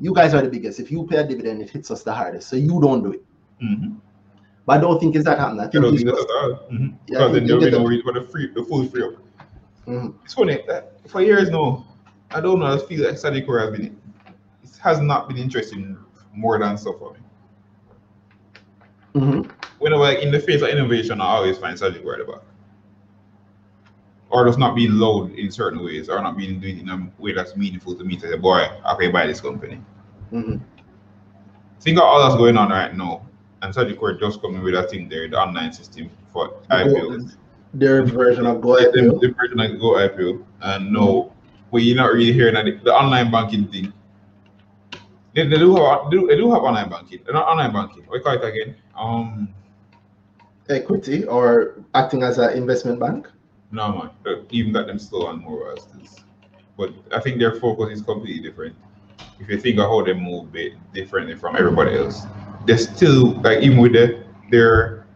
you 0.00 0.12
guys 0.14 0.34
are 0.34 0.42
the 0.42 0.48
biggest. 0.48 0.80
If 0.80 0.90
you 0.90 1.06
pay 1.06 1.18
a 1.18 1.26
dividend, 1.26 1.62
it 1.62 1.70
hits 1.70 1.90
us 1.90 2.02
the 2.02 2.12
hardest. 2.12 2.48
So 2.48 2.56
you 2.56 2.80
don't 2.80 3.02
do 3.02 3.12
it. 3.12 3.24
Mhm. 3.62 3.96
But 4.66 4.78
I 4.78 4.80
don't 4.80 4.98
think 4.98 5.14
it's 5.14 5.24
that 5.26 5.38
happening. 5.38 5.60
I 5.60 5.64
I 5.64 5.68
don't 5.68 5.94
think 5.96 6.06
that's 6.06 6.18
just, 6.18 6.28
at 6.30 6.36
all. 6.36 6.60
Mhm. 6.72 6.94
Yeah, 7.06 7.18
Because 7.18 7.32
then 7.34 7.46
there'll 7.46 7.60
they 7.60 7.66
be 7.66 7.72
no 7.72 7.78
them. 7.78 7.86
reason 7.86 8.04
for 8.04 8.12
the 8.18 8.22
free, 8.26 8.50
the 8.52 8.64
full 8.64 8.84
free 8.86 9.02
up. 9.04 9.12
Mhm. 9.86 10.14
It's 10.24 10.34
funny 10.34 10.58
that 10.66 11.08
for 11.08 11.20
years 11.22 11.50
now, 11.50 11.86
I 12.32 12.40
don't 12.40 12.58
know. 12.58 12.66
I 12.66 12.78
feel 12.78 13.04
like 13.06 13.14
Sagicor 13.14 13.60
has 13.60 13.70
been, 13.78 13.96
it 14.64 14.70
has 14.82 15.00
not 15.00 15.28
been 15.28 15.38
interesting 15.38 15.96
more 16.34 16.58
than 16.58 16.76
so 16.76 16.92
for 16.94 17.12
me. 17.12 17.20
Mhm. 19.16 19.50
whenever 19.78 20.10
in 20.20 20.30
the 20.30 20.38
face 20.38 20.60
of 20.62 20.68
innovation, 20.68 21.20
I 21.20 21.24
always 21.36 21.56
find 21.58 21.80
at 21.80 21.94
the 21.94 22.24
back. 22.28 22.42
Or 24.28 24.44
just 24.44 24.58
not 24.58 24.74
being 24.74 24.92
loud 24.98 25.32
in 25.32 25.50
certain 25.50 25.82
ways, 25.82 26.08
or 26.08 26.20
not 26.20 26.36
being 26.36 26.60
doing 26.60 26.78
it 26.78 26.82
in 26.82 26.90
a 26.90 27.08
way 27.18 27.32
that's 27.32 27.56
meaningful 27.56 27.94
to 27.94 28.04
me 28.04 28.16
to 28.16 28.28
say, 28.28 28.36
boy, 28.36 28.68
I 28.84 28.94
can 28.98 29.12
buy 29.12 29.26
this 29.26 29.40
company. 29.40 29.80
Mhm. 30.32 30.60
Think 31.80 31.98
of 31.98 32.04
all 32.04 32.20
that's 32.22 32.36
going 32.36 32.58
on 32.58 32.70
right 32.70 32.94
now. 32.94 33.22
And 33.62 33.72
Sagicor 33.72 34.18
just 34.20 34.42
coming 34.42 34.62
with 34.62 34.74
that 34.74 34.90
thing 34.90 35.08
there, 35.08 35.28
the 35.28 35.38
online 35.38 35.72
system 35.72 36.10
for 36.32 36.50
IPOs. 36.70 37.36
Their 37.72 38.04
version 38.04 38.46
of 38.46 38.60
Go 38.60 38.76
the, 38.76 38.88
IPO. 38.88 39.20
the 39.20 39.28
version 39.28 39.60
of 39.60 39.80
Go 39.80 39.94
IPO. 39.94 40.42
And 40.62 40.92
no, 40.92 41.32
but 41.72 41.78
you're 41.82 41.96
not 41.96 42.12
really 42.12 42.32
hearing 42.32 42.54
that 42.54 42.64
the, 42.64 42.72
the 42.84 42.92
online 42.92 43.30
banking 43.30 43.68
thing. 43.68 43.92
They, 45.34 45.46
they 45.46 45.58
do 45.58 45.76
have 45.76 46.10
they 46.10 46.16
do, 46.16 46.26
they 46.26 46.36
do 46.36 46.50
have 46.52 46.62
online 46.62 46.88
banking. 46.88 47.20
They're 47.24 47.34
not 47.34 47.46
online 47.46 47.72
banking. 47.72 48.04
What 48.06 48.16
you 48.16 48.22
call 48.22 48.34
it 48.34 48.44
again? 48.44 48.74
Um 48.96 49.54
equity 50.68 51.24
or 51.24 51.84
acting 51.94 52.22
as 52.22 52.38
an 52.38 52.56
investment 52.56 52.98
bank. 52.98 53.28
no 53.70 53.92
man. 53.92 54.10
uh, 54.26 54.42
Even 54.50 54.72
got 54.72 54.86
them 54.86 54.98
still 54.98 55.26
on 55.26 55.40
more 55.40 55.60
royalties. 55.64 56.24
But 56.76 56.90
I 57.12 57.20
think 57.20 57.38
their 57.38 57.54
focus 57.54 57.90
is 57.98 58.02
completely 58.02 58.42
different. 58.42 58.76
If 59.38 59.48
you 59.48 59.58
think 59.60 59.78
of 59.78 59.84
how 59.88 60.02
they 60.02 60.12
move 60.12 60.52
bit 60.52 60.72
differently 60.92 61.34
from 61.36 61.56
everybody 61.56 61.96
else. 61.96 62.22
They're 62.66 62.78
still 62.78 63.40
like 63.42 63.62
even 63.62 63.78
with 63.78 63.92
the, 63.92 64.24
their 64.50 65.06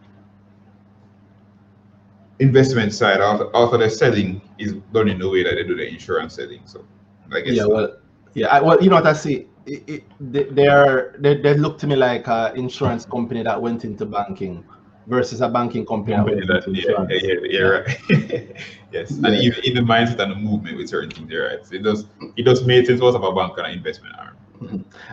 investment 2.39 2.94
side, 2.94 3.20
also, 3.20 3.51
also 3.51 3.77
the 3.78 3.90
selling 3.90 4.40
is 4.59 4.74
done 4.93 5.09
in 5.09 5.19
the 5.19 5.28
way 5.28 5.43
that 5.43 5.55
they 5.55 5.65
do 5.65 5.74
the 5.77 5.89
insurance 5.89 6.35
selling. 6.35 6.61
So 6.65 6.85
like 7.31 7.44
Yeah, 7.47 7.66
well, 7.66 7.97
yeah. 8.35 8.48
I, 8.48 8.61
well, 8.61 8.82
you 8.82 8.89
know 8.89 8.97
what 8.97 9.07
I 9.07 9.12
see. 9.15 9.48
It, 9.71 9.83
it, 9.87 10.03
they, 10.33 10.45
they're 10.45 11.15
they, 11.21 11.41
they 11.41 11.55
look 11.55 11.79
to 11.79 11.87
me 11.87 11.95
like 11.95 12.27
an 12.27 12.57
insurance 12.57 13.05
company 13.05 13.45
that 13.45 13.61
went 13.63 13.85
into 13.85 14.05
banking 14.05 14.65
versus 15.07 15.41
a 15.43 15.49
banking 15.49 15.87
company 15.87 16.17
that 16.17 16.25
company 16.25 16.47
went 16.47 16.49
that, 16.49 16.75
yeah, 16.75 17.07
yeah, 17.09 17.35
yeah, 17.45 17.59
yeah, 17.59 17.67
right. 17.67 18.57
yes, 18.93 19.11
and 19.13 19.37
even 19.37 19.63
in 19.63 19.75
the 19.75 19.81
mindset 19.81 20.19
and 20.19 20.33
the 20.33 20.35
movement 20.35 20.77
with 20.77 20.89
certain 20.89 21.11
things, 21.11 21.31
there, 21.31 21.47
right? 21.47 21.65
So 21.65 21.77
it 21.77 21.85
does 21.85 22.07
it 22.37 22.43
does 22.43 22.65
make 22.67 22.87
sense 22.87 23.01
what 23.01 23.15
of 23.15 23.23
a 23.23 23.33
bank 23.33 23.59
and 23.59 23.67
an 23.69 23.73
investment 23.75 24.17
arm. 24.19 24.37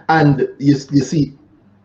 And 0.09 0.39
you, 0.57 0.75
you 0.91 1.03
see, 1.03 1.37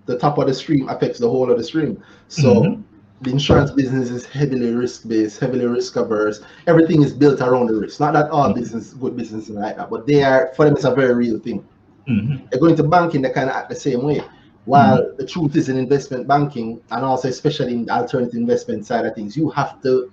the 0.06 0.18
top 0.18 0.38
of 0.38 0.46
the 0.46 0.54
stream 0.54 0.88
affects 0.88 1.18
the 1.18 1.28
whole 1.28 1.50
of 1.50 1.58
the 1.58 1.64
stream. 1.64 2.02
So 2.28 2.62
Mhm. 2.64 2.84
the 3.20 3.30
insurance 3.30 3.70
business 3.70 4.10
is 4.10 4.24
heavily 4.24 4.72
risk 4.74 5.06
based, 5.06 5.40
heavily 5.40 5.66
risk 5.66 5.96
averse. 5.96 6.40
Everything 6.66 7.02
is 7.02 7.12
built 7.12 7.40
around 7.42 7.66
the 7.66 7.74
risk. 7.74 8.00
Not 8.00 8.14
that 8.14 8.30
all 8.30 8.48
Mhm. 8.48 8.54
business, 8.54 8.94
good 8.94 9.14
business, 9.16 9.50
is 9.50 9.56
like 9.56 9.76
that, 9.76 9.90
but 9.90 10.06
they 10.06 10.24
are 10.24 10.52
for 10.56 10.64
them. 10.64 10.74
It's 10.74 10.84
a 10.84 10.94
very 10.94 11.14
real 11.14 11.38
thing. 11.38 11.62
Mhm. 12.08 12.50
They're 12.50 12.60
going 12.60 12.76
to 12.76 12.82
banking, 12.82 13.22
they 13.22 13.30
kind 13.30 13.48
of 13.50 13.56
act 13.56 13.68
the 13.68 13.76
same 13.76 14.02
way. 14.02 14.22
While 14.64 15.12
the 15.16 15.26
truth 15.26 15.56
is 15.56 15.68
in 15.68 15.76
investment 15.76 16.28
banking, 16.28 16.80
and 16.92 17.04
also 17.04 17.28
especially 17.28 17.72
in 17.74 17.86
the 17.86 17.92
alternative 17.92 18.36
investment 18.36 18.86
side 18.86 19.04
of 19.06 19.14
things, 19.14 19.36
you 19.36 19.50
have 19.50 19.80
to 19.82 20.12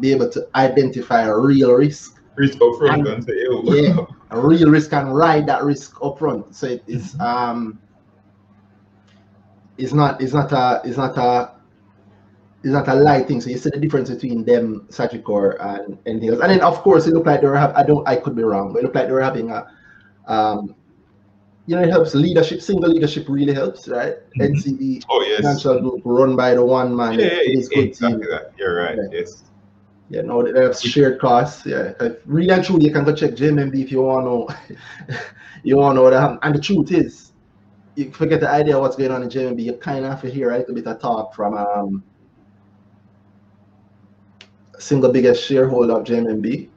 be 0.00 0.10
able 0.12 0.28
to 0.30 0.46
identify 0.54 1.22
a 1.22 1.36
real 1.36 1.72
risk, 1.74 2.16
Risk 2.36 2.58
up 2.62 2.76
front 2.78 3.06
And- 3.06 3.24
say, 3.24 3.44
oh, 3.50 3.62
Yeah. 3.74 4.06
a 4.30 4.40
real 4.40 4.70
risk, 4.70 4.92
and 4.94 5.14
ride 5.14 5.46
that 5.48 5.64
risk 5.64 5.96
up 6.02 6.18
front. 6.18 6.54
So 6.54 6.66
it 6.68 6.82
is 6.86 7.14
um, 7.20 7.78
it's 9.76 9.92
not 9.92 10.20
it's 10.20 10.32
not 10.32 10.52
a 10.52 10.80
it's 10.84 10.96
not 10.96 11.16
a 11.18 11.52
it's 12.62 12.72
not 12.72 12.88
a 12.88 12.94
light 12.94 13.26
thing. 13.28 13.40
So 13.40 13.50
you 13.50 13.58
see 13.58 13.70
the 13.70 13.78
difference 13.80 14.10
between 14.10 14.44
them, 14.44 14.86
Sagicor, 14.90 15.56
and 15.60 15.98
anything 16.06 16.30
else. 16.30 16.40
And 16.40 16.50
then 16.52 16.60
of 16.60 16.78
course 16.82 17.06
it 17.06 17.14
looked 17.14 17.26
like 17.26 17.40
they 17.40 17.46
were 17.48 17.56
have 17.56 17.74
I 17.74 17.82
don't 17.82 18.06
I 18.08 18.16
could 18.16 18.36
be 18.36 18.42
wrong, 18.42 18.72
but 18.72 18.78
it 18.80 18.82
looked 18.84 18.94
like 18.94 19.06
they 19.08 19.12
were 19.12 19.22
having 19.22 19.50
a 19.50 19.66
um, 20.26 20.74
you 21.70 21.76
know, 21.76 21.82
it 21.82 21.90
helps 21.90 22.16
leadership. 22.16 22.60
Single 22.60 22.90
leadership 22.90 23.28
really 23.28 23.54
helps, 23.54 23.86
right? 23.86 24.16
Mhm. 24.36 24.56
NCB 24.56 25.04
oh 25.08 25.22
yes, 25.22 25.40
financial 25.40 25.80
group 25.80 26.02
run 26.04 26.34
by 26.34 26.54
the 26.54 26.64
one 26.64 26.96
man. 26.96 27.20
yeah, 27.20 27.26
yeah, 27.26 27.48
it 27.48 27.58
is 27.58 27.68
good 27.68 27.86
exactly 27.90 28.22
team. 28.22 28.30
that. 28.30 28.52
You're 28.58 28.74
right. 28.74 28.96
Yeah. 28.96 29.18
Yes. 29.20 29.44
Yeah, 30.08 30.22
no, 30.22 30.42
they 30.42 30.60
have 30.60 30.76
shared 30.76 31.20
costs. 31.20 31.64
Yeah, 31.64 31.92
if 32.00 32.16
really 32.26 32.50
and 32.50 32.64
truly, 32.64 32.86
you 32.86 32.92
can 32.92 33.04
go 33.04 33.14
check 33.14 33.34
JMMB 33.34 33.80
if 33.80 33.92
you 33.92 34.02
want 34.02 34.26
to 34.26 34.30
know. 34.30 35.16
you 35.62 35.76
want 35.76 35.92
to 35.92 35.94
know 35.94 36.02
what 36.02 36.12
happened. 36.12 36.40
And 36.42 36.56
the 36.56 36.60
truth 36.60 36.90
is, 36.90 37.30
you 37.94 38.10
forget 38.10 38.40
the 38.40 38.50
idea 38.50 38.74
of 38.74 38.82
what's 38.82 38.96
going 38.96 39.12
on 39.12 39.22
in 39.22 39.28
JMMB. 39.28 39.62
You 39.62 39.74
kind 39.74 40.04
of 40.04 40.10
have 40.10 40.22
to 40.22 40.28
hear 40.28 40.50
a 40.50 40.58
little 40.58 40.74
bit 40.74 40.88
of 40.88 41.00
talk 41.00 41.36
from 41.36 41.54
um 41.56 42.02
single 44.80 45.12
biggest 45.12 45.44
shareholder 45.46 45.98
of 45.98 46.04
JMMB. 46.04 46.68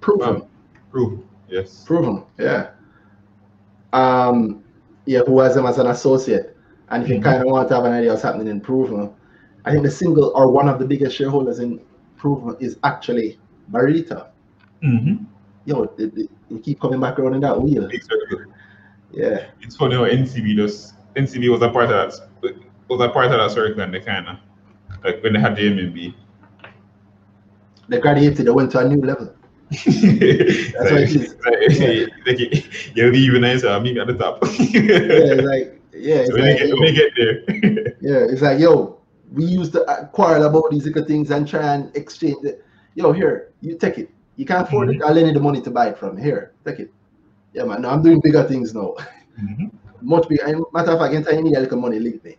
Proven. 0.00 0.40
Wow. 0.40 0.48
Proof. 0.90 1.20
Yes. 1.52 1.84
Proven, 1.86 2.24
yeah. 2.38 2.70
Um, 3.92 4.64
yeah, 5.04 5.20
who 5.26 5.38
has 5.40 5.54
him 5.56 5.66
as 5.66 5.78
an 5.78 5.88
associate. 5.88 6.56
And 6.88 7.02
if 7.02 7.08
you 7.10 7.16
Mhm. 7.16 7.24
kind 7.24 7.42
of 7.42 7.48
want 7.48 7.68
to 7.68 7.74
have 7.74 7.84
an 7.84 7.92
idea 7.92 8.10
what's 8.10 8.22
happening 8.22 8.46
in 8.48 8.60
Proven, 8.60 9.10
I 9.64 9.70
think 9.72 9.82
the 9.84 9.90
single 9.90 10.32
or 10.34 10.50
one 10.50 10.68
of 10.68 10.78
the 10.78 10.86
biggest 10.86 11.14
shareholders 11.16 11.58
in 11.58 11.80
Proven 12.16 12.56
is 12.58 12.78
actually 12.84 13.38
Barita. 13.70 14.28
Mm-hmm. 14.82 15.24
Yo, 15.66 15.82
it, 15.98 16.16
it, 16.16 16.30
we 16.50 16.58
keep 16.60 16.80
coming 16.80 17.00
back 17.00 17.18
around 17.18 17.34
in 17.34 17.40
that 17.42 17.60
wheel. 17.60 17.86
Big 17.88 18.02
circle. 18.02 18.50
Yeah, 19.12 19.44
It's 19.60 19.76
funny 19.76 19.94
how 19.94 20.04
NCB 20.04 20.56
does. 20.56 20.94
NCB 21.16 21.50
was 21.50 21.60
a 21.60 21.68
part 21.68 21.84
of 21.84 21.90
that. 21.90 22.54
Was 22.88 23.00
a 23.00 23.08
part 23.10 23.26
of 23.26 23.32
that 23.32 23.50
circle, 23.50 23.82
and 23.82 23.92
they 23.92 24.00
kind 24.00 24.26
of 24.26 24.36
like 25.04 25.22
when 25.22 25.34
they 25.34 25.40
had 25.40 25.54
JMMB. 25.56 26.14
they 27.88 28.00
graduated, 28.00 28.46
they 28.46 28.50
went 28.50 28.70
to 28.72 28.78
a 28.78 28.88
new 28.88 29.00
level. 29.02 29.34
That's 29.72 30.90
what 30.90 31.02
it 31.02 31.16
is. 31.16 31.34
Like, 31.44 32.26
like, 32.26 32.96
you 32.96 33.10
leave 33.10 33.34
and 33.34 33.46
I 33.46 33.56
say, 33.56 33.80
meet 33.80 33.94
me 33.94 34.00
at 34.00 34.06
the 34.06 34.14
top. 34.14 34.42
Yeah, 34.42 34.50
it's 34.52 35.42
like, 35.42 35.80
yeah, 35.92 36.16
it's 36.16 36.30
so 36.30 36.34
when, 36.34 36.44
like, 36.44 36.58
get, 36.58 36.68
yo, 36.68 36.76
when 36.76 36.84
they 36.84 36.92
get 36.94 37.12
there, 37.16 37.96
yeah, 38.00 38.32
it's 38.32 38.42
like, 38.42 38.58
yo, 38.58 38.98
we 39.32 39.44
used 39.44 39.72
to 39.72 40.08
quarrel 40.12 40.44
about 40.44 40.70
these 40.70 40.84
little 40.86 41.04
things 41.04 41.30
and 41.30 41.48
try 41.48 41.74
and 41.74 41.94
exchange 41.96 42.44
it. 42.44 42.64
Yo, 42.94 43.12
here, 43.12 43.52
you 43.60 43.76
take 43.76 43.98
it. 43.98 44.10
You 44.36 44.44
can't 44.44 44.66
afford 44.66 44.90
it. 44.90 45.02
I'll 45.02 45.14
lend 45.14 45.28
you 45.28 45.34
the 45.34 45.40
money 45.40 45.60
to 45.62 45.70
buy 45.70 45.88
it 45.88 45.98
from. 45.98 46.16
Here, 46.16 46.52
take 46.64 46.80
it. 46.80 46.92
Yeah, 47.54 47.64
man. 47.64 47.82
No, 47.82 47.90
I'm 47.90 48.02
doing 48.02 48.20
bigger 48.20 48.42
things 48.44 48.74
now. 48.74 48.94
Mhm. 49.40 49.70
Much 50.00 50.28
bigger. 50.28 50.44
And 50.44 50.64
matter 50.72 50.92
of 50.92 50.98
fact, 50.98 51.14
anytime 51.14 51.36
you 51.38 51.44
need 51.44 51.56
a 51.56 51.60
little 51.60 51.78
money, 51.78 51.98
link 51.98 52.24
me. 52.24 52.36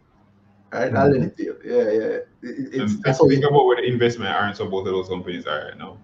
All 0.73 0.79
right, 0.81 0.93
I'll 0.95 1.07
Mhm. 1.07 1.11
lend 1.13 1.23
it 1.25 1.37
to 1.37 1.43
you. 1.43 1.55
Yeah, 1.63 1.73
yeah. 1.73 2.17
It- 2.17 2.27
it- 2.41 2.73
it's, 2.73 2.93
and 2.93 3.03
that's 3.03 3.03
think 3.03 3.17
how 3.17 3.27
think 3.27 3.41
you, 3.41 3.47
about 3.47 3.65
where 3.65 3.77
the 3.77 3.87
investment 3.87 4.31
arms 4.35 4.59
of 4.59 4.69
both 4.71 4.87
of 4.87 4.93
those 4.93 5.07
companies 5.07 5.45
are 5.45 5.65
right 5.69 5.77
now. 5.77 5.97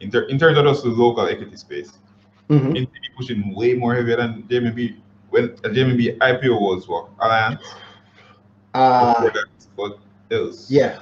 In, 0.00 0.10
ter- 0.10 0.24
in 0.24 0.38
terms 0.38 0.58
of 0.58 0.64
just 0.64 0.82
the 0.84 0.90
local 0.90 1.26
equity 1.26 1.56
space, 1.56 1.92
Mhm. 2.50 2.76
NCB 2.76 3.04
pushing 3.16 3.54
way 3.54 3.74
more 3.74 3.94
heavier 3.94 4.16
than 4.16 4.44
JMMB. 4.44 4.96
When 5.30 5.44
a 5.64 5.68
JMMB 5.68 6.18
IPO 6.18 6.60
was 6.60 6.86
what 6.86 7.08
Alliance. 7.20 7.62
Uh, 8.72 9.30
what 9.74 9.98
else? 10.30 10.70
yeah. 10.70 11.00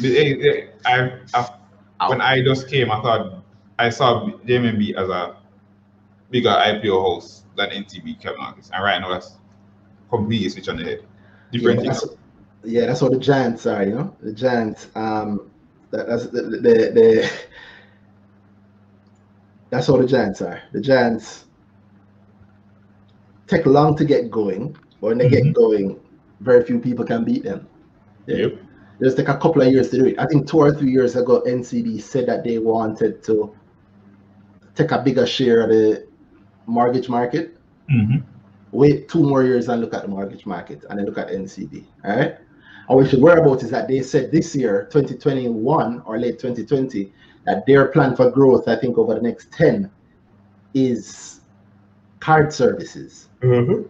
But, 0.00 0.10
eh, 0.10 0.36
eh, 0.40 0.66
I, 0.86 1.18
I, 2.00 2.08
when 2.08 2.20
I 2.20 2.42
just 2.42 2.68
came, 2.68 2.90
I 2.92 3.00
thought 3.02 3.42
I 3.78 3.90
saw 3.90 4.28
JMMB 4.46 4.94
as 4.94 5.08
a 5.08 5.36
bigger 6.30 6.50
IPO 6.50 7.00
house 7.02 7.44
than 7.56 7.70
NCB 7.70 8.20
capital 8.20 8.44
markets, 8.44 8.70
and 8.72 8.82
right 8.84 9.00
now 9.00 9.08
that's 9.10 9.36
completely 10.10 10.48
switch 10.48 10.68
on 10.68 10.76
the 10.76 10.84
head. 10.84 11.00
Yeah, 11.50 11.58
Different 11.58 11.84
that's, 11.86 12.06
things. 12.06 12.16
yeah, 12.64 12.86
that's 12.86 13.02
what 13.02 13.12
the 13.12 13.18
giants 13.18 13.66
are, 13.66 13.82
you 13.82 13.94
know. 13.94 14.16
The 14.22 14.32
giants, 14.32 14.88
um, 14.94 15.50
that, 15.92 16.08
that's 16.08 16.26
the, 16.26 16.42
the, 16.42 16.58
the 16.60 17.30
that's 19.70 19.88
all 19.88 19.98
the 19.98 20.06
giants 20.06 20.42
are. 20.42 20.60
The 20.72 20.80
giants 20.80 21.44
take 23.46 23.66
long 23.66 23.96
to 23.96 24.04
get 24.04 24.30
going, 24.30 24.72
but 25.00 25.08
when 25.08 25.18
they 25.18 25.28
Mhm. 25.28 25.30
get 25.30 25.54
going, 25.54 26.00
very 26.40 26.64
few 26.64 26.78
people 26.78 27.04
can 27.04 27.24
beat 27.24 27.44
them. 27.44 27.66
Yeah. 28.26 28.48
Yep. 29.00 29.16
Take 29.16 29.28
a 29.28 29.36
couple 29.36 29.62
of 29.62 29.72
years 29.72 29.90
to 29.90 29.96
do 29.98 30.06
it. 30.06 30.18
I 30.18 30.26
think 30.26 30.46
two 30.48 30.58
or 30.58 30.72
three 30.72 30.90
years 30.90 31.16
ago, 31.16 31.42
NCB 31.46 31.98
said 32.00 32.26
that 32.26 32.44
they 32.44 32.58
wanted 32.58 33.22
to 33.24 33.52
take 34.74 34.92
a 34.92 35.02
bigger 35.02 35.26
share 35.26 35.62
of 35.62 35.70
the 35.70 36.06
mortgage 36.66 37.08
market 37.08 37.56
hmm 37.88 38.18
wait 38.70 39.06
two 39.08 39.22
more 39.22 39.42
years 39.44 39.68
and 39.68 39.82
look 39.82 39.92
at 39.92 40.02
the 40.02 40.08
mortgage 40.08 40.46
market 40.46 40.82
and 40.88 40.98
then 40.98 41.04
look 41.04 41.18
at 41.18 41.28
NCB. 41.28 41.84
All 42.04 42.16
right. 42.16 42.36
And 42.88 42.98
we 42.98 43.08
should 43.08 43.20
worry 43.20 43.40
about 43.40 43.62
is 43.62 43.70
that 43.70 43.88
they 43.88 44.02
said 44.02 44.32
this 44.32 44.54
year, 44.54 44.88
2021 44.90 46.02
or 46.04 46.18
late 46.18 46.38
2020, 46.38 47.12
that 47.44 47.66
their 47.66 47.88
plan 47.88 48.16
for 48.16 48.30
growth, 48.30 48.68
I 48.68 48.76
think 48.76 48.98
over 48.98 49.14
the 49.14 49.20
next 49.20 49.52
10, 49.52 49.90
is 50.74 51.40
card 52.20 52.52
services. 52.52 53.28
Mm-hmm. 53.40 53.82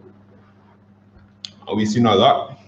we 1.75 1.85
seen 1.85 2.05
a 2.05 2.15
lot, 2.15 2.59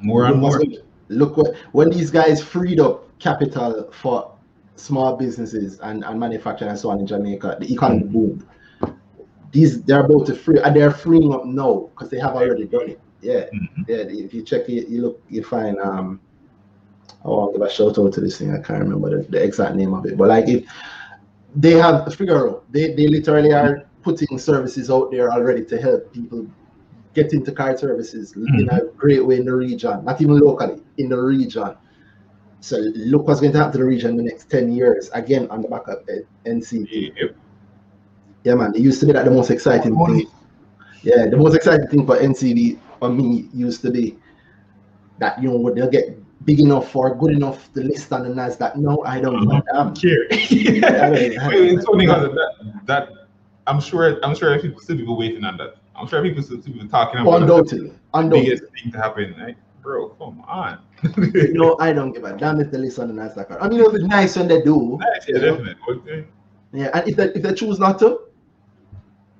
more 0.00 0.26
and 0.26 0.40
more. 0.40 0.60
Look 1.08 1.38
what 1.38 1.56
when 1.72 1.90
these 1.90 2.10
guys 2.10 2.42
freed 2.42 2.80
up 2.80 3.18
capital 3.18 3.90
for 3.92 4.34
small 4.76 5.16
businesses 5.16 5.80
and, 5.80 6.04
and 6.04 6.20
manufacturing 6.20 6.70
and 6.70 6.78
so 6.78 6.90
on 6.90 7.00
in 7.00 7.06
Jamaica, 7.06 7.56
the 7.60 7.72
economy 7.72 8.04
boomed. 8.04 8.46
These 9.50 9.82
they're 9.84 10.04
about 10.04 10.26
to 10.26 10.34
free 10.34 10.60
and 10.60 10.76
they're 10.76 10.90
freeing 10.90 11.32
up 11.32 11.46
now 11.46 11.90
because 11.94 12.10
they 12.10 12.18
have 12.18 12.34
already 12.36 12.66
done 12.66 12.90
it. 12.90 13.00
Yeah. 13.20 13.46
Mhm. 13.52 13.88
Yeah, 13.88 13.96
if 14.24 14.32
you 14.34 14.42
check 14.42 14.68
it, 14.68 14.88
you 14.88 15.02
look, 15.02 15.22
you 15.28 15.42
find 15.42 15.78
um 15.80 16.20
I 17.24 17.28
want 17.28 17.52
to 17.54 17.58
give 17.58 17.66
a 17.66 17.70
shout 17.70 17.98
out 17.98 18.12
to 18.14 18.20
this 18.20 18.38
thing. 18.38 18.52
I 18.54 18.60
can't 18.60 18.80
remember 18.80 19.22
the, 19.22 19.28
the 19.28 19.42
exact 19.42 19.74
name 19.74 19.92
of 19.92 20.06
it, 20.06 20.16
but 20.16 20.28
like 20.28 20.48
if 20.48 20.64
they 21.54 21.72
have 21.72 22.12
figure 22.14 22.48
out, 22.48 22.70
they 22.72 22.94
they 22.94 23.08
literally 23.08 23.52
are 23.52 23.84
putting 24.02 24.38
services 24.38 24.90
out 24.90 25.10
there 25.10 25.32
already 25.32 25.64
to 25.64 25.80
help 25.80 26.12
people 26.12 26.46
get 27.14 27.32
into 27.32 27.50
car 27.50 27.76
services 27.76 28.34
in 28.36 28.68
a 28.70 28.84
great 28.96 29.24
way 29.26 29.38
in 29.38 29.44
the 29.44 29.52
region, 29.52 30.04
not 30.04 30.20
even 30.20 30.38
locally, 30.38 30.80
in 30.98 31.08
the 31.08 31.18
region. 31.20 31.74
So 32.60 32.76
look 32.94 33.26
what's 33.26 33.40
going 33.40 33.52
to 33.52 33.58
happen 33.58 33.72
to 33.72 33.78
the 33.78 33.84
region 33.84 34.10
in 34.10 34.16
the 34.16 34.22
next 34.24 34.50
10 34.50 34.72
years, 34.72 35.10
again, 35.14 35.48
on 35.50 35.62
the 35.62 35.68
back 35.68 35.88
of 35.88 35.98
uh, 36.08 36.22
NCB. 36.46 37.12
Yep. 37.16 37.36
Yeah, 38.44 38.54
man, 38.54 38.74
it 38.74 38.80
used 38.80 39.00
to 39.00 39.06
be 39.06 39.12
that 39.12 39.24
the 39.24 39.30
most 39.30 39.50
exciting 39.50 39.96
thing. 39.96 40.26
Yeah, 41.02 41.26
the 41.26 41.36
most 41.36 41.54
exciting 41.54 41.88
thing 41.88 42.06
for 42.06 42.16
NCB 42.16 42.78
for 42.98 43.08
me 43.08 43.48
used 43.52 43.82
to 43.82 43.90
be 43.90 44.18
that, 45.18 45.40
you 45.42 45.48
know, 45.50 45.70
they'll 45.74 45.90
get 45.90 46.16
big 46.44 46.60
enough 46.60 46.94
or 46.94 47.14
good 47.14 47.32
enough 47.32 47.72
to 47.74 47.80
list 47.80 48.12
on 48.12 48.22
the 48.22 48.28
NASDAQ. 48.28 48.76
No, 48.76 49.04
I 49.04 49.20
don't 49.20 49.50
a 49.50 49.62
damn. 49.72 49.94
Care. 49.94 50.26
it's 50.30 51.84
funny 51.84 52.06
because 52.06 52.34
that, 52.34 52.80
that 52.86 53.08
I'm 53.66 53.80
sure 53.80 54.18
I'm 54.24 54.34
sure 54.34 54.58
people 54.58 54.80
still 54.80 54.96
people 54.96 55.16
waiting 55.18 55.44
on 55.44 55.56
that. 55.58 55.76
I'm 55.94 56.06
sure 56.06 56.22
people 56.22 56.42
still 56.42 56.58
people 56.62 56.86
talking 56.88 57.20
about. 57.20 57.42
Undoubtedly. 57.42 57.88
the 57.90 57.94
Undoubtedly. 58.14 58.50
biggest 58.50 58.72
thing 58.72 58.92
to 58.92 58.98
happen. 58.98 59.34
Like, 59.38 59.56
bro, 59.82 60.10
come 60.10 60.40
on. 60.46 60.78
No, 61.52 61.76
I 61.78 61.92
don't 61.92 62.12
give 62.12 62.24
a 62.24 62.36
damn 62.36 62.60
if 62.60 62.70
they 62.70 62.78
list 62.78 62.98
on 62.98 63.14
the 63.14 63.22
NASDAQ. 63.22 63.58
I 63.60 63.68
mean, 63.68 63.80
it'll 63.80 63.92
be 63.92 64.02
nice 64.06 64.36
when 64.36 64.48
they 64.48 64.62
do. 64.62 64.98
Nice, 65.00 65.28
yeah, 65.28 65.38
definitely. 65.38 65.74
Uh, 65.88 66.22
Yeah, 66.72 66.90
and 66.94 67.08
if 67.08 67.16
they 67.16 67.26
if 67.28 67.42
they 67.42 67.54
choose 67.54 67.78
not 67.78 67.98
to, 68.00 68.20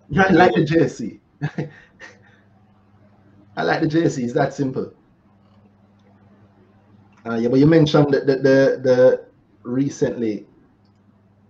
yeah, 0.08 0.28
like 0.32 0.54
the 0.54 0.64
JSE. 0.64 1.20
I 3.58 3.62
like 3.62 3.80
the 3.80 3.88
JSE. 3.88 4.22
It's 4.22 4.32
that 4.34 4.54
simple. 4.54 4.92
Uh, 7.26 7.34
yeah, 7.34 7.48
but 7.48 7.58
you 7.58 7.66
mentioned 7.66 8.14
the 8.14 8.20
the 8.20 8.36
the, 8.36 8.56
the 8.86 9.24
recently. 9.64 10.46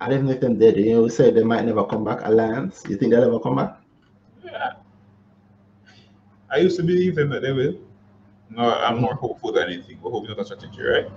I 0.01 0.09
know 0.09 0.31
if 0.31 0.41
them 0.41 0.59
did. 0.59 0.77
You 0.79 0.95
know, 0.95 1.03
we 1.03 1.11
said 1.11 1.35
they 1.35 1.43
might 1.43 1.67
never 1.67 1.85
come 1.85 2.05
back. 2.05 2.21
Alliance. 2.25 2.83
You 2.89 2.97
think 2.97 3.13
they'll 3.13 3.25
ever 3.25 3.39
come 3.41 3.57
back? 3.57 3.77
yeah. 4.43 4.73
I 6.51 6.59
used 6.59 6.79
to 6.79 6.83
believe 6.83 7.15
them 7.15 7.29
that 7.29 7.43
they 7.43 7.53
will. 7.53 7.77
No, 8.49 8.73
I'm 8.73 9.03
more 9.03 9.15
hopeful 9.15 9.53
than 9.53 9.65
anything. 9.69 9.99
But 10.03 10.09
hope 10.11 10.25
it's 10.25 10.31
not 10.31 10.41
a 10.41 10.45
strategy, 10.47 10.83
right? 10.83 11.11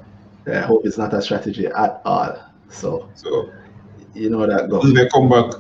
I 0.48 0.60
hope 0.60 0.86
it's 0.86 0.98
not 0.98 1.14
a 1.14 1.22
strategy 1.22 1.68
at 1.68 2.02
all. 2.04 2.36
So 2.68 3.10
So 3.14 3.50
you 4.14 4.30
know 4.30 4.46
that 4.46 4.68
will 4.68 4.82
goes. 4.82 4.94
they 4.94 5.08
come 5.08 5.30
back? 5.30 5.54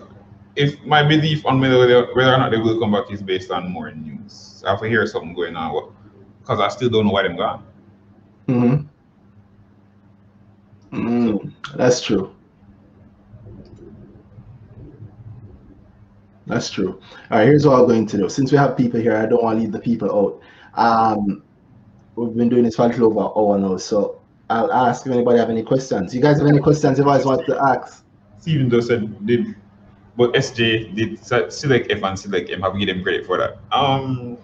If 0.58 0.84
my 0.84 1.03
belief 1.08 1.45
on 1.45 1.62
whether 1.62 1.80
whether 2.16 2.34
or 2.34 2.38
not 2.38 2.52
they 2.52 2.58
will 2.58 2.80
come 2.82 2.91
back 2.91 3.10
is 3.12 3.22
based 3.24 3.49
on 3.49 3.72
more 3.72 3.91
news. 3.91 4.51
I 4.63 4.71
have 4.71 4.81
hear 4.81 5.05
something 5.07 5.33
going 5.33 5.55
on 5.55 5.93
because 6.39 6.59
I 6.59 6.67
still 6.69 6.89
don't 6.89 7.05
know 7.05 7.11
why 7.11 7.23
them 7.23 7.35
gone. 7.35 7.65
Mm-hmm. 8.47 8.88
Mm, 10.95 11.53
that's 11.75 12.01
true. 12.01 12.35
That's 16.47 16.69
true. 16.69 16.99
All 17.29 17.38
right, 17.38 17.45
here's 17.45 17.65
what 17.65 17.79
I'm 17.79 17.88
going 17.88 18.05
to 18.07 18.17
do. 18.17 18.29
Since 18.29 18.51
we 18.51 18.57
have 18.57 18.75
people 18.75 18.99
here, 18.99 19.15
I 19.15 19.25
don't 19.25 19.41
want 19.41 19.57
to 19.57 19.61
leave 19.61 19.71
the 19.71 19.79
people 19.79 20.11
out. 20.11 20.41
Um, 20.77 21.43
we've 22.15 22.35
been 22.35 22.49
doing 22.49 22.63
this 22.63 22.75
for 22.75 22.83
a 22.83 22.88
little 22.88 23.07
over 23.35 23.55
an 23.57 23.63
hour 23.63 23.69
now, 23.69 23.77
so 23.77 24.21
I'll 24.49 24.71
ask 24.71 25.05
if 25.05 25.11
anybody 25.13 25.39
have 25.39 25.49
any 25.49 25.63
questions. 25.63 26.13
You 26.13 26.21
guys 26.21 26.39
have 26.39 26.47
any 26.47 26.59
questions 26.59 26.97
you 26.97 27.05
guys 27.05 27.25
want 27.25 27.45
to 27.45 27.57
ask? 27.57 28.03
Steven 28.39 28.69
just 28.69 28.88
said 28.88 29.25
did, 29.25 29.55
but 30.17 30.33
SJ 30.33 30.93
did 30.95 31.23
se- 31.23 31.51
select 31.51 31.91
F 31.91 32.03
and 32.03 32.19
select 32.19 32.49
M. 32.49 32.61
Have 32.61 32.73
we 32.73 32.85
give 32.85 32.93
them 32.93 33.03
credit 33.03 33.25
for 33.25 33.38
that? 33.38 33.59
Um, 33.71 34.38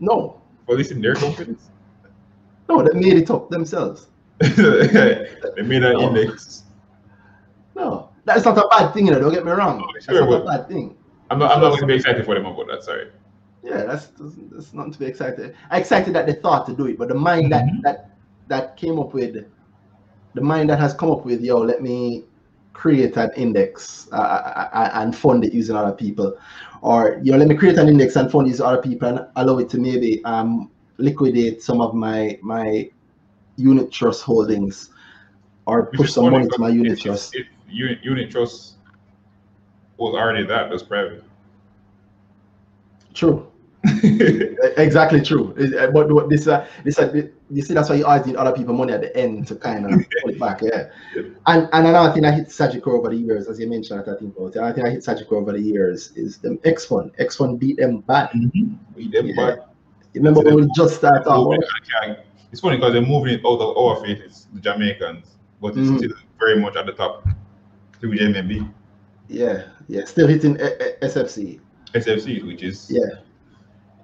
No, 0.00 0.40
well, 0.66 0.78
in 0.80 1.00
their 1.00 1.14
confidence. 1.14 1.70
no, 2.68 2.82
they 2.82 2.98
made 2.98 3.14
it 3.16 3.30
up 3.30 3.50
themselves. 3.50 4.08
they 4.40 5.62
made 5.62 5.82
an 5.84 5.92
No. 5.94 6.00
index. 6.08 6.64
No, 7.74 8.10
that's 8.24 8.44
not 8.44 8.58
a 8.58 8.66
bad 8.68 8.92
thing, 8.92 9.06
you 9.06 9.12
know, 9.12 9.20
don't 9.20 9.32
get 9.32 9.44
me 9.44 9.52
wrong. 9.52 9.82
Oh, 9.82 9.90
That's 9.92 10.06
sure, 10.06 10.28
not 10.28 10.42
a 10.42 10.44
bad 10.44 10.68
thing. 10.68 10.96
I'm 11.30 11.38
not. 11.38 11.52
I'm 11.52 11.60
not 11.60 11.70
going 11.70 11.80
to 11.82 11.86
be 11.86 11.94
excited 11.94 12.24
for 12.24 12.34
them 12.34 12.46
about 12.46 12.66
that. 12.68 12.82
Sorry. 12.84 13.10
Yeah, 13.62 13.84
that's 13.84 14.06
that's, 14.18 14.34
that's 14.50 14.72
nothing 14.72 14.92
to 14.92 14.98
be 14.98 15.06
excited. 15.06 15.56
Excited 15.72 16.14
that 16.14 16.26
they 16.26 16.34
thought 16.34 16.66
to 16.66 16.74
do 16.76 16.86
it, 16.86 16.98
but 16.98 17.08
the 17.08 17.14
mind 17.14 17.52
that 17.52 17.64
Mhm. 17.64 17.82
that 17.82 18.16
that 18.48 18.76
came 18.76 18.98
up 18.98 19.12
with, 19.12 19.44
the 20.34 20.40
mind 20.40 20.70
that 20.70 20.78
has 20.78 20.94
come 20.94 21.10
up 21.10 21.24
with, 21.24 21.40
yo, 21.42 21.58
let 21.58 21.82
me 21.82 22.24
create 22.76 23.16
an 23.16 23.30
index 23.36 24.06
uh, 24.12 24.16
uh, 24.16 24.68
uh, 24.72 24.90
and 25.00 25.16
fund 25.16 25.44
it 25.44 25.52
using 25.52 25.74
other 25.74 25.92
people, 25.92 26.36
or 26.82 27.18
you 27.22 27.32
know, 27.32 27.38
let 27.38 27.48
me 27.48 27.56
create 27.56 27.78
an 27.78 27.88
index 27.88 28.16
and 28.16 28.30
fund 28.30 28.46
it 28.46 28.50
using 28.50 28.66
other 28.66 28.82
people 28.82 29.08
and 29.08 29.26
allow 29.36 29.58
it 29.58 29.68
to 29.70 29.78
maybe 29.78 30.22
um 30.24 30.70
liquidate 30.98 31.62
some 31.62 31.80
of 31.80 31.94
my 31.94 32.38
my 32.42 32.88
unit 33.56 33.90
trust 33.90 34.22
holdings, 34.22 34.90
or 35.66 35.86
push 35.86 36.12
some 36.12 36.30
money 36.30 36.46
to 36.46 36.58
my 36.58 36.68
unit 36.68 36.92
if- 36.92 37.02
trust. 37.04 37.34
If 37.34 37.46
unit, 37.68 37.98
unit 38.04 38.30
trust 38.30 38.74
was 39.96 40.14
already 40.14 40.46
that, 40.46 40.70
that's 40.70 40.82
private. 40.82 41.24
True. 43.14 43.50
Exactly 44.76 45.20
true. 45.20 45.54
Uh, 45.58 45.90
But 45.90 46.12
what 46.12 46.28
this, 46.28 46.46
uh, 46.46 46.66
this, 46.84 46.98
uh, 46.98 47.12
you 47.50 47.62
see, 47.62 47.74
that's 47.74 47.88
why 47.88 47.96
you 47.96 48.04
always 48.06 48.26
need 48.26 48.36
other 48.36 48.52
people 48.52 48.74
money 48.74 48.92
at 48.92 49.00
the 49.00 49.16
end 49.16 49.46
to 49.48 49.56
kind 49.56 49.84
of 49.86 49.90
pull 50.22 50.30
it 50.32 50.38
back. 50.38 50.60
Yeah. 50.62 50.88
And 51.46 51.68
and 51.72 51.86
another 51.86 52.12
thing 52.12 52.24
I 52.24 52.32
hit 52.32 52.48
Sagicor 52.48 52.88
over 52.88 53.08
the 53.10 53.16
years, 53.16 53.48
as 53.48 53.58
you 53.60 53.68
mentioned, 53.68 54.00
I 54.00 54.14
think 54.18 54.36
about 54.36 54.48
it. 54.48 54.56
Another 54.56 54.74
thing 54.74 54.86
I 54.86 54.90
hit 54.90 55.00
Sagicor 55.00 55.32
over 55.32 55.52
the 55.52 55.60
years 55.60 56.12
is 56.16 56.38
them 56.38 56.58
X1. 56.58 57.16
X1 57.18 57.58
beat 57.58 57.76
them 57.78 58.00
bad. 58.00 58.30
We 58.94 59.08
them 59.08 59.26
Yeah. 59.28 59.34
bad. 59.36 59.58
You 60.12 60.20
remember 60.22 60.40
when 60.40 60.56
we 60.56 60.68
just 60.74 60.96
started 60.96 61.26
off? 61.28 61.54
It's 62.52 62.60
funny 62.60 62.76
because 62.76 62.92
they're 62.92 63.02
moving 63.02 63.34
it 63.34 63.40
out 63.44 63.60
of 63.60 63.76
our 63.76 63.96
faces, 64.04 64.46
the 64.54 64.60
Jamaicans, 64.60 65.36
but 65.60 65.76
it's 65.76 65.88
Mhm. 65.88 65.98
still 65.98 66.10
very 66.38 66.58
much 66.60 66.76
at 66.76 66.86
the 66.86 66.92
top 66.92 67.26
through 68.00 68.14
JMMB, 68.16 68.66
Yeah, 69.28 69.64
yeah. 69.88 70.04
Still 70.04 70.26
hitting 70.28 70.56
SFC. 71.02 71.60
SFC, 71.94 72.42
which 72.46 72.62
is 72.62 72.90
Yeah. 72.90 73.20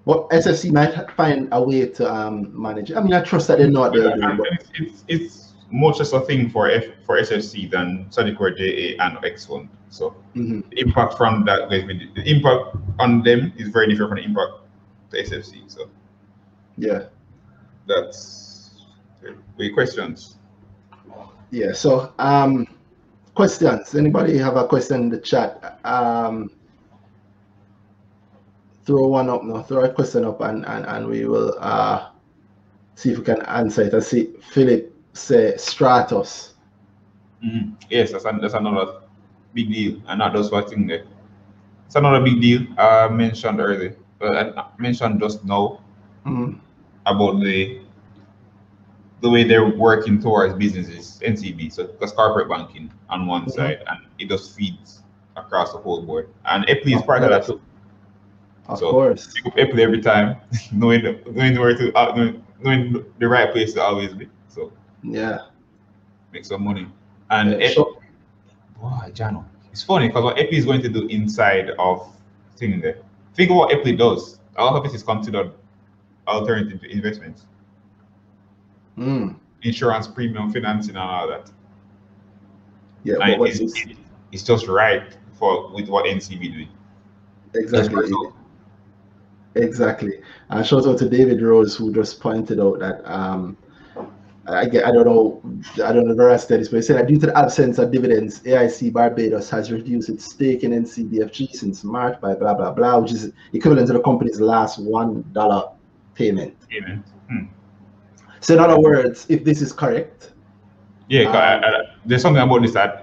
But 0.04 0.28
SFC 0.30 0.72
might 0.72 1.10
find 1.12 1.48
a 1.52 1.62
way 1.62 1.86
to 1.88 2.12
um 2.12 2.50
manage. 2.60 2.90
it. 2.90 2.96
I 2.96 3.00
mean, 3.02 3.14
I 3.14 3.20
trust 3.22 3.46
that 3.48 3.58
they 3.58 3.68
know 3.70 3.80
what 3.80 3.92
they're 3.92 4.08
Yeah, 4.10 4.16
doing. 4.16 4.36
But 4.36 4.46
it's, 4.52 4.70
it's 4.74 5.04
it's 5.08 5.48
much 5.70 5.98
less 6.00 6.12
a 6.12 6.20
thing 6.20 6.50
for 6.50 6.68
F 6.70 6.84
for 7.06 7.18
SFC 7.20 7.70
than 7.70 8.06
Sagicor 8.10 8.56
JA 8.56 9.02
and 9.04 9.24
X 9.24 9.46
Fund. 9.46 9.68
So 9.90 10.14
Mhm. 10.34 10.68
the 10.70 10.80
impact 10.80 11.16
from 11.16 11.44
that 11.44 11.68
the 11.70 12.22
impact 12.28 12.76
on 12.98 13.22
them 13.22 13.52
is 13.56 13.68
very 13.68 13.86
different 13.88 14.10
from 14.10 14.16
the 14.18 14.24
impact 14.24 14.52
to 15.10 15.16
SFC. 15.22 15.62
So 15.70 15.88
yeah. 16.76 17.04
that's 17.86 18.84
wait 19.58 19.74
questions. 19.74 20.36
Yeah, 21.50 21.72
so 21.72 22.12
um 22.18 22.66
questions. 23.34 23.94
Anybody 23.94 24.36
have 24.38 24.56
a 24.56 24.66
question 24.66 25.02
in 25.02 25.08
the 25.10 25.18
chat? 25.18 25.78
Um 25.84 26.50
throw 28.84 29.06
one 29.08 29.28
up 29.30 29.44
now, 29.44 29.62
throw 29.62 29.84
a 29.84 29.88
question 29.88 30.24
up 30.24 30.40
and 30.40 30.64
and, 30.66 30.86
and 30.86 31.06
we 31.06 31.24
will 31.24 31.56
uh 31.60 32.08
see 32.94 33.12
if 33.12 33.18
we 33.18 33.24
can 33.24 33.42
answer 33.42 33.82
it. 33.82 33.94
I 33.94 34.00
see 34.00 34.34
Philip 34.52 34.92
say 35.12 35.54
Stratos. 35.56 36.52
Mhm. 37.44 37.74
Yes, 37.90 38.12
that's, 38.12 38.24
an, 38.24 38.40
that's 38.40 38.54
another 38.54 39.00
big 39.54 39.70
deal, 39.72 40.00
and 40.08 40.18
not 40.18 40.34
just 40.34 40.52
one 40.52 40.66
thing 40.66 40.86
there. 40.86 41.04
It's 41.86 41.96
another 41.96 42.22
big 42.24 42.40
deal 42.40 42.62
I 42.78 43.08
mentioned 43.08 43.60
earlier, 43.60 43.96
but 44.18 44.56
I 44.58 44.64
mentioned 44.78 45.20
just 45.20 45.44
now 45.44 45.80
Mhm. 46.26 46.58
about 47.06 47.40
the 47.40 47.80
the 49.20 49.30
way 49.30 49.44
they're 49.44 49.68
working 49.76 50.20
towards 50.20 50.52
businesses, 50.54 51.20
NCB, 51.24 51.70
so 51.70 51.88
that's 52.00 52.10
corporate 52.12 52.48
banking 52.48 52.90
on 53.08 53.26
one 53.28 53.44
Mhm. 53.44 53.52
side, 53.52 53.84
and 53.88 54.00
it 54.18 54.28
just 54.28 54.56
feeds 54.56 55.02
across 55.36 55.72
the 55.72 55.78
whole 55.78 56.02
board. 56.02 56.28
And 56.44 56.66
Epley 56.66 56.96
is 56.96 57.02
part 57.02 57.22
of 57.22 57.30
that 57.30 57.46
too. 57.46 57.60
Of 58.68 58.78
So- 58.78 58.90
course. 58.90 59.32
Pick 59.44 59.70
up 59.70 59.78
every 59.78 60.00
time, 60.00 60.36
knowing 60.72 61.02
knowing 61.30 61.58
where 61.58 61.76
to 61.76 61.92
uh, 61.94 62.14
knowing, 62.16 62.44
knowing 62.62 63.04
the 63.18 63.28
right 63.28 63.50
place 63.52 63.72
to 63.74 63.82
always 63.82 64.14
be. 64.14 64.28
So 64.48 64.72
Yeah. 65.02 65.38
make 66.32 66.44
some 66.44 66.62
money. 66.64 66.86
And 67.30 67.60
Yeah, 67.60 67.70
so- 67.70 67.98
Boy, 68.80 69.10
Jano. 69.14 69.44
It's 69.70 69.82
funny 69.82 70.08
because 70.08 70.24
what 70.24 70.36
Epley 70.36 70.54
is 70.54 70.64
going 70.64 70.82
to 70.82 70.88
do 70.88 71.06
inside 71.06 71.70
of 71.78 72.14
thing 72.56 72.80
there. 72.80 72.98
Think 73.34 73.50
of 73.50 73.56
what 73.56 73.70
Epley 73.70 73.96
does. 73.96 74.38
A 74.56 74.64
lot 74.64 74.74
of 74.76 74.84
it 74.84 74.94
is 74.94 75.02
considered 75.02 75.52
alternative 76.28 76.80
investments, 76.84 77.46
Mm. 78.98 79.36
insurance, 79.62 80.06
premium 80.06 80.52
financing, 80.52 80.90
and 80.96 80.98
all 80.98 81.26
that. 81.28 81.50
Yeah, 83.04 83.14
And 83.22 83.46
it's, 83.46 83.60
it's 84.30 84.42
just 84.42 84.66
right 84.68 85.16
for 85.38 85.72
with 85.72 85.88
what 85.88 86.04
NCB 86.06 86.52
doing. 86.52 86.68
Exactly. 87.54 88.12
Exactly. 89.54 90.20
And 90.50 90.64
shout 90.66 90.86
out 90.86 90.98
to 90.98 91.08
David 91.08 91.42
Rose 91.42 91.76
who 91.76 91.92
just 91.92 92.20
pointed 92.20 92.58
out 92.60 92.78
that 92.80 93.02
um 93.10 93.56
I 94.46 94.64
get 94.66 94.84
I 94.84 94.90
don't 94.90 95.06
know 95.06 95.40
I 95.84 95.92
don't 95.92 96.06
know 96.08 96.14
the 96.14 96.24
rest 96.24 96.50
of 96.50 96.58
this, 96.58 96.68
but 96.68 96.76
he 96.76 96.82
said 96.82 96.96
that 96.96 97.06
due 97.06 97.18
to 97.20 97.26
the 97.26 97.38
absence 97.38 97.78
of 97.78 97.92
dividends, 97.92 98.40
AIC 98.40 98.92
Barbados 98.92 99.48
has 99.50 99.70
reduced 99.70 100.08
its 100.08 100.24
stake 100.24 100.64
in 100.64 100.72
NCBFG 100.72 101.52
since 101.52 101.84
March 101.84 102.20
by 102.20 102.34
blah 102.34 102.54
blah 102.54 102.72
blah, 102.72 102.98
which 102.98 103.12
is 103.12 103.30
equivalent 103.52 103.86
to 103.88 103.92
the 103.92 104.00
company's 104.00 104.40
last 104.40 104.78
one 104.78 105.24
dollar 105.32 105.70
payment. 106.14 106.56
Payment. 106.68 107.04
Hmm. 107.28 107.44
So 108.40 108.54
in 108.54 108.60
other 108.60 108.80
words, 108.80 109.26
if 109.28 109.44
this 109.44 109.62
is 109.62 109.72
correct, 109.72 110.30
Yeah, 111.08 111.28
Um, 111.28 111.36
I- 111.36 111.82
there's 112.06 112.22
something 112.22 112.42
about 112.42 112.62
this 112.62 112.72
that 112.72 113.01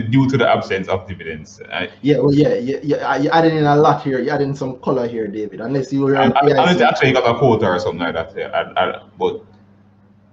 due 0.00 0.28
to 0.28 0.36
the 0.36 0.48
absence 0.48 0.88
of 0.88 1.06
dividends. 1.06 1.60
I, 1.72 1.90
Yeah, 2.02 2.18
well, 2.18 2.34
yeah, 2.34 2.54
yeah, 2.54 2.78
yeah. 2.82 3.16
You're 3.16 3.34
adding 3.34 3.56
in 3.56 3.64
a 3.64 3.76
lot 3.76 4.02
here. 4.02 4.20
You're 4.20 4.34
adding 4.34 4.54
some 4.54 4.78
color 4.80 5.06
here, 5.06 5.26
David. 5.28 5.60
Unless 5.60 5.92
you 5.92 6.02
were 6.02 6.16
I, 6.16 6.24
unless 6.26 6.80
actually 6.80 7.12
got 7.12 7.28
a 7.28 7.38
quota 7.38 7.66
or 7.66 7.78
something 7.78 8.00
like 8.00 8.14
that. 8.14 8.36
Yeah, 8.36 8.48
I, 8.48 8.88
I, 8.88 9.02
but 9.18 9.42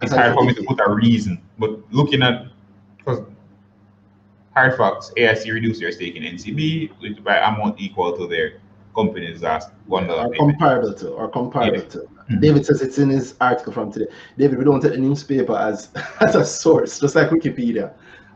it's 0.02 0.14
hard 0.14 0.34
for 0.34 0.44
me 0.44 0.54
to 0.54 0.64
put 0.64 0.80
a 0.86 0.90
reason. 0.92 1.42
But 1.60 1.80
looking 1.92 2.24
at 2.24 2.46
because 2.98 3.22
Halifax, 4.56 5.12
AIC 5.18 5.52
reduced 5.54 5.80
their 5.80 5.92
stake 5.92 6.16
in 6.16 6.24
NCB 6.24 7.00
with 7.02 7.24
by 7.24 7.38
amount 7.38 7.80
equal 7.80 8.18
to 8.18 8.28
their 8.28 8.62
company's 8.96 9.42
last 9.42 9.70
one 9.86 10.08
dollar 10.08 10.28
or 10.28 10.36
comparable 10.36 10.94
to, 10.94 11.10
or 11.10 11.30
comparable 11.30 11.78
Yeah. 11.78 11.86
to. 11.86 12.08
Mhm. 12.30 12.42
David 12.42 12.66
says 12.66 12.82
it's 12.82 12.98
in 12.98 13.10
his 13.10 13.36
article 13.40 13.72
from 13.74 13.92
today. 13.92 14.08
David, 14.38 14.58
we 14.58 14.66
don't 14.66 14.82
take 14.82 14.92
the 14.92 14.98
newspaper 14.98 15.56
as 15.56 15.90
as 16.20 16.36
a 16.36 16.44
source, 16.44 17.00
just 17.00 17.16
like 17.16 17.30
Wikipedia. 17.30 17.92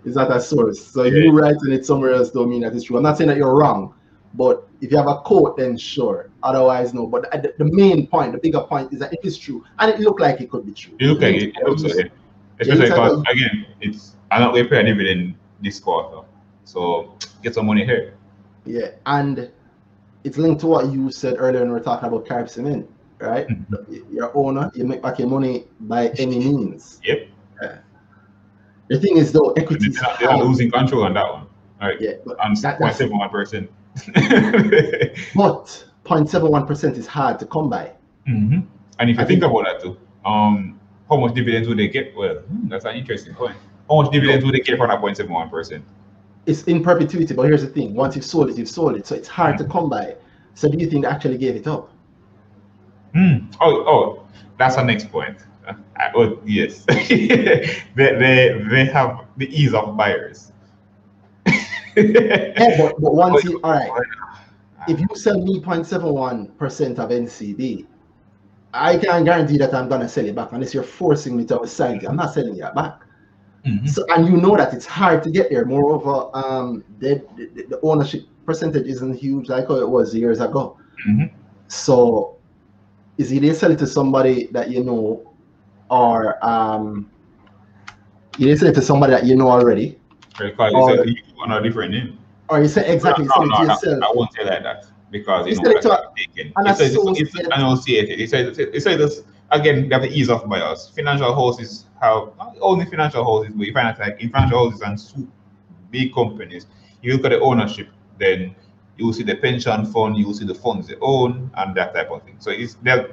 It's 0.06 0.16
not 0.16 0.32
a 0.32 0.40
source. 0.40 0.80
So 0.86 1.04
Yeah. 1.04 1.24
you 1.24 1.32
writing 1.32 1.72
it 1.72 1.86
somewhere 1.86 2.14
else 2.14 2.30
don't 2.32 2.50
mean 2.50 2.62
that 2.62 2.74
it's 2.74 2.86
true. 2.86 2.98
I'm 2.98 3.04
not 3.04 3.18
saying 3.18 3.28
that 3.30 3.38
you're 3.38 3.56
wrong, 3.56 3.94
but 4.36 4.68
if 4.82 4.92
you 4.92 4.98
have 4.98 5.08
a 5.08 5.18
quote, 5.18 5.58
then 5.58 5.78
sure. 5.78 6.30
Otherwise, 6.44 6.94
no. 6.94 7.08
But 7.08 7.32
the, 7.32 7.54
the 7.58 7.66
main 7.66 8.08
point, 8.08 8.32
the 8.34 8.38
bigger 8.38 8.62
point 8.62 8.94
is 8.94 9.00
that 9.00 9.12
it 9.14 9.20
is 9.24 9.38
true, 9.38 9.64
and 9.80 9.92
it 9.92 10.00
looked 10.00 10.22
like 10.22 10.42
it 10.42 10.50
could 10.52 10.66
be 10.66 10.74
true. 10.74 10.94
It 11.00 11.08
look 11.08 11.22
like 11.22 11.36
it, 11.36 11.56
it 11.56 11.68
looks 11.68 11.84
like 11.84 12.06
it. 12.06 12.12
Especially 12.60 12.90
because 12.90 13.22
again, 13.30 13.66
it's 13.82 14.16
I'm 14.32 14.42
not 14.42 14.52
going 14.54 14.64
to 14.64 14.70
pay 14.70 14.80
a 14.80 14.84
dividend 14.84 15.36
this 15.62 15.80
quarter, 15.80 16.26
so 16.64 17.18
get 17.42 17.54
some 17.54 17.66
money 17.66 17.84
here. 17.84 18.14
Yeah, 18.66 18.92
and 19.06 19.52
it's 20.24 20.38
linked 20.38 20.62
to 20.62 20.68
what 20.68 20.92
you 20.92 21.12
said 21.12 21.36
earlier 21.38 21.62
when 21.62 21.70
we 21.70 21.74
were 21.74 21.80
talking 21.84 22.08
about 22.08 22.26
Carib 22.26 22.50
Cement, 22.50 22.90
right? 23.20 23.48
Mhm. 23.48 24.12
Your 24.12 24.32
owner, 24.36 24.72
you 24.74 24.86
make 24.86 25.02
back 25.02 25.20
your 25.20 25.28
money 25.30 25.66
by 25.82 26.10
any 26.18 26.40
means. 26.40 27.00
Yep. 27.04 27.28
Yeah. 27.62 27.78
The 28.88 29.00
thing 29.00 29.18
is, 29.18 29.32
though, 29.32 29.52
equity 29.52 29.88
is 29.88 30.02
not, 30.02 30.20
they're 30.20 30.30
not 30.30 30.46
losing 30.46 30.70
control 30.72 31.04
on 31.04 31.14
that 31.16 31.26
one. 31.32 31.48
All 31.82 31.90
right, 31.90 32.00
Yeah, 32.00 32.14
but 32.26 32.40
on 32.40 32.54
that- 32.56 32.78
point 32.78 32.80
that's- 32.80 32.98
seven 32.98 33.18
one 33.18 33.30
percent. 33.30 33.70
but 35.36 35.86
0.71% 36.04 36.98
is 36.98 37.08
hard 37.08 37.40
to 37.40 37.46
come 37.46 37.70
by. 37.70 37.92
Mm-hmm. 38.28 38.60
And 39.00 39.10
if 39.10 39.18
you 39.18 39.22
I 39.24 39.26
think 39.26 39.42
think- 39.42 39.52
about 39.52 39.66
that 39.66 39.82
too, 39.82 39.98
um, 40.26 40.80
how 41.10 41.18
much 41.18 41.34
dividends 41.34 41.68
would 41.68 41.78
they 41.80 41.88
get? 41.88 42.16
Well, 42.16 42.36
hmm, 42.40 42.68
that's 42.68 42.86
an 42.86 42.96
interesting 42.96 43.34
point. 43.36 43.56
How 43.90 44.02
much 44.02 44.12
dividends 44.12 44.44
would 44.46 44.54
they 44.56 44.60
get 44.60 44.78
from 44.78 44.90
that 44.90 45.00
point 45.00 45.18
seven 45.18 45.32
one 45.34 45.50
percent? 45.50 45.84
It's 46.46 46.64
in 46.64 46.84
perpetuity, 46.84 47.34
but 47.34 47.44
here's 47.44 47.62
the 47.62 47.68
thing: 47.70 47.94
once 47.94 48.16
you've 48.16 48.26
sold 48.26 48.50
it, 48.50 48.58
you've 48.58 48.70
sold 48.70 48.96
it, 48.96 49.06
so 49.08 49.16
it's 49.16 49.28
hard 49.28 49.58
to 49.60 49.64
Mm. 49.64 49.72
come 49.72 49.90
by. 49.90 50.16
So, 50.56 50.70
do 50.70 50.78
you 50.78 50.90
think 50.90 51.04
they 51.06 51.10
actually 51.10 51.38
gave 51.38 51.56
it 51.56 51.68
up? 51.68 51.92
Hmm. 53.14 53.38
Oh, 53.62 53.84
oh, 53.88 54.28
that's 54.58 54.78
our 54.78 54.84
next 54.86 55.10
point. 55.12 55.38
I- 55.98 56.12
oh, 56.16 56.40
yes, 56.46 56.86
they, 56.88 57.86
they 57.96 58.66
they 58.70 58.86
have 58.86 59.26
the 59.38 59.48
ease 59.50 59.74
of 59.74 59.96
buyers. 59.98 60.52
Yeah, 61.96 62.76
but, 62.78 63.00
but 63.00 63.14
once 63.16 63.44
you, 63.46 63.60
all 63.64 63.72
right, 63.72 63.90
if 64.88 65.00
you 65.00 65.08
sell 65.16 65.40
me 65.40 65.62
0.71% 65.62 67.00
of 67.00 67.12
NCB, 67.12 67.86
I 68.74 68.98
can't 68.98 69.24
guarantee 69.26 69.58
that 69.60 69.74
I'm 69.74 69.88
gonna 69.88 70.08
sell 70.10 70.26
it 70.26 70.36
back 70.36 70.52
unless 70.52 70.74
you're 70.74 70.84
forcing 70.84 71.38
me 71.38 71.46
to 71.46 71.66
sell 71.66 71.94
it. 71.94 72.04
I'm 72.06 72.18
not 72.18 72.34
selling 72.34 72.58
it 72.58 72.76
back. 72.76 73.00
Mhm. 73.66 73.88
So, 73.90 74.06
and 74.10 74.28
you 74.28 74.38
know 74.38 74.56
that 74.58 74.74
it's 74.74 74.86
hard 74.86 75.24
to 75.24 75.32
get 75.32 75.50
there. 75.50 75.66
Moreover, 75.66 76.30
um, 76.34 76.84
the, 77.00 77.24
the, 77.36 77.66
the 77.70 77.80
ownership 77.82 78.24
percentage 78.46 78.86
isn't 78.88 79.16
huge 79.16 79.50
like 79.50 79.68
how 79.68 79.76
it 79.76 79.90
was 79.90 80.14
years 80.14 80.40
ago. 80.42 80.78
Mhm. 81.08 81.32
So, 81.68 82.36
is 83.18 83.32
it 83.32 83.42
you 83.44 83.54
sell 83.54 83.72
it 83.72 83.80
to 83.80 83.88
somebody 83.88 84.48
that 84.52 84.70
you 84.70 84.84
know, 84.84 85.35
or 85.90 86.44
um, 86.46 87.10
you 88.38 88.48
either 88.48 88.58
sell 88.58 88.70
it 88.70 88.76
to 88.76 88.82
somebody 88.82 89.12
that 89.14 89.26
you 89.26 89.36
know 89.36 89.50
already, 89.50 90.00
Because 90.38 90.74
Or- 90.74 91.06
you 91.06 91.16
on 91.42 91.52
a 91.52 91.62
different 91.62 91.92
name. 91.92 92.18
or 92.50 92.62
you 92.62 92.68
say 92.68 92.92
exactly 92.94 93.26
no, 93.26 93.36
no, 93.38 93.42
to 93.44 93.50
no, 93.50 93.62
yourself. 93.74 94.04
I 94.04 94.12
won't 94.14 94.34
say 94.34 94.44
like 94.46 94.64
that 94.64 94.86
because 95.12 95.46
You 95.48 95.54
you 95.54 95.58
know 95.58 95.64
said 95.64 95.72
it 95.72 95.74
that's 95.76 95.86
to 95.86 95.92
a- 95.92 96.04
not 96.04 96.16
taken. 96.16 96.54
an 96.58 96.68
It 96.68 96.76
says 96.78 96.96
it's, 96.96 97.20
it's 97.20 97.30
associate. 97.36 97.54
associated. 97.54 98.20
It 98.20 98.30
says 98.30 98.58
it 98.60 98.82
says 98.84 98.98
this 98.98 99.24
again. 99.52 99.88
They 99.90 99.96
have 99.96 100.02
the 100.04 100.12
ease 100.12 100.30
of 100.30 100.48
buyers. 100.50 100.92
Financial 100.96 101.34
houses 101.34 101.86
have 102.02 102.30
not 102.38 102.56
only 102.62 102.86
financial 102.86 103.24
houses, 103.24 103.54
but 103.56 103.66
you 103.68 103.74
find 103.74 103.88
that 103.88 104.00
like 104.00 104.22
in 104.22 104.30
financial 104.30 104.70
houses 104.70 104.82
and 105.16 105.32
big 105.92 106.14
companies, 106.14 106.68
you 107.02 107.14
look 107.14 107.26
at 107.26 107.30
the 107.30 107.40
ownership, 107.40 107.88
then 108.20 108.56
you 108.98 109.06
will 109.06 109.14
see 109.14 109.24
the 109.24 109.36
pension 109.36 109.86
fund, 109.86 110.18
you 110.18 110.26
will 110.26 110.34
see 110.34 110.46
the 110.46 110.56
funds 110.56 110.88
they 110.88 110.96
own, 111.02 111.52
and 111.58 111.76
that 111.76 111.94
type 111.94 112.10
of 112.12 112.24
thing. 112.24 112.36
So 112.40 112.52
it's 112.52 112.76
that. 112.84 113.12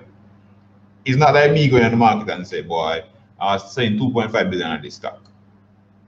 It's 1.04 1.16
not 1.16 1.34
like 1.34 1.52
me 1.52 1.68
going 1.68 1.84
in 1.84 1.90
the 1.90 1.96
market 1.96 2.32
and 2.32 2.46
say, 2.46 2.62
"Boy, 2.62 3.02
I 3.40 3.54
was 3.54 3.74
saying 3.74 3.98
2.5 3.98 4.50
billion 4.50 4.70
on 4.70 4.82
this 4.82 4.94
stock." 4.94 5.20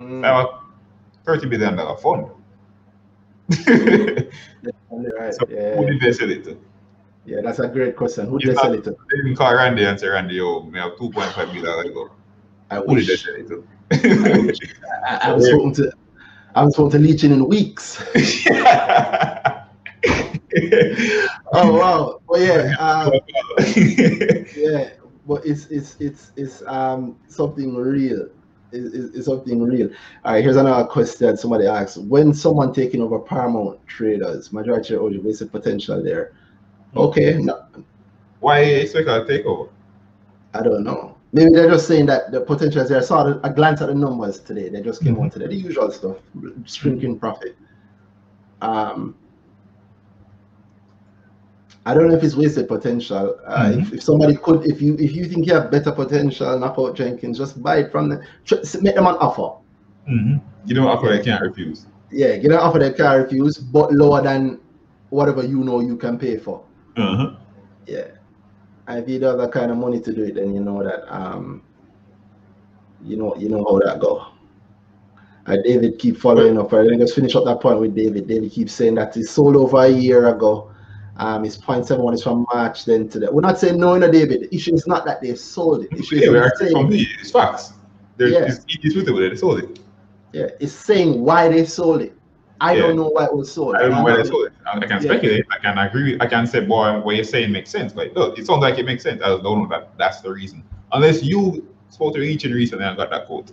Mm, 0.01 0.25
I 0.25 0.37
have 0.37 0.47
a 0.47 0.61
30 1.25 1.49
billion 1.49 1.77
dollar 1.77 1.97
fund. 1.97 2.29
right, 3.67 4.29
So 5.35 5.47
yeah, 5.49 5.77
who 5.77 5.87
did 5.87 6.01
they 6.01 6.13
sell 6.13 6.31
it 6.31 6.45
to? 6.45 6.59
yeah, 7.25 7.41
that's 7.43 7.59
a 7.59 7.69
great 7.69 7.97
question. 7.97 8.27
Who 8.29 8.39
did 8.39 8.51
they 8.51 8.55
sell 8.55 8.75
it 8.75 8.85
to? 8.85 8.91
They 8.91 9.17
didn't 9.17 9.37
call 9.37 9.55
Randy 9.55 9.85
and 9.85 9.99
say, 9.99 10.09
Randy, 10.09 10.35
yo, 10.37 10.63
me 10.63 10.79
have 10.79 10.93
2.5 10.93 11.53
billion 11.53 11.95
go. 11.95 12.11
I 12.71 12.77
Who 12.77 12.97
did 12.97 13.07
they 13.07 13.17
sell 13.17 13.35
it 13.35 13.49
to? 13.49 13.67
I, 15.07 15.19
I 15.29 15.33
was 15.33 15.51
hoping 15.51 15.75
to. 15.75 15.93
I 16.55 16.65
was 16.65 16.77
hoping 16.77 17.03
to 17.03 17.09
leech 17.09 17.25
in 17.25 17.33
in 17.33 17.49
weeks. 17.49 18.03
Oh 21.53 21.73
wow! 21.75 22.21
Well, 22.29 22.43
yeah, 22.43 22.75
uh, 22.79 23.11
yeah, 24.57 24.91
but 25.27 25.45
it's 25.47 25.67
it's 25.67 25.97
it's 26.01 26.33
it's 26.37 26.63
um 26.67 27.17
something 27.29 27.75
real. 27.75 28.23
It- 28.23 28.31
It's, 28.95 29.15
it's 29.17 29.27
something 29.27 29.63
real. 29.63 29.89
All 30.25 30.33
right, 30.35 30.43
here's 30.43 30.57
another 30.57 30.85
question. 30.89 31.37
Somebody 31.37 31.67
asks: 31.67 31.97
When 31.97 32.35
someone 32.35 32.73
taking 32.73 33.01
over 33.03 33.21
Paramount 33.21 33.79
Traders, 33.87 34.53
majority 34.53 34.97
what's 34.97 35.39
the 35.41 35.47
potential 35.47 36.03
there? 36.03 36.33
Okay, 36.97 37.39
no, 37.39 37.63
Why 38.41 38.61
expect 38.61 39.09
a 39.09 39.23
takeover? 39.31 39.69
I 40.55 40.63
don't 40.63 40.85
know. 40.85 41.17
Maybe 41.33 41.51
they're 41.51 41.71
just 41.71 41.87
saying 41.89 42.07
that 42.07 42.31
the 42.33 42.41
potential 42.41 42.83
is 42.83 42.89
there. 42.89 42.99
I 42.99 43.03
saw 43.03 43.27
a 43.43 43.51
glance 43.51 43.81
at 43.83 43.89
the 43.89 43.95
numbers 43.95 44.41
today. 44.41 44.69
They 44.69 44.83
just 44.83 45.03
came 45.03 45.17
Mhm. 45.17 45.23
on 45.23 45.31
today. 45.31 45.47
The 45.49 45.57
usual 45.57 45.91
stuff, 45.91 46.17
shrinking 46.65 47.19
profit. 47.19 47.57
Um, 48.61 49.15
I 51.87 51.93
don't 51.93 52.09
know 52.09 52.15
if 52.15 52.23
it's 52.23 52.35
wasted 52.35 52.67
potential. 52.69 53.39
Uh, 53.47 53.65
Mhm. 53.71 53.83
if, 53.83 53.93
if 53.95 54.03
somebody 54.03 54.37
could, 54.37 54.65
if 54.65 54.81
you 54.81 54.97
if 54.99 55.13
you 55.15 55.27
think 55.27 55.47
you 55.47 55.55
have 55.55 55.71
better 55.71 55.93
potential, 55.93 56.59
knock 56.59 56.77
out 56.79 56.97
Jenkins, 56.97 57.37
just 57.39 57.63
buy 57.63 57.79
it 57.79 57.93
from 57.93 58.09
them. 58.09 58.23
Tr- 58.45 58.65
Make 58.81 58.95
them 58.95 59.07
an 59.07 59.17
offer. 59.17 59.61
Mm-hmm. 60.11 60.37
You 60.67 60.75
don't 60.75 60.87
offer, 60.87 61.11
I 61.13 61.23
can't 61.23 61.43
refuse. 61.43 61.87
Yeah, 62.11 62.37
get 62.37 62.53
an 62.53 62.59
offer 62.59 62.79
that 62.79 62.97
can't 62.97 63.23
refuse, 63.25 63.59
but 63.59 63.93
lower 63.93 64.23
than 64.23 64.61
whatever 65.11 65.43
you 65.45 65.63
know 65.63 65.81
you 65.81 65.97
can 65.97 66.19
pay 66.19 66.39
for. 66.39 66.63
Uh-huh. 66.97 67.35
Yeah. 67.87 68.07
And 68.89 69.03
if 69.03 69.09
you 69.09 69.19
don't 69.19 69.39
have 69.39 69.39
that 69.41 69.53
kind 69.53 69.71
of 69.71 69.77
money 69.77 70.01
to 70.01 70.13
do 70.13 70.23
it, 70.25 70.35
then 70.37 70.55
you 70.55 70.61
know 70.61 70.83
that 70.83 71.05
um 71.15 71.63
you 73.03 73.17
know 73.17 73.35
you 73.37 73.49
know 73.51 73.63
how 73.65 73.79
that 73.81 74.01
go. 74.01 74.27
Uh, 75.47 75.57
David 75.63 75.99
keep 75.99 76.17
following 76.17 76.59
up. 76.59 76.73
Let 76.73 76.87
me 76.87 76.97
just 76.97 77.15
finish 77.15 77.35
up 77.37 77.45
that 77.45 77.61
point 77.61 77.79
with 77.79 77.95
David. 77.95 78.27
David 78.27 78.51
keeps 78.53 78.73
saying 78.73 78.95
that 78.95 79.15
he 79.15 79.23
sold 79.23 79.57
over 79.57 79.79
a 79.85 79.89
year 79.89 80.29
ago. 80.29 80.71
Um, 81.17 81.49
seven 81.49 82.03
one 82.03 82.15
is 82.15 82.23
from 82.23 82.45
March 82.53 82.85
then 82.85 83.09
to 83.11 83.21
that. 83.21 83.33
We're 83.33 83.41
not 83.41 83.59
saying 83.59 83.79
no, 83.79 83.97
no, 83.97 84.11
David. 84.11 84.43
The 84.43 84.55
issue 84.55 84.75
is 84.75 84.87
not 84.87 85.05
that 85.05 85.21
they've 85.21 85.39
sold 85.39 85.85
it. 85.85 85.91
The 85.91 85.99
issue 85.99 86.17
is 86.17 86.23
Yeah, 86.23 86.39
are 86.39 86.53
saying, 86.57 86.73
complete. 86.75 87.09
It's 87.21 87.31
facts. 87.31 87.73
There's, 88.17 88.33
Yeah. 88.33 88.45
it's 88.47 88.65
indisputable 88.75 89.21
that 89.21 89.31
they 89.31 89.37
sold 89.37 89.61
it. 89.61 89.79
yeah, 90.33 90.49
it's 90.59 90.73
saying 90.73 91.23
why 91.23 91.49
they 91.49 91.65
sold 91.65 92.03
it. 92.03 92.13
I 92.61 92.75
Yeah. 92.75 92.83
don't 92.83 92.97
know 92.97 93.09
why 93.09 93.27
it 93.27 93.35
was 93.35 93.53
sold. 93.53 93.77
I 93.77 93.83
don't 93.83 93.93
know 93.93 94.03
why 94.03 94.17
they 94.17 94.25
sold 94.25 94.47
it. 94.47 94.53
I 94.67 94.77
I 94.79 94.87
can 94.87 95.01
speculate. 95.01 95.45
I 95.53 95.59
can 95.59 95.79
agree. 95.79 96.13
with- 96.13 96.23
I 96.23 96.27
can 96.27 96.47
say, 96.47 96.61
boy, 96.61 97.01
what 97.01 97.15
you're 97.15 97.25
saying 97.25 97.53
makes 97.53 97.71
sense. 97.71 97.93
But 97.93 98.15
look, 98.17 98.39
it 98.39 98.47
sounds 98.47 98.63
like 98.63 98.79
it 98.79 98.87
makes 98.87 99.03
sense. 99.05 99.23
I 99.23 99.29
don't 99.29 99.43
know 99.45 99.67
that 99.71 99.91
that's 99.99 100.21
the 100.21 100.33
reason. 100.33 100.65
Unless 100.93 101.23
you 101.23 101.67
spoke 101.91 102.15
to 102.15 102.21
Reach 102.21 102.45
and 102.45 102.55
recently 102.55 102.85
and 102.85 102.97
got 102.97 103.11
that 103.11 103.27
quote. 103.27 103.53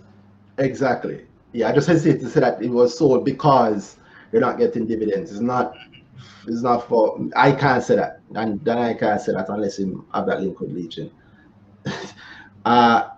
Exactly. 0.58 1.26
Yeah, 1.52 1.68
I 1.68 1.72
just 1.72 1.86
hesitate 1.86 2.20
to 2.20 2.28
say 2.28 2.40
that 2.40 2.62
it 2.62 2.70
was 2.70 2.96
sold 2.96 3.24
because 3.24 3.96
you're 4.32 4.40
not 4.40 4.58
getting 4.58 4.86
dividends. 4.86 5.30
It's 5.30 5.40
not. 5.40 5.76
It's 6.46 6.62
not 6.62 6.88
for. 6.88 7.18
I 7.36 7.52
can't 7.52 7.82
say 7.82 7.96
that, 7.96 8.20
and 8.34 8.62
then 8.64 8.78
I 8.78 8.94
can't 8.94 9.20
say 9.20 9.32
that 9.32 9.48
unless 9.48 9.78
him 9.78 10.04
have 10.12 10.26
that 10.26 10.40
link 10.40 10.60
with 10.60 10.72
Legion. 10.72 11.10
uh, 12.64 13.10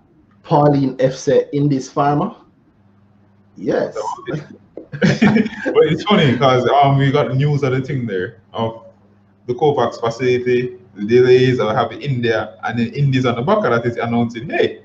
Pauline 0.42 0.96
F 0.98 1.14
said, 1.14 1.48
"Indies 1.52 1.90
Pharma." 1.92 2.36
Yes. 3.56 3.96
but 4.28 4.40
it's 5.00 6.02
funny 6.04 6.32
because 6.32 6.68
um 6.68 6.98
we 6.98 7.10
got 7.10 7.34
news 7.34 7.62
of 7.62 7.72
the 7.72 7.80
thing 7.80 8.06
there 8.06 8.40
of 8.52 8.84
the 9.46 9.54
COVAX 9.54 10.00
facility, 10.00 10.78
the 10.94 11.04
delays 11.04 11.58
have 11.58 11.76
having 11.76 12.00
India, 12.00 12.58
and 12.64 12.78
then 12.78 12.88
Indies 12.88 13.26
on 13.26 13.36
the 13.36 13.42
back 13.42 13.58
of 13.58 13.64
that 13.64 13.84
is 13.86 13.96
announcing, 13.96 14.48
hey, 14.48 14.84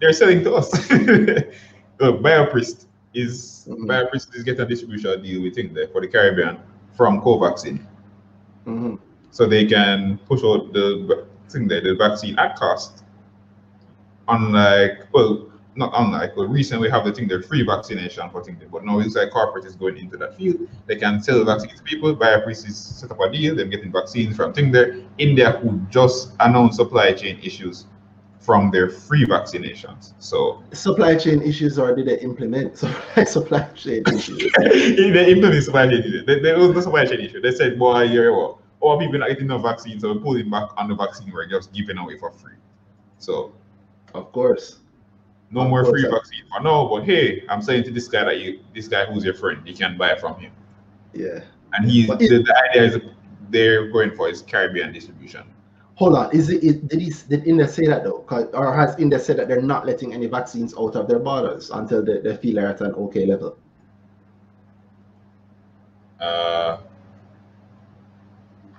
they're 0.00 0.12
selling 0.12 0.44
to 0.44 0.54
us. 0.54 0.70
Bioprist 1.98 2.86
is 3.14 3.66
Mhm. 3.68 3.86
Bioprist 3.86 4.34
is 4.34 4.42
getting 4.42 4.60
a 4.60 4.66
distribution 4.66 5.22
deal 5.22 5.42
we 5.42 5.50
think 5.50 5.74
there 5.74 5.88
for 5.88 6.00
the 6.00 6.08
Caribbean 6.08 6.58
from 6.96 7.20
Covaxin. 7.20 7.80
Mhm. 8.66 8.98
So 9.30 9.46
they 9.46 9.64
can 9.64 10.18
push 10.28 10.42
out 10.44 10.72
the 10.72 11.24
thing 11.48 11.68
there, 11.68 11.80
the 11.80 11.94
vaccine 11.94 12.38
at 12.38 12.56
cost. 12.56 13.04
Unlike 14.28 15.08
well, 15.12 15.46
not 15.76 15.92
unlike, 15.96 16.34
but 16.36 16.46
recently 16.46 16.86
we 16.88 16.90
have 16.90 17.04
the 17.04 17.12
thing, 17.12 17.26
the 17.26 17.42
free 17.42 17.62
vaccination 17.62 18.30
for 18.30 18.42
things, 18.44 18.62
but 18.70 18.84
now 18.84 19.00
it's 19.00 19.16
like 19.16 19.30
corporate 19.30 19.64
is 19.64 19.74
going 19.74 19.96
into 19.96 20.16
that 20.16 20.36
field. 20.36 20.68
They 20.86 20.96
can 20.96 21.20
sell 21.20 21.44
vaccines 21.44 21.80
to 21.80 21.82
people, 21.82 22.14
BioPris 22.14 22.66
is 22.68 22.76
set 22.76 23.10
up 23.10 23.20
a 23.20 23.30
deal, 23.30 23.56
they're 23.56 23.66
getting 23.66 23.90
vaccines 23.90 24.36
from 24.36 24.52
thing 24.52 24.70
there. 24.70 25.00
India 25.18 25.50
who 25.52 25.80
just 25.90 26.32
announced 26.40 26.76
supply 26.76 27.12
chain 27.12 27.38
issues 27.42 27.86
from 28.44 28.70
their 28.70 28.90
free 28.90 29.24
vaccinations. 29.24 30.12
So 30.18 30.62
Supply 30.72 31.16
chain 31.16 31.40
issues 31.40 31.78
or 31.78 31.94
did 31.96 32.06
they 32.06 32.18
implement 32.20 32.76
supply, 32.78 33.24
supply 33.24 33.62
chain 33.74 34.02
issues? 34.12 34.52
they 34.58 35.30
implement 35.32 35.64
supply 35.64 35.86
chain 35.88 36.00
issue. 36.00 36.24
There, 36.26 36.58
was 36.58 36.70
no 36.74 36.80
supply 36.82 37.06
chain 37.06 37.20
issue. 37.20 37.40
They 37.40 37.52
said, 37.52 37.78
boy, 37.78 38.02
you're 38.02 38.32
what? 38.36 38.58
Oh, 38.82 38.88
All 38.90 38.98
people 38.98 39.18
not 39.18 39.28
getting 39.30 39.46
no 39.46 39.56
vaccine, 39.56 39.98
so 39.98 40.12
we're 40.12 40.20
pulling 40.20 40.50
back 40.50 40.68
on 40.76 40.88
the 40.88 40.94
vaccine 40.94 41.32
we're 41.32 41.46
just 41.48 41.72
giving 41.72 41.96
away 41.96 42.18
for 42.18 42.30
free. 42.32 42.52
So 43.18 43.54
Of 44.12 44.30
course. 44.32 44.80
no 45.50 45.62
Of 45.62 45.68
more 45.70 45.82
course, 45.84 46.02
free 46.02 46.06
I- 46.06 46.10
vaccine 46.10 46.42
for 46.50 46.60
now. 46.62 46.86
But 46.88 47.04
hey, 47.04 47.44
I'm 47.48 47.62
saying 47.62 47.84
to 47.84 47.90
this 47.92 48.08
guy 48.08 48.24
that 48.24 48.40
you 48.40 48.60
this 48.74 48.88
guy 48.88 49.06
who's 49.06 49.24
your 49.24 49.34
friend, 49.34 49.62
you 49.66 49.74
can 49.74 49.96
buy 49.96 50.16
from 50.16 50.38
him. 50.38 50.52
Yeah. 51.14 51.40
And 51.72 51.90
he 51.90 52.04
the, 52.06 52.16
the 52.16 52.54
idea 52.70 52.82
is 52.82 52.98
they're 53.48 53.88
going 53.90 54.14
for 54.14 54.28
is 54.28 54.42
Caribbean 54.42 54.92
distribution. 54.92 55.44
Hold 55.96 56.16
on. 56.16 56.32
Is 56.34 56.50
it, 56.50 56.64
it 56.64 56.88
did 56.88 57.00
he 57.00 57.12
did 57.28 57.46
India 57.46 57.68
say 57.68 57.86
that 57.86 58.02
though? 58.02 58.24
Or 58.52 58.74
has 58.74 58.98
India 58.98 59.18
said 59.18 59.36
that 59.38 59.46
they're 59.48 59.62
not 59.62 59.86
letting 59.86 60.12
any 60.12 60.26
vaccines 60.26 60.74
out 60.76 60.96
of 60.96 61.06
their 61.06 61.20
borders 61.20 61.70
until 61.70 62.04
they, 62.04 62.18
they 62.18 62.36
feel 62.36 62.56
they're 62.56 62.68
at 62.68 62.80
an 62.80 62.94
okay 62.94 63.26
level? 63.26 63.56
Uh 66.20 66.78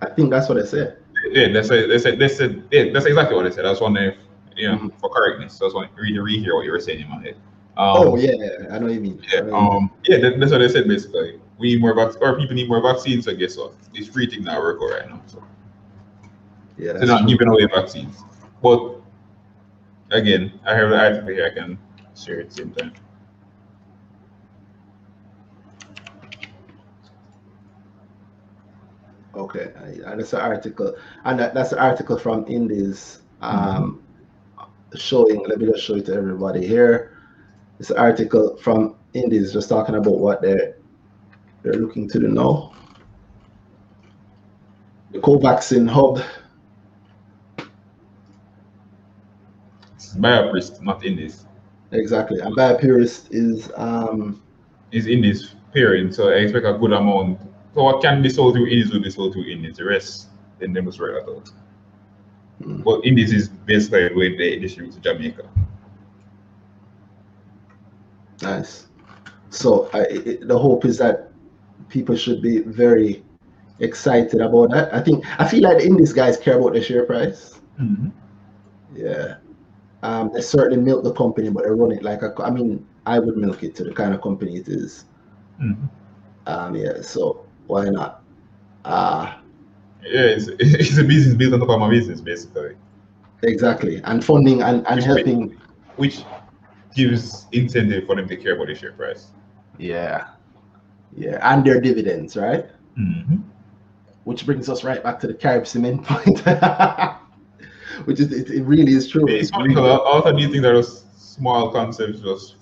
I 0.01 0.09
think 0.09 0.29
that's 0.29 0.49
what 0.49 0.55
they 0.55 0.65
said. 0.65 0.97
yeah, 1.31 1.47
they 1.53 1.63
said 1.63 1.89
they 1.89 1.97
said 1.97 2.19
they 2.19 2.27
said 2.27 2.63
yeah, 2.71 2.91
that's 2.91 3.05
exactly 3.05 3.35
what 3.35 3.43
they 3.43 3.51
said. 3.51 3.65
I 3.65 3.69
was 3.69 3.81
wondering 3.81 4.09
if 4.11 4.17
you 4.57 4.67
know 4.67 4.77
Mhm. 4.77 4.99
for 4.99 5.09
correctness. 5.09 5.53
So 5.53 5.65
I 5.65 5.67
was 5.67 5.73
wondering 5.73 5.95
read 5.95 6.43
rehear 6.43 6.53
what 6.55 6.65
you 6.65 6.71
were 6.71 6.79
saying 6.81 7.01
in 7.01 7.09
my 7.09 7.21
head. 7.21 7.35
Um, 7.77 7.95
oh 7.95 8.15
yeah, 8.17 8.31
I 8.71 8.79
know 8.79 8.87
what 8.87 8.93
you 8.93 9.01
mean. 9.01 9.21
Yeah, 9.33 9.39
um, 9.51 9.91
yeah, 10.07 10.17
that, 10.19 10.39
that's 10.39 10.51
what 10.51 10.59
they 10.59 10.67
said 10.69 10.87
basically. 10.87 11.39
We 11.57 11.73
need 11.73 11.81
more 11.81 11.93
vaccines, 11.93 12.17
or 12.21 12.37
people 12.37 12.55
need 12.55 12.67
more 12.67 12.81
vaccines. 12.81 13.27
I 13.27 13.33
guess 13.33 13.57
what? 13.57 13.73
This 13.93 14.07
free 14.07 14.27
thing 14.27 14.43
not 14.43 14.59
work 14.59 14.79
right 14.81 15.09
now. 15.09 15.21
So 15.27 15.41
yeah, 16.77 16.93
they're 16.93 17.05
not 17.05 17.21
true. 17.21 17.29
giving 17.29 17.47
away 17.47 17.65
vaccines. 17.65 18.23
But 18.61 19.01
again, 20.11 20.59
I 20.65 20.75
have 20.75 20.89
the 20.89 20.99
article 20.99 21.29
here. 21.29 21.47
I 21.51 21.53
can 21.53 21.77
share 22.15 22.39
it 22.39 22.53
same 22.53 22.71
time. 22.71 22.93
Okay, 29.35 29.71
and 29.75 30.19
that's 30.19 30.31
an 30.31 30.39
article, 30.39 30.95
and 31.25 31.37
that, 31.39 31.53
that's 31.53 31.73
an 31.73 31.79
article 31.79 32.17
from 32.17 32.45
Indies 32.47 33.21
um, 33.41 34.01
showing. 34.95 35.45
Let 35.45 35.59
me 35.59 35.65
just 35.67 35.83
show 35.83 35.95
it 35.95 36.05
to 36.05 36.13
everybody 36.13 36.65
here. 36.65 37.17
It's 37.79 37.89
an 37.89 37.97
article 37.97 38.55
from 38.57 38.95
Indies 39.13 39.51
just 39.51 39.67
talking 39.67 39.95
about 39.95 40.19
what 40.19 40.41
they're 40.41 40.77
they're 41.63 41.73
looking 41.73 42.07
to 42.09 42.19
do 42.19 42.27
now. 42.29 42.73
The 45.11 45.19
Covaxin 45.19 45.89
hub. 45.89 46.21
It's 50.15 50.23
Bioprist, 50.23 50.81
not 50.81 51.05
Indies. 51.05 51.45
Exactly, 51.91 52.39
and 52.39 52.55
Biopurist 52.55 53.27
is 53.31 53.69
um, 53.75 54.41
It's 54.91 55.07
in 55.07 55.21
this 55.21 55.55
pairing, 55.73 56.11
so 56.11 56.29
I 56.29 56.35
expect 56.35 56.65
a 56.65 56.73
good 56.73 56.93
amount. 56.93 57.39
So 57.73 57.83
what 57.83 58.01
can 58.01 58.21
be 58.21 58.29
sold 58.29 58.55
through 58.55 58.67
Indies 58.67 58.93
will 58.93 59.01
be 59.01 59.09
sold 59.09 59.33
to 59.33 59.51
Indies. 59.51 59.77
The 59.77 59.85
rest, 59.85 60.27
then 60.59 60.71
they 60.71 60.81
must 60.81 60.99
write 60.99 61.25
that 61.25 61.29
out. 61.29 61.49
Hmm. 62.63 62.81
But 62.81 63.05
Indies 63.05 63.33
is 63.33 63.49
basically 63.49 64.07
the 64.07 64.15
way 64.15 64.37
they 64.37 64.57
distribute 64.57 64.93
to 64.93 65.01
Jamaica. 65.01 65.49
nice. 68.41 68.87
So 69.49 69.89
I, 69.93 70.01
it, 70.03 70.47
the 70.47 70.57
hope 70.57 70.85
is 70.85 70.97
that 70.99 71.31
people 71.89 72.15
should 72.15 72.41
be 72.41 72.59
very 72.59 73.23
excited 73.79 74.39
about 74.39 74.71
that. 74.71 74.93
I 74.93 75.01
think 75.01 75.25
I 75.39 75.47
feel 75.47 75.61
like 75.61 75.79
the 75.79 75.85
Indies 75.85 76.13
guys 76.13 76.37
care 76.37 76.57
about 76.57 76.73
the 76.73 76.81
share 76.81 77.03
price. 77.03 77.59
Yeah. 78.95 79.35
Um, 80.05 80.29
they 80.33 80.41
certainly 80.41 80.77
milk 80.89 81.03
the 81.03 81.13
company, 81.13 81.49
but 81.49 81.63
they 81.63 81.71
run 81.71 81.91
it 81.91 82.03
like 82.03 82.21
a. 82.21 82.31
I 82.43 82.51
mean, 82.51 82.85
I 83.05 83.17
would 83.19 83.37
milk 83.37 83.63
it 83.63 83.73
to 83.77 83.83
the 83.83 83.93
kind 83.93 84.13
of 84.13 84.21
company 84.21 84.57
it 84.57 84.67
is. 84.67 85.05
Mhm. 85.61 85.89
Um, 86.45 86.75
yeah. 86.75 87.01
So 87.01 87.45
why 87.67 87.89
not? 87.89 88.21
Uh 88.83 89.33
Yeah, 90.03 90.35
it's, 90.35 90.47
it's 90.59 90.97
a 90.99 91.03
business 91.03 91.33
built 91.35 91.53
on 91.53 91.59
top 91.59 91.69
of 91.69 91.79
my 91.79 91.89
business, 91.89 92.21
basically, 92.21 92.75
exactly. 93.41 94.01
And 94.03 94.23
funding 94.23 94.61
and, 94.61 94.85
and 94.87 94.97
Which 94.97 95.05
helping. 95.05 95.39
which 95.95 96.15
gives 96.95 97.47
incentive 97.51 98.05
for 98.05 98.15
them 98.15 98.27
to 98.27 98.35
care 98.37 98.53
about 98.55 98.67
the 98.67 98.75
share 98.75 98.91
price. 98.93 99.31
Yeah. 99.79 100.27
Yeah. 101.17 101.39
And 101.41 101.65
their 101.65 101.81
dividends, 101.81 102.37
right? 102.37 102.65
Mm-hmm. 102.97 103.37
Which 104.25 104.45
brings 104.45 104.69
us 104.69 104.83
right 104.83 105.01
back 105.03 105.19
to 105.21 105.27
the 105.27 105.33
Carib 105.33 105.65
cement 105.65 106.03
point. 106.05 106.43
Which 108.03 108.19
is 108.19 108.31
it, 108.31 108.49
it 108.49 108.63
really 108.63 108.93
is 108.93 109.07
true. 109.07 109.27
It's 109.27 109.49
funny 109.49 109.69
because 109.69 109.85
a 109.85 110.03
lot 110.03 110.27
of 110.27 110.37
these 110.37 110.49
things 110.49 110.65
are 110.65 110.83
small 110.83 111.71
concepts, 111.71 112.19
just 112.19 112.55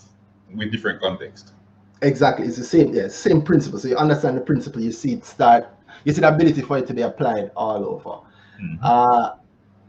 with 0.53 0.71
different 0.71 1.01
context. 1.01 1.53
Exactly, 2.01 2.47
it's 2.47 2.57
the 2.57 2.63
same, 2.63 2.93
yeah, 2.93 3.07
same 3.07 3.41
principle. 3.41 3.79
So 3.79 3.87
you 3.87 3.97
understand 3.97 4.37
the 4.37 4.41
principle, 4.41 4.81
you 4.81 4.91
see 4.91 5.13
it 5.13 5.25
start, 5.25 5.67
you 6.03 6.13
see 6.13 6.21
the 6.21 6.27
ability 6.27 6.61
for 6.61 6.77
it 6.77 6.87
to 6.87 6.93
be 6.93 7.01
applied 7.01 7.51
all 7.55 7.85
over. 7.85 8.19
Mhm. 8.61 8.77
Uh, 8.81 9.35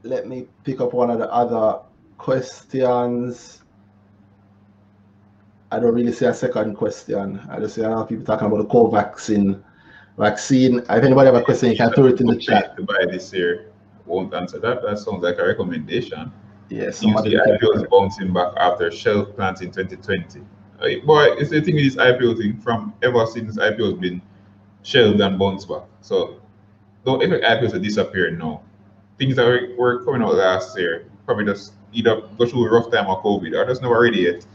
let 0.04 0.28
me 0.28 0.46
pick 0.62 0.80
up 0.80 0.92
one 0.92 1.10
of 1.10 1.18
the 1.18 1.32
other 1.32 1.80
questions. 2.18 3.62
I 5.72 5.80
don't 5.80 5.94
really 5.94 6.12
see 6.12 6.26
a 6.26 6.34
second 6.34 6.76
question. 6.76 7.40
I 7.50 7.58
just 7.58 7.74
see 7.74 7.82
a 7.82 7.88
lot 7.88 8.02
of 8.02 8.08
people 8.08 8.24
talking 8.24 8.46
about 8.46 8.58
the 8.58 8.68
Covaxin 8.68 8.92
vaccine. 8.92 9.62
Vaccine. 10.16 10.78
If 10.78 11.04
anybody 11.04 11.26
have 11.26 11.34
a 11.34 11.42
question, 11.42 11.70
you 11.70 11.76
can 11.76 11.92
throw 11.92 12.06
it 12.06 12.20
in 12.20 12.28
the 12.28 12.36
chat. 12.36 12.76
To 12.76 12.84
buy 12.84 13.06
this 13.10 13.32
year 13.32 13.73
won't 14.06 14.34
answer 14.34 14.58
that. 14.60 14.82
That 14.82 14.98
sounds 14.98 15.22
like 15.22 15.38
a 15.38 15.46
recommendation. 15.46 16.32
Yes, 16.68 17.02
You 17.02 17.16
see 17.22 17.36
IPOs 17.36 17.88
bouncing 17.90 18.32
back 18.32 18.52
after 18.56 18.90
shell 18.90 19.26
plans 19.26 19.60
in 19.60 19.70
2020. 19.70 20.40
Uh, 20.80 21.04
boy, 21.06 21.24
it's 21.38 21.50
the 21.50 21.60
thing 21.60 21.74
with 21.74 21.84
this 21.84 21.96
IPO 21.96 22.38
thing 22.38 22.58
from 22.60 22.94
ever 23.02 23.26
since 23.26 23.56
IPO 23.56 23.90
has 23.92 23.98
been 24.00 24.20
shelved 24.82 25.20
and 25.20 25.38
bounced 25.38 25.68
back. 25.68 25.82
So 26.00 26.40
don't 27.04 27.22
expect 27.22 27.44
IPOs 27.44 27.72
to 27.72 27.78
disappear 27.78 28.30
now. 28.30 28.62
Things 29.18 29.36
that 29.36 29.44
were, 29.46 29.68
were 29.78 30.04
coming 30.04 30.22
out 30.22 30.34
last 30.34 30.76
year 30.78 31.06
probably 31.26 31.44
just 31.44 31.74
either 31.92 32.20
go 32.38 32.46
through 32.46 32.66
a 32.66 32.70
rough 32.70 32.90
time 32.90 33.06
or 33.06 33.22
COVID 33.22 33.54
or 33.54 33.64
just 33.66 33.80
never 33.82 34.00
ready 34.00 34.20
yet 34.22 34.46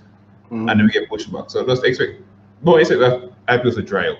Mhm. 0.51 0.69
and 0.69 0.79
then 0.79 0.83
we 0.85 0.89
get 0.91 1.07
pushed 1.09 1.31
back. 1.31 1.49
So 1.49 1.65
just 1.65 1.83
expect 1.85 2.21
don't 2.63 2.79
expect 2.79 2.99
that 2.99 3.31
IPOs 3.47 3.75
to 3.75 3.81
dry 3.83 4.09
up. 4.09 4.17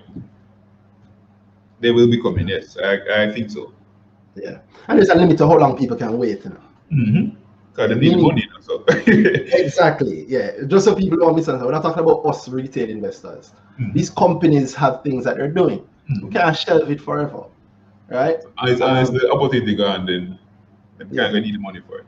They 1.79 1.91
will 1.91 2.07
be 2.07 2.21
coming, 2.21 2.47
yes. 2.47 2.77
I, 2.77 3.23
I 3.23 3.31
think 3.33 3.49
so. 3.51 3.73
Yeah, 4.41 4.59
and 4.87 4.97
there's 4.97 5.09
a 5.09 5.15
limit 5.15 5.37
to 5.39 5.47
how 5.47 5.57
long 5.57 5.77
people 5.77 5.97
can 5.97 6.17
wait. 6.17 6.43
You 6.43 6.51
know? 6.51 6.61
Mm-hmm. 6.93 7.35
Because 7.71 7.89
they 7.89 7.95
need 7.99 8.17
money. 8.21 8.47
So 8.61 8.83
Exactly. 9.07 10.25
Yeah. 10.27 10.51
Just 10.67 10.85
so 10.85 10.95
people 10.95 11.17
don't 11.17 11.35
misunderstand, 11.35 11.65
we're 11.67 11.73
not 11.73 11.83
talking 11.83 12.03
about 12.03 12.25
us 12.25 12.47
retail 12.49 12.89
investors. 12.89 13.53
Mhm. 13.79 13.93
These 13.93 14.09
companies 14.09 14.73
have 14.75 15.01
things 15.03 15.23
that 15.25 15.37
they're 15.37 15.51
doing. 15.51 15.79
Mhm. 16.09 16.21
You 16.23 16.27
can't 16.29 16.55
shelve 16.55 16.89
it 16.91 17.01
forever, 17.01 17.43
right? 18.09 18.39
And 18.59 18.69
it's, 18.69 18.81
and 18.81 18.97
it's 18.97 19.09
the 19.11 19.29
opportunity 19.31 19.75
gone, 19.75 20.05
then 20.05 20.37
they 20.97 21.05
Yeah. 21.11 21.31
can't 21.31 21.45
need 21.45 21.55
the 21.55 21.59
money 21.59 21.81
for 21.81 21.99
it. 21.99 22.05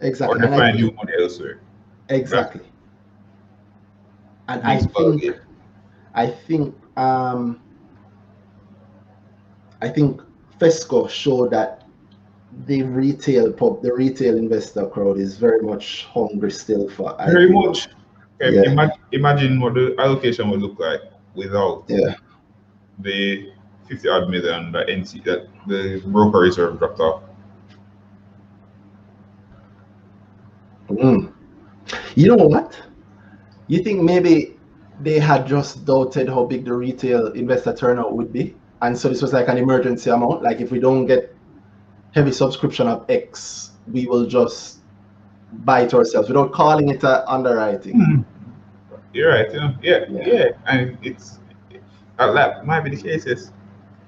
Or 0.00 0.06
Exactly. 0.06 0.38
they 0.38 0.46
And 0.46 0.56
find 0.56 0.76
new 0.76 0.90
money 0.92 1.12
elsewhere. 1.20 1.60
exactly. 2.08 2.62
And 4.48 4.62
I 4.62 4.78
think. 4.78 5.24
I 6.14 6.26
think, 6.28 6.74
um, 6.96 7.60
I 9.80 9.88
think 9.88 10.20
Fesco 10.60 11.08
showed 11.08 11.50
that 11.50 11.84
the 12.66 12.82
retail 12.82 13.52
pub, 13.52 13.82
the 13.82 13.92
retail 13.92 14.36
investor 14.36 14.86
crowd 14.86 15.18
is 15.18 15.36
very 15.36 15.60
much 15.62 16.06
hungry 16.12 16.50
still 16.50 16.88
for 16.88 17.16
Very 17.26 17.50
much. 17.50 17.88
Okay, 18.40 18.54
Yeah. 18.54 18.70
imagine, 18.70 18.98
imagine 19.12 19.60
what 19.60 19.74
the 19.74 19.94
allocation 19.98 20.50
would 20.50 20.60
look 20.60 20.78
like 20.78 21.00
without 21.34 21.84
Yeah. 21.88 22.14
the 23.00 23.52
50 23.88 24.08
odd 24.08 24.30
million 24.30 24.72
that 24.72 24.88
NC 24.88 25.20
that 25.24 25.48
the 25.66 26.00
broker 26.06 26.38
reserve 26.40 26.78
dropped 26.78 27.00
off. 27.00 27.22
Mm. 30.88 31.32
You 32.14 32.36
know 32.36 32.46
what? 32.46 32.80
You 33.66 33.82
think 33.82 34.02
maybe 34.02 34.56
they 35.00 35.18
had 35.18 35.46
just 35.46 35.84
doubted 35.84 36.28
how 36.28 36.44
big 36.44 36.64
the 36.64 36.74
retail 36.74 37.28
investor 37.32 37.74
turnout 37.74 38.14
would 38.14 38.32
be, 38.32 38.54
and 38.82 38.96
so 38.96 39.08
this 39.08 39.22
was 39.22 39.32
like 39.32 39.48
an 39.48 39.58
emergency 39.58 40.10
amount. 40.10 40.42
Like 40.42 40.60
if 40.60 40.70
we 40.70 40.80
don't 40.80 41.06
get 41.06 41.34
heavy 42.14 42.32
subscription 42.32 42.86
of 42.88 43.04
X, 43.08 43.72
we 43.90 44.06
will 44.06 44.26
just 44.26 44.78
buy 45.64 45.82
it 45.82 45.94
ourselves 45.94 46.28
without 46.28 46.52
calling 46.52 46.88
it 46.88 47.02
a 47.02 47.28
underwriting. 47.30 48.24
You're 49.12 49.30
right. 49.30 49.52
Yeah, 49.52 49.70
yeah, 49.82 50.04
Yeah. 50.10 50.26
yeah. 50.26 50.48
And 50.66 50.98
it's 51.02 51.38
uh, 52.18 52.32
that 52.32 52.66
might 52.66 52.80
be 52.80 52.90
the 52.90 53.02
case. 53.02 53.26
Yes. 53.26 53.52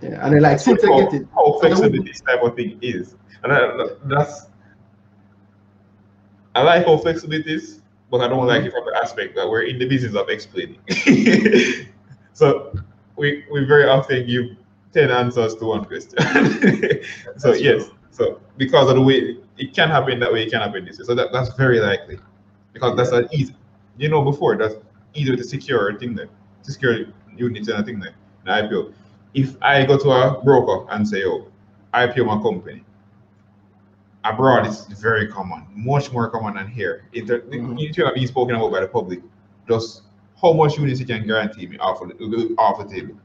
Yeah, 0.03 0.25
and 0.25 0.35
then 0.35 0.43
like 0.43 0.61
since 0.61 0.83
they 0.83 0.89
how, 0.89 1.01
get 1.01 1.23
it, 1.23 1.29
how 1.35 1.59
flexible 1.59 2.03
this 2.05 2.21
type 2.21 2.43
of 2.43 2.55
thing 2.55 2.79
is, 2.83 3.15
and 3.43 3.53
I, 3.53 3.87
that's 4.05 4.47
I 6.55 6.63
like 6.63 6.87
how 6.87 6.99
flexible 6.99 7.35
it 7.35 7.47
is, 7.47 7.81
but 8.11 8.21
I 8.21 8.29
don't 8.29 8.47
like 8.47 8.65
it 8.65 8.73
from 8.73 8.85
the 8.85 8.99
aspect 9.03 9.37
that 9.37 9.49
we're 9.49 9.63
in 9.63 9.79
the 9.79 9.89
business 9.89 10.15
of 10.15 10.29
explaining. 10.29 10.79
so 12.35 12.75
we 13.17 13.45
we 13.51 13.65
very 13.65 13.89
often 13.89 14.27
give 14.27 14.57
ten 14.93 15.11
answers 15.11 15.55
to 15.57 15.65
one 15.67 15.85
question. 15.85 16.19
so 17.37 17.51
That's 17.51 17.61
yes, 17.61 17.87
true. 17.87 17.95
so 18.11 18.41
because 18.57 18.89
of 18.89 18.97
the 18.97 19.03
way 19.03 19.37
it 19.59 19.75
can 19.75 19.89
happen 19.89 20.21
that 20.21 20.33
way, 20.33 20.45
it 20.45 20.51
can 20.51 20.61
happen 20.61 20.85
this 20.85 20.99
way. 20.99 21.05
So 21.05 21.15
that, 21.15 21.33
that's 21.33 21.53
very 21.55 21.81
likely 21.81 22.19
because 22.73 22.97
that's 22.97 23.13
an 23.13 23.29
easy. 23.33 23.55
You 23.99 24.09
know, 24.11 24.23
before 24.23 24.57
that's 24.57 24.75
easier 25.15 25.37
to 25.37 25.45
secure 25.45 25.89
a 25.91 25.99
thing 25.99 26.15
there, 26.15 26.29
to 26.65 26.73
secure 26.73 27.07
units 27.37 27.69
and 27.69 27.81
a 27.81 27.83
thing 27.85 27.99
there. 28.01 28.15
The 28.45 28.51
IPO. 28.53 28.93
If 29.35 29.57
I 29.63 29.85
go 29.85 29.99
to 29.99 30.11
a 30.11 30.43
broker 30.43 30.87
and 30.91 31.07
say, 31.07 31.25
"Oh, 31.25 31.47
IPO 31.95 32.25
my 32.27 32.41
company," 32.43 32.85
abroad 34.25 34.67
it's 34.67 34.85
very 35.01 35.27
common, 35.29 35.67
much 35.75 36.13
more 36.13 36.29
common 36.31 36.55
than 36.55 36.69
here. 36.69 37.05
It, 37.13 37.27
the 37.27 37.41
Mhm. 37.41 37.81
it 37.81 37.95
should 37.95 38.07
have 38.07 38.15
been 38.15 38.27
spoken 38.27 38.57
about 38.57 38.73
by 38.73 38.81
the 38.81 38.89
public. 38.89 39.23
Just 39.69 40.03
how 40.41 40.53
much 40.53 40.77
units 40.79 41.01
you 41.01 41.07
can 41.07 41.27
guarantee 41.27 41.67
me 41.67 41.79
off 41.79 42.01
of 42.03 42.09
the, 42.09 42.55
off 42.59 42.79
the 42.87 42.95
table. 42.95 43.17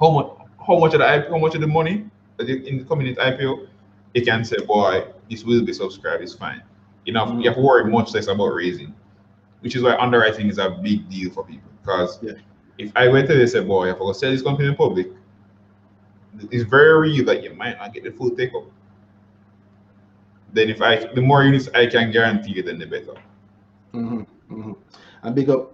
How 0.00 0.10
much? 0.10 0.26
How 0.66 0.78
much 0.78 0.94
of 0.94 1.00
the 1.00 1.26
how 1.30 1.38
much 1.38 1.54
of 1.54 1.60
the 1.60 1.66
money 1.66 2.06
that 2.38 2.48
you- 2.48 2.62
in 2.64 2.78
the 2.78 2.84
coming 2.84 3.06
into 3.06 3.20
IPO? 3.20 3.66
You 4.14 4.24
can 4.24 4.44
say, 4.44 4.56
boy, 4.64 5.06
this 5.30 5.44
will 5.44 5.64
be 5.64 5.72
subscribed. 5.72 6.22
It's 6.22 6.34
fine. 6.34 6.62
You 7.04 7.12
know, 7.12 7.38
you 7.38 7.48
have 7.48 7.56
to 7.56 7.60
worry 7.62 7.90
much 7.90 8.14
less 8.14 8.28
about 8.28 8.48
raising, 8.48 8.94
which 9.60 9.76
is 9.76 9.82
why 9.82 9.96
underwriting 9.96 10.48
is 10.48 10.58
a 10.58 10.70
big 10.70 11.08
deal 11.10 11.30
for 11.30 11.44
people. 11.44 11.70
Because 11.82 12.18
Yeah. 12.22 12.32
if 12.78 12.92
I 12.96 13.08
went 13.08 13.28
to 13.28 13.34
this 13.34 13.52
say, 13.52 13.60
boy, 13.62 13.90
if 13.90 13.96
I 13.96 13.98
go 13.98 14.12
sell 14.12 14.30
this 14.30 14.42
company 14.42 14.68
in 14.68 14.76
public, 14.76 15.08
it's 16.50 16.64
very 16.64 17.10
real 17.10 17.24
that 17.26 17.42
you 17.42 17.52
might 17.54 17.76
not 17.78 17.92
get 17.92 18.04
the 18.04 18.10
full 18.10 18.30
take 18.30 18.54
up. 18.54 18.64
Then 20.52 20.70
if 20.70 20.80
I, 20.80 20.96
the 21.14 21.20
more 21.20 21.42
units 21.44 21.68
I 21.74 21.86
can 21.86 22.10
guarantee, 22.10 22.52
you, 22.52 22.62
then 22.62 22.78
the 22.78 22.86
better. 22.86 23.14
hmm 23.92 24.20
hmm 24.48 24.72
And 25.22 25.34
big 25.34 25.50
up 25.50 25.73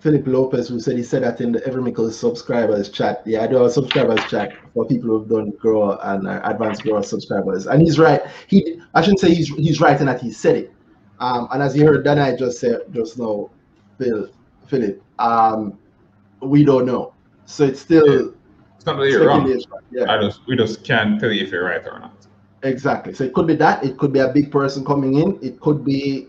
Philip 0.00 0.26
Lopez, 0.26 0.68
who 0.68 0.78
said 0.78 0.96
he 0.96 1.02
said 1.02 1.24
that 1.24 1.40
in 1.40 1.52
the 1.52 1.66
Every 1.66 1.82
Everymickle 1.82 2.12
subscribers 2.12 2.88
chat. 2.88 3.22
Yeah, 3.26 3.42
I 3.42 3.46
do 3.48 3.64
a 3.64 3.70
subscribers 3.70 4.24
chat 4.30 4.52
for 4.72 4.86
people 4.86 5.10
who've 5.10 5.28
done 5.28 5.52
grow 5.58 5.98
and 5.98 6.28
uh, 6.28 6.40
advanced 6.44 6.82
grower 6.82 7.02
subscribers. 7.02 7.66
And 7.66 7.82
he's 7.82 7.98
right. 7.98 8.22
He 8.46 8.80
I 8.94 9.02
shouldn't 9.02 9.20
say 9.20 9.34
he's 9.34 9.48
he's 9.48 9.80
right 9.80 9.98
in 9.98 10.06
that 10.06 10.20
he 10.20 10.30
said 10.30 10.56
it. 10.56 10.72
Um, 11.18 11.48
and 11.50 11.62
as 11.62 11.76
you 11.76 11.84
heard 11.84 12.06
Danhai 12.06 12.38
just 12.38 12.60
said 12.60 12.82
just 12.92 13.18
now, 13.18 13.50
Phil 13.98 14.28
Philip, 14.68 15.02
um, 15.18 15.78
we 16.42 16.64
don't 16.64 16.86
know. 16.86 17.14
So 17.46 17.64
it's 17.64 17.80
still 17.80 18.34
It's 18.76 18.86
not 18.86 19.02
you're 19.02 19.26
wrong. 19.26 19.60
Yeah. 19.90 20.04
I 20.08 20.20
just 20.20 20.46
we 20.46 20.56
just 20.56 20.84
can't 20.84 21.18
tell 21.18 21.32
you 21.32 21.42
if 21.44 21.50
you're 21.50 21.64
right 21.64 21.84
or 21.84 21.98
not. 21.98 22.14
Exactly. 22.62 23.14
So 23.14 23.24
it 23.24 23.34
could 23.34 23.46
be 23.46 23.56
that. 23.56 23.84
It 23.84 23.98
could 23.98 24.12
be 24.12 24.20
a 24.20 24.28
big 24.28 24.52
person 24.52 24.84
coming 24.84 25.18
in. 25.18 25.38
It 25.42 25.60
could 25.60 25.84
be. 25.84 26.28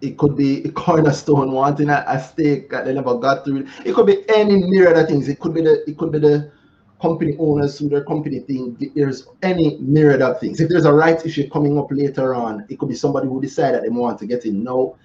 It 0.00 0.16
could 0.16 0.36
be 0.36 0.62
a 0.64 0.70
cornerstone 0.70 1.52
wanting 1.52 1.88
a, 1.88 2.04
a 2.06 2.20
stake 2.22 2.70
that 2.70 2.84
they 2.84 2.94
never 2.94 3.18
got 3.18 3.44
through. 3.44 3.66
It 3.84 3.94
could 3.94 4.06
be 4.06 4.28
any 4.28 4.56
myriad 4.56 4.96
of 4.96 5.08
things. 5.08 5.28
It 5.28 5.40
could 5.40 5.54
be 5.54 5.62
the. 5.62 5.88
It 5.88 5.98
could 5.98 6.12
be 6.12 6.20
the 6.20 6.52
company 7.00 7.36
owners 7.38 7.78
who 7.78 7.88
their 7.88 8.04
company 8.04 8.40
thing. 8.40 8.76
There's 8.94 9.26
any 9.42 9.78
myriad 9.78 10.22
of 10.22 10.40
things. 10.40 10.60
If 10.60 10.68
there's 10.68 10.84
a 10.84 10.92
rights 10.92 11.24
issue 11.24 11.48
coming 11.48 11.78
up 11.78 11.88
later 11.90 12.34
on, 12.34 12.66
it 12.68 12.78
could 12.78 12.88
be 12.88 12.94
somebody 12.94 13.28
who 13.28 13.40
decide 13.40 13.74
that 13.74 13.82
they 13.82 13.88
want 13.88 14.18
to 14.18 14.26
get 14.26 14.44
in 14.44 14.64
now 14.64 14.96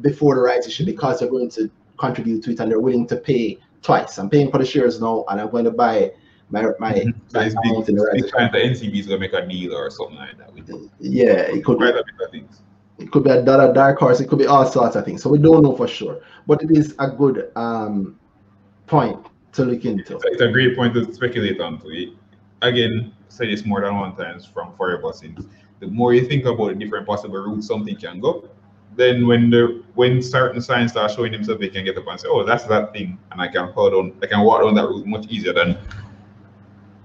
before 0.00 0.34
the 0.36 0.42
rights 0.42 0.66
issue 0.66 0.84
because 0.84 1.20
they're 1.20 1.30
going 1.30 1.50
to 1.50 1.70
contribute 1.98 2.44
to 2.44 2.52
it 2.52 2.60
and 2.60 2.70
they're 2.70 2.80
willing 2.80 3.06
to 3.08 3.16
pay 3.16 3.58
twice. 3.82 4.18
I'm 4.18 4.30
paying 4.30 4.50
for 4.50 4.58
the 4.58 4.66
shares 4.66 5.00
now 5.00 5.24
and 5.28 5.40
I'm 5.40 5.50
going 5.50 5.64
to 5.64 5.70
buy 5.70 6.12
my 6.50 6.62
my, 6.78 6.94
So 7.28 7.40
my 7.40 7.46
it's 7.46 7.54
amount 7.56 7.86
the 7.86 7.94
rights 7.94 8.22
big 8.22 8.32
chance 8.32 8.80
the 8.80 8.86
NCB 8.88 9.00
is 9.00 9.06
gonna 9.06 9.18
make 9.18 9.32
a 9.32 9.46
deal 9.46 9.74
or 9.74 9.90
something 9.90 10.16
like 10.16 10.38
that. 10.38 10.90
Yeah, 11.00 11.40
it 11.40 11.64
could 11.64 11.78
be 11.78 12.44
quite 12.98 13.04
a 13.04 13.04
bit 13.04 13.04
of 13.04 13.04
things. 13.04 13.08
it 13.08 13.12
could 13.12 13.24
be 13.24 13.30
a 13.30 13.42
dark, 13.42 13.74
dark 13.74 13.98
horse, 13.98 14.20
it 14.20 14.28
could 14.28 14.38
be 14.38 14.46
all 14.46 14.66
sorts 14.66 14.96
of 14.96 15.04
things. 15.04 15.22
So 15.22 15.30
we 15.30 15.38
don't 15.38 15.62
know 15.62 15.76
for 15.76 15.88
sure. 15.88 16.20
But 16.46 16.62
it 16.62 16.70
is 16.76 16.94
a 16.98 17.08
good 17.08 17.52
um 17.56 18.18
point 18.86 19.26
to 19.52 19.64
look 19.64 19.84
into. 19.84 20.18
It's, 20.24 20.40
a 20.40 20.48
great 20.48 20.76
point 20.76 20.94
to 20.94 21.12
speculate 21.12 21.60
on. 21.60 21.80
To. 21.80 22.16
Again, 22.62 23.12
say 23.28 23.46
this 23.50 23.64
more 23.64 23.82
than 23.82 23.96
one 23.96 24.16
times 24.16 24.46
from 24.46 24.74
forever 24.76 25.12
since 25.12 25.46
the 25.80 25.86
more 25.88 26.14
you 26.14 26.26
think 26.26 26.46
about 26.46 26.68
the 26.68 26.74
different 26.74 27.06
possible 27.06 27.36
routes 27.36 27.66
something 27.66 27.96
can 27.96 28.18
go, 28.20 28.48
then 28.96 29.26
when 29.26 29.50
the 29.50 29.82
when 29.94 30.22
certain 30.22 30.60
signs 30.60 30.92
start 30.92 31.10
showing 31.10 31.32
themselves, 31.32 31.60
they 31.60 31.68
can 31.68 31.84
get 31.84 31.98
up 31.98 32.06
and 32.06 32.18
say, 32.18 32.28
"Oh, 32.30 32.44
that's 32.44 32.64
that 32.64 32.92
thing," 32.94 33.18
and 33.30 33.40
I 33.40 33.48
can 33.48 33.68
hold 33.72 33.92
on, 33.94 34.12
I 34.22 34.26
can 34.26 34.40
walk 34.40 34.62
on 34.62 34.74
that 34.76 34.88
route 34.88 35.06
much 35.06 35.26
easier 35.26 35.52
than 35.52 35.76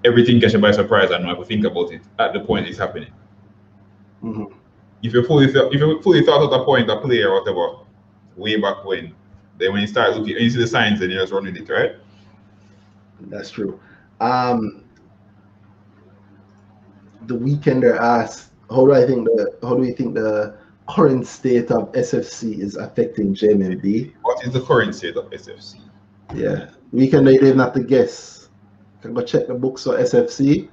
everything 0.03 0.39
catch 0.39 0.53
you 0.53 0.59
by 0.59 0.71
surprise 0.71 1.11
have 1.11 1.37
to 1.37 1.45
think 1.45 1.65
about 1.65 1.91
it 1.91 2.01
at 2.17 2.33
the 2.33 2.39
point 2.39 2.67
it's 2.67 2.79
happening. 2.79 3.11
Mhm. 4.23 4.53
If 5.03 5.13
you 5.13 5.23
fully 5.25 5.51
th- 5.51 5.73
if 5.73 5.79
you 5.79 6.01
fully 6.01 6.23
thought 6.23 6.41
of 6.41 6.61
a 6.61 6.63
point, 6.63 6.89
a 6.89 6.99
play 6.99 7.21
or 7.21 7.33
whatever, 7.33 7.85
way 8.35 8.57
back 8.57 8.85
when, 8.85 9.13
then 9.57 9.73
when 9.73 9.81
you 9.81 9.87
start 9.87 10.15
looking, 10.15 10.35
and 10.35 10.43
you 10.43 10.49
see 10.49 10.59
the 10.59 10.67
signs, 10.67 10.99
then 10.99 11.09
you're 11.09 11.21
just 11.21 11.33
run 11.33 11.45
with 11.45 11.57
it, 11.57 11.69
right? 11.69 11.95
That's 13.21 13.51
true. 13.51 13.79
Um 14.19 14.83
the 17.27 17.37
weekender 17.37 17.97
asked, 17.99 18.51
how 18.69 18.85
do 18.85 18.93
I 18.93 19.05
think 19.05 19.25
the 19.25 19.57
how 19.61 19.75
do 19.75 19.81
we 19.81 19.91
think 19.91 20.15
the 20.15 20.57
current 20.89 21.25
state 21.25 21.71
of 21.71 21.91
SFC 21.93 22.59
is 22.59 22.75
affecting 22.75 23.33
JMB? 23.33 24.13
What 24.21 24.45
is 24.45 24.53
the 24.53 24.61
current 24.61 24.95
state 24.95 25.15
of 25.15 25.29
SFC? 25.29 25.79
Yeah. 26.33 26.69
Weekender 26.93 27.33
you 27.33 27.39
even 27.47 27.59
have 27.59 27.73
to 27.73 27.83
guess. 27.83 28.49
You 28.95 29.01
can 29.01 29.13
go 29.13 29.21
check 29.21 29.47
the 29.47 29.53
books 29.53 29.83
for 29.83 29.97
SFC 29.97 30.69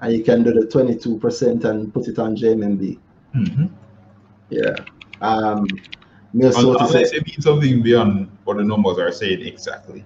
and 0.00 0.12
you 0.12 0.24
can 0.24 0.42
do 0.42 0.52
the 0.52 0.66
22% 0.66 1.64
and 1.64 1.94
put 1.94 2.08
it 2.08 2.18
on 2.18 2.36
JMB. 2.36 2.98
Mm-hmm. 3.34 3.66
Yeah. 4.50 4.74
Um 5.20 5.66
Unless 6.34 7.12
it 7.12 7.24
means 7.26 7.44
something 7.44 7.80
beyond 7.82 8.28
what 8.44 8.56
the 8.56 8.64
numbers 8.64 8.98
are 8.98 9.12
saying 9.12 9.42
exactly. 9.46 10.04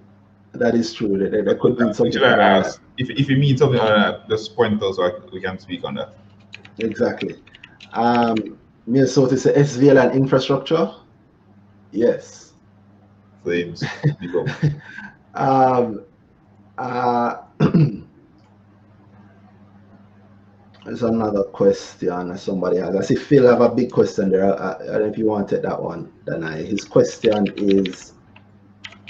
that 0.53 0.75
is 0.75 0.93
true. 0.93 1.17
There, 1.17 1.29
there- 1.29 1.43
there 1.43 1.55
could 1.55 1.77
be 1.77 1.91
something. 1.93 2.21
I 2.21 2.27
like 2.27 2.37
that. 2.37 2.65
ask. 2.65 2.81
If, 2.97 3.09
if 3.09 3.29
it 3.29 3.37
means 3.37 3.59
something 3.59 3.79
than 3.79 3.99
that, 3.99 4.29
just 4.29 4.55
point 4.55 4.81
us 4.83 4.97
so 4.97 5.23
we 5.33 5.41
can 5.41 5.57
speak 5.57 5.83
on 5.83 5.95
that. 5.95 6.13
Exactly. 6.79 7.35
Um, 7.93 8.57
Minnesota 8.85 9.37
says 9.37 9.77
SVL 9.77 10.03
and 10.05 10.15
infrastructure. 10.15 10.91
Yes. 11.91 12.53
Flames. 13.43 13.83
Um, 15.35 16.03
uh, 16.77 17.35
there's 20.89 21.03
another 21.03 21.43
question 21.43 22.29
that 22.29 22.39
somebody 22.39 22.77
has. 22.77 22.95
I 22.95 23.01
see 23.01 23.15
Phil 23.15 23.47
have 23.47 23.61
a 23.61 23.69
big 23.69 23.91
question 23.91 24.31
there. 24.31 24.59
I, 24.59 24.73
I 24.73 24.77
don't 24.77 25.01
know 25.01 25.05
if 25.05 25.17
you 25.19 25.27
want 25.27 25.47
to 25.47 25.55
take 25.55 25.63
that 25.63 25.81
one. 25.81 26.11
Then 26.25 26.43
I, 26.43 26.63
his 26.63 26.83
question 26.83 27.47
is. 27.57 28.13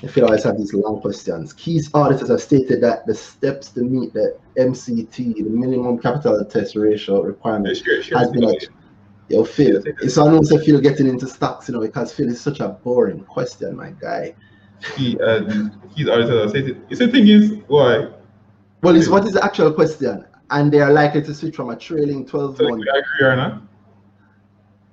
Phil 0.09 0.23
always 0.25 0.43
have 0.43 0.57
these 0.57 0.73
long 0.73 1.01
questions. 1.01 1.51
Keys 1.51 1.89
auditors 1.93 2.29
have 2.29 2.41
stated 2.41 2.81
that 2.81 3.05
the 3.05 3.13
steps 3.13 3.69
to 3.71 3.81
meet 3.81 4.13
the 4.13 4.37
MCT, 4.57 5.35
the 5.35 5.43
minimum 5.43 5.99
capital 5.99 6.43
test 6.45 6.77
ratio 6.77 7.21
requirement, 7.21 7.75
Sure, 7.75 8.01
sure. 8.01 8.17
has 8.17 8.29
been 8.31 8.45
achieved. 8.45 8.71
Yo, 9.27 9.43
Phil, 9.43 9.83
it's 10.01 10.17
almost 10.17 10.57
Phil 10.63 10.79
getting 10.79 11.07
into 11.07 11.27
stocks, 11.27 11.67
you 11.67 11.73
know, 11.73 11.81
because 11.81 12.13
Phil 12.13 12.29
is 12.29 12.39
such 12.39 12.61
a 12.61 12.69
boring 12.69 13.25
question, 13.25 13.75
my 13.75 13.91
guy. 13.91 14.33
He, 14.95 15.19
uh, 15.19 15.41
he's 15.95 16.07
always 16.07 16.51
said 16.53 16.69
it. 16.69 16.77
It's 16.89 16.99
the 16.99 17.09
thing 17.09 17.27
is, 17.27 17.57
why? 17.67 18.07
Well, 18.81 18.95
it's 18.95 19.09
what 19.09 19.25
is 19.25 19.33
the 19.33 19.43
actual 19.43 19.73
question? 19.73 20.25
And 20.51 20.71
they 20.71 20.79
are 20.81 20.91
likely 20.91 21.21
to 21.21 21.33
switch 21.33 21.55
from 21.55 21.69
a 21.69 21.75
trailing 21.75 22.25
12 22.25 22.57
So 22.57 22.63
month. 22.67 22.81
agree 22.81 23.27
or 23.27 23.35
not? 23.35 23.61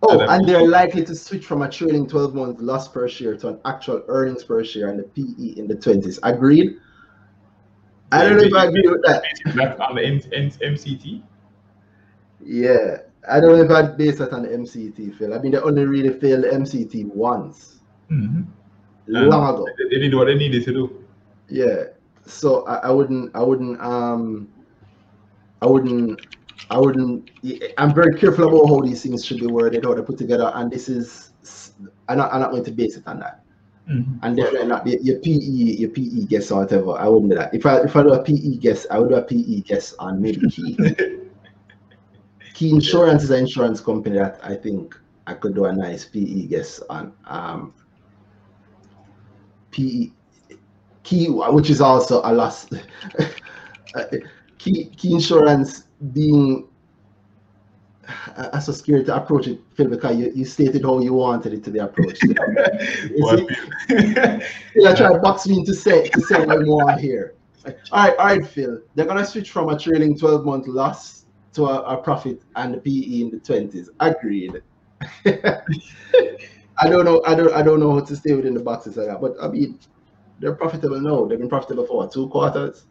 Oh, 0.02 0.20
and 0.20 0.30
and 0.30 0.48
they're 0.48 0.66
likely 0.68 1.02
to 1.04 1.14
switch 1.14 1.46
from 1.46 1.62
a 1.62 1.68
trailing 1.70 2.06
12 2.06 2.34
month 2.34 2.60
loss 2.60 2.88
per 2.88 3.08
share 3.08 3.36
to 3.38 3.48
an 3.48 3.60
actual 3.64 4.02
earnings 4.08 4.44
per 4.44 4.62
share 4.62 4.88
and 4.90 4.98
the 4.98 5.04
PE 5.04 5.58
in 5.58 5.66
the 5.66 5.74
20s. 5.74 6.18
Agreed? 6.22 6.76
I 8.12 8.22
don't 8.24 8.36
know 8.36 8.44
if 8.44 8.54
I 8.54 8.66
agree 8.66 8.86
with 8.88 9.02
that. 9.04 9.24
That's 9.54 9.80
on 9.80 9.96
the 9.96 10.04
M- 10.04 10.20
M- 10.32 10.50
MCT. 10.50 11.22
Yeah, 12.44 12.98
I 13.28 13.40
don't 13.40 13.56
know 13.58 13.64
if 13.64 13.70
I'd 13.70 13.96
base 13.96 14.18
that 14.18 14.32
on 14.32 14.42
the 14.42 14.48
MCT, 14.50 15.16
Phil. 15.16 15.34
I 15.34 15.38
mean, 15.38 15.52
they 15.52 15.58
only 15.58 15.84
really 15.84 16.10
failed 16.20 16.44
the 16.44 16.48
MCT 16.48 17.06
once, 17.06 17.80
Mm-hmm. 18.12 18.42
long 19.08 19.54
ago. 19.54 19.66
They, 19.78 19.96
they 19.96 20.02
did 20.02 20.14
what 20.14 20.26
they 20.26 20.36
needed 20.36 20.62
to 20.64 20.72
do. 20.72 21.04
Yeah. 21.48 21.84
So 22.26 22.64
I, 22.66 22.88
I 22.88 22.90
wouldn't 22.90 23.34
I 23.34 23.42
wouldn't 23.42 23.80
um 23.80 24.48
I 25.66 25.68
wouldn't 25.68 26.20
I 26.70 26.78
wouldn't 26.78 27.30
I'm 27.76 27.92
very 27.92 28.18
careful 28.18 28.48
about 28.48 28.68
how 28.68 28.80
these 28.80 29.02
things 29.02 29.24
should 29.24 29.40
be 29.40 29.46
worded, 29.46 29.84
how 29.84 29.94
they're 29.94 30.04
put 30.04 30.18
together, 30.18 30.52
and 30.54 30.70
this 30.70 30.88
is 30.88 31.32
I'm 32.08 32.18
not 32.18 32.32
I'm 32.32 32.40
not 32.40 32.52
going 32.52 32.64
to 32.64 32.70
base 32.70 32.96
it 32.96 33.06
on 33.06 33.18
that. 33.20 33.42
Mm-hmm. 33.90 34.18
And 34.22 34.36
definitely 34.36 34.68
not 34.68 34.86
your, 34.86 35.00
your 35.00 35.18
PE, 35.20 35.30
your 35.30 35.90
PE 35.90 36.24
guess 36.26 36.50
or 36.50 36.60
whatever. 36.60 36.92
I 36.98 37.06
wouldn't 37.08 37.30
do 37.30 37.36
that. 37.36 37.54
If 37.54 37.66
I 37.66 37.80
if 37.80 37.96
I 37.96 38.02
do 38.02 38.12
a 38.14 38.22
PE 38.22 38.56
guess, 38.58 38.86
I 38.90 38.98
would 38.98 39.08
do 39.08 39.16
a 39.16 39.22
PE 39.22 39.60
guess 39.62 39.92
on 39.98 40.22
maybe 40.22 40.48
Key. 40.48 40.76
Key 42.54 42.70
Insurance 42.70 43.22
is 43.24 43.30
an 43.30 43.40
insurance 43.40 43.80
company 43.80 44.16
that 44.18 44.40
I 44.42 44.54
think 44.54 44.98
I 45.26 45.34
could 45.34 45.54
do 45.54 45.66
a 45.66 45.72
nice 45.72 46.04
PE 46.04 46.46
guess 46.46 46.80
on. 46.88 47.12
Um, 47.26 47.74
PE 49.72 50.10
Key, 51.02 51.26
which 51.28 51.70
is 51.70 51.80
also 51.80 52.22
a 52.24 52.32
loss. 52.32 52.68
Key 54.58 54.86
Key 54.96 55.14
Insurance 55.14 55.84
being 56.12 56.68
I'm 58.52 58.60
so 58.60 58.72
scared 58.72 59.06
to 59.06 59.16
approach 59.16 59.48
it, 59.48 59.60
Phil, 59.74 59.88
because 59.88 60.16
you, 60.16 60.30
you 60.34 60.44
stated 60.44 60.82
how 60.84 61.00
you 61.00 61.14
wanted 61.14 61.54
it 61.54 61.64
to 61.64 61.70
be 61.70 61.78
approached. 61.78 62.22
You 62.24 63.24
What? 63.24 63.38
see? 63.38 63.46
Phil, 63.88 64.86
I 64.88 64.94
try 64.94 65.12
to 65.12 65.18
box 65.18 65.46
me 65.46 65.58
into 65.58 65.74
say 65.74 66.08
to 66.08 66.20
say 66.20 66.44
what 66.44 66.60
you 66.64 66.72
want 66.72 67.00
here. 67.00 67.34
All 67.66 67.72
right, 67.92 68.16
all 68.16 68.26
right, 68.26 68.46
Phil. 68.46 68.80
They're 68.94 69.06
gonna 69.06 69.24
switch 69.24 69.50
from 69.50 69.70
a 69.70 69.78
trailing 69.78 70.16
12 70.16 70.44
month 70.44 70.66
loss 70.68 71.26
to 71.54 71.66
a, 71.66 71.80
a 71.82 71.96
profit 71.96 72.42
and 72.54 72.74
the 72.74 72.78
PE 72.78 73.20
in 73.22 73.30
the 73.30 73.38
20s. 73.38 73.88
Agreed. 74.00 74.62
I 76.78 76.88
don't 76.88 77.04
know. 77.04 77.22
I 77.26 77.34
don't. 77.34 77.52
I 77.52 77.62
don't 77.62 77.80
know 77.80 77.92
how 77.94 78.00
to 78.00 78.16
stay 78.16 78.34
within 78.34 78.54
the 78.54 78.60
boxes 78.60 78.96
like 78.96 79.06
that. 79.08 79.20
But 79.20 79.34
I 79.40 79.48
mean, 79.48 79.78
they're 80.38 80.54
profitable 80.54 81.00
now. 81.00 81.24
They've 81.24 81.38
been 81.38 81.48
profitable 81.48 81.86
for 81.86 81.96
what, 81.98 82.12
two 82.12 82.28
quarters. 82.28 82.86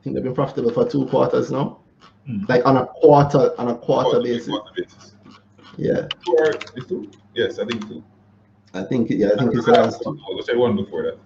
I 0.00 0.02
think 0.02 0.14
they've 0.14 0.24
been 0.24 0.34
profitable 0.34 0.72
for 0.72 0.88
two 0.88 1.04
quarters 1.06 1.50
now. 1.50 1.80
Hmm. 2.26 2.44
Like 2.48 2.64
on 2.64 2.78
a 2.78 2.86
quarter 2.86 3.52
on 3.60 3.68
a 3.68 3.74
quarter 3.76 4.10
Quarter- 4.10 4.22
basis. 4.22 4.48
quarter 4.48 4.70
basis. 4.76 5.12
Yeah, 5.76 6.08
Two 6.24 6.36
or 6.38 6.50
is 6.76 6.86
two? 6.86 7.10
Yes, 7.34 7.58
I 7.58 7.66
think 7.66 7.86
two. 7.86 8.02
I 8.74 8.82
think. 8.82 9.10
Yeah, 9.10 9.30
I 9.34 9.38
think 9.38 9.54
it's 9.54 9.66
the 9.66 9.72
last 9.72 10.04
one. 10.04 10.18
I 10.20 10.42
said 10.42 10.56
one 10.56 10.76
before 10.76 11.02
that. 11.02 11.18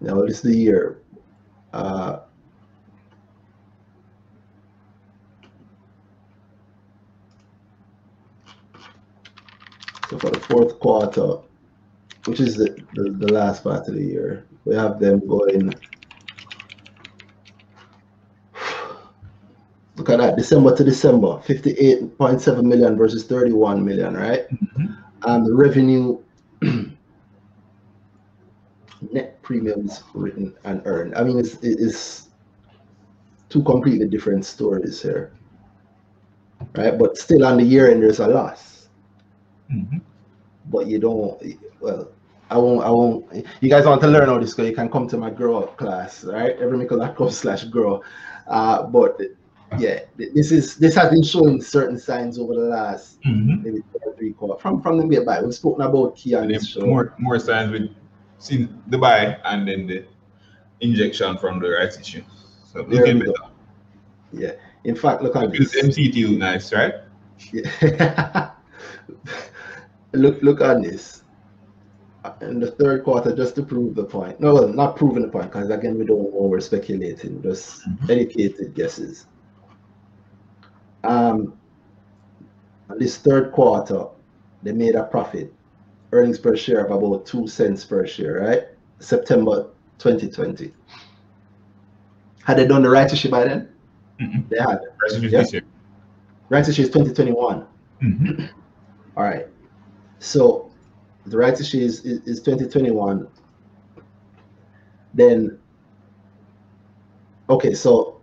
Yeah, 0.00 0.12
well, 0.12 0.24
it's 0.24 0.40
the 0.40 0.54
year. 0.56 0.98
Uh, 1.72 2.20
so 10.08 10.18
for 10.18 10.30
the 10.30 10.40
fourth 10.40 10.78
quarter, 10.80 11.38
which 12.26 12.40
is 12.40 12.56
the, 12.56 12.76
the, 12.94 13.10
the 13.10 13.32
last 13.32 13.62
part 13.64 13.88
of 13.88 13.94
the 13.94 14.02
year, 14.04 14.46
we 14.64 14.74
have 14.74 14.98
them 15.00 15.26
going. 15.26 15.72
Look 20.02 20.10
at 20.10 20.18
that, 20.18 20.36
December 20.36 20.74
to 20.74 20.82
December, 20.82 21.28
58.7 21.46 22.64
million 22.64 22.96
versus 22.96 23.22
31 23.22 23.84
million, 23.84 24.14
right? 24.14 24.46
And 25.22 25.46
the 25.46 25.54
revenue 25.54 26.18
net 29.12 29.40
premiums 29.42 30.02
written 30.12 30.56
and 30.64 30.82
earned. 30.86 31.14
I 31.14 31.22
mean, 31.22 31.38
it's, 31.38 31.56
it's 31.62 32.30
two 33.48 33.62
completely 33.62 34.08
different 34.08 34.44
stories 34.44 35.00
here, 35.00 35.34
right? 36.74 36.98
But 36.98 37.16
still, 37.16 37.46
on 37.46 37.58
the 37.58 37.62
year 37.62 37.88
end, 37.88 38.02
there's 38.02 38.18
a 38.18 38.26
loss. 38.26 38.88
Mhm. 39.72 40.00
But 40.66 40.88
you 40.88 40.98
don't. 40.98 41.40
Well, 41.80 42.08
I 42.50 42.58
won't. 42.58 42.84
I 42.84 42.90
won't. 42.90 43.46
You 43.60 43.68
guys 43.70 43.86
want 43.86 44.00
to 44.00 44.08
learn 44.08 44.28
all 44.28 44.40
this? 44.40 44.58
You 44.58 44.74
can 44.74 44.88
come 44.90 45.06
to 45.06 45.16
my 45.16 45.30
grow 45.30 45.62
up 45.62 45.76
class, 45.76 46.24
right? 46.24 46.56
Every 46.58 46.76
Everymickle.com 46.88 47.30
slash 47.30 47.62
grow. 47.66 48.02
Uh, 48.48 48.82
but 48.82 49.20
yeah, 49.78 50.00
this 50.16 50.52
is 50.52 50.76
this 50.76 50.94
has 50.96 51.10
been 51.10 51.22
showing 51.22 51.60
certain 51.62 51.98
signs 51.98 52.38
over 52.38 52.54
the 52.54 52.60
last 52.60 53.20
Mhm. 53.22 53.62
maybe 53.62 53.82
three 54.18 54.32
quarters 54.32 54.60
from 54.60 54.82
from 54.82 54.98
the 55.08 55.24
back. 55.24 55.42
We've 55.42 55.54
spoken 55.54 55.82
about 55.84 56.16
key 56.16 56.34
on 56.34 56.44
And 56.44 56.54
this 56.54 56.66
show. 56.68 56.86
more 56.86 57.14
more 57.18 57.38
signs 57.38 57.70
with 57.72 57.90
seen 58.38 58.82
the 58.88 58.98
buy 58.98 59.36
and 59.44 59.66
then 59.68 59.86
the 59.86 60.04
injection 60.80 61.36
from 61.38 61.60
the 61.60 61.70
right 61.70 61.92
issue. 62.00 62.22
So 62.72 62.82
looking 62.88 63.18
go. 63.20 63.32
better. 63.32 63.48
Yeah. 64.32 64.52
In 64.84 64.96
fact, 64.96 65.22
look 65.22 65.36
at 65.36 65.52
this. 65.52 65.74
MCT 65.76 66.28
look 66.28 66.38
nice, 66.38 66.72
right? 66.72 66.94
Yeah. 67.52 68.50
look 70.12 70.42
look 70.42 70.60
at 70.60 70.82
this. 70.82 71.22
In 72.40 72.60
the 72.60 72.70
third 72.70 73.02
quarter, 73.02 73.34
just 73.34 73.56
to 73.56 73.62
prove 73.64 73.96
the 73.96 74.04
point. 74.04 74.38
No, 74.40 74.54
well, 74.54 74.68
not 74.68 74.94
proving 74.96 75.22
the 75.22 75.28
point, 75.28 75.50
because 75.50 75.70
again, 75.70 75.98
we 75.98 76.04
don't 76.04 76.30
over 76.34 76.60
speculating, 76.60 77.42
just 77.42 77.82
Mhm. 77.88 78.10
educated 78.10 78.74
guesses. 78.74 79.26
Um, 81.04 81.54
this 82.98 83.16
third 83.16 83.52
quarter, 83.52 84.06
they 84.62 84.72
made 84.72 84.94
a 84.94 85.04
profit, 85.04 85.52
earnings 86.12 86.38
per 86.38 86.56
share 86.56 86.84
of 86.84 87.02
about 87.02 87.26
two 87.26 87.46
cents 87.46 87.84
per 87.84 88.06
share, 88.06 88.40
right? 88.40 88.64
September 89.00 89.68
2020. 89.98 90.72
Had 92.44 92.58
they 92.58 92.66
done 92.66 92.82
the 92.82 92.90
right 92.90 93.10
issue 93.12 93.30
by 93.30 93.44
then? 93.44 93.68
Mhm. 94.20 94.48
They 94.48 94.58
had. 94.58 94.80
Is 95.06 95.52
Yeah. 95.52 95.60
Right 96.48 96.68
issue 96.68 96.82
is 96.82 96.90
2021. 96.90 97.66
Mhm. 98.02 98.48
All 99.16 99.24
right. 99.24 99.46
So 100.18 100.70
the 101.26 101.36
right 101.36 101.58
issue 101.58 101.78
is, 101.78 102.04
is, 102.04 102.20
is 102.26 102.42
2021. 102.42 103.26
Then, 105.14 105.58
okay, 107.48 107.74
so 107.74 108.20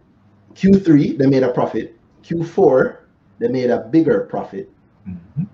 Q3, 0.54 1.18
they 1.18 1.28
made 1.28 1.44
a 1.44 1.52
profit. 1.52 1.99
Q4, 2.24 2.98
they 3.40 3.48
made 3.48 3.70
a 3.70 3.80
bigger 3.80 4.22
profit. 4.22 4.70
Mhm. 5.08 5.48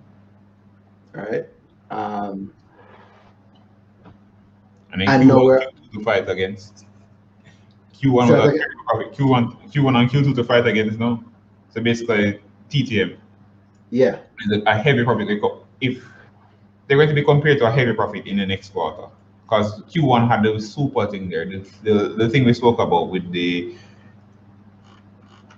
All 1.16 1.24
right. 1.24 1.46
Um, 1.92 2.52
And 4.92 5.02
then 5.02 5.10
And 5.10 5.24
Q1 5.24 5.28
nowhere- 5.28 5.60
Q2 5.60 5.92
to 5.92 6.04
fight 6.04 6.30
against. 6.30 6.86
Q1 7.94 8.28
So 8.28 8.36
was 8.36 8.60
profit. 8.88 9.12
Q1 9.14 9.72
Q1 9.72 9.96
and 10.00 10.10
Q2 10.10 10.36
to 10.36 10.44
fight 10.44 10.66
against 10.68 11.00
now. 11.00 11.22
So 11.70 11.82
basically 11.82 12.40
TTM 12.70 13.18
yeah. 13.90 14.20
is 14.40 14.62
a 14.66 14.78
heavy 14.78 15.04
profit. 15.04 15.28
If 15.82 16.02
they're 16.88 16.98
going 16.98 17.10
to 17.10 17.16
be 17.16 17.24
compared 17.24 17.58
to 17.60 17.66
a 17.66 17.72
heavy 17.72 17.94
profit 17.94 18.26
in 18.26 18.38
the 18.38 18.46
next 18.46 18.70
quarter. 18.72 19.08
Because 19.44 19.82
Q1 19.84 20.28
had 20.30 20.44
the 20.44 20.60
super 20.60 21.06
thing 21.08 21.30
there, 21.30 21.46
the, 21.46 21.60
the, 21.84 21.94
the 22.18 22.30
thing 22.30 22.46
we 22.46 22.54
spoke 22.54 22.80
about 22.80 23.10
with 23.10 23.32
the 23.32 23.76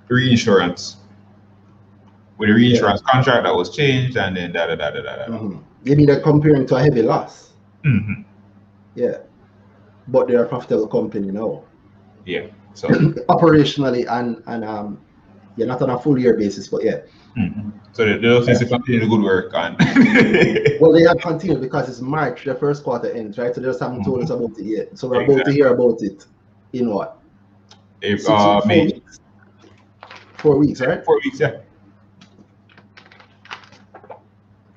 reinsurance. 0.09 0.97
With 2.37 2.49
a 2.49 2.53
reinsurance 2.53 3.01
contract 3.01 3.43
that 3.43 3.55
was 3.55 3.75
changed 3.75 4.15
and 4.17 4.37
then 4.37 4.51
da 4.51 4.67
da 4.67 4.75
da 4.75 4.91
da 4.91 5.01
da. 5.01 5.15
da. 5.17 5.25
mhm. 5.27 5.63
Maybe 5.83 6.05
they're 6.05 6.21
comparing 6.21 6.67
to 6.67 6.75
a 6.75 6.83
heavy 6.83 7.01
loss. 7.01 7.53
Mhm. 7.83 8.25
Yeah. 8.95 9.17
But 10.07 10.27
they're 10.27 10.43
a 10.43 10.47
profitable 10.47 10.87
company 10.87 11.31
now. 11.31 11.63
Yeah. 12.25 12.47
So 12.73 12.87
Operationally 13.29 14.05
and, 14.09 14.43
and 14.45 14.63
um, 14.63 15.01
yeah, 15.55 15.65
not 15.65 15.81
on 15.81 15.89
a 15.89 15.99
full 15.99 16.19
year 16.19 16.35
basis, 16.37 16.67
but 16.67 16.83
yeah. 16.83 16.99
mhm. 17.35 17.73
so 17.91 18.05
they, 18.05 18.17
they 18.17 18.45
just 18.45 18.61
need 18.61 18.69
continue 18.69 18.99
the 18.99 19.07
good 19.07 19.23
work 19.23 19.51
and 19.55 19.75
Well, 20.79 20.91
they 20.91 21.01
have 21.03 21.17
continued 21.19 21.61
because 21.61 21.89
it's 21.89 22.01
March, 22.01 22.45
the 22.45 22.53
first 22.53 22.83
quarter 22.83 23.11
ends, 23.11 23.39
right? 23.39 23.53
So 23.53 23.61
they 23.61 23.67
just 23.67 23.79
haven't 23.79 24.03
told 24.03 24.21
us 24.23 24.29
about 24.29 24.57
it 24.59 24.65
yet. 24.65 24.97
So 24.99 25.07
we're 25.07 25.23
about 25.23 25.45
to 25.45 25.51
hear 25.51 25.69
about 25.73 26.01
it 26.03 26.25
in 26.73 26.91
what? 26.91 27.17
if 28.01 28.27
uh 28.29 28.61
May? 28.65 28.96
Four 30.37 30.57
weeks, 30.57 30.81
right? 30.81 31.03
four 31.03 31.19
weeks, 31.23 31.39
yeah. 31.39 31.59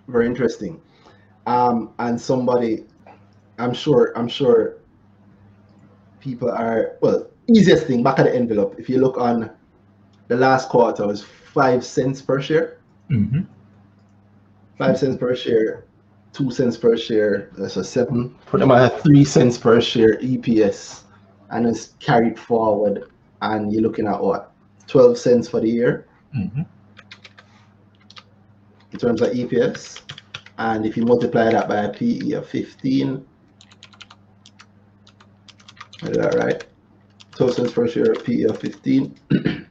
Very 0.09 0.27
interesting. 0.27 0.81
Um, 1.47 1.93
and 1.99 2.21
somebody, 2.21 2.87
I'm 3.59 3.75
sure, 3.75 4.13
I'm 4.17 4.29
sure 4.29 4.79
people 6.21 6.51
are, 6.51 6.97
well, 7.01 7.29
easiest 7.49 7.87
thing 7.87 8.03
back 8.03 8.19
at 8.19 8.25
the 8.25 8.35
envelope. 8.35 8.77
If 8.79 8.89
you 8.89 8.99
look 8.99 9.19
on 9.19 9.51
the 10.29 10.37
last 10.37 10.69
quarter, 10.69 11.07
was 11.07 11.23
five 11.23 11.85
cents 11.85 12.23
per 12.23 12.41
share. 12.41 12.79
Mm-hmm. 13.11 13.41
five 14.79 14.97
cents 14.97 15.17
per 15.17 15.35
share, 15.35 15.85
two 16.33 16.51
cents 16.51 16.77
per 16.77 16.97
share, 16.97 17.51
that's 17.59 17.77
a 17.77 17.83
seven. 17.83 18.37
Put 18.47 18.61
them 18.61 18.71
at 18.71 19.03
three 19.03 19.25
cents 19.25 19.59
per 19.59 19.81
share 19.81 20.17
EPS, 20.19 21.03
and 21.51 21.67
it's 21.67 21.95
carried 21.99 22.39
forward, 22.39 23.11
and 23.43 23.73
you're 23.73 23.83
looking 23.83 24.07
at 24.07 24.23
what, 24.23 24.50
twelve 24.91 25.17
cents 25.17 25.49
for 25.49 25.61
the 25.61 25.69
year 25.69 26.07
Mm-hmm. 26.37 26.63
in 28.93 28.99
terms 28.99 29.21
of 29.21 29.31
EPS, 29.31 30.03
and 30.59 30.87
if 30.87 30.97
you 30.97 31.05
multiply 31.05 31.51
that 31.51 31.69
by 31.69 31.79
a 31.79 31.93
PE 31.93 32.33
of 32.33 32.47
fifteen, 32.49 33.27
is 36.03 36.17
that 36.17 36.35
right? 36.35 36.65
Twelve 37.35 37.55
cents 37.55 37.73
per 37.73 37.89
share, 37.89 38.15
PE 38.15 38.43
of 38.45 38.61
fifteen. 38.61 39.17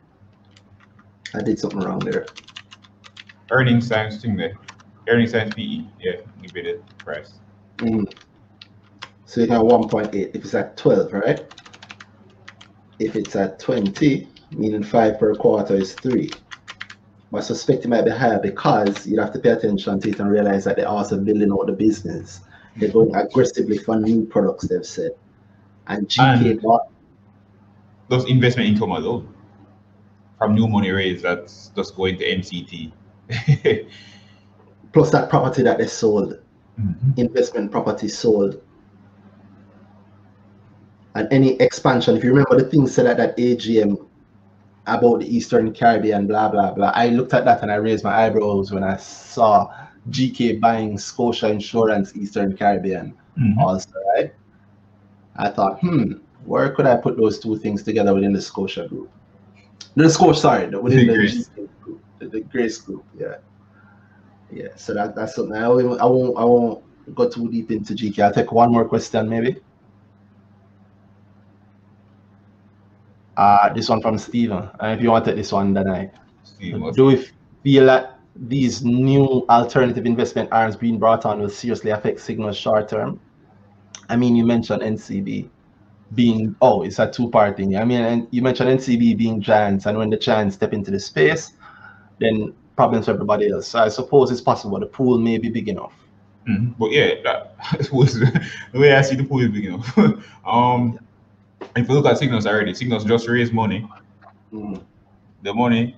I 1.33 1.41
did 1.41 1.59
something 1.59 1.79
wrong 1.79 1.99
there. 1.99 2.25
Earnings 3.51 3.87
times 3.87 4.21
thing 4.21 4.35
there. 4.35 4.57
Earnings 5.07 5.31
times 5.31 5.53
PE. 5.55 5.85
Yeah, 6.01 6.21
give 6.41 6.57
it 6.57 6.83
price. 6.97 7.33
Mm. 7.77 8.11
So 9.25 9.41
you 9.41 9.47
got 9.47 9.63
1.8 9.63 10.13
if 10.13 10.43
it's 10.43 10.55
at 10.55 10.75
12, 10.75 11.13
right? 11.13 11.45
If 12.97 13.15
it's 13.15 13.35
at 13.35 13.59
20, 13.59 14.27
meaning 14.51 14.83
5 14.83 15.19
per 15.19 15.35
quarter 15.35 15.75
is 15.75 15.93
3. 15.93 16.29
But 17.31 17.37
I 17.39 17.41
suspect 17.41 17.85
it 17.85 17.89
might 17.89 18.05
be 18.05 18.11
higher 18.11 18.39
because 18.39 19.05
you'd 19.05 19.19
have 19.19 19.31
to 19.33 19.39
pay 19.39 19.49
attention 19.49 19.99
to 19.99 20.09
it 20.09 20.19
and 20.19 20.31
realize 20.31 20.63
that 20.65 20.75
they're 20.77 20.87
also 20.87 21.19
building 21.19 21.51
out 21.51 21.67
the 21.67 21.73
business. 21.73 22.41
They're 22.77 22.91
going 22.91 23.13
aggressively 23.15 23.77
for 23.77 23.95
new 23.97 24.25
products, 24.25 24.67
they've 24.67 24.85
said. 24.85 25.11
And 25.87 26.07
GK 26.07 26.51
And- 26.51 26.61
bought, 26.61 26.87
Those 28.07 28.25
investment 28.25 28.67
income 28.69 28.91
alone 28.91 29.31
from 30.39 30.55
new 30.55 30.67
money 30.67 30.89
raised 30.89 31.23
that's 31.23 31.71
just 31.75 31.95
going 31.95 32.17
to 32.17 32.25
MCT. 32.25 32.91
plus 34.93 35.11
that 35.11 35.29
property 35.29 35.61
that 35.61 35.77
they 35.77 35.85
sold, 35.85 36.39
Mhm. 36.81 37.17
investment 37.19 37.71
property 37.71 38.07
sold. 38.07 38.59
And 41.13 41.27
any 41.31 41.51
expansion, 41.61 42.15
if 42.17 42.23
you 42.23 42.31
remember 42.31 42.57
the 42.57 42.67
thing 42.69 42.87
said 42.87 43.05
at 43.05 43.17
that 43.17 43.37
AGM 43.37 44.07
about 44.97 45.19
the 45.19 45.35
Eastern 45.35 45.73
Caribbean, 45.73 46.27
blah 46.27 46.49
blah 46.49 46.71
blah. 46.71 46.91
I 46.95 47.07
looked 47.09 47.33
at 47.33 47.45
that 47.45 47.61
and 47.61 47.71
I 47.71 47.75
raised 47.75 48.03
my 48.03 48.25
eyebrows 48.25 48.71
when 48.71 48.83
I 48.83 48.97
saw 48.97 49.71
GK 50.09 50.59
buying 50.59 50.97
Scotia 50.97 51.49
Insurance 51.49 52.15
Eastern 52.15 52.55
Caribbean 52.57 53.13
Mhm. 53.37 53.57
also, 53.57 53.89
right? 54.15 54.31
I 55.35 55.49
thought, 55.49 55.79
hmm, 55.79 56.13
where 56.45 56.69
could 56.71 56.85
I 56.85 56.95
put 56.97 57.17
those 57.17 57.39
two 57.39 57.57
things 57.57 57.83
together 57.83 58.13
within 58.13 58.33
the 58.33 58.41
Scotia 58.41 58.87
group? 58.87 59.09
The 59.95 60.09
Scotia, 60.09 60.39
sorry, 60.39 60.67
within 60.67 61.07
The 61.07 61.13
the, 61.13 61.17
Grace. 61.17 61.49
GK 61.49 61.69
group, 61.81 62.01
the, 62.19 62.27
the 62.27 62.41
Grace 62.41 62.77
group, 62.81 63.05
yeah. 63.17 63.35
Yeah, 64.51 64.69
so 64.75 64.93
that, 64.93 65.15
that's 65.15 65.35
something 65.35 65.55
I 65.55 65.67
won't, 65.67 66.01
I 66.01 66.05
won't 66.05 66.37
I 66.37 66.43
won't 66.43 66.83
go 67.15 67.29
too 67.29 67.49
deep 67.51 67.71
into 67.71 67.93
GK. 67.93 68.19
I'll 68.23 68.33
take 68.33 68.51
one 68.51 68.71
more 68.71 68.87
question 68.87 69.29
maybe. 69.29 69.57
Uh, 73.39 73.71
this 73.71 73.87
one 73.87 74.01
from 74.01 74.17
Steven. 74.17 74.57
Uh, 74.57 74.87
if 74.87 75.01
you 75.01 75.09
want 75.09 75.23
to 75.23 75.31
take 75.31 75.37
this 75.37 75.53
one, 75.53 75.73
then 75.73 75.87
I 75.87 76.11
do 76.93 77.05
we 77.05 77.25
feel 77.63 77.85
that 77.85 78.19
these 78.35 78.83
new 78.83 79.45
alternative 79.49 80.05
investment 80.05 80.49
arms 80.51 80.75
being 80.75 80.99
brought 80.99 81.25
on 81.25 81.39
will 81.39 81.47
seriously 81.47 81.91
affect 81.91 82.19
Sygnus 82.19 82.55
short 82.55 82.89
term? 82.89 83.17
I 84.09 84.17
mean, 84.17 84.35
you 84.35 84.45
mentioned 84.45 84.81
NCB 84.81 85.47
being, 86.15 86.53
oh, 86.61 86.83
it's 86.83 86.99
a 86.99 87.09
two 87.09 87.29
part 87.29 87.55
thing. 87.55 87.77
I 87.77 87.85
mean, 87.85 88.01
and 88.01 88.27
you 88.31 88.41
mentioned 88.41 88.77
NCB 88.77 89.17
being 89.17 89.39
giants, 89.39 89.85
and 89.85 89.97
when 89.97 90.09
the 90.09 90.17
giants 90.17 90.55
step 90.55 90.73
into 90.73 90.91
the 90.91 90.99
space, 90.99 91.53
then 92.19 92.53
problems 92.75 93.05
for 93.05 93.11
everybody 93.11 93.49
else. 93.49 93.69
So 93.69 93.79
I 93.79 93.87
suppose 93.87 94.31
it's 94.31 94.41
possible 94.41 94.81
the 94.81 94.85
pool 94.85 95.17
may 95.17 95.37
be 95.37 95.49
big 95.49 95.69
enough. 95.69 95.93
Mhm. 96.45 96.77
But 96.77 96.91
yeah, 96.91 97.13
that 97.23 97.89
was 97.93 98.19
the 98.19 98.41
way 98.73 98.93
I 98.93 99.01
see 99.01 99.15
the 99.15 99.23
pool 99.23 99.39
is 99.39 99.49
big 99.49 99.63
enough. 99.63 99.97
um, 100.45 100.99
if 101.75 101.87
you 101.87 101.93
look 101.95 102.05
at 102.05 102.19
Sygnus 102.19 102.45
already, 102.45 102.73
Sygnus 102.73 103.05
just 103.05 103.27
raised 103.27 103.53
money. 103.53 103.87
Mm. 104.53 104.81
The 105.43 105.53
money 105.53 105.95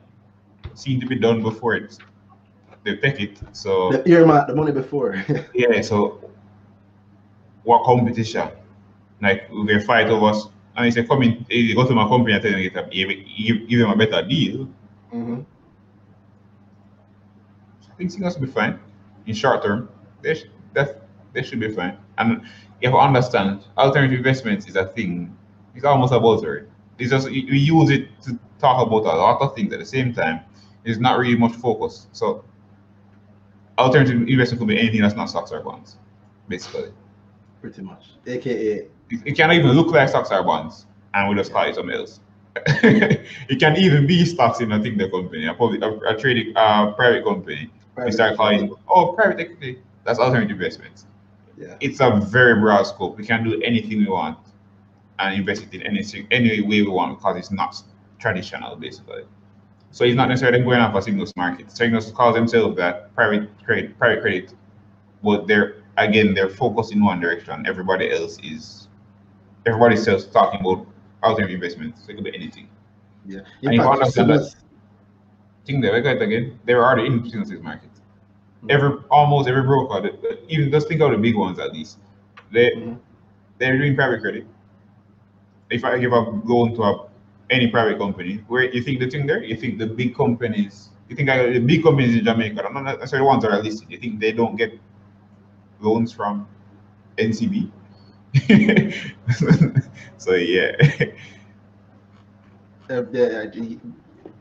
seemed 0.74 1.02
to 1.02 1.08
be 1.08 1.16
done 1.16 1.42
before 1.42 1.76
it. 1.76 1.98
They 2.84 2.96
take 2.98 3.20
it. 3.20 3.40
So 3.54 3.92
The 3.92 4.08
earmark, 4.10 4.48
the 4.48 4.56
money 4.56 4.72
before. 4.72 5.24
yeah, 5.54 5.82
so 5.82 6.30
what 7.64 7.84
competition? 7.86 8.50
Like 9.22 9.50
we 9.52 9.68
can 9.68 9.82
fight 9.82 10.08
over 10.08 10.28
us. 10.28 10.48
And 10.76 10.88
it's 10.88 10.98
a 10.98 11.04
coming, 11.04 11.46
you 11.50 11.76
go 11.76 11.86
to 11.86 11.94
my 11.94 12.08
company 12.08 12.34
and 12.34 12.42
tell 12.42 12.52
them 12.54 12.62
get 12.62 12.92
give, 12.92 13.68
give 13.70 13.80
them 13.80 13.90
a 13.92 13.96
better 13.96 14.26
deal. 14.28 14.68
Mhm. 15.14 15.46
I 17.92 17.96
think 17.98 18.12
Sygnus 18.12 18.40
will 18.40 18.48
be 18.48 18.52
fine 18.52 18.80
in 19.26 19.36
short 19.36 19.64
term. 19.64 19.90
They, 20.22 20.36
sh- 20.36 20.46
that, 20.74 21.02
they 21.34 21.44
should 21.44 21.60
be 21.60 21.70
fine. 21.72 21.98
And 22.18 22.42
you 22.82 22.90
have 22.90 22.94
to 22.94 22.98
understand, 23.00 23.66
alternative 23.78 24.18
investments 24.18 24.68
is 24.68 24.76
a 24.76 24.86
thing. 24.86 25.38
It's 25.76 25.86
almost 25.86 26.14
a 26.14 26.18
buzzword. 26.20 26.68
It's 27.00 27.10
just 27.10 27.30
we 27.30 27.46
we 27.50 27.58
use 27.58 27.90
it 27.90 28.08
to 28.24 28.38
talk 28.60 28.86
about 28.86 29.04
a 29.04 29.18
lot 29.18 29.42
of 29.42 29.56
things 29.56 29.74
at 29.74 29.80
the 29.80 29.86
same 29.86 30.14
time. 30.14 30.42
It's 30.84 31.00
not 31.00 31.18
really 31.18 31.38
much 31.38 31.54
focus. 31.54 32.08
So 32.12 32.44
alternative 33.78 34.28
investment 34.28 34.60
could 34.60 34.68
be 34.68 34.80
anything 34.80 35.02
that's 35.02 35.16
not 35.16 35.30
stocks 35.30 35.52
or 35.52 35.62
bonds, 35.62 35.98
basically. 36.48 36.92
Pretty 37.62 37.82
much. 37.82 38.12
AKA, 38.26 38.88
It, 39.10 39.22
it 39.26 39.36
can 39.36 39.52
even 39.52 39.72
look 39.72 39.88
like 39.88 40.10
stocks 40.10 40.32
or 40.32 40.44
bonds, 40.44 40.86
and 41.14 41.30
we 41.30 41.36
just 41.36 41.52
call 41.52 41.68
it 41.68 41.76
something 41.76 41.96
else. 41.96 42.20
it 42.56 43.60
can 43.60 43.78
even 43.78 44.06
be 44.06 44.26
stocks 44.26 44.60
in 44.60 44.72
a 44.72 44.82
thing 44.82 44.98
the 44.98 45.10
company, 45.10 45.48
a 45.48 45.54
public, 45.54 45.82
a, 45.82 45.98
a 46.08 46.18
trading, 46.18 46.54
uh, 46.56 46.92
private 46.92 47.24
company. 47.24 47.70
We 47.72 47.96
private 47.96 48.14
start 48.14 48.38
calling, 48.38 48.64
equity. 48.66 48.82
oh, 48.90 49.14
private 49.14 49.40
equity. 49.40 49.80
That's 50.04 50.20
alternative 50.20 50.58
investments. 50.58 51.06
Yeah. 51.58 51.78
It's 51.80 52.00
a 52.02 52.12
very 52.12 52.60
broad 52.60 52.84
scope. 52.84 53.18
We 53.18 53.26
can 53.26 53.44
do 53.44 53.62
anything 53.62 54.00
we 54.00 54.08
want 54.08 54.38
and 55.22 55.40
invest 55.40 55.64
it 55.64 55.74
in 55.74 55.82
any 55.84 56.04
any 56.32 56.62
way 56.62 56.82
we 56.82 56.88
want 56.88 57.18
because 57.18 57.38
it's 57.38 57.52
not 57.52 57.82
traditional, 58.20 58.76
basically. 58.76 59.24
So 59.92 60.04
it's 60.06 60.16
not 60.16 60.30
necessarily 60.30 60.64
going 60.64 60.80
off 60.80 60.96
a 60.96 61.00
Sygnus 61.00 61.36
market. 61.36 61.68
Sygnus 61.68 62.14
calls 62.14 62.36
themselves 62.36 62.78
that 62.78 63.14
private 63.14 63.50
credit, 63.66 63.98
private 64.00 64.22
credit, 64.22 64.54
but 65.24 65.48
they're 65.48 65.76
again 65.98 66.34
they're 66.34 66.50
focused 66.50 66.92
in 66.94 67.04
one 67.04 67.20
direction. 67.20 67.66
Everybody 67.68 68.12
else 68.12 68.38
is 68.44 68.88
everybody 69.66 69.96
else 69.96 70.26
talking 70.26 70.62
about 70.62 70.88
alternative 71.24 71.56
investments. 71.56 72.06
So 72.06 72.12
it 72.12 72.16
could 72.16 72.24
be 72.24 72.36
anything. 72.36 72.68
Yeah. 73.26 73.40
And 73.40 73.48
In 73.68 73.74
you 73.74 73.82
fact, 73.82 73.94
understand 74.02 74.30
that- 74.30 74.40
Sygnus- 74.42 74.56
Think 75.64 75.84
that 75.84 75.94
again, 75.94 76.20
again, 76.22 76.60
they're 76.66 76.84
already 76.84 77.06
in 77.06 77.22
Sygnus 77.22 77.62
market. 77.62 77.90
Every 78.70 78.98
almost 79.12 79.48
every 79.48 79.62
broker, 79.62 80.10
even 80.48 80.72
just 80.72 80.88
think 80.88 81.02
of 81.02 81.12
the 81.12 81.18
big 81.18 81.36
ones 81.36 81.60
at 81.60 81.72
least. 81.72 82.00
They 82.52 82.72
Mhm. 82.72 82.98
they're 83.60 83.78
doing 83.78 83.96
private 83.96 84.22
credit. 84.22 84.48
If 85.72 85.84
I 85.84 85.98
give 85.98 86.12
a 86.12 86.20
loan 86.20 86.76
to 86.76 86.84
a, 86.84 87.08
any 87.50 87.68
private 87.68 87.98
company, 87.98 88.44
where 88.48 88.64
you 88.64 88.84
think 88.84 89.00
the 89.00 89.10
thing 89.10 89.26
there, 89.26 89.44
you 89.44 89.56
think 89.56 89.80
the 89.80 89.88
big 89.88 90.16
companies, 90.16 90.90
you 91.10 91.16
think 91.16 91.30
the 91.30 91.60
big 91.60 91.84
companies 91.84 92.16
in 92.16 92.26
Jamaica, 92.26 92.70
not 92.72 92.84
necessarily 92.84 93.26
ones 93.26 93.44
that 93.44 93.52
are 93.52 93.64
listed, 93.64 93.90
you 93.90 93.98
think 93.98 94.20
they 94.20 94.32
don't 94.32 94.56
get 94.56 94.78
loans 95.80 96.12
from 96.14 96.48
NCB? 97.18 97.72
so 100.18 100.36
yeah, 100.36 100.72
uh, 102.90 103.02
the, 103.12 103.78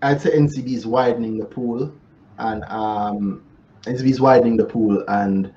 I'd 0.03 0.21
say 0.21 0.31
NCB 0.31 0.69
is 0.69 0.87
widening 0.87 1.39
the 1.39 1.45
pool, 1.45 1.93
and 2.39 2.65
um, 2.65 3.43
NCB 3.83 4.11
is 4.11 4.21
widening 4.21 4.57
the 4.57 4.65
pool, 4.65 5.05
and 5.09 5.53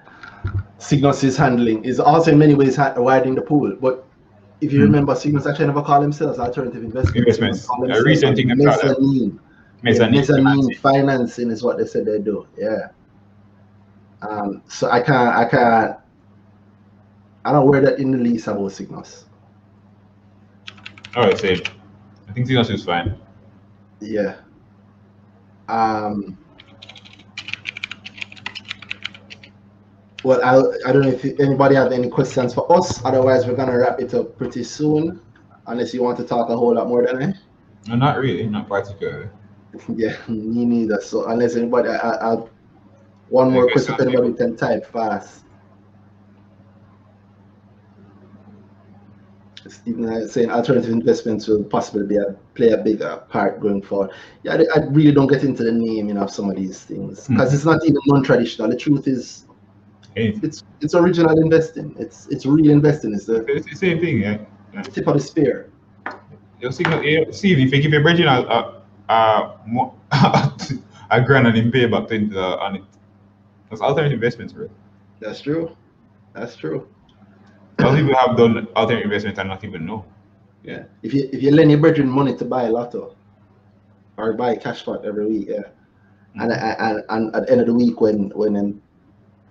Sygnus 0.79 1.23
is 1.23 1.37
handling 1.37 1.85
is 1.85 1.99
also 1.99 2.31
in 2.31 2.37
many 2.37 2.55
ways 2.55 2.77
widening 2.77 3.35
the 3.35 3.41
pool. 3.41 3.75
But 3.79 4.05
if 4.63 4.71
you 4.73 4.79
Hmm. 4.79 4.85
remember, 4.85 5.13
Sygnus 5.13 5.49
actually 5.49 5.67
never 5.67 5.81
call 5.81 6.01
themselves 6.01 6.39
alternative 6.39 6.83
investments. 6.83 7.17
Investments. 7.17 7.65
Call 7.67 7.91
A 7.91 8.03
recent 8.03 8.35
thing 8.37 8.47
mezzanine. 8.47 9.39
mezzanine 9.81 10.11
mezzanine 10.15 10.73
financing. 10.75 11.49
is 11.51 11.61
what 11.63 11.77
they 11.77 11.85
said 11.85 12.05
they 12.05 12.19
do. 12.19 12.47
Yeah. 12.57 12.89
Um, 14.21 14.61
so 14.67 14.89
I 14.89 15.01
can't, 15.01 15.35
I 15.35 15.45
can't, 15.45 15.97
I 17.45 17.51
don't 17.51 17.67
wear 17.67 17.81
that 17.81 17.99
in 17.99 18.11
the 18.11 18.17
least 18.17 18.47
about 18.47 18.71
Sygnus. 18.71 19.25
All 21.15 21.23
right, 21.25 21.37
same. 21.37 21.59
I 22.29 22.31
think 22.31 22.47
Sygnus 22.47 22.71
is 22.71 22.85
fine. 22.85 23.15
Yeah. 23.99 24.35
Um, 25.67 26.37
well, 30.23 30.41
I, 30.43 30.89
I 30.89 30.93
don't 30.93 31.03
know 31.03 31.09
if 31.09 31.25
anybody 31.39 31.75
have 31.75 31.91
any 31.91 32.09
questions 32.09 32.53
for 32.53 32.71
us. 32.71 33.03
Otherwise, 33.03 33.45
we're 33.45 33.55
gonna 33.55 33.77
wrap 33.77 33.99
it 33.99 34.13
up 34.13 34.37
pretty 34.37 34.63
soon, 34.63 35.19
unless 35.67 35.93
you 35.93 36.01
want 36.01 36.17
to 36.17 36.23
talk 36.23 36.49
a 36.49 36.55
whole 36.55 36.75
lot 36.75 36.87
more 36.87 37.05
than 37.05 37.21
I. 37.21 37.33
No, 37.87 37.95
not 37.95 38.17
really, 38.17 38.47
not 38.47 38.67
particularly. 38.67 39.29
Yeah, 39.95 40.15
me 40.27 40.65
neither. 40.65 41.01
So 41.01 41.25
unless 41.25 41.55
anybody, 41.55 41.89
I, 41.89 42.33
I, 42.33 42.37
one 43.29 43.51
more 43.51 43.67
question. 43.71 43.95
If 43.95 44.01
anybody 44.01 44.33
can 44.33 44.55
type 44.55 44.85
fast. 44.91 45.43
Stephen 49.67 50.27
saying 50.27 50.51
alternative 50.51 50.91
investments 50.91 51.47
will 51.47 51.63
possibly 51.63 52.05
be 52.05 52.17
a, 52.17 52.35
play 52.53 52.69
a 52.69 52.77
bigger 52.77 53.23
part 53.29 53.59
going 53.59 53.81
forward. 53.81 54.11
Yeah, 54.43 54.61
I, 54.75 54.79
I 54.79 54.83
really 54.89 55.11
don't 55.11 55.27
get 55.27 55.43
into 55.43 55.63
the 55.63 55.71
naming 55.71 56.17
of 56.17 56.29
some 56.29 56.49
of 56.49 56.55
these 56.55 56.83
things 56.83 57.27
because 57.27 57.49
hmm. 57.49 57.55
it's 57.55 57.65
not 57.65 57.83
even 57.83 57.97
non-traditional. 58.05 58.69
The 58.69 58.77
truth 58.77 59.07
is, 59.07 59.45
Anything. 60.15 60.43
it's 60.43 60.63
it's 60.81 60.93
original 60.93 61.37
investing. 61.39 61.95
It's 61.97 62.27
it's 62.27 62.45
real 62.45 62.69
investing. 62.69 63.13
It's 63.13 63.25
the 63.25 63.45
It's 63.47 63.67
the 63.67 63.75
same 63.75 63.99
thing, 63.99 64.19
yeah. 64.19 64.37
tip 64.83 65.07
of 65.07 65.15
the 65.15 65.19
spear. 65.19 65.71
Your 66.59 66.71
signal, 66.71 67.03
you 67.03 67.31
see, 67.33 67.51
if 67.53 67.73
you 67.73 67.81
give 67.81 67.91
your 67.91 68.03
brethren 68.03 68.27
a, 68.27 68.41
uh, 68.41 68.81
uh, 69.09 69.57
a, 69.67 69.91
a, 70.11 70.57
a 71.11 71.21
grand 71.21 71.47
and 71.47 71.57
him 71.57 71.71
pay 71.71 71.85
back 71.87 72.07
20 72.07 72.37
uh, 72.37 72.57
on 72.57 72.75
it, 72.77 72.83
that's 73.69 73.81
alternative 73.81 74.13
investments, 74.13 74.53
bro. 74.53 74.69
That's 75.19 75.41
true. 75.41 75.75
That's 76.33 76.55
true. 76.55 76.87
Some 77.79 77.95
people 77.95 78.15
have 78.15 78.37
done 78.37 78.67
alternative 78.75 79.05
investments 79.05 79.39
and 79.39 79.49
not 79.49 79.63
even 79.63 79.85
know. 79.85 80.05
Yeah. 80.63 80.83
If 81.01 81.13
you 81.13 81.27
if 81.33 81.41
you 81.41 81.51
lend 81.51 81.71
your 81.71 81.79
brethren 81.79 82.07
money 82.07 82.37
to 82.37 82.45
buy 82.45 82.63
a 82.63 82.71
lotto 82.71 83.15
or 84.17 84.33
buy 84.33 84.53
a 84.53 84.57
cash 84.57 84.85
pot 84.85 85.05
every 85.05 85.27
week, 85.27 85.47
yeah. 85.49 85.63
And, 86.35 86.51
mm-hmm. 86.51 86.83
and 86.83 87.03
and 87.09 87.35
at 87.35 87.45
the 87.47 87.51
end 87.51 87.61
of 87.61 87.67
the 87.67 87.73
week 87.73 87.99
when 87.99 88.29
when 88.35 88.81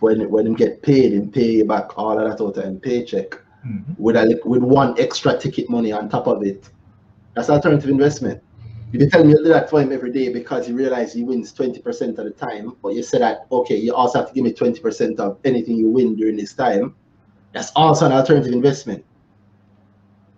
when 0.03 0.31
when 0.31 0.45
them 0.45 0.55
get 0.55 0.83
paid 0.83 1.13
and 1.13 1.33
pay 1.33 1.53
you 1.59 1.65
back 1.65 1.97
all 1.99 2.19
of 2.19 2.25
that 2.29 2.43
out 2.45 2.49
of 2.49 2.55
them 2.55 2.81
paycheck 2.81 3.39
Mhm. 3.67 3.97
with 3.99 4.17
a 4.17 4.41
with 4.45 4.63
one 4.63 4.95
extra 4.99 5.39
ticket 5.39 5.71
money 5.71 5.93
on 5.93 6.09
top 6.09 6.27
of 6.27 6.43
it. 6.45 6.71
That's 7.35 7.51
alternative 7.51 7.91
investment. 7.91 8.43
If 8.93 9.01
you 9.01 9.09
tell 9.11 9.25
me 9.25 9.31
you 9.31 9.39
do 9.39 9.49
that 9.51 9.71
for 9.71 9.81
him 9.83 9.93
every 9.93 10.13
day 10.13 10.33
because 10.33 10.69
you 10.69 10.77
realize 10.77 11.13
he 11.15 11.25
wins 11.25 11.53
20% 11.53 12.19
of 12.19 12.25
the 12.27 12.31
time, 12.33 12.77
but 12.83 12.95
you 12.95 13.03
say 13.03 13.19
that 13.19 13.47
okay, 13.51 13.77
you 13.77 13.95
also 13.95 14.19
have 14.21 14.29
to 14.29 14.35
give 14.35 14.45
me 14.45 14.53
20% 14.53 15.21
of 15.21 15.39
anything 15.45 15.77
you 15.77 15.89
win 15.89 16.17
during 16.17 16.37
this 16.37 16.55
time, 16.55 16.95
that's 17.53 17.73
also 17.77 18.07
an 18.07 18.13
alternative 18.13 18.53
investment 18.53 19.05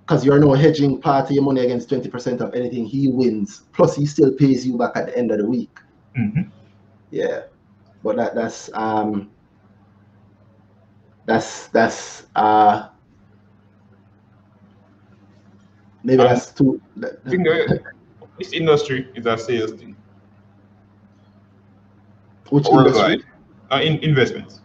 because 0.06 0.24
you're 0.24 0.38
no 0.38 0.52
hedging 0.52 1.00
part 1.00 1.26
of 1.26 1.32
your 1.32 1.44
money 1.44 1.62
against 1.62 1.88
20% 1.88 2.40
of 2.40 2.54
anything 2.54 2.84
he 2.84 3.08
wins. 3.08 3.62
Plus, 3.72 3.96
he 3.96 4.06
still 4.06 4.32
pays 4.32 4.66
you 4.66 4.76
back 4.78 4.92
at 4.96 5.06
the 5.06 5.16
end 5.18 5.30
of 5.30 5.38
the 5.38 5.46
week. 5.46 5.78
Mhm. 6.16 6.50
Yeah, 7.10 7.42
but 8.02 8.16
that 8.16 8.34
that's 8.34 8.70
um 8.74 9.33
that's 11.26 11.68
that's 11.68 12.26
uh 12.36 12.88
maybe 16.02 16.22
Um, 16.22 16.28
that's 16.28 16.52
too. 16.52 16.80
That, 16.96 17.20
I 17.26 17.30
think, 17.30 17.46
this 18.38 18.52
industry 18.52 19.08
is 19.14 19.26
a 19.26 19.38
sales 19.38 19.72
thing. 19.72 19.96
Which 22.50 22.66
Worldwide. 22.66 23.12
industry? 23.12 23.30
Uh, 23.70 23.80
in 23.80 23.98
investments. 23.98 24.60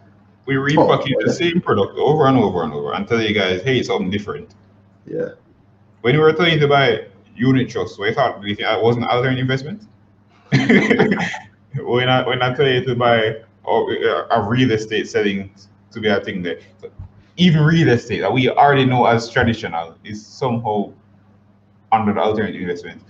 We 0.46 0.56
repackage 0.56 1.16
okay. 1.16 1.26
the 1.26 1.34
same 1.34 1.62
product 1.62 1.98
over 1.98 2.26
and 2.26 2.38
over 2.38 2.64
and 2.64 2.74
over 2.74 2.94
and 2.94 3.08
tell 3.08 3.22
you 3.22 3.34
guys, 3.34 3.62
hey, 3.62 3.84
something 3.84 4.10
different. 4.10 4.56
Yeah. 5.06 5.30
When 6.02 6.16
we 6.16 6.20
were 6.20 6.34
telling 6.34 6.54
you 6.54 6.60
to 6.60 6.68
buy 6.68 7.06
unit 7.36 7.70
trust, 7.70 8.00
we 8.00 8.14
thought 8.14 8.40
we 8.40 8.62
I 8.64 8.78
wasn't 8.78 9.06
altering 9.06 9.38
investment. 9.38 9.84
when 10.52 12.10
I 12.10 12.28
when 12.28 12.42
I 12.42 12.54
tell 12.56 12.68
you 12.68 12.84
to 12.84 12.96
buy 12.96 13.36
or 13.64 13.92
uh, 13.92 14.28
a 14.32 14.50
real 14.50 14.72
estate 14.72 15.08
selling 15.08 15.54
to 15.92 16.00
be 16.00 16.08
a 16.08 16.20
thing 16.22 16.42
there, 16.42 16.60
so 16.82 16.90
even 17.38 17.64
real 17.64 17.90
estate 17.90 18.20
that 18.22 18.32
we 18.32 18.50
already 18.50 18.86
know 18.86 19.06
as 19.06 19.30
traditional 19.30 19.96
is 20.04 20.26
somehow 20.26 20.92
under 21.92 22.14
the 22.14 22.20
alternative 22.20 22.62
investment. 22.62 23.02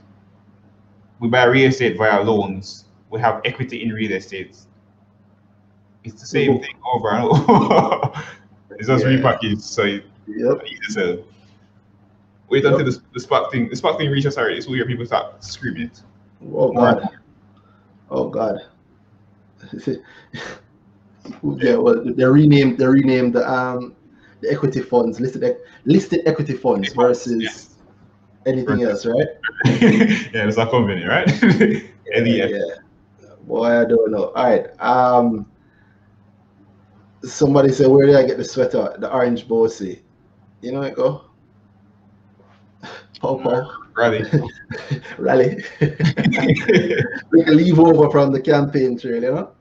We 1.19 1.27
buy 1.27 1.43
real 1.45 1.67
estate 1.69 1.97
via 1.97 2.21
loans. 2.21 2.85
We 3.09 3.19
have 3.19 3.41
equity 3.43 3.83
in 3.83 3.91
real 3.91 4.11
estate. 4.13 4.55
It's 6.03 6.21
the 6.21 6.27
same 6.27 6.59
thing 6.59 6.75
over 6.93 7.09
and 7.11 7.23
over. 7.49 8.23
it's 8.77 8.87
just 8.87 9.05
Yeah. 9.05 9.11
repackaged, 9.11 9.61
so 9.61 9.83
it, 9.83 10.05
Yep. 10.27 10.61
to 10.65 10.91
sell. 10.91 11.17
Wait 12.49 12.65
until 12.65 12.85
the, 12.85 13.01
the 13.13 13.19
spot 13.19 13.51
thing 13.51 13.67
the 13.69 13.75
spot 13.75 13.97
thing 13.97 14.09
reaches 14.09 14.37
already. 14.37 14.57
It's 14.57 14.67
where 14.67 14.85
people 14.85 15.05
start 15.05 15.43
screaming 15.43 15.83
it. 15.83 16.01
Oh 16.53 16.71
God. 16.71 17.09
Oh 18.09 18.29
God. 18.29 18.59
yeah, 21.57 21.75
well, 21.75 22.03
they 22.03 22.25
renamed 22.25 22.77
they 22.77 22.87
renamed 22.87 23.33
the 23.33 23.49
um 23.49 23.95
the 24.41 24.51
equity 24.51 24.81
funds 24.81 25.19
listed 25.19 25.57
listed 25.85 26.21
equity 26.25 26.53
funds 26.53 26.93
versus 26.93 27.41
Yes. 27.43 27.75
anything 28.45 28.83
else, 28.83 29.05
right? 29.05 29.27
yeah, 29.65 30.47
it's 30.47 30.57
a 30.57 30.65
company, 30.65 31.05
right? 31.05 31.27
LEF. 31.41 32.49
Yeah. 32.51 32.75
Boy, 33.47 33.81
I 33.81 33.85
don't 33.85 34.11
know. 34.11 34.25
All 34.35 34.43
right. 34.43 34.67
Um. 34.79 35.45
Somebody 37.23 37.71
said, 37.71 37.87
"Where 37.87 38.05
did 38.05 38.15
I 38.15 38.25
get 38.25 38.37
the 38.37 38.45
sweater? 38.45 38.95
The 38.97 39.11
orange 39.11 39.47
bossy." 39.47 40.03
You 40.61 40.71
know 40.71 40.81
it 40.83 40.95
go. 40.95 41.25
Popo 43.19 43.69
Rally. 43.97 44.23
rally. 45.17 45.63
we 47.31 47.43
can 47.43 47.57
leave 47.57 47.77
over 47.79 48.09
from 48.09 48.31
the 48.31 48.41
campaign 48.41 48.97
trail, 48.97 49.21
you 49.21 49.31
know. 49.31 49.51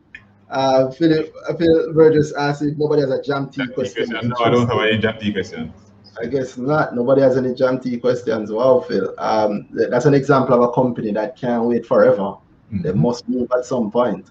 Uh, 0.51 0.91
Philip, 0.91 1.35
I 1.49 1.55
feel 1.55 1.93
Burgess 1.93 2.33
asked 2.35 2.63
if 2.63 2.77
nobody 2.79 3.03
has 3.03 3.11
a 3.11 3.23
jam 3.23 3.51
tea 3.51 3.67
question. 3.69 4.09
no, 4.11 4.37
I 4.41 4.51
don't 4.51 4.67
have 4.67 4.81
any 4.81 4.99
jam 4.99 5.19
tea 5.19 5.33
questions. 5.33 5.73
I 6.21 6.27
guess 6.27 6.57
not. 6.57 6.95
Nobody 6.95 7.21
has 7.23 7.37
any 7.37 7.55
jam 7.55 7.79
tea 7.79 7.99
questions. 7.99 8.51
Wow, 8.51 8.81
Phil. 8.81 9.15
Um, 9.19 9.69
that's 9.71 10.07
an 10.07 10.15
example 10.15 10.55
of 10.55 10.63
a 10.63 10.73
company 10.73 11.13
that 11.13 11.37
can't 11.37 11.65
wait 11.65 11.87
forever. 11.87 12.37
They 12.71 12.93
must 12.93 13.29
move 13.29 13.51
at 13.57 13.65
some 13.65 13.91
point. 13.91 14.29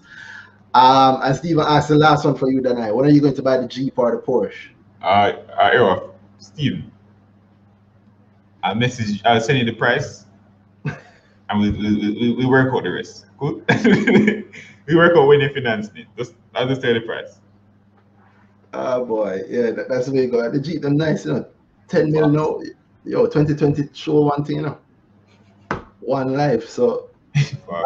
Um, 0.74 1.20
and 1.22 1.34
Stephen 1.34 1.64
asked 1.66 1.88
the 1.88 1.96
last 1.96 2.24
one 2.24 2.36
for 2.36 2.50
you, 2.50 2.62
tonight. 2.62 2.92
When 2.92 3.06
are 3.06 3.10
you 3.10 3.20
going 3.20 3.34
to 3.34 3.42
buy 3.42 3.56
the 3.56 3.66
Jeep 3.66 3.98
or 3.98 4.12
the 4.12 4.18
Porsche? 4.18 4.68
Uh, 5.02 5.32
uh, 5.58 6.08
Steve, 6.38 6.84
I'll 8.62 8.74
message, 8.74 9.22
I'll 9.24 9.40
send 9.40 9.58
you 9.58 9.64
the 9.64 9.72
price 9.72 10.26
and 11.50 11.60
we, 11.60 11.70
we, 11.70 12.10
we, 12.20 12.34
we 12.34 12.46
work 12.46 12.72
out 12.74 12.82
the 12.84 12.90
rest. 12.90 13.26
Good? 13.38 13.64
we 14.86 14.96
work 14.96 15.16
out 15.16 15.26
when 15.26 15.40
you 15.40 15.52
finance 15.52 15.88
it. 15.94 16.06
Just, 16.16 16.34
I'll 16.54 16.68
just 16.68 16.82
tell 16.82 16.94
the 16.94 17.00
price. 17.00 17.38
Oh 18.74 19.04
boy, 19.04 19.42
yeah, 19.48 19.70
that, 19.70 19.88
that's 19.88 20.06
the 20.06 20.12
way 20.12 20.22
you 20.22 20.30
go. 20.30 20.50
The 20.50 20.60
Jeep, 20.60 20.82
them 20.82 20.96
nice, 20.96 21.24
you 21.24 21.32
know. 21.34 21.46
10 21.88 22.12
mil 22.12 22.28
no. 22.28 22.62
Yo, 23.04 23.24
2020 23.26 23.88
show 23.94 24.20
one 24.22 24.44
thing, 24.44 24.56
you 24.56 24.62
know. 24.62 24.78
One 26.00 26.34
life. 26.34 26.68
So 26.68 27.08
Fuck. 27.66 27.84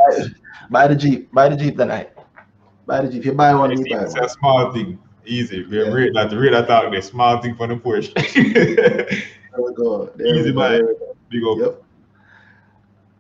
buy 0.71 0.89
the 0.89 0.97
Jeep. 0.97 1.33
Buy 1.33 1.49
the 1.49 1.57
Jeep 1.57 1.77
tonight. 1.77 2.11
Buy 2.87 3.03
the 3.03 3.09
Jeep. 3.09 3.21
If 3.21 3.27
you 3.27 3.33
buy 3.35 3.55
one, 3.55 3.71
you 3.71 3.85
buy 3.97 4.03
It's 4.05 4.15
one. 4.15 4.25
a 4.25 4.29
small 4.29 4.73
thing. 4.73 4.99
Easy. 5.25 5.65
We 5.67 5.79
Yeah. 5.85 5.91
read 5.93 6.15
that, 6.17 6.33
read 6.33 6.53
that 6.53 6.69
out 6.69 6.91
there. 6.91 7.01
Small 7.03 7.41
thing 7.41 7.55
for 7.55 7.69
the 7.69 7.77
Porsche. 7.77 8.13
There 8.15 9.63
we 9.65 9.73
go. 9.75 10.07
There 10.17 10.35
Easy 10.35 10.49
we 10.51 10.53
go. 10.53 10.59
buy. 10.59 10.69
There 10.71 10.87
we 10.87 10.95
go. 10.95 11.17
Big 11.31 11.45
up. 11.45 11.59
Yep. 11.59 11.83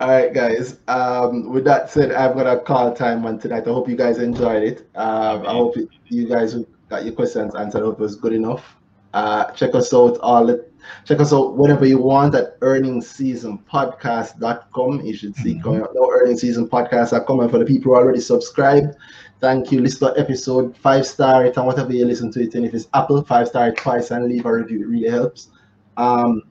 All 0.03 0.09
right, 0.09 0.35
guys. 0.35 0.81
Um, 0.89 1.53
with 1.53 1.63
that 1.67 1.89
said, 1.89 2.11
I've 2.11 2.35
got 2.35 2.49
a 2.49 2.59
call 2.59 2.93
time 2.93 3.25
on 3.25 3.39
tonight. 3.39 3.69
I 3.69 3.71
hope 3.71 3.89
you 3.89 3.95
guys 3.95 4.19
enjoyed 4.19 4.65
it. 4.65 4.81
Um, 4.97 5.47
I 5.47 5.53
hope 5.53 5.77
you 6.09 6.29
guys 6.29 6.57
got 6.89 7.05
your 7.05 7.15
questions 7.15 7.55
answered. 7.55 7.83
I 7.83 7.85
hope 7.85 8.01
it 8.01 8.03
was 8.03 8.17
good 8.17 8.33
enough. 8.33 8.75
Uh, 9.15 9.45
check 9.53 9.77
us 9.77 9.95
out 9.95 10.19
all 10.19 10.59
check 11.05 11.21
us 11.21 11.33
out 11.33 11.57
whenever 11.57 11.87
you 11.87 11.99
want 11.99 12.35
at 12.35 12.59
earningsseasonpodcast.com. 12.59 15.03
You 15.03 15.15
should 15.15 15.37
see 15.37 15.55
Mhm. 15.55 15.63
coming 15.63 15.83
up 15.83 15.95
now 15.95 16.01
earningsseasonpodcast.com. 16.01 17.39
And 17.39 17.49
for 17.51 17.59
the 17.59 17.65
people 17.65 17.93
who 17.93 17.99
already 17.99 18.19
subscribed, 18.19 18.97
thank 19.41 19.71
you. 19.71 19.83
Listen 19.83 20.13
to 20.13 20.19
episode 20.19 20.77
five 20.79 21.07
star 21.07 21.47
it 21.47 21.57
and 21.57 21.65
whatever 21.65 21.93
you 21.93 22.07
listen 22.07 22.33
to 22.33 22.43
it. 22.43 22.57
And 22.57 22.67
if 22.67 22.75
it's 22.75 22.89
Apple, 22.93 23.23
five 23.23 23.47
star 23.47 23.69
it 23.69 23.77
twice 23.77 24.11
and 24.11 24.25
leave 24.25 24.47
a 24.47 24.53
review. 24.53 24.83
It 24.83 24.89
really 24.89 25.11
helps. 25.11 25.51
Um, 25.97 26.43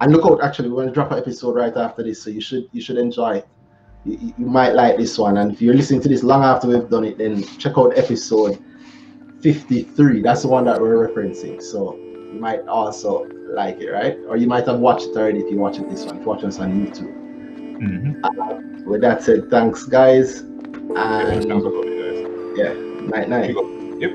and 0.00 0.12
look 0.12 0.24
out 0.24 0.42
actually 0.42 0.68
we're 0.68 0.76
going 0.76 0.88
to 0.88 0.94
drop 0.94 1.10
an 1.12 1.18
episode 1.18 1.54
right 1.56 1.76
after 1.76 2.02
this 2.02 2.22
so 2.22 2.30
you 2.30 2.40
should 2.40 2.68
you 2.72 2.80
should 2.80 2.98
enjoy 2.98 3.36
it. 3.36 3.48
You, 4.04 4.18
you- 4.20 4.34
you 4.38 4.46
might 4.46 4.74
like 4.74 4.96
this 4.96 5.18
one 5.18 5.36
and 5.38 5.52
if 5.52 5.60
you're 5.60 5.74
listening 5.74 6.00
to 6.02 6.08
this 6.08 6.22
long 6.22 6.44
after 6.44 6.68
we've 6.68 6.88
done 6.88 7.04
it 7.04 7.18
then 7.18 7.42
check 7.58 7.76
out 7.76 7.96
episode 7.98 8.62
53 9.42 10.22
that's 10.22 10.42
the 10.42 10.48
one 10.48 10.64
that 10.66 10.80
we're 10.80 11.08
referencing 11.08 11.60
so 11.62 11.96
you 11.96 12.38
might 12.40 12.66
also 12.68 13.26
like 13.50 13.80
it 13.80 13.90
right? 13.90 14.18
Or 14.28 14.36
you 14.36 14.46
might 14.46 14.66
have 14.66 14.78
watched 14.80 15.06
it 15.08 15.16
already 15.16 15.40
if 15.40 15.50
you're 15.50 15.58
watching 15.60 15.88
this 15.88 16.04
one. 16.04 16.16
If 16.16 16.20
you're 16.24 16.34
watching 16.34 16.48
us 16.48 16.58
on 16.58 16.86
youtube. 16.86 17.14
Mhm. 17.80 18.84
with 18.84 19.00
that 19.00 19.22
said 19.22 19.48
thanks 19.50 19.84
guys 19.84 20.42
Yeah, 20.90 21.28
and 21.28 21.48
coming, 21.48 21.72
guys. 21.98 22.58
yeah 22.58 22.72
night 23.08 23.28
night. 23.28 23.54
Yep. 24.00 24.12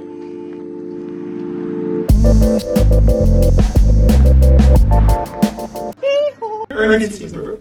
Season, 7.11 7.43
bro. 7.43 7.59